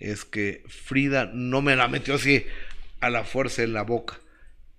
es 0.00 0.24
que 0.24 0.64
Frida 0.66 1.30
no 1.32 1.62
me 1.62 1.76
la 1.76 1.86
metió 1.86 2.16
así 2.16 2.44
a 2.98 3.10
la 3.10 3.22
fuerza 3.22 3.62
en 3.62 3.74
la 3.74 3.82
boca. 3.82 4.18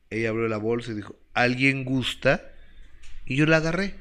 Ella 0.10 0.30
abrió 0.30 0.50
la 0.50 0.58
bolsa 0.58 0.92
y 0.92 0.96
dijo, 0.96 1.16
¿alguien 1.34 1.86
gusta? 1.86 2.52
Y 3.26 3.38
yo 3.38 3.46
la 3.46 3.58
agarré. 3.58 3.96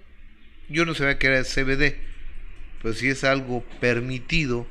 Yo 0.69 0.85
no 0.85 0.95
sabía 0.95 1.21
que 1.21 1.29
era 1.29 1.45
CBD 1.45 2.12
pues 2.83 2.99
si 2.99 3.09
es 3.09 3.23
algo 3.23 3.63
permitido, 3.81 4.67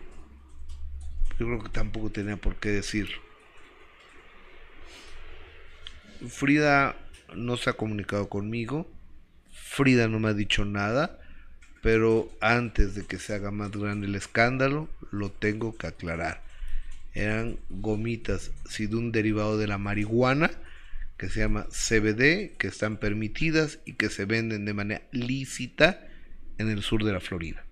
yo 1.40 1.46
creo 1.46 1.64
que 1.64 1.70
tampoco 1.70 2.12
tenía 2.12 2.36
por 2.36 2.58
qué 2.58 2.70
decirlo. 2.70 3.18
Frida 6.28 6.98
no 7.34 7.56
se 7.56 7.70
ha 7.70 7.74
comunicado 7.74 8.28
conmigo, 8.28 8.92
Frida 9.54 10.10
no 10.10 10.20
me 10.20 10.28
ha 10.28 10.34
dicho 10.34 10.66
nada, 10.66 11.20
pero 11.82 12.30
antes 12.42 12.96
de 12.96 13.06
que 13.06 13.18
se 13.18 13.34
haga 13.34 13.50
más 13.50 13.72
grande 13.72 14.08
el 14.08 14.16
escándalo, 14.16 14.90
lo 15.12 15.32
tengo 15.32 15.76
que 15.78 15.88
aclarar. 15.88 16.44
Eran 17.14 17.58
gomitas, 17.70 18.52
si 18.70 18.88
de 18.88 18.98
un 18.98 19.14
derivado 19.14 19.58
de 19.58 19.68
la 19.68 19.78
marihuana, 19.78 20.52
que 21.18 21.30
se 21.30 21.40
llama 21.40 21.68
CBD, 21.70 22.58
que 22.58 22.68
están 22.68 22.98
permitidas 22.98 23.80
y 23.86 23.94
que 23.94 24.10
se 24.10 24.26
venden 24.26 24.66
de 24.66 24.74
manera 24.74 25.02
lícita 25.12 26.08
en 26.58 26.70
el 26.70 26.84
sur 26.84 27.04
de 27.04 27.14
la 27.14 27.20
Florida. 27.20 27.66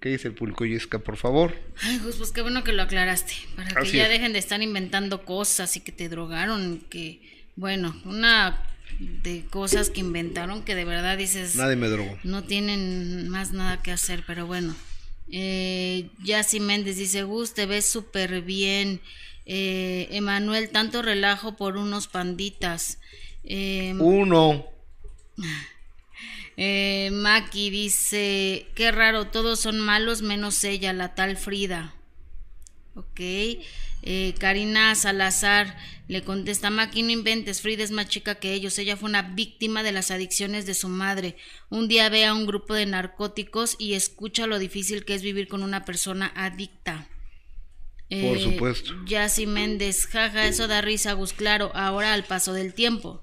¿Qué 0.00 0.08
dice 0.08 0.28
el 0.28 0.34
público 0.34 0.64
Yesca, 0.64 0.98
por 0.98 1.18
favor? 1.18 1.54
Ay, 1.82 2.00
pues 2.02 2.32
qué 2.32 2.40
bueno 2.40 2.64
que 2.64 2.72
lo 2.72 2.82
aclaraste. 2.82 3.34
Para 3.54 3.82
que 3.82 3.92
ya 3.92 4.08
dejen 4.08 4.32
de 4.32 4.38
estar 4.38 4.62
inventando 4.62 5.26
cosas 5.26 5.76
y 5.76 5.80
que 5.80 5.92
te 5.92 6.08
drogaron. 6.08 6.80
Que, 6.88 7.20
bueno, 7.54 7.94
una 8.06 8.66
de 8.98 9.44
cosas 9.50 9.90
que 9.90 10.00
inventaron 10.00 10.62
que 10.62 10.74
de 10.74 10.86
verdad 10.86 11.18
dices. 11.18 11.54
Nadie 11.54 11.76
me 11.76 11.88
drogó. 11.88 12.18
No 12.24 12.44
tienen 12.44 13.28
más 13.28 13.52
nada 13.52 13.82
que 13.82 13.92
hacer, 13.92 14.24
pero 14.26 14.46
bueno. 14.46 14.74
Eh, 15.30 16.08
Yassi 16.24 16.60
Méndez 16.60 16.96
dice: 16.96 17.22
Gus, 17.24 17.52
te 17.52 17.66
ves 17.66 17.84
súper 17.84 18.40
bien. 18.40 19.02
Eh, 19.44 20.08
Emanuel, 20.12 20.70
tanto 20.70 21.02
relajo 21.02 21.58
por 21.58 21.76
unos 21.76 22.08
panditas. 22.08 22.98
Eh, 23.44 23.94
Uno. 23.98 24.69
Maki 27.30 27.70
dice, 27.70 28.66
qué 28.74 28.90
raro, 28.90 29.28
todos 29.28 29.60
son 29.60 29.78
malos 29.78 30.20
menos 30.20 30.64
ella, 30.64 30.92
la 30.92 31.14
tal 31.14 31.36
Frida. 31.36 31.94
Ok. 32.96 33.20
Eh, 34.02 34.34
Karina 34.40 34.96
Salazar 34.96 35.76
le 36.08 36.24
contesta, 36.24 36.70
Maki, 36.70 37.04
no 37.04 37.10
inventes, 37.10 37.60
Frida 37.60 37.84
es 37.84 37.92
más 37.92 38.08
chica 38.08 38.34
que 38.34 38.52
ellos, 38.52 38.76
ella 38.80 38.96
fue 38.96 39.08
una 39.08 39.22
víctima 39.22 39.84
de 39.84 39.92
las 39.92 40.10
adicciones 40.10 40.66
de 40.66 40.74
su 40.74 40.88
madre. 40.88 41.36
Un 41.68 41.86
día 41.86 42.08
ve 42.08 42.24
a 42.24 42.34
un 42.34 42.46
grupo 42.46 42.74
de 42.74 42.86
narcóticos 42.86 43.76
y 43.78 43.94
escucha 43.94 44.48
lo 44.48 44.58
difícil 44.58 45.04
que 45.04 45.14
es 45.14 45.22
vivir 45.22 45.46
con 45.46 45.62
una 45.62 45.84
persona 45.84 46.32
adicta. 46.34 47.06
Por 48.08 48.38
eh, 48.38 48.42
supuesto. 48.42 48.92
Yassi 49.06 49.46
Méndez, 49.46 50.08
jaja, 50.08 50.48
eso 50.48 50.66
da 50.66 50.80
risa, 50.80 51.12
Gus, 51.12 51.32
claro, 51.32 51.70
ahora 51.76 52.12
al 52.12 52.24
paso 52.24 52.54
del 52.54 52.74
tiempo. 52.74 53.22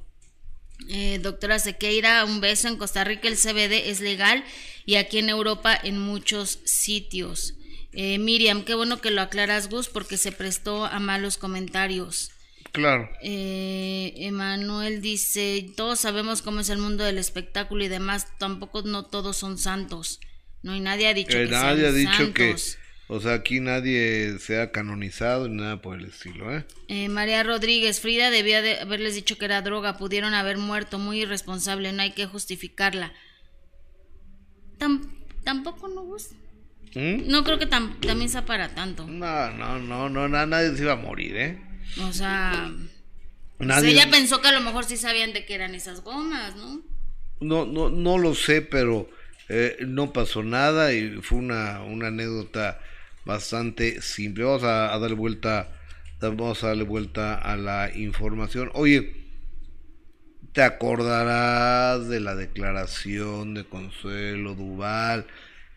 Eh, 0.90 1.20
doctora 1.22 1.60
Sequeira, 1.60 2.26
un 2.26 2.42
beso. 2.42 2.68
En 2.68 2.78
Costa 2.78 3.04
Rica 3.04 3.28
el 3.28 3.36
CBD 3.36 3.90
es 3.90 4.00
legal 4.00 4.44
y 4.86 4.96
aquí 4.96 5.20
en 5.20 5.30
Europa 5.30 5.78
en 5.82 6.00
muchos 6.00 6.60
sitios. 6.66 7.56
Eh, 7.94 8.20
Miriam, 8.20 8.64
qué 8.64 8.76
bueno 8.76 9.02
que 9.02 9.12
lo 9.12 9.22
aclaras, 9.22 9.70
Gus, 9.70 9.90
porque 9.90 10.18
se 10.18 10.32
prestó 10.32 10.86
a 10.86 11.00
malos 11.00 11.38
comentarios. 11.38 12.32
Claro. 12.72 13.10
Eh, 13.24 14.14
Emanuel 14.18 15.02
dice, 15.02 15.66
todos 15.76 16.00
sabemos 16.00 16.42
cómo 16.42 16.60
es 16.60 16.70
el 16.70 16.78
mundo 16.78 17.04
del 17.04 17.18
espectáculo 17.18 17.84
y 17.84 17.88
demás, 17.88 18.28
tampoco 18.38 18.84
no 18.84 19.06
todos 19.06 19.38
son 19.38 19.58
santos. 19.58 20.20
No, 20.62 20.76
y 20.76 20.80
nadie 20.80 21.08
ha 21.08 21.14
dicho 21.14 21.38
que 21.38 21.46
nadie 21.48 21.88
ha 21.88 21.92
dicho 21.92 22.34
que 22.34 22.56
o 23.10 23.22
sea, 23.22 23.36
aquí 23.36 23.62
nadie 23.62 24.38
se 24.40 24.60
ha 24.60 24.72
canonizado 24.72 25.48
ni 25.48 25.62
nada 25.62 25.82
por 25.82 25.98
el 25.98 26.06
estilo, 26.06 26.54
¿eh? 26.54 26.66
¿eh? 26.90 27.08
María 27.08 27.42
Rodríguez, 27.42 28.02
Frida 28.02 28.30
debía 28.30 28.62
de 28.62 28.82
haberles 28.82 29.16
dicho 29.16 29.38
que 29.38 29.46
era 29.46 29.62
droga, 29.62 29.98
pudieron 29.98 30.34
haber 30.34 30.58
muerto, 30.58 31.00
muy 31.00 31.22
irresponsable, 31.22 31.94
no 31.94 32.02
hay 32.02 32.12
que 32.12 32.26
justificarla. 32.26 33.14
tampoco 35.44 35.88
no 35.88 36.02
gusta. 36.04 36.36
¿Mm? 36.96 37.28
No 37.28 37.46
creo 37.46 37.60
que 37.60 37.66
también 37.66 38.30
sea 38.30 38.46
para 38.46 38.76
tanto. 38.76 39.08
No, 39.08 39.52
no, 39.52 39.80
no, 39.80 40.10
no, 40.10 40.28
nadie 40.28 40.76
se 40.76 40.84
iba 40.84 40.94
a 40.94 40.98
morir, 40.98 41.38
¿eh? 41.38 41.62
O 42.02 42.12
sea, 42.12 42.72
nadie... 43.60 43.92
ella 43.92 44.10
pensó 44.12 44.42
que 44.42 44.50
a 44.50 44.52
lo 44.52 44.62
mejor 44.62 44.84
sí 44.84 44.98
sabían 44.98 45.32
de 45.32 45.46
qué 45.46 45.56
eran 45.56 45.76
esas 45.76 46.02
gomas, 46.02 46.58
¿no? 46.58 46.82
No, 47.40 47.66
no, 47.66 47.90
no 47.90 48.18
lo 48.18 48.36
sé, 48.36 48.62
pero 48.62 49.10
eh, 49.48 49.78
no 49.88 50.12
pasó 50.12 50.44
nada 50.44 50.92
y 50.92 51.22
fue 51.22 51.38
una, 51.38 51.84
una 51.84 52.08
anécdota 52.08 52.82
bastante 53.28 54.02
simple. 54.02 54.46
Vamos 54.46 54.64
a, 54.64 54.98
darle 54.98 55.16
vuelta, 55.16 55.70
vamos 56.20 56.64
a 56.64 56.68
darle 56.68 56.84
vuelta 56.84 57.36
a 57.36 57.56
la 57.58 57.92
información. 57.94 58.72
Oye, 58.74 59.14
te 60.54 60.64
acordarás 60.64 62.08
de 62.08 62.22
la 62.22 62.36
declaración 62.36 63.54
de 63.54 63.66
Consuelo 63.66 64.56
Duval 64.56 65.28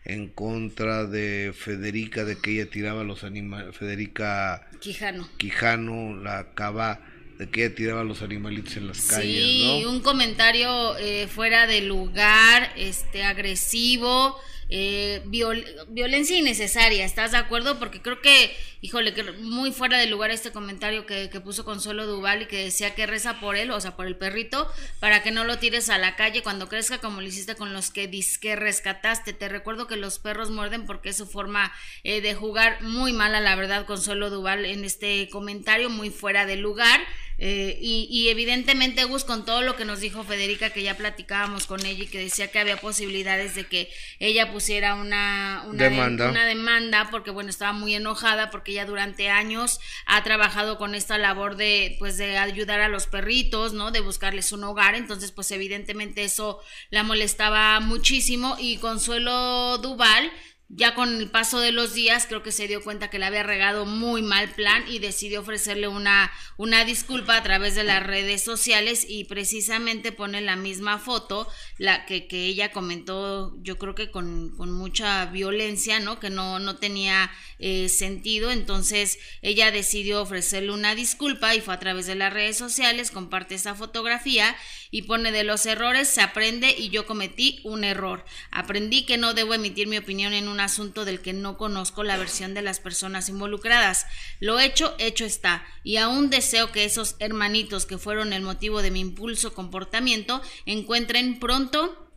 en 0.05 0.29
contra 0.29 1.05
de 1.05 1.53
Federica, 1.55 2.23
de 2.23 2.37
que 2.37 2.53
ella 2.53 2.71
tiraba 2.71 3.03
los 3.03 3.23
animales, 3.23 3.75
Federica 3.75 4.67
Quijano, 4.79 5.29
Quijano, 5.37 6.15
la 6.15 6.53
cava, 6.55 7.01
de 7.37 7.49
que 7.49 7.65
ella 7.65 7.75
tiraba 7.75 8.03
los 8.03 8.23
animalitos 8.23 8.77
en 8.77 8.87
las 8.87 9.01
calles. 9.01 9.43
Sí, 9.43 9.83
un 9.85 9.99
comentario 9.99 10.97
eh, 10.97 11.27
fuera 11.27 11.67
de 11.67 11.81
lugar, 11.81 12.71
este 12.77 13.23
agresivo 13.23 14.39
eh, 14.73 15.21
violencia 15.25 16.37
innecesaria, 16.37 17.03
¿estás 17.03 17.33
de 17.33 17.37
acuerdo? 17.37 17.77
Porque 17.77 18.01
creo 18.01 18.21
que, 18.21 18.55
híjole, 18.79 19.13
que 19.13 19.23
muy 19.33 19.73
fuera 19.73 19.97
de 19.97 20.07
lugar 20.07 20.31
este 20.31 20.53
comentario 20.53 21.05
que, 21.05 21.27
puso 21.43 21.65
Consuelo 21.65 22.07
Duval 22.07 22.43
y 22.43 22.45
que 22.45 22.63
decía 22.63 22.95
que 22.95 23.05
reza 23.05 23.41
por 23.41 23.57
él, 23.57 23.71
o 23.71 23.81
sea, 23.81 23.97
por 23.97 24.07
el 24.07 24.15
perrito, 24.15 24.71
para 25.01 25.23
que 25.23 25.31
no 25.31 25.43
lo 25.43 25.59
tires 25.59 25.89
a 25.89 25.97
la 25.97 26.15
calle 26.15 26.41
cuando 26.41 26.69
crezca 26.69 26.99
como 26.99 27.19
lo 27.19 27.27
hiciste 27.27 27.55
con 27.55 27.73
los 27.73 27.91
que 27.91 28.07
disque 28.07 28.55
rescataste. 28.55 29.33
Te 29.33 29.49
recuerdo 29.49 29.87
que 29.87 29.97
los 29.97 30.19
perros 30.19 30.51
muerden 30.51 30.85
porque 30.85 31.09
es 31.09 31.17
su 31.17 31.27
forma 31.27 31.73
eh, 32.05 32.21
de 32.21 32.33
jugar 32.33 32.81
muy 32.81 33.11
mala, 33.11 33.41
la 33.41 33.57
verdad, 33.57 33.85
Consuelo 33.85 34.29
Duval 34.29 34.63
en 34.63 34.85
este 34.85 35.27
comentario, 35.29 35.89
muy 35.89 36.11
fuera 36.11 36.45
de 36.45 36.55
lugar. 36.55 37.01
Eh, 37.43 37.79
y, 37.81 38.07
y, 38.11 38.29
evidentemente, 38.29 39.03
Gus, 39.05 39.23
con 39.23 39.45
todo 39.45 39.63
lo 39.63 39.75
que 39.75 39.83
nos 39.83 39.99
dijo 39.99 40.23
Federica, 40.23 40.69
que 40.69 40.83
ya 40.83 40.95
platicábamos 40.95 41.65
con 41.65 41.83
ella 41.83 42.03
y 42.03 42.07
que 42.07 42.19
decía 42.19 42.51
que 42.51 42.59
había 42.59 42.77
posibilidades 42.77 43.55
de 43.55 43.63
que 43.63 43.89
ella 44.19 44.51
pusiera 44.51 44.93
una, 44.93 45.63
una, 45.65 45.85
demanda. 45.85 46.29
una 46.29 46.45
demanda, 46.45 47.07
porque 47.09 47.31
bueno, 47.31 47.49
estaba 47.49 47.73
muy 47.73 47.95
enojada, 47.95 48.51
porque 48.51 48.73
ella 48.73 48.85
durante 48.85 49.31
años 49.31 49.79
ha 50.05 50.23
trabajado 50.23 50.77
con 50.77 50.93
esta 50.93 51.17
labor 51.17 51.55
de, 51.55 51.95
pues, 51.97 52.15
de 52.17 52.37
ayudar 52.37 52.79
a 52.79 52.89
los 52.89 53.07
perritos, 53.07 53.73
¿no? 53.73 53.89
De 53.89 54.01
buscarles 54.01 54.51
un 54.51 54.63
hogar. 54.63 54.93
Entonces, 54.93 55.31
pues, 55.31 55.49
evidentemente 55.49 56.23
eso 56.23 56.59
la 56.91 57.01
molestaba 57.01 57.79
muchísimo. 57.79 58.55
Y 58.59 58.77
Consuelo 58.77 59.79
Duval 59.79 60.31
ya 60.73 60.95
con 60.95 61.17
el 61.17 61.29
paso 61.29 61.59
de 61.59 61.73
los 61.73 61.93
días 61.93 62.25
creo 62.27 62.43
que 62.43 62.53
se 62.53 62.67
dio 62.67 62.81
cuenta 62.81 63.09
que 63.09 63.19
le 63.19 63.25
había 63.25 63.43
regado 63.43 63.85
muy 63.85 64.21
mal 64.21 64.49
plan 64.51 64.85
y 64.87 64.99
decidió 64.99 65.41
ofrecerle 65.41 65.89
una, 65.89 66.31
una 66.55 66.85
disculpa 66.85 67.35
a 67.35 67.43
través 67.43 67.75
de 67.75 67.83
las 67.83 68.01
redes 68.01 68.41
sociales 68.41 69.05
y 69.07 69.25
precisamente 69.25 70.13
pone 70.13 70.39
la 70.39 70.55
misma 70.55 70.97
foto, 70.97 71.47
la 71.77 72.05
que, 72.05 72.27
que 72.27 72.45
ella 72.45 72.71
comentó 72.71 73.53
yo 73.61 73.77
creo 73.77 73.95
que 73.95 74.11
con, 74.11 74.55
con 74.55 74.71
mucha 74.71 75.25
violencia, 75.25 75.99
¿no? 75.99 76.19
Que 76.19 76.29
no, 76.29 76.59
no 76.59 76.77
tenía 76.77 77.29
eh, 77.59 77.89
sentido, 77.89 78.51
entonces 78.51 79.19
ella 79.41 79.71
decidió 79.71 80.21
ofrecerle 80.21 80.71
una 80.71 80.95
disculpa 80.95 81.53
y 81.53 81.61
fue 81.61 81.73
a 81.73 81.79
través 81.79 82.05
de 82.05 82.15
las 82.15 82.31
redes 82.31 82.57
sociales, 82.57 83.11
comparte 83.11 83.55
esa 83.55 83.75
fotografía 83.75 84.55
y 84.89 85.03
pone 85.03 85.31
de 85.31 85.43
los 85.43 85.65
errores 85.65 86.07
se 86.07 86.21
aprende 86.21 86.73
y 86.77 86.89
yo 86.89 87.05
cometí 87.05 87.59
un 87.63 87.83
error. 87.83 88.25
Aprendí 88.51 89.05
que 89.05 89.17
no 89.17 89.33
debo 89.33 89.53
emitir 89.53 89.87
mi 89.87 89.97
opinión 89.97 90.33
en 90.33 90.47
un 90.47 90.60
asunto 90.63 91.05
del 91.05 91.21
que 91.21 91.33
no 91.33 91.57
conozco 91.57 92.03
la 92.03 92.17
versión 92.17 92.53
de 92.53 92.61
las 92.61 92.79
personas 92.79 93.29
involucradas. 93.29 94.05
Lo 94.39 94.59
hecho, 94.59 94.95
hecho 94.99 95.25
está, 95.25 95.65
y 95.83 95.97
aún 95.97 96.29
deseo 96.29 96.71
que 96.71 96.85
esos 96.85 97.15
hermanitos 97.19 97.85
que 97.85 97.97
fueron 97.97 98.33
el 98.33 98.41
motivo 98.41 98.81
de 98.81 98.91
mi 98.91 98.99
impulso 98.99 99.53
comportamiento 99.53 100.41
encuentren 100.65 101.39
pronto 101.39 102.10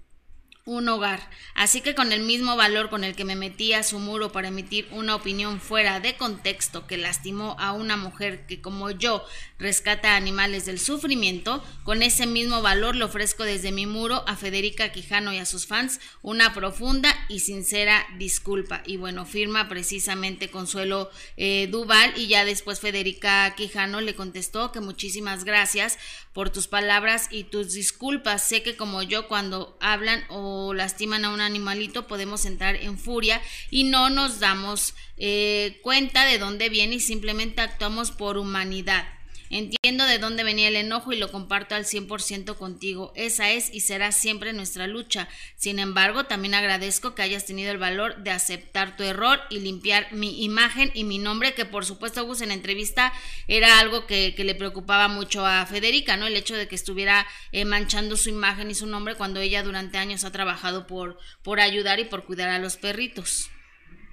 un 0.67 0.89
hogar. 0.89 1.29
Así 1.55 1.83
que 1.83 1.95
con 1.95 2.11
el 2.11 2.23
mismo 2.23 2.57
valor 2.57 2.89
con 2.89 3.05
el 3.05 3.15
que 3.15 3.27
me 3.27 3.37
metí 3.37 3.75
a 3.75 3.83
su 3.83 3.99
muro 3.99 4.33
para 4.33 4.49
emitir 4.49 4.89
una 4.93 5.15
opinión 5.15 5.61
fuera 5.61 6.01
de 6.01 6.17
contexto 6.17 6.87
que 6.87 6.97
lastimó 6.97 7.55
a 7.59 7.73
una 7.73 7.99
mujer 7.99 8.47
que 8.47 8.63
como 8.63 8.91
yo 8.91 9.23
rescata 9.59 10.17
animales 10.17 10.65
del 10.65 10.81
sufrimiento, 10.81 11.63
con 11.85 12.03
ese 12.03 12.27
mismo 12.27 12.63
valor 12.63 12.97
le 12.97 13.05
ofrezco 13.05 13.45
desde 13.45 13.73
mi 13.73 13.85
muro 13.85 14.25
a 14.27 14.37
Federica 14.37 14.91
Quijano 14.91 15.35
y 15.35 15.39
a 15.39 15.47
sus 15.47 15.67
fans 15.67 16.01
una 16.23 16.55
profunda 16.55 17.15
y 17.29 17.41
sincera 17.41 18.07
disculpa. 18.17 18.83
Y 18.87 18.97
bueno, 18.97 19.27
firma 19.27 19.69
precisamente 19.69 20.51
Consuelo 20.51 21.11
eh, 21.37 21.69
Duval 21.71 22.15
y 22.17 22.27
ya 22.29 22.47
después 22.47 22.81
Federica 22.81 23.55
Quijano 23.55 24.01
le 24.01 24.15
contestó 24.15 24.73
que 24.73 24.81
muchísimas 24.81 25.45
gracias 25.45 25.99
por 26.33 26.51
tus 26.51 26.69
palabras 26.69 27.29
y 27.31 27.45
tus 27.45 27.75
disculpas. 27.75 28.43
Sé 28.43 28.63
que 28.63 28.77
como 28.77 29.03
yo 29.03 29.29
cuando 29.29 29.77
hablan 29.81 30.25
o 30.31 30.54
lastiman 30.75 31.25
a 31.25 31.31
un 31.31 31.41
animalito, 31.41 32.07
podemos 32.07 32.45
entrar 32.45 32.77
en 32.77 32.99
furia 32.99 33.41
y 33.71 33.85
no 33.85 34.11
nos 34.11 34.41
damos 34.41 34.95
eh, 35.17 35.81
cuenta 35.83 36.25
de 36.25 36.39
dónde 36.39 36.69
viene 36.69 36.97
y 36.97 37.01
simplemente 37.01 37.61
actuamos 37.61 38.11
por 38.11 38.39
humanidad. 38.39 39.07
Entiendo 39.51 40.07
de 40.07 40.19
dónde 40.19 40.43
venía 40.43 40.69
el 40.69 40.77
enojo 40.77 41.13
y 41.13 41.19
lo 41.19 41.31
comparto 41.31 41.75
al 41.75 41.85
100% 41.85 42.57
contigo. 42.57 43.13
Esa 43.15 43.51
es 43.53 43.73
y 43.73 43.81
será 43.81 44.11
siempre 44.11 44.53
nuestra 44.53 44.87
lucha. 44.87 45.29
Sin 45.57 45.79
embargo, 45.79 46.25
también 46.25 46.55
agradezco 46.55 47.15
que 47.15 47.23
hayas 47.23 47.47
tenido 47.47 47.71
el 47.71 47.79
valor 47.79 48.17
de 48.23 48.31
aceptar 48.31 48.97
tu 48.97 49.03
error 49.03 49.41
y 49.51 49.61
limpiar 49.61 50.13
mi 50.13 50.45
imagen 50.45 50.91
y 50.95 51.05
mi 51.05 51.19
nombre, 51.19 51.55
que 51.55 51.65
por 51.65 51.85
supuesto, 51.85 52.25
Gus, 52.25 52.41
en 52.41 52.51
entrevista 52.51 53.13
era 53.47 53.79
algo 53.79 54.07
que, 54.07 54.35
le 54.45 54.55
preocupaba 54.55 55.09
mucho 55.09 55.47
a 55.47 55.65
Federica, 55.65 56.17
¿no? 56.17 56.27
El 56.27 56.37
hecho 56.37 56.55
de 56.55 56.69
que 56.69 56.75
estuviera 56.75 57.27
eh, 57.53 57.65
manchando 57.65 58.17
su 58.17 58.29
imagen 58.29 58.71
y 58.71 58.75
su 58.75 58.87
nombre 58.87 59.15
cuando 59.15 59.41
ella 59.41 59.63
durante 59.63 59.97
años 59.97 60.25
ha 60.25 60.33
trabajado 60.33 60.87
por, 60.87 61.19
por 61.43 61.61
ayudar 61.61 61.99
y 61.99 62.05
por 62.05 62.25
cuidar 62.25 62.51
a 62.51 62.59
los 62.59 62.77
perritos. 62.77 63.51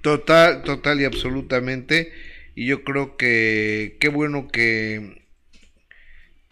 Total, 0.02 0.62
total 0.62 1.00
y 1.00 1.04
absolutamente. 1.04 2.12
Y 2.54 2.66
yo 2.66 2.84
creo 2.84 3.16
que 3.16 3.96
qué 4.00 4.08
bueno 4.08 4.48
que 4.48 5.21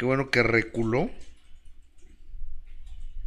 Qué 0.01 0.07
bueno 0.07 0.31
que 0.31 0.43
reculó. 0.43 1.11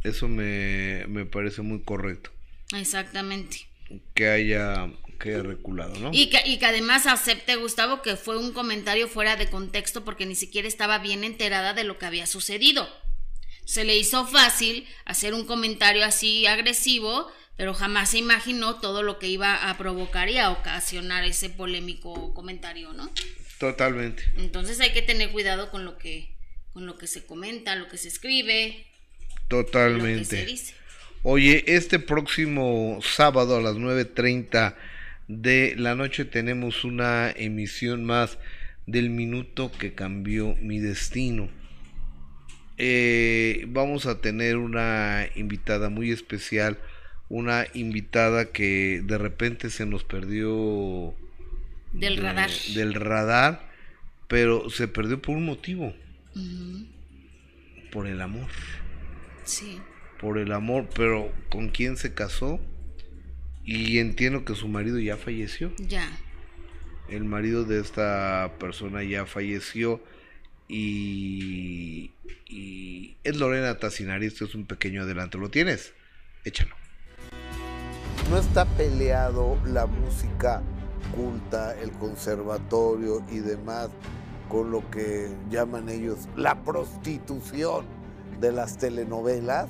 Eso 0.02 0.26
me, 0.26 1.06
parece 1.30 1.62
muy 1.62 1.84
correcto. 1.84 2.32
Exactamente. 2.76 3.68
Que 4.12 4.26
haya, 4.26 4.90
que 5.20 5.40
reculado, 5.40 5.94
¿no? 6.00 6.10
Y 6.12 6.30
que, 6.30 6.42
y 6.44 6.58
que 6.58 6.66
además 6.66 7.06
acepte, 7.06 7.54
Gustavo, 7.54 8.02
que 8.02 8.16
fue 8.16 8.38
un 8.38 8.52
comentario 8.52 9.06
fuera 9.06 9.36
de 9.36 9.48
contexto 9.48 10.04
porque 10.04 10.26
ni 10.26 10.34
siquiera 10.34 10.66
estaba 10.66 10.98
bien 10.98 11.22
enterada 11.22 11.74
de 11.74 11.84
lo 11.84 11.96
que 11.96 12.06
había 12.06 12.26
sucedido. 12.26 12.88
Se 13.64 13.84
le 13.84 13.96
hizo 13.96 14.26
fácil 14.26 14.88
hacer 15.04 15.32
un 15.32 15.46
comentario 15.46 16.04
así 16.04 16.44
agresivo, 16.46 17.30
pero 17.56 17.72
jamás 17.72 18.10
se 18.10 18.18
imaginó 18.18 18.80
todo 18.80 19.04
lo 19.04 19.20
que 19.20 19.28
iba 19.28 19.70
a 19.70 19.78
provocar 19.78 20.28
y 20.28 20.38
a 20.38 20.50
ocasionar 20.50 21.22
ese 21.22 21.50
polémico 21.50 22.34
comentario, 22.34 22.92
¿no? 22.94 23.12
Totalmente. 23.60 24.24
Entonces 24.36 24.80
hay 24.80 24.92
que 24.92 25.02
tener 25.02 25.30
cuidado 25.30 25.70
con 25.70 25.84
lo 25.84 25.98
que 25.98 26.33
con 26.74 26.86
lo 26.86 26.98
que 26.98 27.06
se 27.06 27.24
comenta, 27.24 27.76
lo 27.76 27.88
que 27.88 27.96
se 27.96 28.08
escribe. 28.08 28.84
Totalmente. 29.48 30.46
Oye, 31.22 31.64
este 31.68 32.00
próximo 32.00 32.98
sábado 33.00 33.56
a 33.56 33.62
las 33.62 33.76
9.30 33.76 34.74
de 35.28 35.74
la 35.78 35.94
noche 35.94 36.24
tenemos 36.24 36.84
una 36.84 37.30
emisión 37.30 38.04
más 38.04 38.38
del 38.86 39.08
minuto 39.08 39.70
que 39.72 39.94
cambió 39.94 40.56
mi 40.56 40.80
destino. 40.80 41.48
Eh, 42.76 43.64
vamos 43.68 44.06
a 44.06 44.20
tener 44.20 44.56
una 44.56 45.28
invitada 45.36 45.88
muy 45.88 46.10
especial, 46.10 46.78
una 47.28 47.66
invitada 47.72 48.46
que 48.46 49.00
de 49.04 49.16
repente 49.16 49.70
se 49.70 49.86
nos 49.86 50.02
perdió 50.02 51.14
del 51.92 52.16
radar. 52.16 52.50
Del 52.74 52.94
radar, 52.94 53.70
pero 54.26 54.68
se 54.68 54.88
perdió 54.88 55.22
por 55.22 55.36
un 55.36 55.46
motivo. 55.46 55.94
Por 57.92 58.06
el 58.06 58.20
amor. 58.20 58.48
Sí. 59.44 59.80
Por 60.20 60.38
el 60.38 60.52
amor, 60.52 60.88
pero 60.94 61.32
¿con 61.50 61.68
quién 61.68 61.96
se 61.96 62.14
casó? 62.14 62.60
Y 63.64 63.98
entiendo 63.98 64.44
que 64.44 64.54
su 64.54 64.68
marido 64.68 64.98
ya 64.98 65.16
falleció. 65.16 65.72
Ya. 65.78 66.10
El 67.08 67.24
marido 67.24 67.64
de 67.64 67.80
esta 67.80 68.54
persona 68.58 69.02
ya 69.02 69.26
falleció 69.26 70.02
y, 70.68 72.10
y 72.46 73.16
es 73.24 73.36
Lorena 73.36 73.78
Tassinari. 73.78 74.26
Esto 74.26 74.44
es 74.44 74.54
un 74.54 74.66
pequeño 74.66 75.02
adelanto. 75.02 75.38
¿Lo 75.38 75.50
tienes? 75.50 75.92
Échalo. 76.44 76.74
No 78.30 78.38
está 78.38 78.64
peleado 78.64 79.60
la 79.66 79.86
música 79.86 80.62
culta, 81.14 81.78
el 81.80 81.92
conservatorio 81.92 83.24
y 83.30 83.38
demás 83.38 83.90
con 84.54 84.70
lo 84.70 84.88
que 84.88 85.28
llaman 85.50 85.88
ellos 85.88 86.28
la 86.36 86.54
prostitución 86.62 87.86
de 88.40 88.52
las 88.52 88.76
telenovelas. 88.76 89.66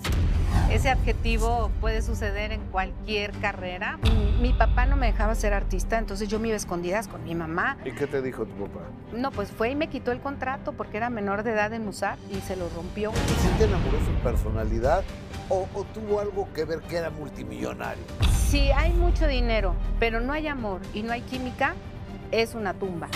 Ese 0.70 0.90
adjetivo 0.90 1.70
puede 1.80 2.02
suceder 2.02 2.52
en 2.52 2.60
cualquier 2.66 3.32
carrera. 3.38 3.98
Mi 4.42 4.52
papá 4.52 4.84
no 4.84 4.96
me 4.96 5.06
dejaba 5.06 5.34
ser 5.36 5.54
artista, 5.54 5.98
entonces 5.98 6.28
yo 6.28 6.38
me 6.38 6.48
iba 6.48 6.54
a 6.54 6.58
escondidas 6.58 7.08
con 7.08 7.24
mi 7.24 7.34
mamá. 7.34 7.78
¿Y 7.86 7.92
qué 7.92 8.06
te 8.06 8.20
dijo 8.20 8.44
tu 8.44 8.54
papá? 8.66 8.82
No, 9.16 9.30
pues 9.30 9.50
fue 9.50 9.70
y 9.70 9.74
me 9.74 9.88
quitó 9.88 10.12
el 10.12 10.20
contrato 10.20 10.74
porque 10.74 10.98
era 10.98 11.08
menor 11.08 11.44
de 11.44 11.52
edad 11.52 11.72
en 11.72 11.88
usar 11.88 12.18
y 12.30 12.42
se 12.42 12.54
lo 12.54 12.68
rompió. 12.68 13.10
¿Sí 13.40 13.48
te 13.56 13.64
enamoró 13.64 13.98
su 14.04 14.12
personalidad 14.22 15.02
o, 15.48 15.66
o 15.72 15.84
tuvo 15.94 16.20
algo 16.20 16.46
que 16.52 16.66
ver 16.66 16.80
que 16.80 16.96
era 16.96 17.08
multimillonario? 17.08 18.04
Sí, 18.50 18.70
hay 18.70 18.92
mucho 18.92 19.26
dinero, 19.26 19.74
pero 19.98 20.20
no 20.20 20.34
hay 20.34 20.46
amor 20.46 20.82
y 20.92 21.02
no 21.02 21.12
hay 21.12 21.22
química, 21.22 21.74
es 22.30 22.54
una 22.54 22.74
tumba. 22.74 23.08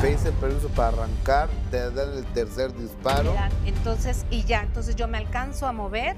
Pediste 0.00 0.32
permiso 0.32 0.68
para 0.68 0.88
arrancar, 0.88 1.48
te 1.70 1.90
dan 1.90 2.12
el 2.16 2.24
tercer 2.26 2.74
disparo. 2.74 3.34
Entonces, 3.64 4.26
y 4.30 4.44
ya, 4.44 4.62
entonces 4.62 4.96
yo 4.96 5.08
me 5.08 5.18
alcanzo 5.18 5.66
a 5.66 5.72
mover, 5.72 6.16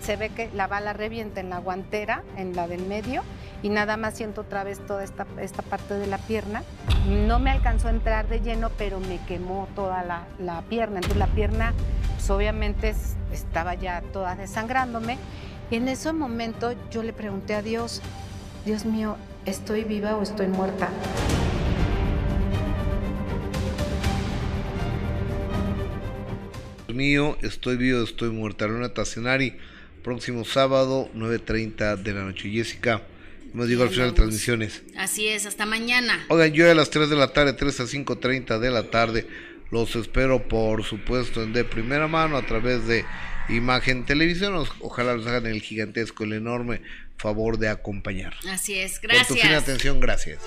se 0.00 0.16
ve 0.16 0.28
que 0.28 0.50
la 0.54 0.66
bala 0.66 0.92
revienta 0.92 1.40
en 1.40 1.48
la 1.48 1.58
guantera, 1.58 2.22
en 2.36 2.54
la 2.54 2.68
del 2.68 2.84
medio, 2.86 3.22
y 3.62 3.70
nada 3.70 3.96
más 3.96 4.14
siento 4.14 4.42
otra 4.42 4.62
vez 4.62 4.78
toda 4.86 5.02
esta, 5.02 5.26
esta 5.40 5.62
parte 5.62 5.94
de 5.94 6.06
la 6.06 6.18
pierna. 6.18 6.62
No 7.08 7.38
me 7.38 7.50
alcanzó 7.50 7.88
a 7.88 7.90
entrar 7.90 8.28
de 8.28 8.40
lleno, 8.40 8.68
pero 8.76 9.00
me 9.00 9.18
quemó 9.24 9.66
toda 9.74 10.02
la, 10.04 10.24
la 10.38 10.60
pierna. 10.62 10.96
Entonces 10.96 11.16
la 11.16 11.28
pierna, 11.28 11.72
pues 12.16 12.28
obviamente 12.28 12.94
estaba 13.32 13.74
ya 13.74 14.02
toda 14.12 14.36
desangrándome. 14.36 15.16
Y 15.70 15.76
en 15.76 15.88
ese 15.88 16.12
momento 16.12 16.74
yo 16.90 17.02
le 17.02 17.14
pregunté 17.14 17.54
a 17.54 17.62
Dios, 17.62 18.02
Dios 18.66 18.84
mío, 18.84 19.16
¿estoy 19.46 19.84
viva 19.84 20.14
o 20.16 20.22
estoy 20.22 20.48
muerta? 20.48 20.88
Mío, 26.94 27.36
estoy 27.42 27.76
vivo, 27.76 28.02
estoy 28.02 28.30
muerta. 28.30 28.66
Luna 28.66 28.94
Tassinari, 28.94 29.56
próximo 30.02 30.44
sábado, 30.44 31.10
9.30 31.14 31.96
de 31.96 32.12
la 32.14 32.22
noche. 32.22 32.50
Jessica, 32.50 33.02
nos 33.52 33.68
digo 33.68 33.82
al 33.82 33.90
final 33.90 34.10
de 34.10 34.16
transmisiones. 34.16 34.82
Así 34.96 35.28
es, 35.28 35.46
hasta 35.46 35.66
mañana. 35.66 36.24
Oigan, 36.28 36.52
yo 36.52 36.70
a 36.70 36.74
las 36.74 36.90
3 36.90 37.10
de 37.10 37.16
la 37.16 37.32
tarde, 37.32 37.52
3 37.52 37.80
a 37.80 37.84
5.30 37.84 38.58
de 38.58 38.70
la 38.70 38.90
tarde, 38.90 39.26
Los 39.70 39.96
espero, 39.96 40.46
por 40.46 40.84
supuesto, 40.84 41.42
en 41.42 41.52
de 41.52 41.64
primera 41.64 42.06
mano 42.06 42.36
a 42.36 42.46
través 42.46 42.86
de 42.86 43.04
Imagen 43.48 44.04
Televisión. 44.04 44.64
Ojalá 44.80 45.14
los 45.14 45.26
hagan 45.26 45.46
el 45.46 45.60
gigantesco, 45.60 46.24
el 46.24 46.34
enorme 46.34 46.80
favor 47.16 47.58
de 47.58 47.68
acompañar. 47.68 48.34
Así 48.48 48.78
es, 48.78 49.00
gracias. 49.00 49.28
Por 49.28 49.36
tu 49.36 49.42
fina 49.42 49.58
atención, 49.58 50.00
gracias. 50.00 50.38